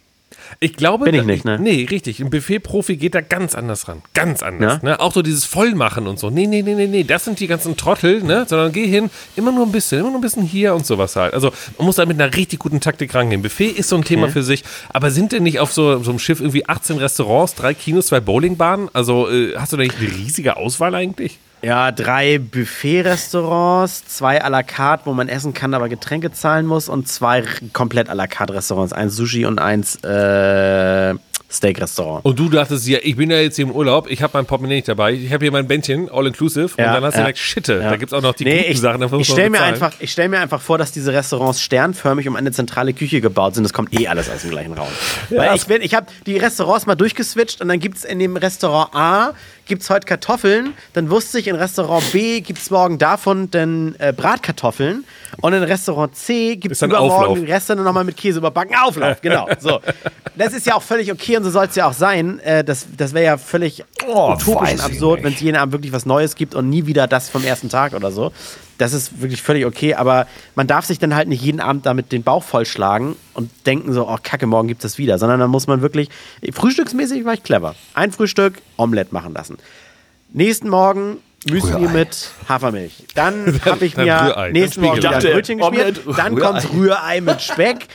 Ich 0.60 0.76
glaube, 0.76 1.06
Bin 1.06 1.16
ich 1.16 1.24
nicht, 1.24 1.46
ne? 1.46 1.60
Nee, 1.60 1.88
richtig. 1.90 2.20
Ein 2.20 2.30
Buffet-Profi 2.30 2.98
geht 2.98 3.16
da 3.16 3.22
ganz 3.22 3.56
anders 3.56 3.88
ran. 3.88 4.02
Ganz 4.14 4.42
anders. 4.44 4.80
Ja? 4.82 4.90
Ne? 4.90 5.00
Auch 5.00 5.14
so 5.14 5.22
dieses 5.22 5.46
Vollmachen 5.46 6.08
und 6.08 6.20
so. 6.20 6.30
Nee, 6.30 6.48
nee, 6.48 6.62
nee, 6.62 6.76
nee, 6.76 6.88
nee. 6.88 7.04
Das 7.04 7.26
sind 7.26 7.40
die 7.40 7.48
ganzen 7.48 7.78
Trottel, 7.78 8.24
ne? 8.24 8.46
Sondern 8.48 8.72
geh 8.72 8.88
hin, 8.88 9.10
immer 9.36 9.52
nur 9.52 9.66
ein 9.66 9.72
bisschen, 9.72 10.00
immer 10.00 10.10
nur 10.10 10.20
ein 10.20 10.22
bisschen 10.22 10.44
hier 10.44 10.74
und 10.76 10.86
sowas 10.86 11.16
halt. 11.16 11.34
Also 11.34 11.52
man 11.78 11.86
muss 11.86 11.98
da 11.98 12.06
mit 12.06 12.20
einer 12.20 12.34
richtig 12.36 12.60
guten 12.60 12.80
Taktik 12.80 13.14
rangehen. 13.14 13.42
Buffet 13.42 13.68
ist 13.68 13.90
so 13.90 13.96
ein 13.96 14.04
Thema 14.04 14.30
für 14.30 14.44
sich. 14.44 14.64
Aber 14.90 15.12
sind 15.12 15.32
denn 15.32 15.44
nicht 15.44 15.60
auf 15.60 15.72
so, 15.74 16.02
so 16.04 16.12
einem 16.12 16.20
Schiff 16.20 16.40
irgendwie 16.40 16.68
18 16.68 16.98
Restaurants, 16.98 17.56
drei 17.56 17.74
Kinos, 17.74 18.08
zwei 18.08 18.20
Bowlingbahnen? 18.20 18.90
Also 18.94 19.30
äh, 19.30 19.56
hast 19.58 19.74
du 19.74 19.78
da 19.78 19.84
nicht 19.84 19.98
eine 20.00 20.10
riesige 20.10 20.58
Auswahl 20.58 20.96
eigentlich? 20.96 21.38
Ja, 21.62 21.92
drei 21.92 22.38
Buffet-Restaurants, 22.38 24.06
zwei 24.08 24.44
à 24.44 24.50
la 24.50 24.62
carte, 24.62 25.06
wo 25.06 25.14
man 25.14 25.30
essen 25.30 25.54
kann, 25.54 25.74
aber 25.74 25.90
Getränke 25.90 26.32
zahlen 26.32 26.68
muss 26.68 26.90
und 26.90 27.08
zwei 27.08 27.44
komplett 27.74 28.10
à 28.10 28.14
la 28.14 28.28
carte 28.28 28.54
Restaurants, 28.54 28.94
eins 28.94 29.16
Sushi 29.16 29.46
und 29.46 29.58
eins 29.58 29.96
äh, 30.04 31.16
Steak-Restaurant. 31.56 32.26
Und 32.26 32.40
du 32.40 32.50
dachtest, 32.50 32.88
ja, 32.88 33.00
ich 33.02 33.16
bin 33.16 33.32
ja 33.32 33.38
jetzt 33.38 33.56
hier 33.56 33.66
im 33.66 33.72
Urlaub, 33.72 34.10
ich 34.10 34.22
habe 34.22 34.32
mein 34.38 34.46
Portemonnaie 34.46 34.76
nicht 34.76 34.88
dabei, 34.88 35.14
ich 35.14 35.32
habe 35.32 35.46
hier 35.46 35.52
mein 35.52 35.68
Bändchen, 35.68 36.10
all 36.12 36.28
inclusive, 36.28 36.66
und 36.66 36.78
dann 36.78 37.04
hast 37.04 37.16
du 37.16 37.20
direkt, 37.20 37.38
Shitte, 37.38 37.80
da 37.80 37.96
gibt 37.96 38.12
es 38.12 38.18
auch 38.18 38.22
noch 38.22 38.34
die 38.34 38.46
nee, 38.46 38.60
guten 38.60 38.72
ich, 38.72 38.80
Sachen. 38.80 39.20
Ich 39.20 39.28
stelle 39.28 39.50
mir, 39.50 39.58
bezahlen. 39.58 39.74
einfach, 39.74 39.94
ich 40.00 40.12
stell 40.12 40.30
mir 40.30 40.40
einfach 40.40 40.62
vor, 40.62 40.78
dass 40.78 40.92
diese 40.92 41.14
Restaurants 41.14 41.62
sternförmig 41.62 42.28
um 42.28 42.36
eine 42.36 42.52
zentrale 42.52 42.94
Küche 42.94 43.22
gebaut 43.22 43.56
sind. 43.56 43.64
Das 43.64 43.74
kommt 43.74 44.00
eh 44.00 44.08
alles 44.08 44.30
aus 44.30 44.42
dem 44.42 44.52
gleichen 44.52 44.74
Raum. 44.74 44.88
Weil 45.30 45.56
ich 45.56 45.66
bin, 45.66 45.82
ich 45.82 45.94
habe 45.94 46.08
die 46.26 46.38
Restaurants 46.38 46.86
mal 46.86 46.96
durchgeswitcht 46.96 47.62
und 47.62 47.68
dann 47.68 47.80
gibt 47.80 47.98
es 47.98 48.06
in 48.06 48.20
dem 48.20 48.38
Restaurant 48.38 48.94
A 48.94 49.34
gibt's 49.66 49.90
heute 49.90 50.06
Kartoffeln. 50.06 50.74
Dann 50.94 51.10
wusste 51.10 51.40
ich, 51.40 51.48
in 51.48 51.56
Restaurant 51.56 52.12
B 52.12 52.42
gibt 52.42 52.60
es 52.60 52.70
morgen 52.70 52.98
davon 52.98 53.52
dann 53.52 53.96
äh, 54.00 54.14
Bratkartoffeln. 54.14 55.04
Und 55.42 55.54
in 55.54 55.64
Restaurant 55.64 56.16
C 56.16 56.56
gibt 56.56 56.76
es 56.76 56.82
übermorgen 56.82 57.14
Auflauf. 57.14 57.40
den 57.40 57.48
Rest 57.48 57.70
dann 57.70 57.84
nochmal 57.84 58.04
mit 58.04 58.18
Käse 58.18 58.40
überbacken. 58.40 58.76
Auflauf, 58.76 59.22
genau. 59.22 59.48
So. 59.60 59.82
Das 60.38 60.54
ist 60.54 60.66
ja 60.66 60.76
auch 60.76 60.82
völlig 60.84 61.12
okay 61.12 61.38
und 61.38 61.44
so 61.44 61.50
soll 61.50 61.66
es 61.66 61.76
ja 61.76 61.88
auch 61.88 61.94
sein. 61.94 62.40
Äh, 62.40 62.64
das 62.64 62.88
das 62.98 63.14
wäre 63.14 63.26
ja 63.26 63.38
völlig 63.38 63.84
Oh, 64.08 64.34
utopisch 64.34 64.74
und 64.74 64.82
absurd, 64.82 65.24
wenn 65.24 65.34
es 65.34 65.40
jeden 65.40 65.56
Abend 65.58 65.74
wirklich 65.74 65.92
was 65.94 66.06
Neues 66.06 66.36
gibt 66.36 66.54
und 66.56 66.70
nie 66.70 66.86
wieder 66.86 67.08
das 67.08 67.30
vom 67.30 67.44
ersten 67.44 67.70
Tag 67.70 67.94
oder 67.94 68.12
so. 68.12 68.32
Das 68.78 68.94
ist 68.94 69.22
wirklich 69.22 69.42
völlig 69.42 69.66
okay, 69.66 69.96
aber 69.96 70.28
man 70.56 70.68
darf 70.68 70.86
sich 70.86 71.00
dann 71.00 71.16
halt 71.16 71.28
nicht 71.30 71.42
jeden 71.42 71.62
Abend 71.62 71.86
damit 71.86 72.12
den 72.12 72.24
Bauch 72.24 72.44
vollschlagen 72.44 73.16
und 73.34 73.50
denken 73.66 73.94
so, 73.94 74.08
oh 74.10 74.18
Kacke, 74.22 74.46
morgen 74.48 74.68
gibt 74.68 74.84
es 74.84 74.92
das 74.94 74.98
wieder, 74.98 75.18
sondern 75.18 75.40
dann 75.40 75.50
muss 75.50 75.66
man 75.68 75.82
wirklich, 75.82 76.10
frühstücksmäßig 76.54 77.24
war 77.24 77.34
ich 77.34 77.44
clever. 77.44 77.76
Ein 77.94 78.12
Frühstück, 78.12 78.56
Omelette 78.78 79.14
machen 79.14 79.34
lassen. 79.34 79.58
Nächsten 80.34 80.68
Morgen 80.70 81.18
Müsli 81.50 81.72
Rührei. 81.72 81.94
mit 81.94 82.32
Hafermilch. 82.50 83.06
Dann 83.16 83.62
habe 83.66 83.86
ich 83.86 83.96
mir 83.96 84.04
Rührei, 84.06 84.52
nächsten 84.52 84.82
Morgen 84.82 84.98
wieder 84.98 85.12
ein. 85.12 85.22
Brötchen 85.22 85.58
geschmiert. 85.60 86.02
Omelette, 86.06 86.22
Dann 86.22 86.36
kommt 86.38 86.74
Rührei 86.74 87.22
mit 87.22 87.42
Speck. 87.42 87.88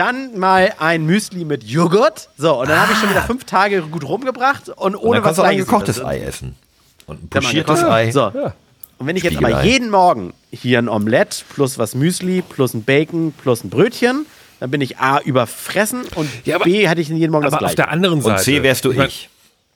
Dann 0.00 0.38
mal 0.38 0.72
ein 0.78 1.04
Müsli 1.04 1.44
mit 1.44 1.62
Joghurt. 1.64 2.30
So, 2.38 2.60
und 2.60 2.70
dann 2.70 2.80
habe 2.80 2.92
ich 2.92 2.98
schon 2.98 3.10
wieder 3.10 3.20
fünf 3.22 3.44
Tage 3.44 3.82
gut 3.82 4.02
rumgebracht 4.08 4.70
und 4.70 4.94
Und 4.94 4.96
ohne 4.96 5.16
dann 5.20 5.24
was 5.24 5.36
kannst 5.36 5.38
du 5.38 5.42
auch 5.42 5.46
ein 5.48 5.56
gekochtes 5.58 6.02
Ei 6.04 6.20
essen. 6.20 6.54
Und 7.06 7.24
ein 7.24 7.28
pochiertes 7.28 7.84
Ei. 7.84 8.10
So. 8.10 8.26
Und 8.98 9.06
wenn 9.06 9.16
ich 9.16 9.22
jetzt 9.24 9.36
aber 9.36 9.62
jeden 9.62 9.90
Morgen 9.90 10.32
hier 10.50 10.78
ein 10.78 10.88
Omelett 10.88 11.44
plus 11.54 11.78
was 11.78 11.94
Müsli 11.94 12.40
plus 12.42 12.72
ein 12.72 12.82
Bacon 12.84 13.32
plus 13.42 13.62
ein 13.62 13.68
Brötchen, 13.68 14.24
dann 14.58 14.70
bin 14.70 14.80
ich 14.80 14.98
A 14.98 15.20
überfressen 15.20 16.02
und 16.14 16.28
Ja, 16.46 16.56
aber- 16.56 16.64
B 16.64 16.88
hatte 16.88 17.00
ich 17.02 17.08
jeden 17.08 17.30
Morgen 17.30 17.44
das 17.44 17.52
Aber 17.52 17.66
auf 17.66 17.74
gleiche. 17.74 17.76
der 17.76 17.90
anderen 17.90 18.22
Seite. 18.22 18.36
Und 18.38 18.42
C 18.44 18.62
wärst 18.62 18.84
du 18.86 18.92
ich. 18.92 19.28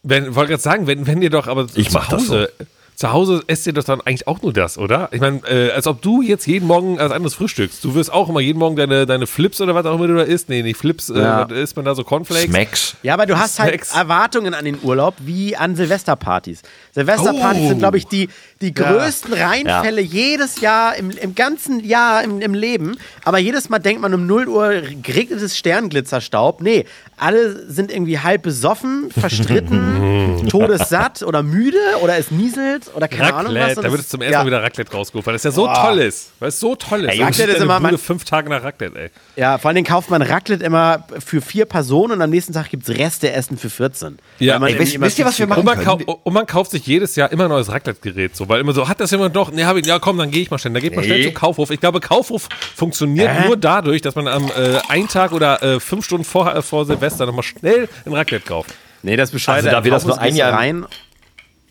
Wenn, 0.02 0.34
wollte 0.34 0.50
gerade 0.52 0.62
sagen, 0.62 0.86
wenn, 0.86 1.06
wenn 1.06 1.20
ihr 1.22 1.30
doch 1.30 1.48
aber 1.48 1.66
Ich 1.74 1.88
zu 1.88 1.94
mach 1.94 2.08
das 2.08 2.22
Hause, 2.22 2.52
zu 2.96 3.12
Hause 3.12 3.42
esst 3.48 3.66
ihr 3.66 3.72
doch 3.72 3.82
dann 3.84 4.00
eigentlich 4.02 4.28
auch 4.28 4.40
nur 4.42 4.52
das, 4.52 4.78
oder? 4.78 5.08
Ich 5.12 5.20
meine, 5.20 5.40
äh, 5.48 5.72
als 5.72 5.86
ob 5.86 6.00
du 6.00 6.22
jetzt 6.22 6.46
jeden 6.46 6.66
Morgen 6.68 7.00
als 7.00 7.12
anderes 7.12 7.34
frühstückst. 7.34 7.84
Du 7.84 7.94
wirst 7.94 8.12
auch 8.12 8.28
immer 8.28 8.40
jeden 8.40 8.58
Morgen 8.60 8.76
deine, 8.76 9.04
deine 9.04 9.26
Flips 9.26 9.60
oder 9.60 9.74
was 9.74 9.84
auch 9.86 9.96
immer 9.96 10.06
du 10.06 10.14
da 10.14 10.22
isst. 10.22 10.48
Nee, 10.48 10.62
nicht 10.62 10.76
Flips, 10.76 11.08
Ja. 11.08 11.42
äh, 11.42 11.50
was 11.50 11.58
isst 11.58 11.76
man 11.76 11.84
da 11.84 11.94
so 11.94 12.04
Cornflakes? 12.04 12.44
Smacks. 12.50 12.96
Ja, 13.02 13.14
aber 13.14 13.26
du 13.26 13.36
hast 13.38 13.58
halt 13.58 13.70
Snacks. 13.84 13.94
Erwartungen 13.96 14.54
an 14.54 14.64
den 14.64 14.78
Urlaub 14.82 15.14
wie 15.18 15.56
an 15.56 15.74
Silvesterpartys. 15.76 16.62
Silvesterpartys 16.92 17.62
Oh. 17.64 17.68
sind, 17.68 17.78
glaube 17.78 17.98
ich, 17.98 18.06
die, 18.06 18.28
die 18.60 18.72
größten 18.72 19.32
Reinfälle 19.32 20.00
jedes 20.00 20.60
Jahr, 20.60 20.94
im, 20.96 21.10
im 21.10 21.34
ganzen 21.34 21.80
Jahr 21.84 22.22
im, 22.22 22.40
im 22.40 22.54
Leben. 22.54 22.96
Aber 23.24 23.38
jedes 23.38 23.68
Mal 23.68 23.80
denkt 23.80 24.00
man 24.02 24.14
um 24.14 24.26
0 24.26 24.48
Uhr 24.48 24.68
regnet 24.68 25.42
es 25.42 25.56
Sternglitzerstaub. 25.56 26.60
Nee, 26.60 26.84
alle 27.16 27.70
sind 27.70 27.90
irgendwie 27.92 28.18
halb 28.20 28.42
besoffen, 28.42 29.10
verstritten, 29.10 30.46
todessatt 30.50 31.22
oder 31.22 31.42
müde 31.42 31.78
oder 32.02 32.16
es 32.18 32.30
nieselt 32.30 32.83
oder 32.94 33.08
keine 33.08 33.34
Ahnung 33.34 33.54
was. 33.54 33.60
Raclette, 33.62 33.82
da 33.82 33.90
wird 33.90 34.00
es 34.00 34.08
zum 34.08 34.20
ersten 34.22 34.32
ja. 34.32 34.38
Mal 34.40 34.46
wieder 34.46 34.62
Raclette 34.62 34.92
rausgeholt, 34.92 35.26
weil 35.26 35.32
das 35.34 35.42
ja 35.44 35.50
so 35.50 35.66
toll 35.66 35.98
ist. 35.98 36.32
Weil 36.40 36.48
es 36.48 36.60
so 36.60 36.74
toll 36.74 37.04
ist. 37.04 37.12
Ey, 37.12 37.22
Raclette 37.22 37.52
ist 37.52 37.62
immer 37.62 37.80
mein- 37.80 37.98
fünf 37.98 38.24
Tage 38.24 38.50
nach 38.50 38.62
Raclette, 38.62 38.98
ey. 38.98 39.10
Ja, 39.36 39.58
vor 39.58 39.68
allen 39.68 39.76
Dingen 39.76 39.86
kauft 39.86 40.10
man 40.10 40.22
Raclette 40.22 40.64
immer 40.64 41.04
für 41.24 41.40
vier 41.40 41.64
Personen 41.66 42.12
und 42.12 42.22
am 42.22 42.30
nächsten 42.30 42.52
Tag 42.52 42.70
gibt 42.70 42.88
es 42.88 42.96
Resteessen 42.98 43.56
für 43.58 43.70
14. 43.70 44.18
Ja. 44.38 44.58
Man 44.58 44.68
Ey, 44.70 44.78
wisst- 44.78 45.00
wisst 45.00 45.18
ihr, 45.18 45.24
was 45.24 45.38
wir 45.38 45.46
viel- 45.46 45.56
Und 45.56 45.64
man, 45.64 45.74
können 45.82 46.04
kau 46.06 46.20
und 46.22 46.32
man 46.32 46.46
kauft 46.46 46.70
sich 46.72 46.86
jedes 46.86 47.16
Jahr 47.16 47.30
immer 47.32 47.44
ein 47.44 47.50
neues 47.50 47.70
Raclette-Gerät, 47.70 48.36
so, 48.36 48.48
weil 48.48 48.60
immer 48.60 48.72
so, 48.72 48.88
hat 48.88 49.00
das 49.00 49.10
jemand 49.10 49.34
noch? 49.34 49.50
Nee, 49.52 49.64
hab 49.64 49.76
ich, 49.76 49.86
ja 49.86 49.98
komm, 49.98 50.18
dann 50.18 50.30
gehe 50.30 50.42
ich 50.42 50.50
mal 50.50 50.58
schnell. 50.58 50.74
Da 50.74 50.80
geht 50.80 50.94
man 50.94 51.04
schnell 51.04 51.18
Nee. 51.18 51.24
zum 51.26 51.34
Kaufhof. 51.34 51.70
Ich 51.70 51.80
glaube, 51.80 52.00
Kaufhof 52.00 52.48
funktioniert 52.74 53.30
Hä? 53.30 53.46
nur 53.46 53.56
dadurch, 53.56 54.02
dass 54.02 54.14
man 54.14 54.28
am 54.28 54.44
äh, 54.46 54.78
einen 54.88 55.08
Tag 55.08 55.32
oder 55.32 55.62
äh, 55.62 55.80
fünf 55.80 56.04
Stunden 56.04 56.24
vor, 56.24 56.54
äh, 56.54 56.62
vor 56.62 56.84
Silvester 56.86 57.26
nochmal 57.26 57.42
schnell 57.42 57.88
ein 58.04 58.12
Raclette 58.12 58.44
kauft. 58.46 58.70
Nee, 59.02 59.16
das 59.16 59.30
bescheuert. 59.30 59.58
Also 59.58 59.70
da 59.70 59.84
wird 59.84 59.94
das 59.94 60.06
nur 60.06 60.18
ein 60.18 60.34
Jahr- 60.34 60.54
rein. 60.54 60.86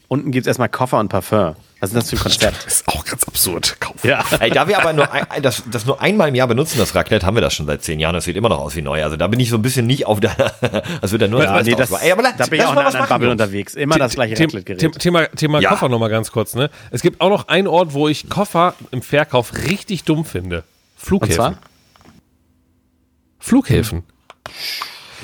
Unten 0.10 0.32
gibt 0.32 0.46
es 0.46 0.48
erstmal 0.48 0.70
Koffer 0.70 1.00
und 1.00 1.10
Parfum. 1.10 1.56
Was 1.80 1.90
ist 1.90 1.96
das 1.96 2.10
für 2.12 2.16
ein 2.18 2.20
Konzept? 2.20 2.66
Das 2.66 2.74
ist 2.76 2.88
auch 2.88 3.04
ganz 3.04 3.24
absurd. 3.26 3.76
Kaufhof. 3.80 4.04
ja. 4.06 4.24
Ey, 4.40 4.52
da 4.52 4.68
wir 4.68 4.78
aber 4.80 4.94
nur 4.94 5.12
ein, 5.12 5.26
das, 5.42 5.64
das 5.70 5.86
nur 5.86 6.00
einmal 6.02 6.30
im 6.30 6.36
Jahr 6.36 6.48
benutzen, 6.48 6.78
das 6.78 6.94
Raclette, 6.96 7.26
haben 7.26 7.36
wir 7.36 7.42
das 7.42 7.54
schon 7.56 7.66
seit 7.66 7.84
zehn 7.84 8.00
Jahren. 8.00 8.14
Das 8.14 8.26
sieht 8.26 8.38
immer 8.38 8.48
noch 8.50 8.60
aus 8.60 8.76
wie 8.76 8.82
neu. 8.82 9.04
Also 9.04 9.18
da 9.18 9.28
bin 9.28 9.40
ich 9.40 9.50
so 9.50 9.58
ein 9.58 9.62
bisschen 9.62 9.86
nicht 9.88 10.06
auf 10.06 10.20
der. 10.20 10.34
Das 11.02 11.12
wird 11.12 11.22
dann 11.24 11.32
nur 11.32 11.44
Ja, 11.44 11.52
als 11.54 11.68
nee, 11.68 11.76
das, 11.76 11.92
Ey, 11.92 12.12
aber 12.12 12.22
lass- 12.22 12.38
da 12.38 12.46
bin 12.46 12.60
ich 12.60 12.66
auch 12.66 12.70
in 12.70 12.76
mal 12.76 12.82
einer 12.82 12.88
was 12.90 12.96
anderen 12.96 13.10
machen, 13.10 13.10
Bubble 13.22 13.32
unterwegs. 13.32 13.74
Immer 13.76 13.98
das 13.98 14.14
gleiche 14.14 14.36
Thema, 14.36 14.54
Raclette-Gerät. 14.54 15.00
Thema, 15.00 15.26
Thema 15.36 15.60
Ja. 15.60 15.70
Koffer 15.70 15.90
nochmal 15.90 16.10
ganz 16.10 16.32
kurz. 16.32 16.54
Ne? 16.56 16.70
Es 16.92 17.02
gibt 17.02 17.20
auch 17.20 17.30
noch 17.30 17.48
einen 17.48 17.68
Ort, 17.68 17.94
wo 17.94 18.08
ich 18.08 18.30
Koffer 18.30 18.76
im 18.92 19.02
Verkauf 19.02 19.52
richtig 19.68 20.04
dumm 20.04 20.24
finde. 20.26 20.58
Und 20.58 20.64
Flughäfen. 20.96 21.36
zwar? 21.36 21.56
Flughäfen. 23.40 24.04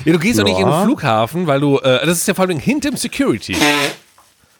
Ja, 0.04 0.12
du 0.12 0.18
gehst 0.18 0.38
doch 0.38 0.44
nicht 0.44 0.58
in 0.58 0.66
den. 0.66 0.82
Flughafen, 0.84 1.46
weil 1.46 1.60
du, 1.60 1.78
äh, 1.78 2.04
das 2.06 2.18
ist 2.18 2.28
ja 2.28 2.34
vor 2.34 2.46
allem 2.46 2.58
hinterm 2.58 2.96
Security. 2.96 3.56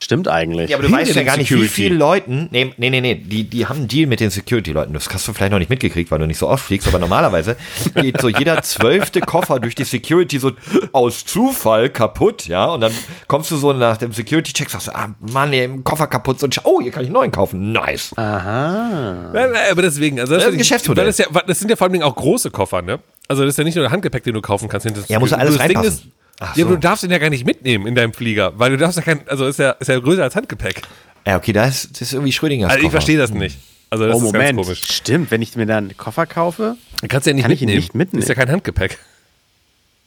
Stimmt 0.02 0.28
eigentlich. 0.28 0.70
Ja, 0.70 0.76
aber 0.78 0.82
du 0.82 0.88
Hinter 0.88 1.02
weißt 1.02 1.14
ja 1.14 1.22
gar 1.24 1.36
nicht, 1.36 1.52
wie 1.52 1.68
viele 1.68 1.94
Leuten, 1.94 2.48
nee, 2.50 2.72
nee, 2.78 2.88
nee, 2.88 3.02
nee, 3.02 3.14
die, 3.16 3.44
die 3.44 3.66
haben 3.66 3.80
einen 3.80 3.88
Deal 3.88 4.06
mit 4.06 4.20
den 4.20 4.30
Security-Leuten. 4.30 4.94
Das 4.94 5.08
hast 5.12 5.28
du 5.28 5.34
vielleicht 5.34 5.52
noch 5.52 5.58
nicht 5.58 5.68
mitgekriegt, 5.68 6.10
weil 6.10 6.18
du 6.18 6.26
nicht 6.26 6.38
so 6.38 6.48
oft 6.48 6.64
fliegst, 6.64 6.88
aber 6.88 6.98
normalerweise 6.98 7.56
geht 7.94 8.18
so 8.18 8.28
jeder 8.28 8.62
zwölfte 8.62 9.20
Koffer 9.20 9.60
durch 9.60 9.74
die 9.74 9.84
Security 9.84 10.38
so 10.38 10.52
aus 10.92 11.26
Zufall 11.26 11.90
kaputt, 11.90 12.46
ja, 12.46 12.64
und 12.66 12.80
dann 12.80 12.92
kommst 13.28 13.50
du 13.50 13.56
so 13.56 13.74
nach 13.74 13.98
dem 13.98 14.12
Security-Check, 14.12 14.70
sagst 14.70 14.88
du, 14.88 14.94
ah, 14.94 15.14
Mann, 15.20 15.52
ey, 15.52 15.64
im 15.64 15.84
Koffer 15.84 16.06
kaputt, 16.06 16.40
so, 16.40 16.46
und 16.46 16.58
oh, 16.64 16.80
hier 16.80 16.92
kann 16.92 17.02
ich 17.02 17.08
einen 17.08 17.14
neuen 17.14 17.30
kaufen, 17.30 17.72
nice. 17.72 18.12
Aha. 18.16 19.30
Nein, 19.34 19.50
aber 19.70 19.82
deswegen, 19.82 20.18
also 20.18 20.32
das, 20.32 20.44
Das 20.44 20.48
ist 20.48 20.54
ein 20.54 20.58
Geschäftsmodell. 20.58 21.04
Das, 21.04 21.18
ja, 21.18 21.26
das 21.46 21.58
sind 21.58 21.68
ja 21.68 21.76
vor 21.76 21.88
allem 21.88 22.00
auch 22.00 22.16
große 22.16 22.50
Koffer, 22.50 22.80
ne? 22.80 23.00
Also 23.28 23.42
das 23.44 23.50
ist 23.50 23.58
ja 23.58 23.64
nicht 23.64 23.76
nur 23.76 23.84
der 23.84 23.92
Handgepäck, 23.92 24.24
den 24.24 24.34
du 24.34 24.40
kaufen 24.40 24.68
kannst. 24.68 24.86
hinter 24.86 25.02
Ja, 25.08 25.20
muss 25.20 25.30
ja 25.30 25.36
alles 25.36 25.56
das 25.56 25.66
Ding 25.66 25.76
reinpassen. 25.76 26.08
Ist, 26.08 26.19
Ach 26.40 26.56
Ja, 26.56 26.64
aber 26.64 26.70
so. 26.72 26.76
du 26.76 26.80
darfst 26.80 27.04
ihn 27.04 27.10
ja 27.10 27.18
gar 27.18 27.30
nicht 27.30 27.46
mitnehmen 27.46 27.86
in 27.86 27.94
deinem 27.94 28.12
Flieger, 28.12 28.58
weil 28.58 28.70
du 28.72 28.76
darfst 28.78 28.96
ja 28.96 29.02
kein, 29.04 29.28
also 29.28 29.46
ist 29.46 29.58
ja, 29.58 29.70
ist 29.72 29.88
ja 29.88 29.98
größer 29.98 30.22
als 30.24 30.34
Handgepäck. 30.34 30.82
Ja, 31.26 31.36
okay, 31.36 31.52
das 31.52 31.84
ist, 31.84 31.92
das 31.94 32.00
ist 32.02 32.12
irgendwie 32.14 32.32
Schrödingers 32.32 32.70
Also 32.72 32.84
ich 32.84 32.90
verstehe 32.90 33.18
das 33.18 33.30
nicht. 33.30 33.58
Also 33.90 34.06
das 34.06 34.14
Oh, 34.16 34.18
ist 34.26 34.32
ganz 34.32 34.32
Moment. 34.34 34.58
komisch. 34.66 34.84
Stimmt, 34.90 35.30
wenn 35.30 35.42
ich 35.42 35.54
mir 35.56 35.66
dann 35.66 35.84
einen 35.84 35.96
Koffer 35.96 36.24
kaufe. 36.26 36.76
Du 37.02 37.08
kannst 37.08 37.26
ja 37.26 37.32
nicht 37.32 37.42
Kann 37.42 37.50
ich 37.52 37.60
ihn 37.60 37.66
mitnehmen. 37.66 37.80
nicht 37.82 37.94
mitnehmen? 37.94 38.22
Ist 38.22 38.28
ja 38.28 38.34
kein 38.34 38.50
Handgepäck. 38.50 38.98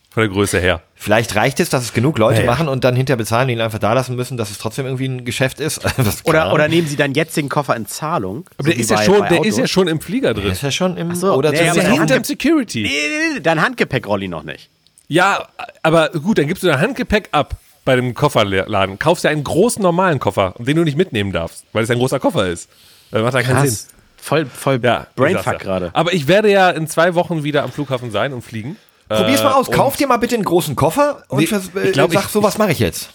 Von 0.10 0.22
der 0.22 0.30
Größe 0.30 0.60
her. 0.60 0.82
Vielleicht 0.96 1.36
reicht 1.36 1.60
es, 1.60 1.70
dass 1.70 1.84
es 1.84 1.92
genug 1.94 2.20
Leute 2.20 2.40
Naja. 2.42 2.52
machen 2.52 2.68
und 2.68 2.84
dann 2.84 2.96
hinterher 2.96 3.18
bezahlen, 3.18 3.48
die 3.48 3.56
ihn 3.56 3.62
einfach 3.62 3.80
da 3.80 3.94
lassen 3.94 4.16
müssen, 4.16 4.38
dass 4.38 4.52
es 4.52 4.60
trotzdem 4.60 4.86
irgendwie 4.86 5.08
ein 5.08 5.26
Geschäft 5.26 5.60
ist. 5.60 5.82
Das- 5.98 6.24
keine 6.24 6.30
Oder, 6.46 6.54
oder 6.54 6.68
nehmen 6.68 6.88
Sie 6.88 6.96
deinen 6.96 7.14
jetzigen 7.16 7.50
Koffer 7.50 7.76
in 7.76 7.88
Zahlung. 7.88 8.46
Aber 8.58 8.70
der, 8.70 8.76
so 8.76 8.80
ist 8.82 8.90
wie 8.90 8.94
ja, 8.94 8.98
bei- 9.00 9.06
schon, 9.06 9.20
bei 9.20 9.28
der 9.30 9.46
ist 9.46 9.58
ja 9.58 9.68
schon 9.68 9.88
im 9.88 10.00
Flieger 10.02 10.34
drin. 10.36 10.52
ist 10.52 10.62
ja 10.62 10.72
schon 10.72 10.98
im, 10.98 11.14
so, 11.16 11.34
oder 11.34 11.52
nee, 11.52 11.58
Das 11.58 11.66
ist 11.66 11.72
aber 11.72 11.78
ja 11.82 11.84
der 11.90 11.92
hinterm 12.00 12.16
Handge- 12.18 12.28
Security. 12.28 12.84
Nee, 12.84 12.90
nee, 12.90 13.34
nee, 13.36 13.40
dein 13.42 13.60
Handgepäck-Rolli 13.62 14.28
noch 14.28 14.44
nicht. 14.44 14.70
Ja, 15.08 15.48
aber 15.82 16.10
gut, 16.10 16.38
dann 16.38 16.48
gibst 16.48 16.64
du 16.64 16.68
dein 16.68 16.80
Handgepäck 16.80 17.30
ab 17.32 17.56
bei 17.86 17.96
dem 17.96 18.14
Kofferladen. 18.14 18.98
Kaufst 19.00 19.24
dir 19.24 19.30
einen 19.30 19.44
großen 19.44 19.82
normalen 19.82 20.20
Koffer, 20.20 20.54
den 20.58 20.78
du 20.78 20.84
nicht 20.84 20.98
mitnehmen 20.98 21.32
darfst, 21.32 21.66
weil 21.74 21.84
es 21.84 21.90
ein 21.92 22.00
großer 22.00 22.20
Koffer 22.20 22.48
ist. 22.48 22.70
Das 23.12 23.22
macht 23.22 23.34
ja 23.34 23.42
keinen 23.44 23.68
Sinn. 23.68 23.90
Voll, 24.18 24.46
voll 24.46 24.80
Ja, 24.82 25.08
Brainfuck 25.18 25.60
gerade. 25.60 25.90
Aber 25.94 26.14
ich 26.14 26.28
werde 26.30 26.50
ja 26.50 26.70
in 26.70 26.88
zwei 26.88 27.14
Wochen 27.14 27.44
wieder 27.44 27.64
am 27.64 27.72
Flughafen 27.74 28.10
sein 28.10 28.32
und 28.32 28.42
fliegen. 28.42 28.78
Probier's 29.10 29.44
mal 29.44 29.52
Äh, 29.52 29.56
aus. 29.56 29.70
Kauf 29.70 29.98
dir 29.98 30.08
mal 30.08 30.16
bitte 30.18 30.36
einen 30.36 30.46
großen 30.46 30.78
Koffer 30.78 31.24
und 31.28 31.40
Nee, 31.40 31.44
ich 31.84 31.92
glaub, 31.92 32.12
sag, 32.14 32.24
ich- 32.24 32.30
so 32.30 32.42
was 32.42 32.58
mache 32.58 32.72
ich 32.72 32.80
jetzt. 32.80 33.10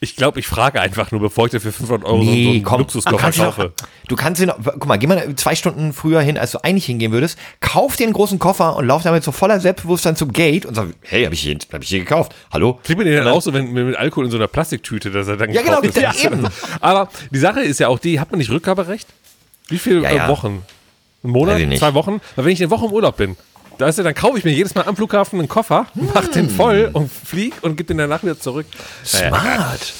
Ich 0.00 0.14
glaube, 0.14 0.38
ich 0.38 0.46
frage 0.46 0.80
einfach 0.80 1.10
nur, 1.10 1.20
bevor 1.20 1.46
ich 1.46 1.50
dir 1.50 1.60
für 1.60 1.72
500 1.72 2.06
Euro 2.06 2.22
so, 2.22 2.30
so 2.32 2.36
einen 2.50 2.62
du 2.62 2.76
Luxuskoffer 2.76 3.32
kaufe. 3.32 3.72
Du 4.06 4.14
kannst 4.14 4.40
ihn, 4.40 4.52
guck 4.62 4.86
mal, 4.86 4.96
geh 4.96 5.08
mal 5.08 5.34
zwei 5.34 5.56
Stunden 5.56 5.92
früher 5.92 6.20
hin, 6.20 6.38
als 6.38 6.52
du 6.52 6.58
eigentlich 6.62 6.86
hingehen 6.86 7.10
würdest, 7.10 7.36
kauf 7.58 7.96
dir 7.96 8.04
einen 8.04 8.12
großen 8.12 8.38
Koffer 8.38 8.76
und 8.76 8.86
lauf 8.86 9.02
damit 9.02 9.24
so 9.24 9.32
voller 9.32 9.58
Selbstbewusstsein 9.58 10.14
zum 10.14 10.32
Gate 10.32 10.66
und 10.66 10.74
sag, 10.76 10.90
hey, 11.02 11.24
habe 11.24 11.34
ich, 11.34 11.40
hier- 11.40 11.58
hab 11.72 11.82
ich 11.82 11.88
hier 11.88 11.98
gekauft. 11.98 12.32
Hallo? 12.52 12.78
Kriegt 12.84 12.96
man 12.96 13.08
den 13.08 13.16
dann 13.16 13.26
auch 13.26 13.42
so, 13.42 13.52
wenn 13.52 13.72
mit 13.72 13.96
Alkohol 13.96 14.26
in 14.26 14.30
so 14.30 14.36
einer 14.36 14.46
Plastiktüte, 14.46 15.10
dass 15.10 15.26
er 15.26 15.36
dann 15.36 15.50
Ja, 15.52 15.62
genau, 15.62 15.80
ist? 15.80 15.96
ja, 15.96 16.12
eben. 16.14 16.46
Aber 16.80 17.08
die 17.32 17.38
Sache 17.40 17.60
ist 17.60 17.80
ja 17.80 17.88
auch 17.88 17.98
die, 17.98 18.20
hat 18.20 18.30
man 18.30 18.38
nicht 18.38 18.50
Rückgaberecht? 18.50 19.08
Wie 19.66 19.78
viele 19.78 20.02
Ja, 20.02 20.10
äh, 20.10 20.16
ja. 20.18 20.28
Wochen? 20.28 20.62
Ein 21.24 21.30
Monat? 21.30 21.60
Zwei 21.76 21.94
Wochen? 21.94 22.20
Weil 22.36 22.44
wenn 22.44 22.52
ich 22.52 22.60
eine 22.62 22.70
Woche 22.70 22.86
im 22.86 22.92
Urlaub 22.92 23.16
bin, 23.16 23.36
da 23.78 23.86
ist 23.88 23.98
ja, 23.98 24.04
dann 24.04 24.14
kaufe 24.14 24.38
ich 24.38 24.44
mir 24.44 24.52
jedes 24.52 24.74
Mal 24.74 24.86
am 24.86 24.96
Flughafen 24.96 25.38
einen 25.38 25.48
Koffer, 25.48 25.86
mach 25.94 26.24
Hm. 26.26 26.32
den 26.32 26.50
voll 26.50 26.90
und 26.92 27.10
flieg 27.10 27.54
und 27.62 27.76
gebe 27.76 27.86
den 27.88 27.98
danach 27.98 28.22
wieder 28.22 28.38
zurück. 28.38 28.66
Naja, 29.12 29.28
Smart. 29.28 29.92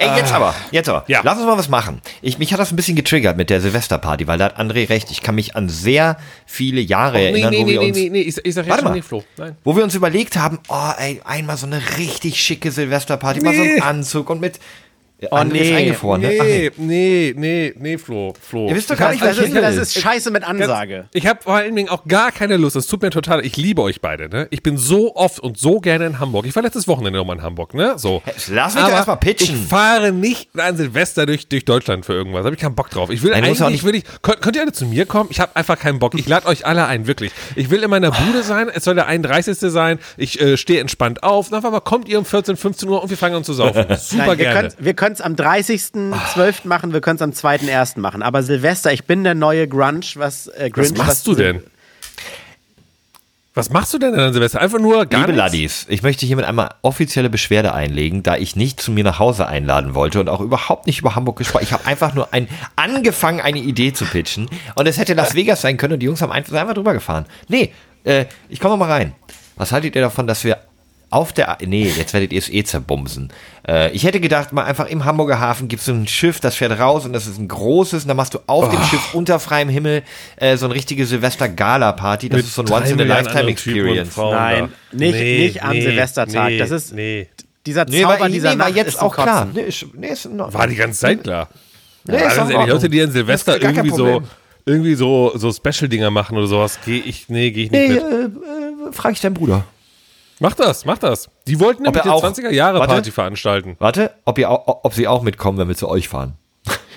Ey, 0.00 0.16
jetzt 0.16 0.32
aber, 0.32 0.54
jetzt 0.70 0.88
aber. 0.88 1.02
Ja. 1.08 1.22
Lass 1.24 1.38
uns 1.38 1.46
mal 1.46 1.58
was 1.58 1.68
machen. 1.68 2.00
Ich, 2.22 2.38
mich 2.38 2.52
hat 2.52 2.60
das 2.60 2.70
ein 2.72 2.76
bisschen 2.76 2.94
getriggert 2.94 3.36
mit 3.36 3.50
der 3.50 3.60
Silvesterparty, 3.60 4.28
weil 4.28 4.38
da 4.38 4.44
hat 4.44 4.56
André 4.60 4.88
recht. 4.88 5.10
Ich 5.10 5.22
kann 5.22 5.34
mich 5.34 5.56
an 5.56 5.68
sehr 5.68 6.18
viele 6.46 6.80
Jahre 6.80 7.18
Nee, 7.18 7.24
erinnern, 7.30 7.50
nee, 7.50 7.58
wo 7.58 7.64
nee, 7.64 7.72
wir 7.72 7.80
nee, 7.80 7.86
uns, 7.88 7.96
nee, 7.96 8.08
nee, 8.10 8.20
ich, 8.20 8.36
ich 8.44 8.54
sag 8.54 8.64
jetzt 8.66 8.76
schon 8.76 8.84
mal. 8.84 8.94
nicht, 8.94 9.04
Flo. 9.08 9.24
Nein. 9.36 9.56
wo 9.64 9.74
wir 9.74 9.82
uns 9.82 9.96
überlegt 9.96 10.36
haben, 10.36 10.60
oh, 10.68 10.90
ey, 10.98 11.20
einmal 11.24 11.56
so 11.56 11.66
eine 11.66 11.80
richtig 11.98 12.40
schicke 12.40 12.70
Silvesterparty, 12.70 13.40
mal 13.40 13.52
so 13.56 13.60
Nee. 13.60 13.72
einen 13.72 13.82
Anzug 13.82 14.30
und 14.30 14.40
mit, 14.40 14.60
Oh, 15.30 15.34
André 15.34 15.56
ist 15.56 15.70
nee. 15.70 15.76
eingefroren, 15.76 16.20
ne? 16.20 16.28
Nee. 16.28 16.38
Nee, 16.38 16.72
nee, 16.76 17.34
nee, 17.36 17.74
nee, 17.76 17.98
Flo. 17.98 18.34
Flo. 18.40 18.68
Ihr 18.68 18.76
wisst 18.76 18.88
doch 18.88 18.94
Ich 18.94 19.00
gar 19.00 19.10
nicht, 19.10 19.20
was 19.20 19.36
Das 19.36 19.46
ist, 19.46 19.54
das 19.56 19.76
ist 19.76 20.00
scheiße 20.00 20.30
mit 20.30 20.44
Ansage. 20.44 21.08
Ich 21.12 21.26
habe 21.26 21.42
vor 21.42 21.54
allen 21.56 21.74
Dingen 21.74 21.88
auch 21.88 22.04
gar 22.06 22.30
keine 22.30 22.56
Lust. 22.56 22.76
Es 22.76 22.86
tut 22.86 23.02
mir 23.02 23.10
total. 23.10 23.44
Ich 23.44 23.56
liebe 23.56 23.82
euch 23.82 24.00
beide. 24.00 24.28
Ne? 24.28 24.46
Ich 24.50 24.62
bin 24.62 24.76
so 24.76 25.16
oft 25.16 25.40
und 25.40 25.58
so 25.58 25.80
gerne 25.80 26.06
in 26.06 26.20
Hamburg. 26.20 26.46
Ich 26.46 26.54
war 26.54 26.62
letztes 26.62 26.86
Wochenende 26.86 27.18
nochmal 27.18 27.36
in 27.38 27.42
Hamburg. 27.42 27.74
Ne? 27.74 27.94
So. 27.96 28.22
lass 28.48 28.74
mich 28.76 28.84
doch 28.84 28.90
erst 28.90 29.08
mal 29.08 29.16
pitchen. 29.16 29.56
Ich 29.60 29.68
fahre 29.68 30.12
nicht 30.12 30.50
an 30.56 30.76
Silvester 30.76 31.26
durch, 31.26 31.48
durch 31.48 31.64
Deutschland 31.64 32.06
für 32.06 32.12
irgendwas. 32.12 32.44
Habe 32.44 32.54
ich 32.54 32.60
keinen 32.60 32.76
Bock 32.76 32.88
drauf. 32.90 33.10
Ich 33.10 33.22
will 33.24 33.32
Nein, 33.32 33.42
eigentlich, 33.42 33.82
will 33.82 33.96
ich, 33.96 34.04
könnt, 34.22 34.40
könnt 34.40 34.54
ihr 34.54 34.62
alle 34.62 34.72
zu 34.72 34.86
mir 34.86 35.04
kommen? 35.04 35.30
Ich 35.32 35.40
habe 35.40 35.56
einfach 35.56 35.78
keinen 35.80 35.98
Bock. 35.98 36.14
Ich 36.14 36.28
lade 36.28 36.46
euch 36.46 36.64
alle 36.64 36.86
ein, 36.86 37.08
wirklich. 37.08 37.32
Ich 37.56 37.70
will 37.70 37.82
in 37.82 37.90
meiner 37.90 38.12
Bude 38.12 38.44
sein. 38.44 38.68
Es 38.72 38.84
soll 38.84 38.94
der 38.94 39.06
31. 39.06 39.58
sein. 39.58 39.98
Ich 40.16 40.40
äh, 40.40 40.56
stehe 40.56 40.80
entspannt 40.80 41.24
auf. 41.24 41.48
Dann 41.50 41.64
aber 41.64 41.80
kommt 41.80 42.08
ihr 42.08 42.20
um 42.20 42.24
14, 42.24 42.56
15 42.56 42.88
Uhr 42.88 43.02
und 43.02 43.10
wir 43.10 43.16
fangen 43.16 43.34
an 43.34 43.42
zu 43.44 43.52
saufen. 43.52 43.84
Super 43.98 44.26
Nein, 44.26 44.28
wir 44.28 44.36
gerne. 44.36 44.54
können's- 44.60 44.76
wir 44.78 44.94
können 44.94 45.07
es 45.12 45.20
am 45.20 45.34
30.12. 45.34 46.66
machen, 46.66 46.92
wir 46.92 47.00
können 47.00 47.16
es 47.16 47.22
am 47.22 47.30
2.1. 47.30 48.00
machen. 48.00 48.22
Aber 48.22 48.42
Silvester, 48.42 48.92
ich 48.92 49.04
bin 49.04 49.24
der 49.24 49.34
neue 49.34 49.68
Grunge, 49.68 50.00
was 50.14 50.48
äh, 50.48 50.70
Was 50.70 50.72
Grinch, 50.72 50.98
machst 50.98 51.26
du 51.26 51.34
denn? 51.34 51.62
Was 53.54 53.70
machst 53.70 53.92
du 53.92 53.98
denn 53.98 54.14
an 54.14 54.32
Silvester? 54.32 54.60
Einfach 54.60 54.78
nur 54.78 55.04
gar 55.06 55.22
Liebe 55.22 55.32
nichts? 55.32 55.36
Laddies, 55.36 55.86
ich 55.88 56.04
möchte 56.04 56.24
hiermit 56.24 56.44
einmal 56.44 56.74
offizielle 56.82 57.28
Beschwerde 57.28 57.74
einlegen, 57.74 58.22
da 58.22 58.36
ich 58.36 58.54
nicht 58.54 58.80
zu 58.80 58.92
mir 58.92 59.02
nach 59.02 59.18
Hause 59.18 59.48
einladen 59.48 59.96
wollte 59.96 60.20
und 60.20 60.28
auch 60.28 60.40
überhaupt 60.40 60.86
nicht 60.86 61.00
über 61.00 61.16
Hamburg 61.16 61.38
gesprochen. 61.38 61.64
Ich 61.64 61.72
habe 61.72 61.84
einfach 61.84 62.14
nur 62.14 62.32
ein, 62.32 62.46
angefangen, 62.76 63.40
eine 63.40 63.58
Idee 63.58 63.92
zu 63.92 64.04
pitchen 64.04 64.48
und 64.76 64.86
es 64.86 64.96
hätte 64.96 65.14
Las 65.14 65.34
Vegas 65.34 65.60
sein 65.60 65.76
können 65.76 65.94
und 65.94 65.98
die 65.98 66.06
Jungs 66.06 66.22
haben 66.22 66.30
einfach, 66.30 66.50
sind 66.50 66.58
einfach 66.58 66.74
drüber 66.74 66.92
gefahren. 66.92 67.26
Nee, 67.48 67.72
äh, 68.04 68.26
ich 68.48 68.60
komme 68.60 68.76
mal 68.76 68.92
rein. 68.92 69.12
Was 69.56 69.72
haltet 69.72 69.96
ihr 69.96 70.02
davon, 70.02 70.28
dass 70.28 70.44
wir 70.44 70.58
auf 71.10 71.32
der, 71.32 71.56
nee, 71.64 71.90
jetzt 71.96 72.12
werdet 72.12 72.32
ihr 72.32 72.38
es 72.38 72.50
eh 72.50 72.64
zerbumsen. 72.64 73.32
Äh, 73.66 73.90
ich 73.92 74.04
hätte 74.04 74.20
gedacht, 74.20 74.52
mal 74.52 74.64
einfach 74.64 74.86
im 74.88 75.04
Hamburger 75.06 75.40
Hafen 75.40 75.68
gibt 75.68 75.80
es 75.80 75.86
so 75.86 75.92
ein 75.92 76.06
Schiff, 76.06 76.38
das 76.40 76.54
fährt 76.56 76.78
raus 76.78 77.06
und 77.06 77.12
das 77.14 77.26
ist 77.26 77.38
ein 77.38 77.48
großes 77.48 78.02
und 78.04 78.08
dann 78.08 78.16
machst 78.18 78.34
du 78.34 78.40
auf 78.46 78.68
dem 78.68 78.82
Schiff 78.84 79.14
unter 79.14 79.40
freiem 79.40 79.68
Himmel 79.70 80.02
äh, 80.36 80.56
so 80.58 80.66
eine 80.66 80.74
richtige 80.74 81.06
Silvester-Gala-Party. 81.06 82.28
Das 82.28 82.36
Mit 82.38 82.46
ist 82.46 82.54
so 82.54 82.62
ein 82.62 82.70
Once-in-a-Lifetime-Experience. 82.70 84.16
Nein, 84.16 84.68
nicht- 84.92 85.14
nicht 85.14 85.62
am 85.62 85.80
Silvestertag. 85.80 86.52
Das 86.58 86.70
ist- 86.70 86.94
Nee. 86.94 87.28
Dieser 87.66 87.84
Nee, 87.84 88.02
Zauber 88.02 88.20
war, 88.20 88.28
dieser 88.30 88.54
nee, 88.54 88.58
war 88.60 88.68
Nacht 88.68 88.76
jetzt 88.76 89.00
auch 89.02 89.14
klar. 89.14 89.46
Nee, 89.52 89.64
nee. 89.94 90.08
War 90.38 90.66
die 90.66 90.74
ganze 90.76 91.00
Zeit 91.00 91.22
klar. 91.22 91.48
Nee, 92.06 92.14
Ja, 92.16 92.20
ist 92.28 92.36
ganz 92.36 92.50
in 92.50 92.56
ehrlich, 92.56 92.72
Leute, 92.72 92.88
die 92.88 93.02
an. 93.02 93.10
Silvester 93.12 93.60
irgendwie 93.60 93.90
so, 93.90 94.22
irgendwie 94.64 94.94
so, 94.94 95.32
so 95.34 95.52
Special-Dinger 95.52 96.10
machen 96.10 96.38
oder 96.38 96.46
sowas, 96.46 96.78
gehe 96.84 97.02
ich, 97.02 97.28
nee, 97.28 97.50
gehe 97.50 97.64
ich 97.64 97.70
Nee, 97.70 97.88
nicht 97.88 98.00
äh, 98.02 98.04
mit. 98.04 98.36
äh, 98.36 98.92
frag 98.92 99.12
ich 99.12 99.20
deinen 99.20 99.34
Bruder. 99.34 99.64
Mach 100.40 100.54
das, 100.54 100.84
mach 100.84 100.98
das. 100.98 101.28
Die 101.46 101.58
wollten 101.60 101.82
nämlich 101.82 102.00
er 102.00 102.04
eine 102.04 102.14
auch- 102.14 102.22
20er-Jahre-Party 102.22 102.92
Warte. 102.92 103.12
veranstalten. 103.12 103.76
Warte, 103.78 104.12
ob, 104.24 104.38
ihr 104.38 104.48
ob 104.50 104.94
sie 104.94 105.08
auch 105.08 105.22
mitkommen, 105.22 105.58
wenn 105.58 105.68
wir 105.68 105.76
zu 105.76 105.88
euch 105.88 106.08
fahren. 106.08 106.34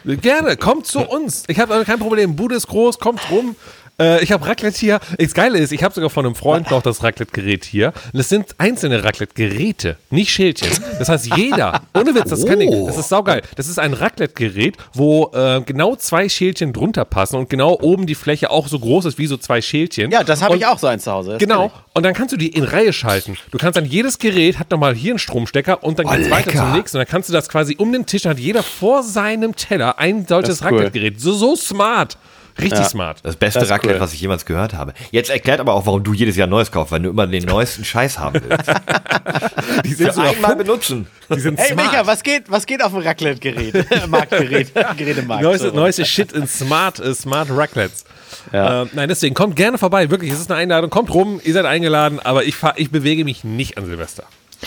Gerne, 0.03 0.57
kommt 0.57 0.87
zu 0.87 0.99
uns. 1.01 1.43
Ich 1.47 1.59
habe 1.59 1.83
kein 1.85 1.99
Problem. 1.99 2.35
Bude 2.35 2.55
ist 2.55 2.67
groß, 2.67 2.99
kommt 2.99 3.19
rum. 3.29 3.55
Äh, 3.99 4.23
ich 4.23 4.31
habe 4.31 4.45
Raclette 4.47 4.77
hier. 4.79 4.99
Das 5.19 5.33
Geile 5.33 5.57
ist, 5.59 5.71
ich 5.71 5.83
habe 5.83 5.93
sogar 5.93 6.09
von 6.09 6.25
einem 6.25 6.35
Freund 6.35 6.71
noch 6.71 6.81
das 6.81 7.03
Raclette-Gerät 7.03 7.65
hier. 7.65 7.93
Und 8.13 8.19
es 8.19 8.29
sind 8.29 8.55
einzelne 8.57 9.03
Raclette-Geräte, 9.03 9.97
nicht 10.09 10.31
Schälchen. 10.31 10.69
Das 10.99 11.09
heißt, 11.09 11.35
jeder, 11.35 11.81
ohne 11.93 12.13
Witz, 12.15 12.29
das 12.29 12.45
kann 12.45 12.61
ich, 12.61 12.69
das 12.87 12.97
ist 12.97 13.09
saugeil. 13.09 13.41
Das 13.55 13.67
ist 13.67 13.79
ein 13.79 13.93
Raclette-Gerät, 13.93 14.77
wo 14.93 15.31
äh, 15.33 15.61
genau 15.61 15.95
zwei 15.95 16.29
Schälchen 16.29 16.73
drunter 16.73 17.05
passen 17.05 17.35
und 17.35 17.49
genau 17.49 17.77
oben 17.81 18.05
die 18.07 18.15
Fläche 18.15 18.49
auch 18.49 18.67
so 18.67 18.79
groß 18.79 19.05
ist 19.05 19.17
wie 19.17 19.27
so 19.27 19.37
zwei 19.37 19.61
Schälchen. 19.61 20.11
Ja, 20.11 20.23
das 20.23 20.41
habe 20.41 20.57
ich 20.57 20.65
auch 20.65 20.79
so 20.79 20.87
eins 20.87 21.03
zu 21.03 21.11
Hause. 21.11 21.37
Genau. 21.39 21.71
Und 21.93 22.03
dann 22.03 22.13
kannst 22.13 22.31
du 22.33 22.37
die 22.37 22.49
in 22.49 22.63
Reihe 22.63 22.93
schalten. 22.93 23.37
Du 23.51 23.57
kannst 23.57 23.77
dann 23.77 23.85
jedes 23.85 24.17
Gerät 24.19 24.59
hat 24.59 24.71
nochmal 24.71 24.95
hier 24.95 25.11
einen 25.11 25.19
Stromstecker 25.19 25.83
und 25.83 25.99
dann 25.99 26.07
Oh, 26.07 26.11
geht's 26.11 26.29
weiter 26.29 26.51
lecker. 26.51 26.59
zum 26.59 26.73
nächsten. 26.73 26.97
Und 26.97 27.01
dann 27.05 27.11
kannst 27.11 27.29
du 27.29 27.33
das 27.33 27.49
quasi 27.49 27.75
um 27.77 27.91
den 27.91 28.05
Tisch, 28.05 28.25
hat 28.25 28.39
jeder 28.39 28.63
vor 28.63 29.03
seinem 29.03 29.55
Teller 29.55 29.99
ein 29.99 30.25
solches 30.27 30.61
cool. 30.61 30.67
Raclette-Gerät. 30.69 31.19
So, 31.19 31.33
so 31.33 31.55
smart. 31.55 32.17
Richtig 32.61 32.85
smart. 32.85 33.19
Das 33.23 33.35
beste 33.35 33.59
Das 33.59 33.69
Raclette, 33.69 33.95
cool. 33.95 34.01
was 34.01 34.13
ich 34.13 34.21
jemals 34.21 34.45
gehört 34.45 34.73
habe. 34.73 34.93
Jetzt 35.11 35.29
erklärt 35.29 35.59
aber 35.59 35.73
auch, 35.73 35.85
warum 35.85 36.03
du 36.03 36.13
jedes 36.13 36.35
Jahr 36.35 36.47
Neues 36.47 36.71
kaufst, 36.71 36.91
weil 36.91 37.01
du 37.01 37.09
immer 37.09 37.27
den 37.27 37.43
neuesten 37.43 37.83
Scheiß 37.83 38.19
haben 38.19 38.41
willst. 38.47 38.69
Die 39.85 39.93
sind 39.93 40.13
sogar 40.13 40.31
einmal 40.31 40.51
fun- 40.51 40.57
benutzen. 40.59 41.07
die 41.33 41.39
sind 41.39 41.59
Hey 41.59 41.73
smart. 41.73 41.91
Micha, 41.91 42.05
was 42.07 42.23
geht, 42.23 42.43
was 42.49 42.65
geht 42.65 42.83
auf 42.83 42.91
dem 42.93 43.01
Raclette-Gerät? 43.01 43.85
Marktgerät, 44.07 44.71
Gerätemarkt. 44.97 45.43
Neueste, 45.43 45.69
so. 45.69 45.75
neueste 45.75 46.05
Shit 46.05 46.31
in 46.33 46.47
Smart, 46.47 46.99
äh, 46.99 47.13
Smart 47.13 47.47
Raclettes. 47.51 48.05
Ja. 48.51 48.83
Ähm, 48.83 48.89
nein, 48.93 49.09
deswegen 49.09 49.33
kommt 49.35 49.55
gerne 49.55 49.77
vorbei. 49.77 50.09
Wirklich, 50.09 50.31
es 50.31 50.39
ist 50.39 50.51
eine 50.51 50.59
Einladung. 50.59 50.89
Kommt 50.89 51.13
rum, 51.13 51.39
ihr 51.43 51.53
seid 51.53 51.65
eingeladen, 51.65 52.19
aber 52.19 52.43
ich, 52.43 52.55
fahr, 52.55 52.73
ich 52.77 52.91
bewege 52.91 53.23
mich 53.25 53.43
nicht 53.43 53.77
an 53.77 53.85
Silvester. 53.85 54.23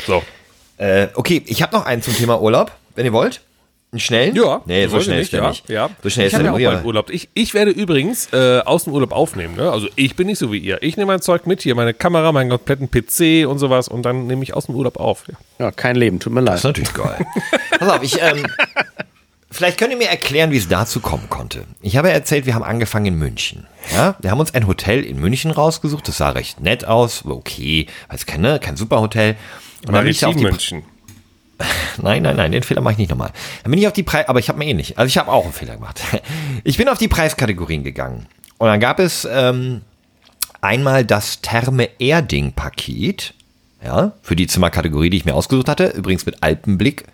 So. 0.07 0.23
Äh, 0.77 1.09
okay, 1.15 1.43
ich 1.47 1.63
habe 1.63 1.75
noch 1.75 1.87
einen 1.87 2.03
zum 2.03 2.15
Thema 2.17 2.41
Urlaub, 2.41 2.73
wenn 2.97 3.05
ihr 3.07 3.13
wollt. 3.13 3.41
Einen 3.95 4.01
schnellen? 4.01 4.35
Ja, 4.35 4.61
Nee, 4.67 4.89
so 4.89 5.01
schnell 5.01 5.21
ist 5.21 5.33
der 5.33 5.43
ja, 5.43 5.49
nicht. 5.51 5.69
Ja. 5.69 5.89
So 6.03 6.11
schnell 6.11 6.27
ich 6.27 6.33
ist 6.33 6.43
der 6.43 6.59
ja 6.59 6.81
auch 6.81 6.85
Urlaub. 6.85 7.11
Ich, 7.11 7.29
ich 7.33 7.55
werde 7.55 7.71
übrigens 7.71 8.29
äh, 8.33 8.59
aus 8.65 8.85
dem 8.85 8.93
Urlaub 8.93 9.13
aufnehmen. 9.13 9.55
Ne? 9.55 9.71
Also 9.71 9.87
ich 9.95 10.17
bin 10.17 10.27
nicht 10.27 10.41
so 10.41 10.51
wie 10.51 10.59
ihr. 10.59 10.83
Ich 10.83 10.97
nehme 10.97 11.13
mein 11.13 11.23
Zeug 11.23 11.47
mit 11.47 11.63
hier, 11.63 11.77
meine 11.77 11.95
Kamera, 11.95 12.33
meinen 12.33 12.51
kompletten 12.51 12.91
PC 12.91 13.49
und 13.49 13.61
sowas 13.61 13.87
und 13.87 14.03
dann 14.03 14.27
nehme 14.27 14.43
ich 14.43 14.53
aus 14.53 14.67
dem 14.67 14.75
Urlaub 14.75 14.97
auf. 14.99 15.23
Ja. 15.29 15.67
Ja, 15.67 15.71
kein 15.71 15.95
Leben, 15.95 16.19
tut 16.19 16.33
mir 16.33 16.41
Das 16.43 16.65
leid. 16.65 16.77
ist 16.79 16.89
natürlich 16.89 16.93
geil. 16.93 17.25
Pass 17.79 17.89
auf, 17.89 18.03
ich, 18.03 18.21
ähm, 18.21 18.45
Vielleicht 19.53 19.79
könnt 19.79 19.93
ihr 19.93 19.97
mir 19.99 20.09
erklären, 20.09 20.51
wie 20.51 20.57
es 20.57 20.67
dazu 20.67 20.99
kommen 20.99 21.31
konnte. 21.31 21.63
Ich 21.81 21.97
habe 21.97 22.11
erzählt, 22.11 22.47
wir 22.47 22.57
haben 22.57 22.65
angefangen 22.65 23.07
in 23.07 23.15
München. 23.15 23.69
Ja, 23.95 24.17
wir 24.21 24.33
haben 24.33 24.41
uns 24.41 24.53
ein 24.53 24.67
Hotel 24.67 25.05
in 25.05 25.21
München 25.21 25.53
rausgesucht. 25.53 26.09
Das 26.09 26.17
sah 26.17 26.31
recht 26.31 26.61
nett 26.61 26.85
aus. 26.85 27.25
Okay, 27.25 27.87
weiß 28.09 28.27
kein, 28.27 28.41
ne, 28.41 28.59
kein 28.59 28.77
super 28.77 29.01
Hotel. 29.01 29.37
Und 29.87 29.93
dann 29.95 30.03
bin 30.03 30.11
ich 30.11 30.25
auf 30.27 30.35
die, 30.35 30.43
München. 30.43 30.83
Nein, 32.03 32.23
nein, 32.23 32.37
nein, 32.37 32.51
den 32.51 32.63
Fehler 32.63 32.81
mache 32.81 32.95
ich 32.95 32.99
nicht 32.99 33.11
nochmal. 33.11 33.31
Dann 33.63 33.71
bin 33.71 33.79
ich 33.81 33.87
auf 33.87 33.93
die 33.93 34.03
Preis, 34.03 34.29
aber 34.29 34.41
ich 34.41 34.49
habe 34.49 34.59
mir 34.59 34.67
eh 34.67 34.75
nicht. 34.75 34.99
Also 34.99 35.07
ich 35.07 35.17
habe 35.17 35.31
auch 35.31 35.45
einen 35.45 35.53
Fehler 35.53 35.75
gemacht. 35.75 36.01
Ich 36.65 36.77
bin 36.79 36.89
auf 36.89 36.99
die 36.99 37.09
Preiskategorien 37.09 37.85
gegangen. 37.85 38.27
Und 38.59 38.69
dann 38.69 38.81
gab 38.81 38.99
es 38.99 39.29
ähm, 39.31 39.83
einmal 40.61 41.05
das 41.05 41.41
Therme 41.43 41.89
Erding 41.99 42.53
Paket, 42.53 43.35
ja, 43.85 44.13
für 44.23 44.35
die 44.35 44.47
Zimmerkategorie, 44.47 45.11
die 45.11 45.19
ich 45.19 45.25
mir 45.25 45.35
ausgesucht 45.35 45.69
hatte, 45.69 45.89
übrigens 45.89 46.25
mit 46.25 46.43
Alpenblick 46.43 47.05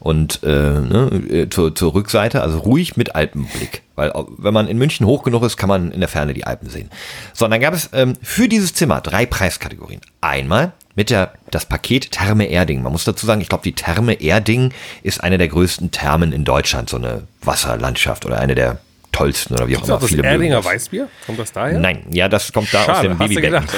und 0.00 0.42
äh, 0.42 0.48
ne, 0.48 1.10
äh, 1.30 1.48
zur, 1.48 1.74
zur 1.74 1.94
Rückseite, 1.94 2.42
also 2.42 2.58
ruhig 2.58 2.96
mit 2.98 3.14
Alpenblick, 3.14 3.82
weil 3.94 4.12
wenn 4.36 4.52
man 4.52 4.68
in 4.68 4.76
München 4.76 5.06
hoch 5.06 5.22
genug 5.22 5.42
ist, 5.44 5.56
kann 5.56 5.70
man 5.70 5.92
in 5.92 6.00
der 6.00 6.10
Ferne 6.10 6.34
die 6.34 6.46
Alpen 6.46 6.68
sehen. 6.68 6.90
So, 7.32 7.46
und 7.46 7.50
dann 7.50 7.60
gab 7.60 7.72
es 7.72 7.88
ähm, 7.94 8.14
für 8.20 8.46
dieses 8.46 8.74
Zimmer 8.74 9.00
drei 9.00 9.24
Preiskategorien. 9.24 10.02
Einmal 10.20 10.74
mit 10.96 11.10
der 11.10 11.32
das 11.50 11.66
Paket 11.66 12.12
Therme 12.12 12.46
Erding. 12.46 12.82
Man 12.82 12.92
muss 12.92 13.04
dazu 13.04 13.26
sagen, 13.26 13.40
ich 13.40 13.48
glaube, 13.48 13.64
die 13.64 13.74
Therme 13.74 14.14
Erding 14.20 14.72
ist 15.02 15.22
eine 15.22 15.38
der 15.38 15.48
größten 15.48 15.90
Thermen 15.90 16.32
in 16.32 16.44
Deutschland, 16.44 16.88
so 16.90 16.96
eine 16.96 17.22
Wasserlandschaft 17.42 18.24
oder 18.26 18.38
eine 18.38 18.54
der 18.54 18.78
tollsten 19.12 19.54
oder 19.54 19.68
wie 19.68 19.76
auch 19.76 19.82
Ist 19.82 19.88
immer. 19.88 19.96
auch 19.96 20.00
das 20.00 20.10
Viele 20.10 20.22
mögen 20.22 20.34
Erdinger 20.34 20.56
das. 20.56 20.64
Weißbier? 20.66 21.08
Kommt 21.26 21.38
das 21.38 21.52
daher? 21.52 21.78
Nein, 21.78 22.04
ja, 22.10 22.28
das 22.28 22.52
kommt 22.52 22.72
da 22.74 22.80
aus 22.80 22.86
Schade, 22.86 23.08
dem 23.08 23.18
hast 23.18 23.30
du 23.30 23.34
Babybecken. 23.34 23.68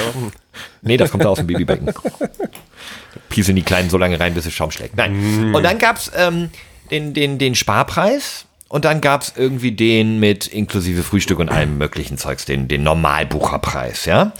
Nee, 0.81 0.97
das 0.97 1.11
kommt 1.11 1.23
da 1.23 1.29
aus 1.29 1.37
dem 1.37 1.47
Babybecken. 1.47 1.93
Pieseln 3.29 3.55
die 3.55 3.61
Kleinen 3.61 3.89
so 3.89 3.97
lange 3.97 4.19
rein, 4.19 4.33
bis 4.33 4.45
es 4.45 4.53
Schaum 4.53 4.71
schlägt. 4.71 4.97
Nein. 4.97 5.53
Und 5.53 5.63
dann 5.63 5.77
gab's 5.77 6.11
ähm, 6.15 6.49
den, 6.91 7.13
den, 7.13 7.37
den 7.37 7.55
Sparpreis 7.55 8.45
und 8.67 8.85
dann 8.85 9.01
gab's 9.01 9.33
irgendwie 9.35 9.71
den 9.71 10.19
mit 10.19 10.47
inklusive 10.47 11.03
Frühstück 11.03 11.39
und 11.39 11.49
allem 11.49 11.77
möglichen 11.77 12.17
Zeugs, 12.17 12.45
den, 12.45 12.67
den 12.67 12.83
Normalbucherpreis, 12.83 14.05
ja. 14.05 14.33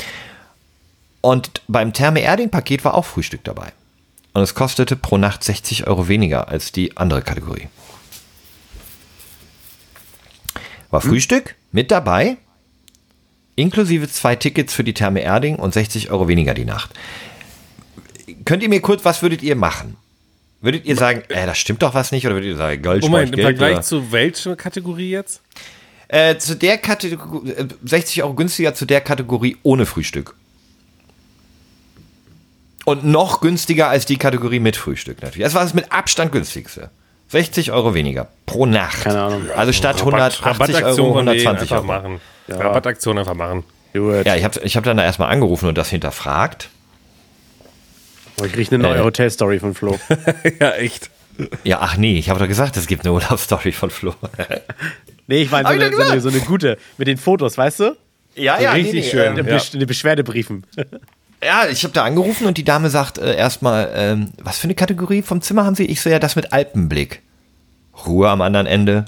Und 1.22 1.61
beim 1.68 1.93
Therme 1.93 2.22
Erding 2.22 2.49
Paket 2.49 2.86
war 2.86 2.93
auch 2.93 3.05
Frühstück 3.05 3.43
dabei. 3.43 3.72
Und 4.34 4.43
es 4.43 4.53
kostete 4.53 4.95
pro 4.95 5.18
Nacht 5.18 5.43
60 5.43 5.88
Euro 5.88 6.07
weniger 6.07 6.47
als 6.47 6.72
die 6.72 6.95
andere 6.95 7.22
Kategorie. 7.22 7.70
War 10.89 11.01
Frühstück 11.01 11.55
mit 11.72 11.91
dabei, 11.91 12.38
inklusive 13.55 14.07
zwei 14.07 14.36
Tickets 14.36 14.74
für 14.74 14.84
die 14.84 14.93
Therme 14.93 15.22
Erding 15.22 15.55
und 15.55 15.74
60 15.74 16.11
Euro 16.11 16.28
weniger 16.28 16.53
die 16.53 16.65
Nacht. 16.65 16.91
Könnt 18.45 18.63
ihr 18.63 18.70
mir 18.70 18.82
kurz, 18.82 19.03
was 19.03 19.22
würdet 19.22 19.41
ihr 19.41 19.55
machen? 19.55 19.97
Würdet 20.61 20.86
ihr 20.86 20.95
sagen, 20.95 21.24
äh, 21.30 21.45
das 21.45 21.57
stimmt 21.57 21.82
doch 21.82 21.93
was 21.93 22.11
nicht? 22.11 22.26
Oder 22.26 22.36
würdet 22.36 22.51
ihr 22.51 22.57
sagen, 22.57 22.82
Gold, 22.82 23.03
Moment, 23.03 23.30
spart 23.30 23.30
im 23.30 23.36
Geld? 23.36 23.57
Vergleich 23.57 23.76
oder? 23.76 23.82
zu 23.84 24.11
welcher 24.11 24.55
Kategorie 24.55 25.11
jetzt? 25.11 25.41
Äh, 26.07 26.38
zu 26.38 26.55
der 26.55 26.78
Kategorie, 26.78 27.51
äh, 27.51 27.68
60 27.84 28.24
Euro 28.24 28.34
günstiger 28.34 28.74
zu 28.74 28.86
der 28.86 29.01
Kategorie 29.01 29.57
ohne 29.63 29.86
Frühstück. 29.86 30.36
Und 32.88 33.03
noch 33.03 33.41
günstiger 33.41 33.89
als 33.89 34.05
die 34.05 34.15
Kategorie 34.17 34.61
mit 34.61 34.77
Frühstück 34.77 35.21
natürlich. 35.21 35.43
Das 35.43 35.53
war 35.53 35.63
das 35.63 35.73
mit 35.73 35.91
Abstand 35.91 36.31
günstigste. 36.31 36.89
60 37.27 37.73
Euro 37.73 37.93
weniger 37.93 38.29
pro 38.45 38.65
Nacht. 38.65 39.03
Keine 39.03 39.21
Ahnung. 39.21 39.41
Also 39.53 39.73
statt 39.73 39.97
180 39.99 40.45
Rabattaktion 40.45 41.05
Euro 41.07 41.13
von 41.15 41.25
denen 41.25 41.45
120 41.47 41.61
einfach 41.61 41.75
Euro. 41.75 41.85
machen. 41.85 42.21
Rabattaktion 42.47 43.17
einfach 43.17 43.33
machen. 43.33 43.65
Gut. 43.91 44.25
Ja, 44.25 44.38
ich 44.38 44.45
habe 44.45 44.57
ich 44.63 44.77
hab 44.77 44.85
dann 44.85 44.95
da 44.95 45.03
erstmal 45.03 45.29
angerufen 45.33 45.67
und 45.67 45.77
das 45.77 45.89
hinterfragt. 45.89 46.69
Ich 48.45 48.53
krieg 48.53 48.71
eine 48.71 48.81
neue 48.81 48.99
Äh. 48.99 49.03
Hotelstory 49.03 49.59
von 49.59 49.73
Flo. 49.73 49.99
ja, 50.61 50.71
echt. 50.75 51.09
Ja, 51.65 51.79
ach 51.81 51.97
nee, 51.97 52.17
ich 52.17 52.29
habe 52.29 52.39
doch 52.39 52.47
gesagt, 52.47 52.77
es 52.77 52.88
gibt 52.88 53.03
eine 53.05 53.13
Urlaubsstory 53.13 53.73
von 53.73 53.89
Flo. 53.89 54.13
Nee, 55.29 55.41
ich 55.41 55.51
meine 55.51 55.67
so, 55.67 55.73
eine, 55.73 55.93
so, 55.93 56.01
eine, 56.03 56.21
so 56.21 56.29
eine 56.29 56.39
gute, 56.39 56.77
mit 56.97 57.09
den 57.09 57.17
Fotos, 57.17 57.57
weißt 57.57 57.81
du? 57.81 57.97
ja, 58.35 58.57
So 58.61 58.67
richtig 58.69 59.09
schön. 59.09 59.23
ähm, 59.25 59.33
Eine, 59.33 59.43
Besch 59.43 59.73
eine 59.73 59.85
Beschwerdebriefen. 59.85 60.65
Ja, 61.43 61.67
ich 61.67 61.83
habe 61.83 61.93
da 61.93 62.03
angerufen 62.03 62.47
und 62.47 62.57
die 62.57 62.63
Dame 62.63 62.89
sagt 62.89 63.19
äh, 63.19 63.35
erstmal, 63.35 63.91
ähm, 63.93 64.31
was 64.41 64.57
für 64.57 64.65
eine 64.65 64.75
Kategorie 64.75 65.21
vom 65.21 65.41
Zimmer 65.41 65.65
haben 65.65 65.75
Sie? 65.75 65.85
Ich 65.85 66.01
so, 66.01 66.09
ja, 66.09 66.19
das 66.19 66.35
mit 66.35 66.51
Alpenblick. 66.51 67.21
Ruhe 68.05 68.29
am 68.29 68.41
anderen 68.41 68.65
Ende. 68.65 69.05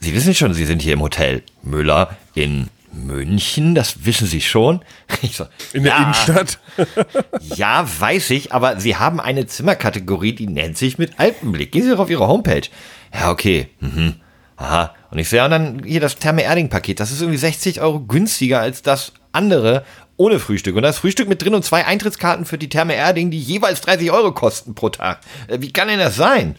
Sie 0.00 0.14
wissen 0.14 0.34
schon, 0.34 0.54
Sie 0.54 0.64
sind 0.64 0.82
hier 0.82 0.94
im 0.94 1.02
Hotel 1.02 1.42
Müller 1.62 2.16
in 2.34 2.68
München, 2.92 3.74
das 3.74 4.04
wissen 4.04 4.26
Sie 4.26 4.40
schon. 4.40 4.80
So, 5.32 5.46
In 5.72 5.84
der 5.84 5.92
ja, 5.92 6.02
Innenstadt. 6.02 6.58
Ja, 7.54 7.86
weiß 7.98 8.30
ich, 8.30 8.52
aber 8.52 8.80
Sie 8.80 8.96
haben 8.96 9.20
eine 9.20 9.46
Zimmerkategorie, 9.46 10.34
die 10.34 10.46
nennt 10.46 10.76
sich 10.76 10.98
mit 10.98 11.18
Alpenblick. 11.18 11.72
Gehen 11.72 11.84
Sie 11.84 11.90
doch 11.90 12.00
auf 12.00 12.10
Ihre 12.10 12.26
Homepage. 12.26 12.68
Ja, 13.14 13.30
okay. 13.30 13.68
Mhm. 13.80 14.16
Aha. 14.56 14.94
Und 15.10 15.18
ich 15.18 15.28
sehe 15.28 15.38
ja, 15.38 15.46
und 15.46 15.50
dann 15.50 15.82
hier 15.84 16.00
das 16.00 16.16
Therme 16.16 16.42
Erding 16.42 16.68
Paket. 16.68 17.00
Das 17.00 17.10
ist 17.10 17.20
irgendwie 17.20 17.38
60 17.38 17.80
Euro 17.80 18.00
günstiger 18.00 18.60
als 18.60 18.82
das 18.82 19.12
andere 19.32 19.84
ohne 20.20 20.38
Frühstück. 20.38 20.76
Und 20.76 20.82
da 20.82 20.90
ist 20.90 20.98
Frühstück 20.98 21.28
mit 21.30 21.42
drin 21.42 21.54
und 21.54 21.64
zwei 21.64 21.86
Eintrittskarten 21.86 22.44
für 22.44 22.58
die 22.58 22.68
Therme 22.68 22.94
Erding, 22.94 23.30
die 23.30 23.40
jeweils 23.40 23.80
30 23.80 24.12
Euro 24.12 24.32
kosten 24.32 24.74
pro 24.74 24.90
Tag. 24.90 25.20
Äh, 25.48 25.62
Wie 25.62 25.72
kann 25.72 25.88
denn 25.88 25.98
das 25.98 26.14
sein? 26.14 26.56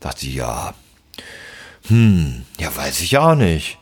Dachte 0.00 0.26
ich, 0.26 0.34
ja. 0.34 0.74
Hm, 1.86 2.44
ja, 2.58 2.74
weiß 2.74 3.00
ich 3.02 3.16
auch 3.18 3.36
nicht. 3.36 3.78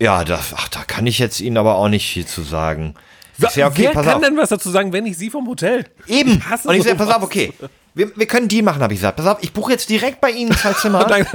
Ja, 0.00 0.22
da, 0.22 0.38
ach, 0.54 0.68
da 0.68 0.84
kann 0.84 1.08
ich 1.08 1.18
jetzt 1.18 1.40
Ihnen 1.40 1.56
aber 1.56 1.74
auch 1.74 1.88
nicht 1.88 2.08
viel 2.08 2.26
zu 2.26 2.42
sagen. 2.42 2.94
Ich 3.38 3.48
sag, 3.50 3.78
Wer 3.78 3.92
kann 3.92 4.08
auf. 4.08 4.20
denn 4.20 4.36
was 4.36 4.48
dazu 4.48 4.70
sagen, 4.70 4.92
wenn 4.92 5.04
nicht 5.04 5.18
Sie 5.18 5.30
vom 5.30 5.46
Hotel? 5.46 5.84
Eben. 6.06 6.42
Ich 6.58 6.64
und 6.66 6.74
ich 6.74 6.82
sage, 6.82 6.96
pass 6.96 7.08
auf, 7.14 7.22
okay. 7.22 7.52
Wir, 7.94 8.16
wir 8.16 8.26
können 8.26 8.48
die 8.48 8.62
machen, 8.62 8.82
habe 8.82 8.92
ich 8.94 9.00
gesagt. 9.00 9.16
Pass 9.16 9.26
auf, 9.26 9.38
ich 9.40 9.52
buche 9.52 9.72
jetzt 9.72 9.88
direkt 9.90 10.20
bei 10.20 10.30
Ihnen 10.30 10.52
zwei 10.56 10.72
Zimmer. 10.72 11.00
Und 11.04 11.10
dann, 11.10 11.26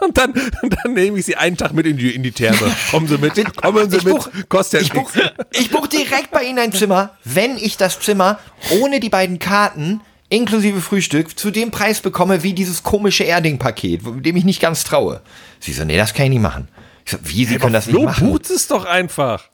und 0.00 0.18
dann, 0.18 0.32
und 0.62 0.76
dann 0.84 0.92
nehme 0.94 1.18
ich 1.18 1.24
Sie 1.26 1.36
einen 1.36 1.56
Tag 1.56 1.72
mit 1.72 1.86
in 1.86 1.96
die, 1.96 2.14
in 2.14 2.22
die 2.22 2.30
Therme. 2.32 2.58
Kommen 2.90 3.08
Sie 3.08 3.18
mit. 3.18 3.56
Kommen 3.56 3.90
Sie 3.90 3.96
ich 3.98 4.04
mit. 4.04 4.14
buch, 4.14 4.28
Kostet 4.48 4.82
ich 4.82 4.88
ja 4.88 4.94
buch, 4.94 5.10
ich 5.52 5.70
buch 5.70 5.86
direkt 5.88 6.30
bei 6.30 6.44
Ihnen 6.44 6.58
ein 6.58 6.72
Zimmer, 6.72 7.10
wenn 7.24 7.56
ich 7.56 7.76
das 7.76 7.98
Zimmer 8.00 8.38
ohne 8.80 9.00
die 9.00 9.08
beiden 9.08 9.38
Karten 9.38 10.00
inklusive 10.28 10.80
Frühstück 10.80 11.38
zu 11.38 11.50
dem 11.50 11.70
Preis 11.70 12.00
bekomme 12.00 12.42
wie 12.42 12.52
dieses 12.54 12.82
komische 12.82 13.24
Erding-Paket, 13.24 14.00
dem 14.24 14.36
ich 14.36 14.44
nicht 14.44 14.60
ganz 14.62 14.84
traue. 14.84 15.20
Sie 15.60 15.72
so, 15.72 15.84
nee, 15.84 15.96
das 15.96 16.14
kann 16.14 16.24
ich 16.26 16.30
nicht 16.30 16.40
machen. 16.42 16.68
Ich 17.04 17.12
so, 17.12 17.18
wie, 17.22 17.44
Sie 17.44 17.56
können 17.58 17.72
das 17.74 17.86
nicht 17.86 18.00
machen? 18.00 18.28
bucht 18.30 18.48
es 18.48 18.66
doch 18.68 18.84
einfach. 18.84 19.44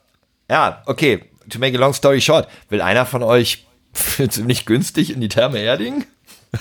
Ja, 0.50 0.82
okay. 0.86 1.24
To 1.50 1.58
make 1.58 1.76
a 1.76 1.80
long 1.80 1.92
story 1.94 2.20
short, 2.20 2.48
will 2.68 2.80
einer 2.82 3.06
von 3.06 3.22
euch 3.22 3.66
ziemlich 4.28 4.66
günstig 4.66 5.10
in 5.12 5.20
die 5.20 5.28
Therme 5.28 5.58
Erding? 5.60 6.04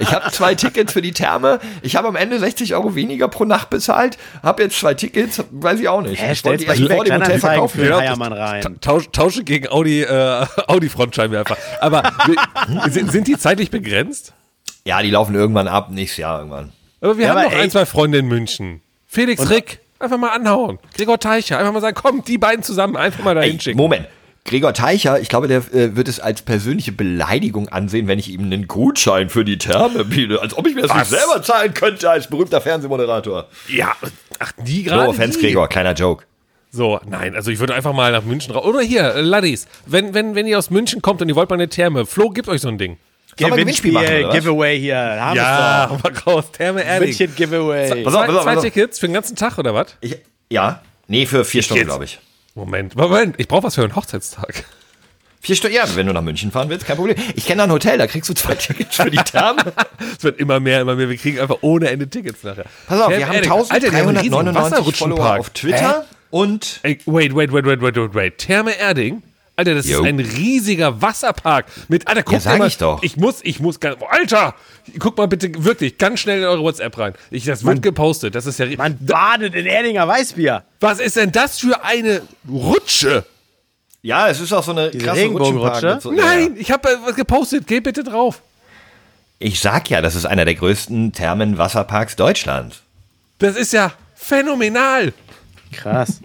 ich 0.00 0.12
habe 0.12 0.30
zwei 0.32 0.54
Tickets 0.54 0.92
für 0.92 1.02
die 1.02 1.12
Therme. 1.12 1.60
Ich 1.82 1.96
habe 1.96 2.08
am 2.08 2.16
Ende 2.16 2.38
60 2.38 2.74
Euro 2.74 2.94
weniger 2.94 3.28
pro 3.28 3.44
Nacht 3.44 3.70
bezahlt. 3.70 4.18
Habe 4.42 4.64
jetzt 4.64 4.78
zwei 4.78 4.94
Tickets, 4.94 5.42
weiß 5.50 5.80
ich 5.80 5.88
auch 5.88 6.00
nicht. 6.02 6.20
Hä, 6.20 6.32
ich 6.32 6.44
wollte 6.44 6.64
die 6.74 6.86
vor 6.88 7.04
dem 7.04 7.14
Hotel 7.20 7.38
verkaufen. 7.38 7.80
für 7.80 7.96
Heiermann 7.96 8.32
rein. 8.32 8.78
Tausch, 8.80 9.04
tausche 9.12 9.44
gegen 9.44 9.68
Audi, 9.68 10.02
äh, 10.02 10.46
Audi 10.66 10.88
Frontscheinwerfer. 10.88 11.56
Aber 11.80 12.12
sind, 12.90 13.10
sind 13.12 13.28
die 13.28 13.38
zeitlich 13.38 13.70
begrenzt? 13.70 14.32
Ja, 14.84 15.00
die 15.02 15.10
laufen 15.10 15.34
irgendwann 15.34 15.68
ab, 15.68 15.90
nächstes 15.90 16.18
Jahr 16.18 16.38
irgendwann. 16.38 16.72
Aber 17.00 17.16
wir 17.18 17.24
Ja, 17.26 17.30
haben 17.30 17.38
aber 17.38 17.48
noch 17.50 17.56
ey- 17.56 17.62
ein, 17.62 17.70
zwei 17.70 17.86
Freunde 17.86 18.18
in 18.18 18.26
München. 18.26 18.80
Felix 19.06 19.48
Rick, 19.48 19.80
einfach 20.04 20.18
mal 20.18 20.30
anhauen. 20.30 20.78
Gregor 20.94 21.18
Teicher, 21.18 21.58
einfach 21.58 21.72
mal 21.72 21.80
sagen, 21.80 21.96
komm, 22.00 22.22
die 22.24 22.38
beiden 22.38 22.62
zusammen, 22.62 22.96
einfach 22.96 23.24
mal 23.24 23.34
dahin 23.34 23.54
Ey, 23.54 23.60
schicken. 23.60 23.76
Moment. 23.78 24.06
Gregor 24.46 24.74
Teicher, 24.74 25.18
ich 25.20 25.30
glaube, 25.30 25.48
der 25.48 25.58
äh, 25.72 25.96
wird 25.96 26.06
es 26.06 26.20
als 26.20 26.42
persönliche 26.42 26.92
Beleidigung 26.92 27.68
ansehen, 27.70 28.08
wenn 28.08 28.18
ich 28.18 28.28
ihm 28.30 28.42
einen 28.42 28.68
Gutschein 28.68 29.30
für 29.30 29.42
die 29.44 29.56
Therme 29.56 30.04
biete. 30.04 30.42
Als 30.42 30.56
ob 30.56 30.66
ich 30.66 30.74
mir 30.74 30.82
das 30.82 30.90
Was? 30.90 31.10
nicht 31.10 31.20
selber 31.20 31.42
zahlen 31.42 31.72
könnte 31.72 32.10
als 32.10 32.28
berühmter 32.28 32.60
Fernsehmoderator. 32.60 33.48
Ja, 33.68 33.92
ach, 34.38 34.52
die 34.58 34.82
No 34.82 34.90
gerade. 34.90 35.08
offense, 35.08 35.38
die. 35.38 35.46
Gregor, 35.46 35.66
kleiner 35.68 35.94
Joke. 35.94 36.24
So, 36.70 37.00
nein, 37.06 37.34
also 37.34 37.50
ich 37.50 37.58
würde 37.58 37.72
einfach 37.72 37.94
mal 37.94 38.12
nach 38.12 38.24
München 38.24 38.52
raus. 38.52 38.64
Oder 38.66 38.80
hier, 38.80 39.14
äh, 39.14 39.20
Laddies, 39.22 39.66
wenn, 39.86 40.12
wenn, 40.12 40.34
wenn 40.34 40.46
ihr 40.46 40.58
aus 40.58 40.68
München 40.70 41.00
kommt 41.00 41.22
und 41.22 41.28
ihr 41.30 41.36
wollt 41.36 41.48
mal 41.48 41.54
eine 41.56 41.68
Therme, 41.68 42.04
Flo, 42.04 42.28
gibt 42.28 42.48
euch 42.48 42.60
so 42.60 42.68
ein 42.68 42.76
Ding. 42.76 42.98
Gewinnspiel 43.36 43.92
machen, 43.92 44.06
oder 44.06 44.28
was? 44.28 44.34
Giveaway 44.34 44.78
hier. 44.78 44.96
Haben 44.96 45.36
Ja, 45.36 45.98
mal 46.02 46.12
raus, 46.26 46.44
Therme. 46.52 46.82
Erding. 46.84 47.08
München 47.08 47.34
Giveaway. 47.34 48.02
Pass 48.04 48.14
auf, 48.14 48.24
Zwei, 48.24 48.26
pass 48.26 48.36
auf, 48.36 48.42
zwei 48.42 48.50
pass 48.54 48.56
auf. 48.58 48.64
Tickets 48.64 48.98
für 48.98 49.06
den 49.08 49.14
ganzen 49.14 49.36
Tag, 49.36 49.58
oder 49.58 49.74
was? 49.74 49.96
Ich, 50.00 50.16
ja, 50.50 50.82
nee, 51.08 51.26
für 51.26 51.44
vier 51.44 51.62
Stunden, 51.62 51.80
jetzt. 51.80 51.88
glaube 51.88 52.04
ich. 52.04 52.18
Moment, 52.54 52.94
Moment, 52.96 53.34
ich 53.38 53.48
brauche 53.48 53.64
was 53.64 53.74
für 53.74 53.82
einen 53.82 53.96
Hochzeitstag. 53.96 54.64
Vier 55.40 55.56
Stunden, 55.56 55.76
ja, 55.76 55.84
wenn 55.94 56.06
du 56.06 56.12
nach 56.14 56.22
München 56.22 56.50
fahren 56.52 56.70
willst, 56.70 56.86
kein 56.86 56.96
Problem. 56.96 57.16
Ich 57.34 57.44
kenne 57.44 57.58
da 57.58 57.64
ein 57.64 57.70
Hotel, 57.72 57.98
da 57.98 58.06
kriegst 58.06 58.30
du 58.30 58.34
zwei 58.34 58.54
Tickets 58.54 58.96
für 58.96 59.10
die 59.10 59.18
Therme. 59.18 59.62
Es 60.16 60.24
wird 60.24 60.38
immer 60.40 60.58
mehr, 60.60 60.80
immer 60.80 60.94
mehr. 60.94 61.10
Wir 61.10 61.18
kriegen 61.18 61.38
einfach 61.38 61.58
ohne 61.60 61.90
Ende 61.90 62.08
Tickets 62.08 62.42
nachher. 62.44 62.64
Pass 62.86 63.00
auf, 63.00 63.10
wir 63.10 63.26
haben 63.26 63.34
Erding. 63.34 63.50
Alter, 63.52 63.78
die 63.80 63.86
haben 63.88 64.08
einen 64.08 64.16
riesigen 64.16 64.34
1399 64.36 64.96
Follower 64.96 65.38
auf 65.40 65.50
Twitter 65.50 66.06
und 66.30 66.80
Ey, 66.82 66.98
wait, 67.04 67.34
wait, 67.36 67.52
wait, 67.52 67.66
wait, 67.66 67.82
wait, 67.82 67.96
wait, 67.96 68.14
wait. 68.14 68.38
Therme 68.38 68.78
Erding? 68.78 69.22
Alter, 69.56 69.74
das 69.74 69.88
Jo. 69.88 70.00
ist 70.00 70.06
ein 70.06 70.18
riesiger 70.18 71.00
Wasserpark. 71.00 71.66
Mit, 71.88 72.08
Alter, 72.08 72.22
guck 72.24 72.32
Ja, 72.34 72.40
sag 72.40 72.58
mal, 72.58 72.66
ich 72.66 72.76
doch. 72.78 73.02
Ich 73.04 73.16
muss, 73.16 73.38
ich 73.42 73.60
muss, 73.60 73.78
ganz- 73.78 73.98
Alter, 74.10 74.54
guck 74.98 75.16
mal 75.16 75.28
bitte 75.28 75.64
wirklich 75.64 75.96
ganz 75.96 76.20
schnell 76.20 76.38
in 76.40 76.44
eure 76.44 76.62
WhatsApp 76.62 76.98
rein. 76.98 77.14
Ich, 77.30 77.44
das 77.44 77.64
wird 77.64 77.80
gepostet. 77.80 78.34
Das 78.34 78.46
ist 78.46 78.58
ja, 78.58 78.66
Man 78.76 78.98
badet 79.00 79.54
in 79.54 79.66
Erdinger 79.66 80.08
Weißbier. 80.08 80.64
was 80.80 80.98
ist 80.98 81.16
denn 81.16 81.30
das 81.30 81.60
für 81.60 81.84
eine 81.84 82.22
Rutsche? 82.48 83.24
ja, 84.02 84.28
es 84.28 84.40
ist 84.40 84.52
auch 84.52 84.62
so 84.64 84.72
eine 84.72 84.90
krasse 84.90 85.20
Regenbogenrutsche? 85.22 85.98
So, 86.02 86.12
ja, 86.12 86.22
Nein, 86.24 86.56
ich 86.58 86.70
habe 86.72 86.88
was 87.06 87.14
gepostet. 87.14 87.66
Geh 87.66 87.80
bitte 87.80 88.02
drauf. 88.04 88.42
Ich 89.38 89.60
sag 89.60 89.88
ja, 89.88 90.00
das 90.02 90.14
ist 90.14 90.26
einer 90.26 90.44
der 90.44 90.54
größten 90.56 91.12
Thermenwasserparks 91.12 92.16
Deutschlands. 92.16 92.82
Das 93.38 93.56
ist 93.56 93.72
ja 93.72 93.92
phänomenal. 94.14 95.12
Krass. 95.72 96.20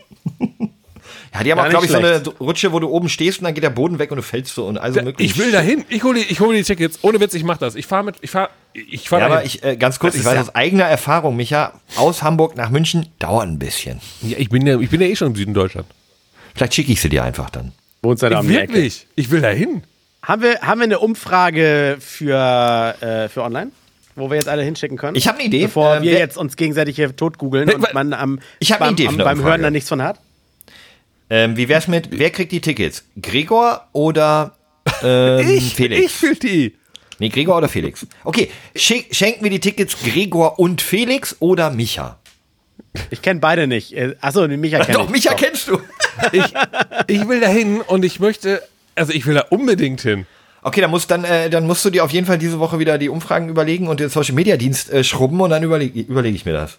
Ja, 1.33 1.43
die 1.43 1.51
haben 1.51 1.57
Gar 1.57 1.65
auch, 1.67 1.69
glaube 1.69 1.85
ich, 1.85 1.91
nicht 1.91 2.01
so 2.25 2.31
eine 2.31 2.37
Rutsche, 2.39 2.71
wo 2.73 2.79
du 2.79 2.87
oben 2.89 3.07
stehst 3.07 3.39
und 3.39 3.45
dann 3.45 3.53
geht 3.53 3.63
der 3.63 3.69
Boden 3.69 3.99
weg 3.99 4.09
und 4.11 4.17
du 4.17 4.23
fällst 4.23 4.55
so 4.55 4.65
und 4.65 4.77
also 4.79 5.01
möglich. 5.01 5.29
Ich 5.31 5.37
will 5.37 5.51
dahin. 5.51 5.85
Ich 5.89 6.03
hole 6.03 6.19
die, 6.19 6.25
ich 6.25 6.39
hol 6.39 6.55
die 6.55 6.63
Tickets. 6.63 6.99
Ohne 7.03 7.19
Witz, 7.19 7.33
ich 7.35 7.43
mach 7.43 7.57
das. 7.57 7.75
Ich 7.75 7.85
fahre 7.85 8.03
mit. 8.03 8.15
Ich 8.21 8.31
fahre. 8.31 8.49
Ich 8.73 9.09
fahr 9.09 9.19
Ja, 9.19 9.25
aber 9.27 9.45
ich, 9.45 9.63
äh, 9.63 9.75
ganz 9.77 9.99
kurz, 9.99 10.13
Das 10.13 10.21
ich 10.21 10.25
weiß 10.27 10.35
ja- 10.35 10.41
aus 10.41 10.55
eigener 10.55 10.85
Erfahrung, 10.85 11.35
Micha, 11.35 11.73
aus 11.97 12.23
Hamburg 12.23 12.55
nach 12.57 12.69
München 12.71 13.07
dauert 13.19 13.47
ein 13.47 13.59
bisschen. 13.59 13.99
ja, 14.21 14.37
ich, 14.37 14.49
bin 14.49 14.65
ja, 14.65 14.79
ich 14.79 14.89
bin 14.89 15.01
ja 15.01 15.07
eh 15.07 15.15
schon 15.15 15.27
im 15.29 15.35
Süden 15.35 15.53
Deutschland. 15.53 15.87
Vielleicht 16.55 16.73
schicke 16.73 16.91
ich 16.91 16.99
sie 17.01 17.09
dir 17.09 17.23
einfach 17.23 17.49
dann. 17.51 17.73
Wohnt 18.01 18.21
da 18.23 18.27
Ecke. 18.29 18.47
Wirklich? 18.47 19.05
Ich 19.15 19.29
will 19.29 19.41
dahin. 19.41 19.83
Haben 20.23 20.41
wir, 20.41 20.59
haben 20.61 20.79
wir 20.79 20.85
eine 20.85 20.99
Umfrage 20.99 21.97
für, 21.99 22.95
äh, 23.01 23.29
für 23.29 23.43
online? 23.43 23.71
Wo 24.15 24.29
wir 24.29 24.35
jetzt 24.35 24.49
alle 24.49 24.63
hinschicken 24.63 24.97
können? 24.97 25.15
Ich 25.15 25.27
hab 25.27 25.35
eine 25.35 25.45
Idee. 25.45 25.63
Bevor 25.63 25.97
Ähm, 25.97 26.03
wir 26.03 26.17
jetzt 26.19 26.37
uns 26.37 26.55
gegenseitig 26.57 26.95
hier 26.97 27.15
tot 27.15 27.37
googeln 27.37 27.67
Hey, 27.69 27.75
und 27.77 27.93
man 27.93 28.13
am, 28.13 28.39
Ich 28.59 28.71
eine 28.73 28.79
beim, 28.79 28.93
Idee 28.93 29.07
am, 29.07 29.17
beim. 29.17 29.41
Hören 29.43 29.61
dann 29.61 29.73
nichts 29.73 29.87
von 29.89 30.01
hat. 30.01 30.19
Ähm, 31.29 31.57
wie 31.57 31.69
wär's 31.69 31.87
mit, 31.87 32.09
wer 32.11 32.29
kriegt 32.31 32.51
die 32.51 32.61
Tickets? 32.61 33.03
Gregor 33.21 33.87
oder 33.93 34.53
ähm, 35.03 35.47
Ich, 35.47 35.75
Felix? 35.75 36.05
ich 36.05 36.21
will 36.21 36.35
die. 36.35 36.75
Nee, 37.19 37.29
Gregor 37.29 37.57
oder 37.57 37.67
Felix. 37.69 38.07
Okay, 38.23 38.49
schick, 38.75 39.13
schenken 39.13 39.43
wir 39.43 39.51
die 39.51 39.59
Tickets 39.59 39.95
Gregor 40.03 40.57
und 40.59 40.81
Felix 40.81 41.35
oder 41.39 41.69
Micha? 41.69 42.17
Ich 43.11 43.21
kenne 43.21 43.39
beide 43.39 43.67
nicht. 43.67 43.93
Äh, 43.93 44.15
Achso, 44.21 44.47
den 44.47 44.59
Micha 44.59 44.77
kenne 44.79 44.89
ich. 44.91 44.95
Doch, 44.95 45.09
Micha 45.09 45.31
Doch. 45.31 45.37
kennst 45.37 45.67
du. 45.67 45.79
Ich, 46.33 46.43
ich 47.07 47.27
will 47.29 47.39
dahin 47.39 47.79
und 47.79 48.03
ich 48.03 48.19
möchte. 48.19 48.61
Also, 48.95 49.13
ich 49.13 49.25
will 49.25 49.35
da 49.35 49.45
unbedingt 49.51 50.01
hin. 50.01 50.25
Okay, 50.61 50.81
dann 50.81 50.91
musst, 50.91 51.09
dann, 51.11 51.23
äh, 51.23 51.49
dann 51.49 51.65
musst 51.65 51.85
du 51.85 51.89
dir 51.89 52.03
auf 52.03 52.11
jeden 52.11 52.27
Fall 52.27 52.37
diese 52.37 52.59
Woche 52.59 52.77
wieder 52.79 52.97
die 52.97 53.07
Umfragen 53.07 53.47
überlegen 53.47 53.87
und 53.87 54.01
den 54.01 54.09
Social 54.09 54.35
Media 54.35 54.57
Dienst 54.57 54.91
äh, 54.91 55.05
schrubben 55.05 55.39
und 55.39 55.49
dann 55.51 55.63
überlege 55.63 55.97
überleg 56.01 56.35
ich 56.35 56.43
mir 56.45 56.51
das. 56.51 56.77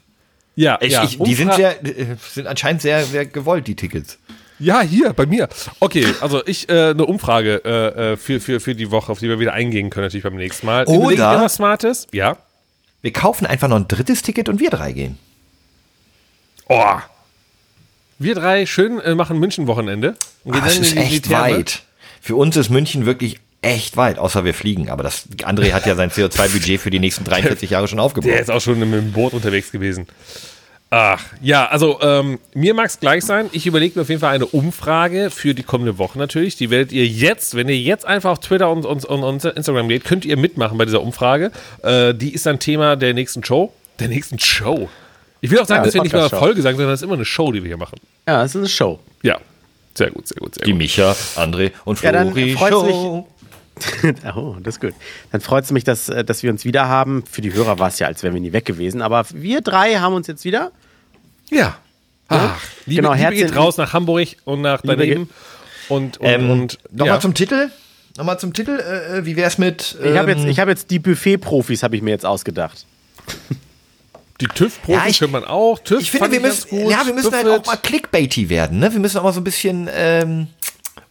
Ja, 0.57 0.77
Ich, 0.83 0.93
ja. 0.93 1.05
ich, 1.05 1.19
die 1.19 1.35
sind 1.35 1.55
sehr, 1.55 1.83
äh, 1.83 2.17
sind 2.31 2.47
anscheinend 2.47 2.83
sehr, 2.83 3.03
sehr 3.05 3.25
gewollt, 3.25 3.67
die 3.67 3.77
Tickets. 3.77 4.19
Ja, 4.61 4.83
hier, 4.83 5.13
bei 5.15 5.27
mir. 5.27 5.49
Okay, 5.81 6.07
also 6.21 6.47
ich, 6.47 6.69
äh, 6.69 6.91
eine 6.91 7.07
Umfrage 7.07 7.63
äh, 7.65 8.13
äh, 8.13 8.17
für, 8.17 8.41
für, 8.41 8.61
für 8.61 8.75
die 8.75 8.91
Woche, 8.91 9.11
auf 9.11 9.19
die 9.19 9.29
wir 9.29 9.41
wieder 9.41 9.55
eingehen 9.55 9.91
können, 9.91 10.05
natürlich 10.07 10.25
beim 10.25 10.37
nächsten 10.37 10.67
Mal. 10.67 10.85
Oder- 10.87 11.41
was 11.41 11.55
Smartes? 11.55 12.07
Ja. 12.13 12.37
Wir 13.03 13.13
kaufen 13.13 13.47
einfach 13.47 13.69
noch 13.69 13.77
ein 13.77 13.89
drittes 13.89 14.23
Ticket 14.23 14.49
und 14.51 14.61
wir 14.61 14.69
drei 14.71 14.93
gehen. 14.93 15.19
Oh. 16.69 16.97
Wir 18.19 18.35
drei 18.35 18.67
schön 18.67 19.01
äh, 19.01 19.15
machen 19.15 19.39
München-Wochenende. 19.39 20.15
Ah, 20.49 20.61
das 20.61 20.77
ist 20.77 20.95
echt 20.97 21.29
Therme. 21.29 21.57
weit. 21.57 21.83
Für 22.21 22.37
uns 22.37 22.55
ist 22.57 22.69
München 22.69 23.07
wirklich 23.07 23.41
echt 23.63 23.97
weit, 23.97 24.19
außer 24.19 24.45
wir 24.45 24.53
fliegen. 24.53 24.91
Aber 24.91 25.03
das, 25.03 25.25
André 25.39 25.73
hat 25.73 25.87
ja 25.87 25.95
sein 25.95 26.11
CO2-Budget 26.11 26.81
für 26.81 26.91
die 26.91 26.99
nächsten 26.99 27.25
43 27.25 27.71
Jahre 27.71 27.89
schon 27.89 27.97
Der 27.97 28.05
aufgebaut. 28.05 28.31
ist 28.39 28.51
auch 28.51 28.61
schon 28.61 28.79
mit 28.79 28.93
dem 28.93 29.13
Boot 29.13 29.33
unterwegs 29.33 29.73
gewesen. 29.73 30.07
Ach, 30.93 31.23
ja, 31.41 31.69
also 31.69 32.01
ähm, 32.03 32.41
mir 32.53 32.75
mag 32.75 32.87
es 32.87 32.99
gleich 32.99 33.25
sein. 33.25 33.49
Ich 33.53 33.65
überlege 33.65 33.97
mir 33.97 34.03
auf 34.03 34.09
jeden 34.09 34.21
Fall 34.21 34.35
eine 34.35 34.47
Umfrage 34.47 35.31
für 35.31 35.55
die 35.55 35.63
kommende 35.63 35.99
Woche 35.99 36.19
natürlich. 36.19 36.57
Die 36.57 36.69
werdet 36.71 36.91
ihr 36.91 37.07
jetzt, 37.07 37.55
wenn 37.55 37.69
ihr 37.69 37.79
jetzt 37.79 38.05
einfach 38.05 38.31
auf 38.33 38.41
Twitter 38.41 38.69
und, 38.73 38.85
und, 38.85 39.05
und, 39.05 39.23
und 39.23 39.45
Instagram 39.45 39.89
geht, 39.89 40.05
könnt 40.05 40.25
ihr 40.25 40.37
mitmachen 40.37 40.77
bei 40.79 40.85
dieser 40.85 41.01
Umfrage. 41.01 41.53
Äh, 41.85 42.13
die 42.15 42.35
ist 42.35 42.45
dann 42.45 42.59
Thema 42.59 42.97
der 42.97 43.15
nächsten 43.15 43.45
Show. 43.45 43.73
Der 44.01 44.09
nächsten 44.09 44.41
Show. 44.41 44.89
Ich 45.41 45.51
will 45.53 45.61
auch 45.61 45.67
sagen, 45.67 45.83
Ja, 45.83 45.85
dass 45.85 45.95
wir 45.95 46.03
nicht 46.03 46.13
mal 46.13 46.23
Podcast-Show. 46.23 46.45
Folge 46.45 46.63
sagen, 46.63 46.77
sondern 46.77 46.93
das 46.93 47.01
ist 47.01 47.05
immer 47.05 47.15
eine 47.15 47.25
Show, 47.25 47.53
die 47.53 47.63
wir 47.63 47.69
hier 47.69 47.77
machen. 47.77 48.01
Ja, 48.27 48.43
es 48.43 48.51
ist 48.51 48.57
eine 48.57 48.69
Show. 48.69 48.99
Ja, 49.23 49.39
sehr 49.95 50.11
gut, 50.11 50.27
sehr 50.27 50.39
gut, 50.39 50.57
sehr 50.57 50.65
Die 50.65 50.73
gut. 50.73 50.79
Micha, 50.79 51.13
André 51.37 51.71
und 51.85 52.03
Ja, 52.03 52.11
dann 52.11 52.33
Flori 52.33 52.57
Show. 52.57 53.29
oh, 54.37 54.57
das 54.63 54.77
ist 54.77 54.81
gut. 54.81 54.95
Dann 55.33 55.41
freut 55.41 55.65
es 55.65 55.71
mich, 55.73 55.85
dass, 55.85 56.09
äh, 56.09 56.25
dass 56.25 56.43
wir 56.43 56.51
uns 56.51 56.65
wieder 56.65 56.89
haben. 56.89 57.25
Für 57.31 57.41
die 57.41 57.53
Hörer 57.53 57.79
war 57.79 57.89
es 57.89 57.99
ja, 57.99 58.07
als 58.07 58.23
wären 58.23 58.35
wir 58.35 58.41
nie 58.41 58.53
weg 58.53 58.65
gewesen. 58.65 59.03
Aber 59.03 59.25
wir 59.33 59.61
drei 59.61 59.97
haben 59.97 60.15
uns 60.15 60.27
jetzt 60.27 60.45
wieder. 60.45 60.73
Ja. 61.51 61.77
Ach, 62.29 62.61
Liebe, 62.87 63.03
Genau, 63.03 63.15
Liebe 63.15 63.35
geht 63.35 63.57
raus 63.57 63.77
nach 63.77 63.93
Hamburg 63.93 64.29
und 64.45 64.63
nach 64.63 64.83
Liebe 64.83 64.97
daneben. 64.97 65.31
Und, 65.89 66.19
und, 66.19 66.27
Ähm, 66.27 66.51
und 66.51 66.79
Nochmal 66.91 67.17
ja. 67.17 67.21
zum 67.21 67.35
Titel. 67.35 67.71
Nochmal 68.17 68.39
zum 68.39 68.53
Titel. 68.53 68.79
Äh, 68.79 69.19
äh, 69.19 69.25
wie 69.27 69.37
wär's 69.37 69.59
mit. 69.59 69.97
Ich 70.03 70.17
habe 70.17 70.31
jetzt, 70.31 70.43
ähm, 70.45 70.49
ich 70.49 70.61
hab 70.61 70.69
jetzt 70.69 70.91
die 70.91 70.99
Buffet-Profis, 70.99 71.83
habe 71.83 71.97
ich 71.97 72.03
mir 72.03 72.11
jetzt 72.11 72.27
ausgedacht. 72.27 72.87
Die 74.41 74.47
TÜV-Profis 74.47 75.21
Ja, 75.21 75.27
man 75.27 75.45
auch. 75.45 75.79
TÜV 75.81 76.01
Ich 76.01 76.11
finde, 76.11 76.25
fand 76.25 76.33
wir 76.35 76.41
müssen, 76.41 76.71
gut. 76.71 76.91
ja, 76.91 77.07
wir 77.07 77.13
müssen 77.13 77.33
halt 77.33 77.49
auch 77.49 77.67
mal 77.67 77.77
clickbaity 77.77 78.49
werden. 78.49 78.79
Ne? 78.79 78.93
Wir 78.93 79.01
müssen 79.01 79.19
auch 79.19 79.25
mal 79.25 79.33
so 79.33 79.41
ein 79.41 79.45
bisschen 79.45 79.89
ähm, 79.93 80.47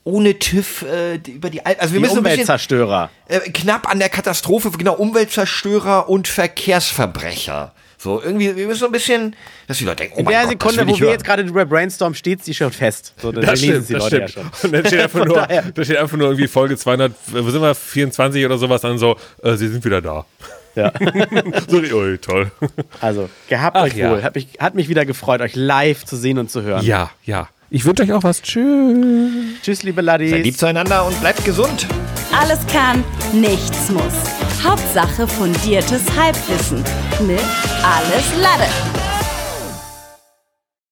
ohne 0.04 0.40
TÜV 0.40 0.84
äh, 0.84 1.18
die- 1.18 1.32
über 1.34 1.50
die 1.50 1.66
Al 1.66 1.76
Also 1.80 1.94
wir 1.94 2.00
Die 2.00 2.02
müssen 2.06 2.18
ein 2.18 2.24
bisschen 2.24 2.40
Umweltzerstörer. 2.40 3.10
äh, 3.28 3.40
knapp 3.52 3.90
an 3.90 4.00
der 4.00 4.10
Katastrophe, 4.10 4.72
genau, 4.72 4.96
Umweltzerstörer 4.96 6.10
und 6.10 6.28
Verkehrsverbrecher. 6.28 7.74
So, 8.02 8.22
irgendwie, 8.22 8.56
wir 8.56 8.66
müssen 8.66 8.80
so 8.80 8.86
ein 8.86 8.94
bisschen, 8.94 9.36
dass 9.68 9.78
die 9.78 9.84
Leute 9.84 9.98
denken, 9.98 10.14
oh 10.16 10.20
In 10.20 10.26
mein 10.26 10.34
der 10.34 10.44
Gott, 10.56 10.72
Sekunde, 10.72 10.88
wo 10.88 10.94
ich 10.94 11.00
wir 11.02 11.08
hören. 11.08 11.14
jetzt 11.16 11.26
gerade 11.26 11.44
drüber 11.44 11.66
brainstormen, 11.66 12.16
steht 12.16 12.46
sie 12.46 12.54
schon 12.54 12.72
fest. 12.72 13.14
So, 13.22 13.34
dann 13.34 13.44
Das 13.46 13.60
lesen 13.60 13.84
stimmt, 13.84 13.88
sie 13.88 13.94
das 13.96 14.04
Leute 14.04 14.28
stimmt. 14.30 14.46
ja 14.46 14.58
schon. 14.62 14.70
Und 14.70 14.72
dann 14.74 14.86
steht 14.86 15.02
einfach 15.02 15.26
nur, 15.26 15.48
da 15.76 15.84
steht 15.84 15.98
einfach 15.98 16.18
nur 16.18 16.28
irgendwie 16.30 16.48
Folge 16.48 16.78
200, 16.78 17.12
wo 17.28 17.50
sind 17.50 17.62
wir, 17.62 17.76
24 17.76 18.46
oder 18.46 18.58
sowas, 18.58 18.82
dann 18.82 18.98
so, 18.98 19.18
äh, 19.44 19.56
sie 19.58 19.68
sind 19.68 19.84
wieder 19.84 20.02
da. 20.02 20.26
Ja. 20.76 20.94
So, 21.68 21.78
ui, 21.78 22.18
toll. 22.20 22.52
Also, 23.02 23.30
gehabt 23.50 23.76
Ach 23.76 23.84
euch 23.84 23.96
ja. 23.96 24.12
wohl. 24.12 24.24
Hat 24.24 24.34
mich, 24.36 24.48
hat 24.60 24.76
mich 24.76 24.88
wieder 24.88 25.06
gefreut, 25.06 25.42
euch 25.42 25.56
live 25.56 26.06
zu 26.06 26.16
sehen 26.16 26.38
und 26.38 26.50
zu 26.50 26.62
hören. 26.62 26.86
Ja, 26.86 27.10
ja. 27.26 27.50
Ich 27.72 27.86
wünsche 27.86 28.04
euch 28.04 28.14
auch 28.14 28.24
was. 28.24 28.42
Tschüss. 28.42 29.62
Tschüss, 29.62 29.84
liebe 29.84 30.02
Laddies. 30.02 30.32
Seid 30.32 30.44
lieb 30.44 30.58
zueinander 30.58 31.06
und 31.06 31.20
bleibt 31.22 31.46
gesund. 31.46 31.88
Alles 32.32 32.60
kann, 32.68 33.04
nichts 33.32 33.90
muss. 33.90 34.64
Hauptsache 34.64 35.28
fundiertes 35.28 36.04
Halbwissen 36.18 36.84
mit 37.28 37.40
Alles 37.84 38.42
Lade. 38.42 38.99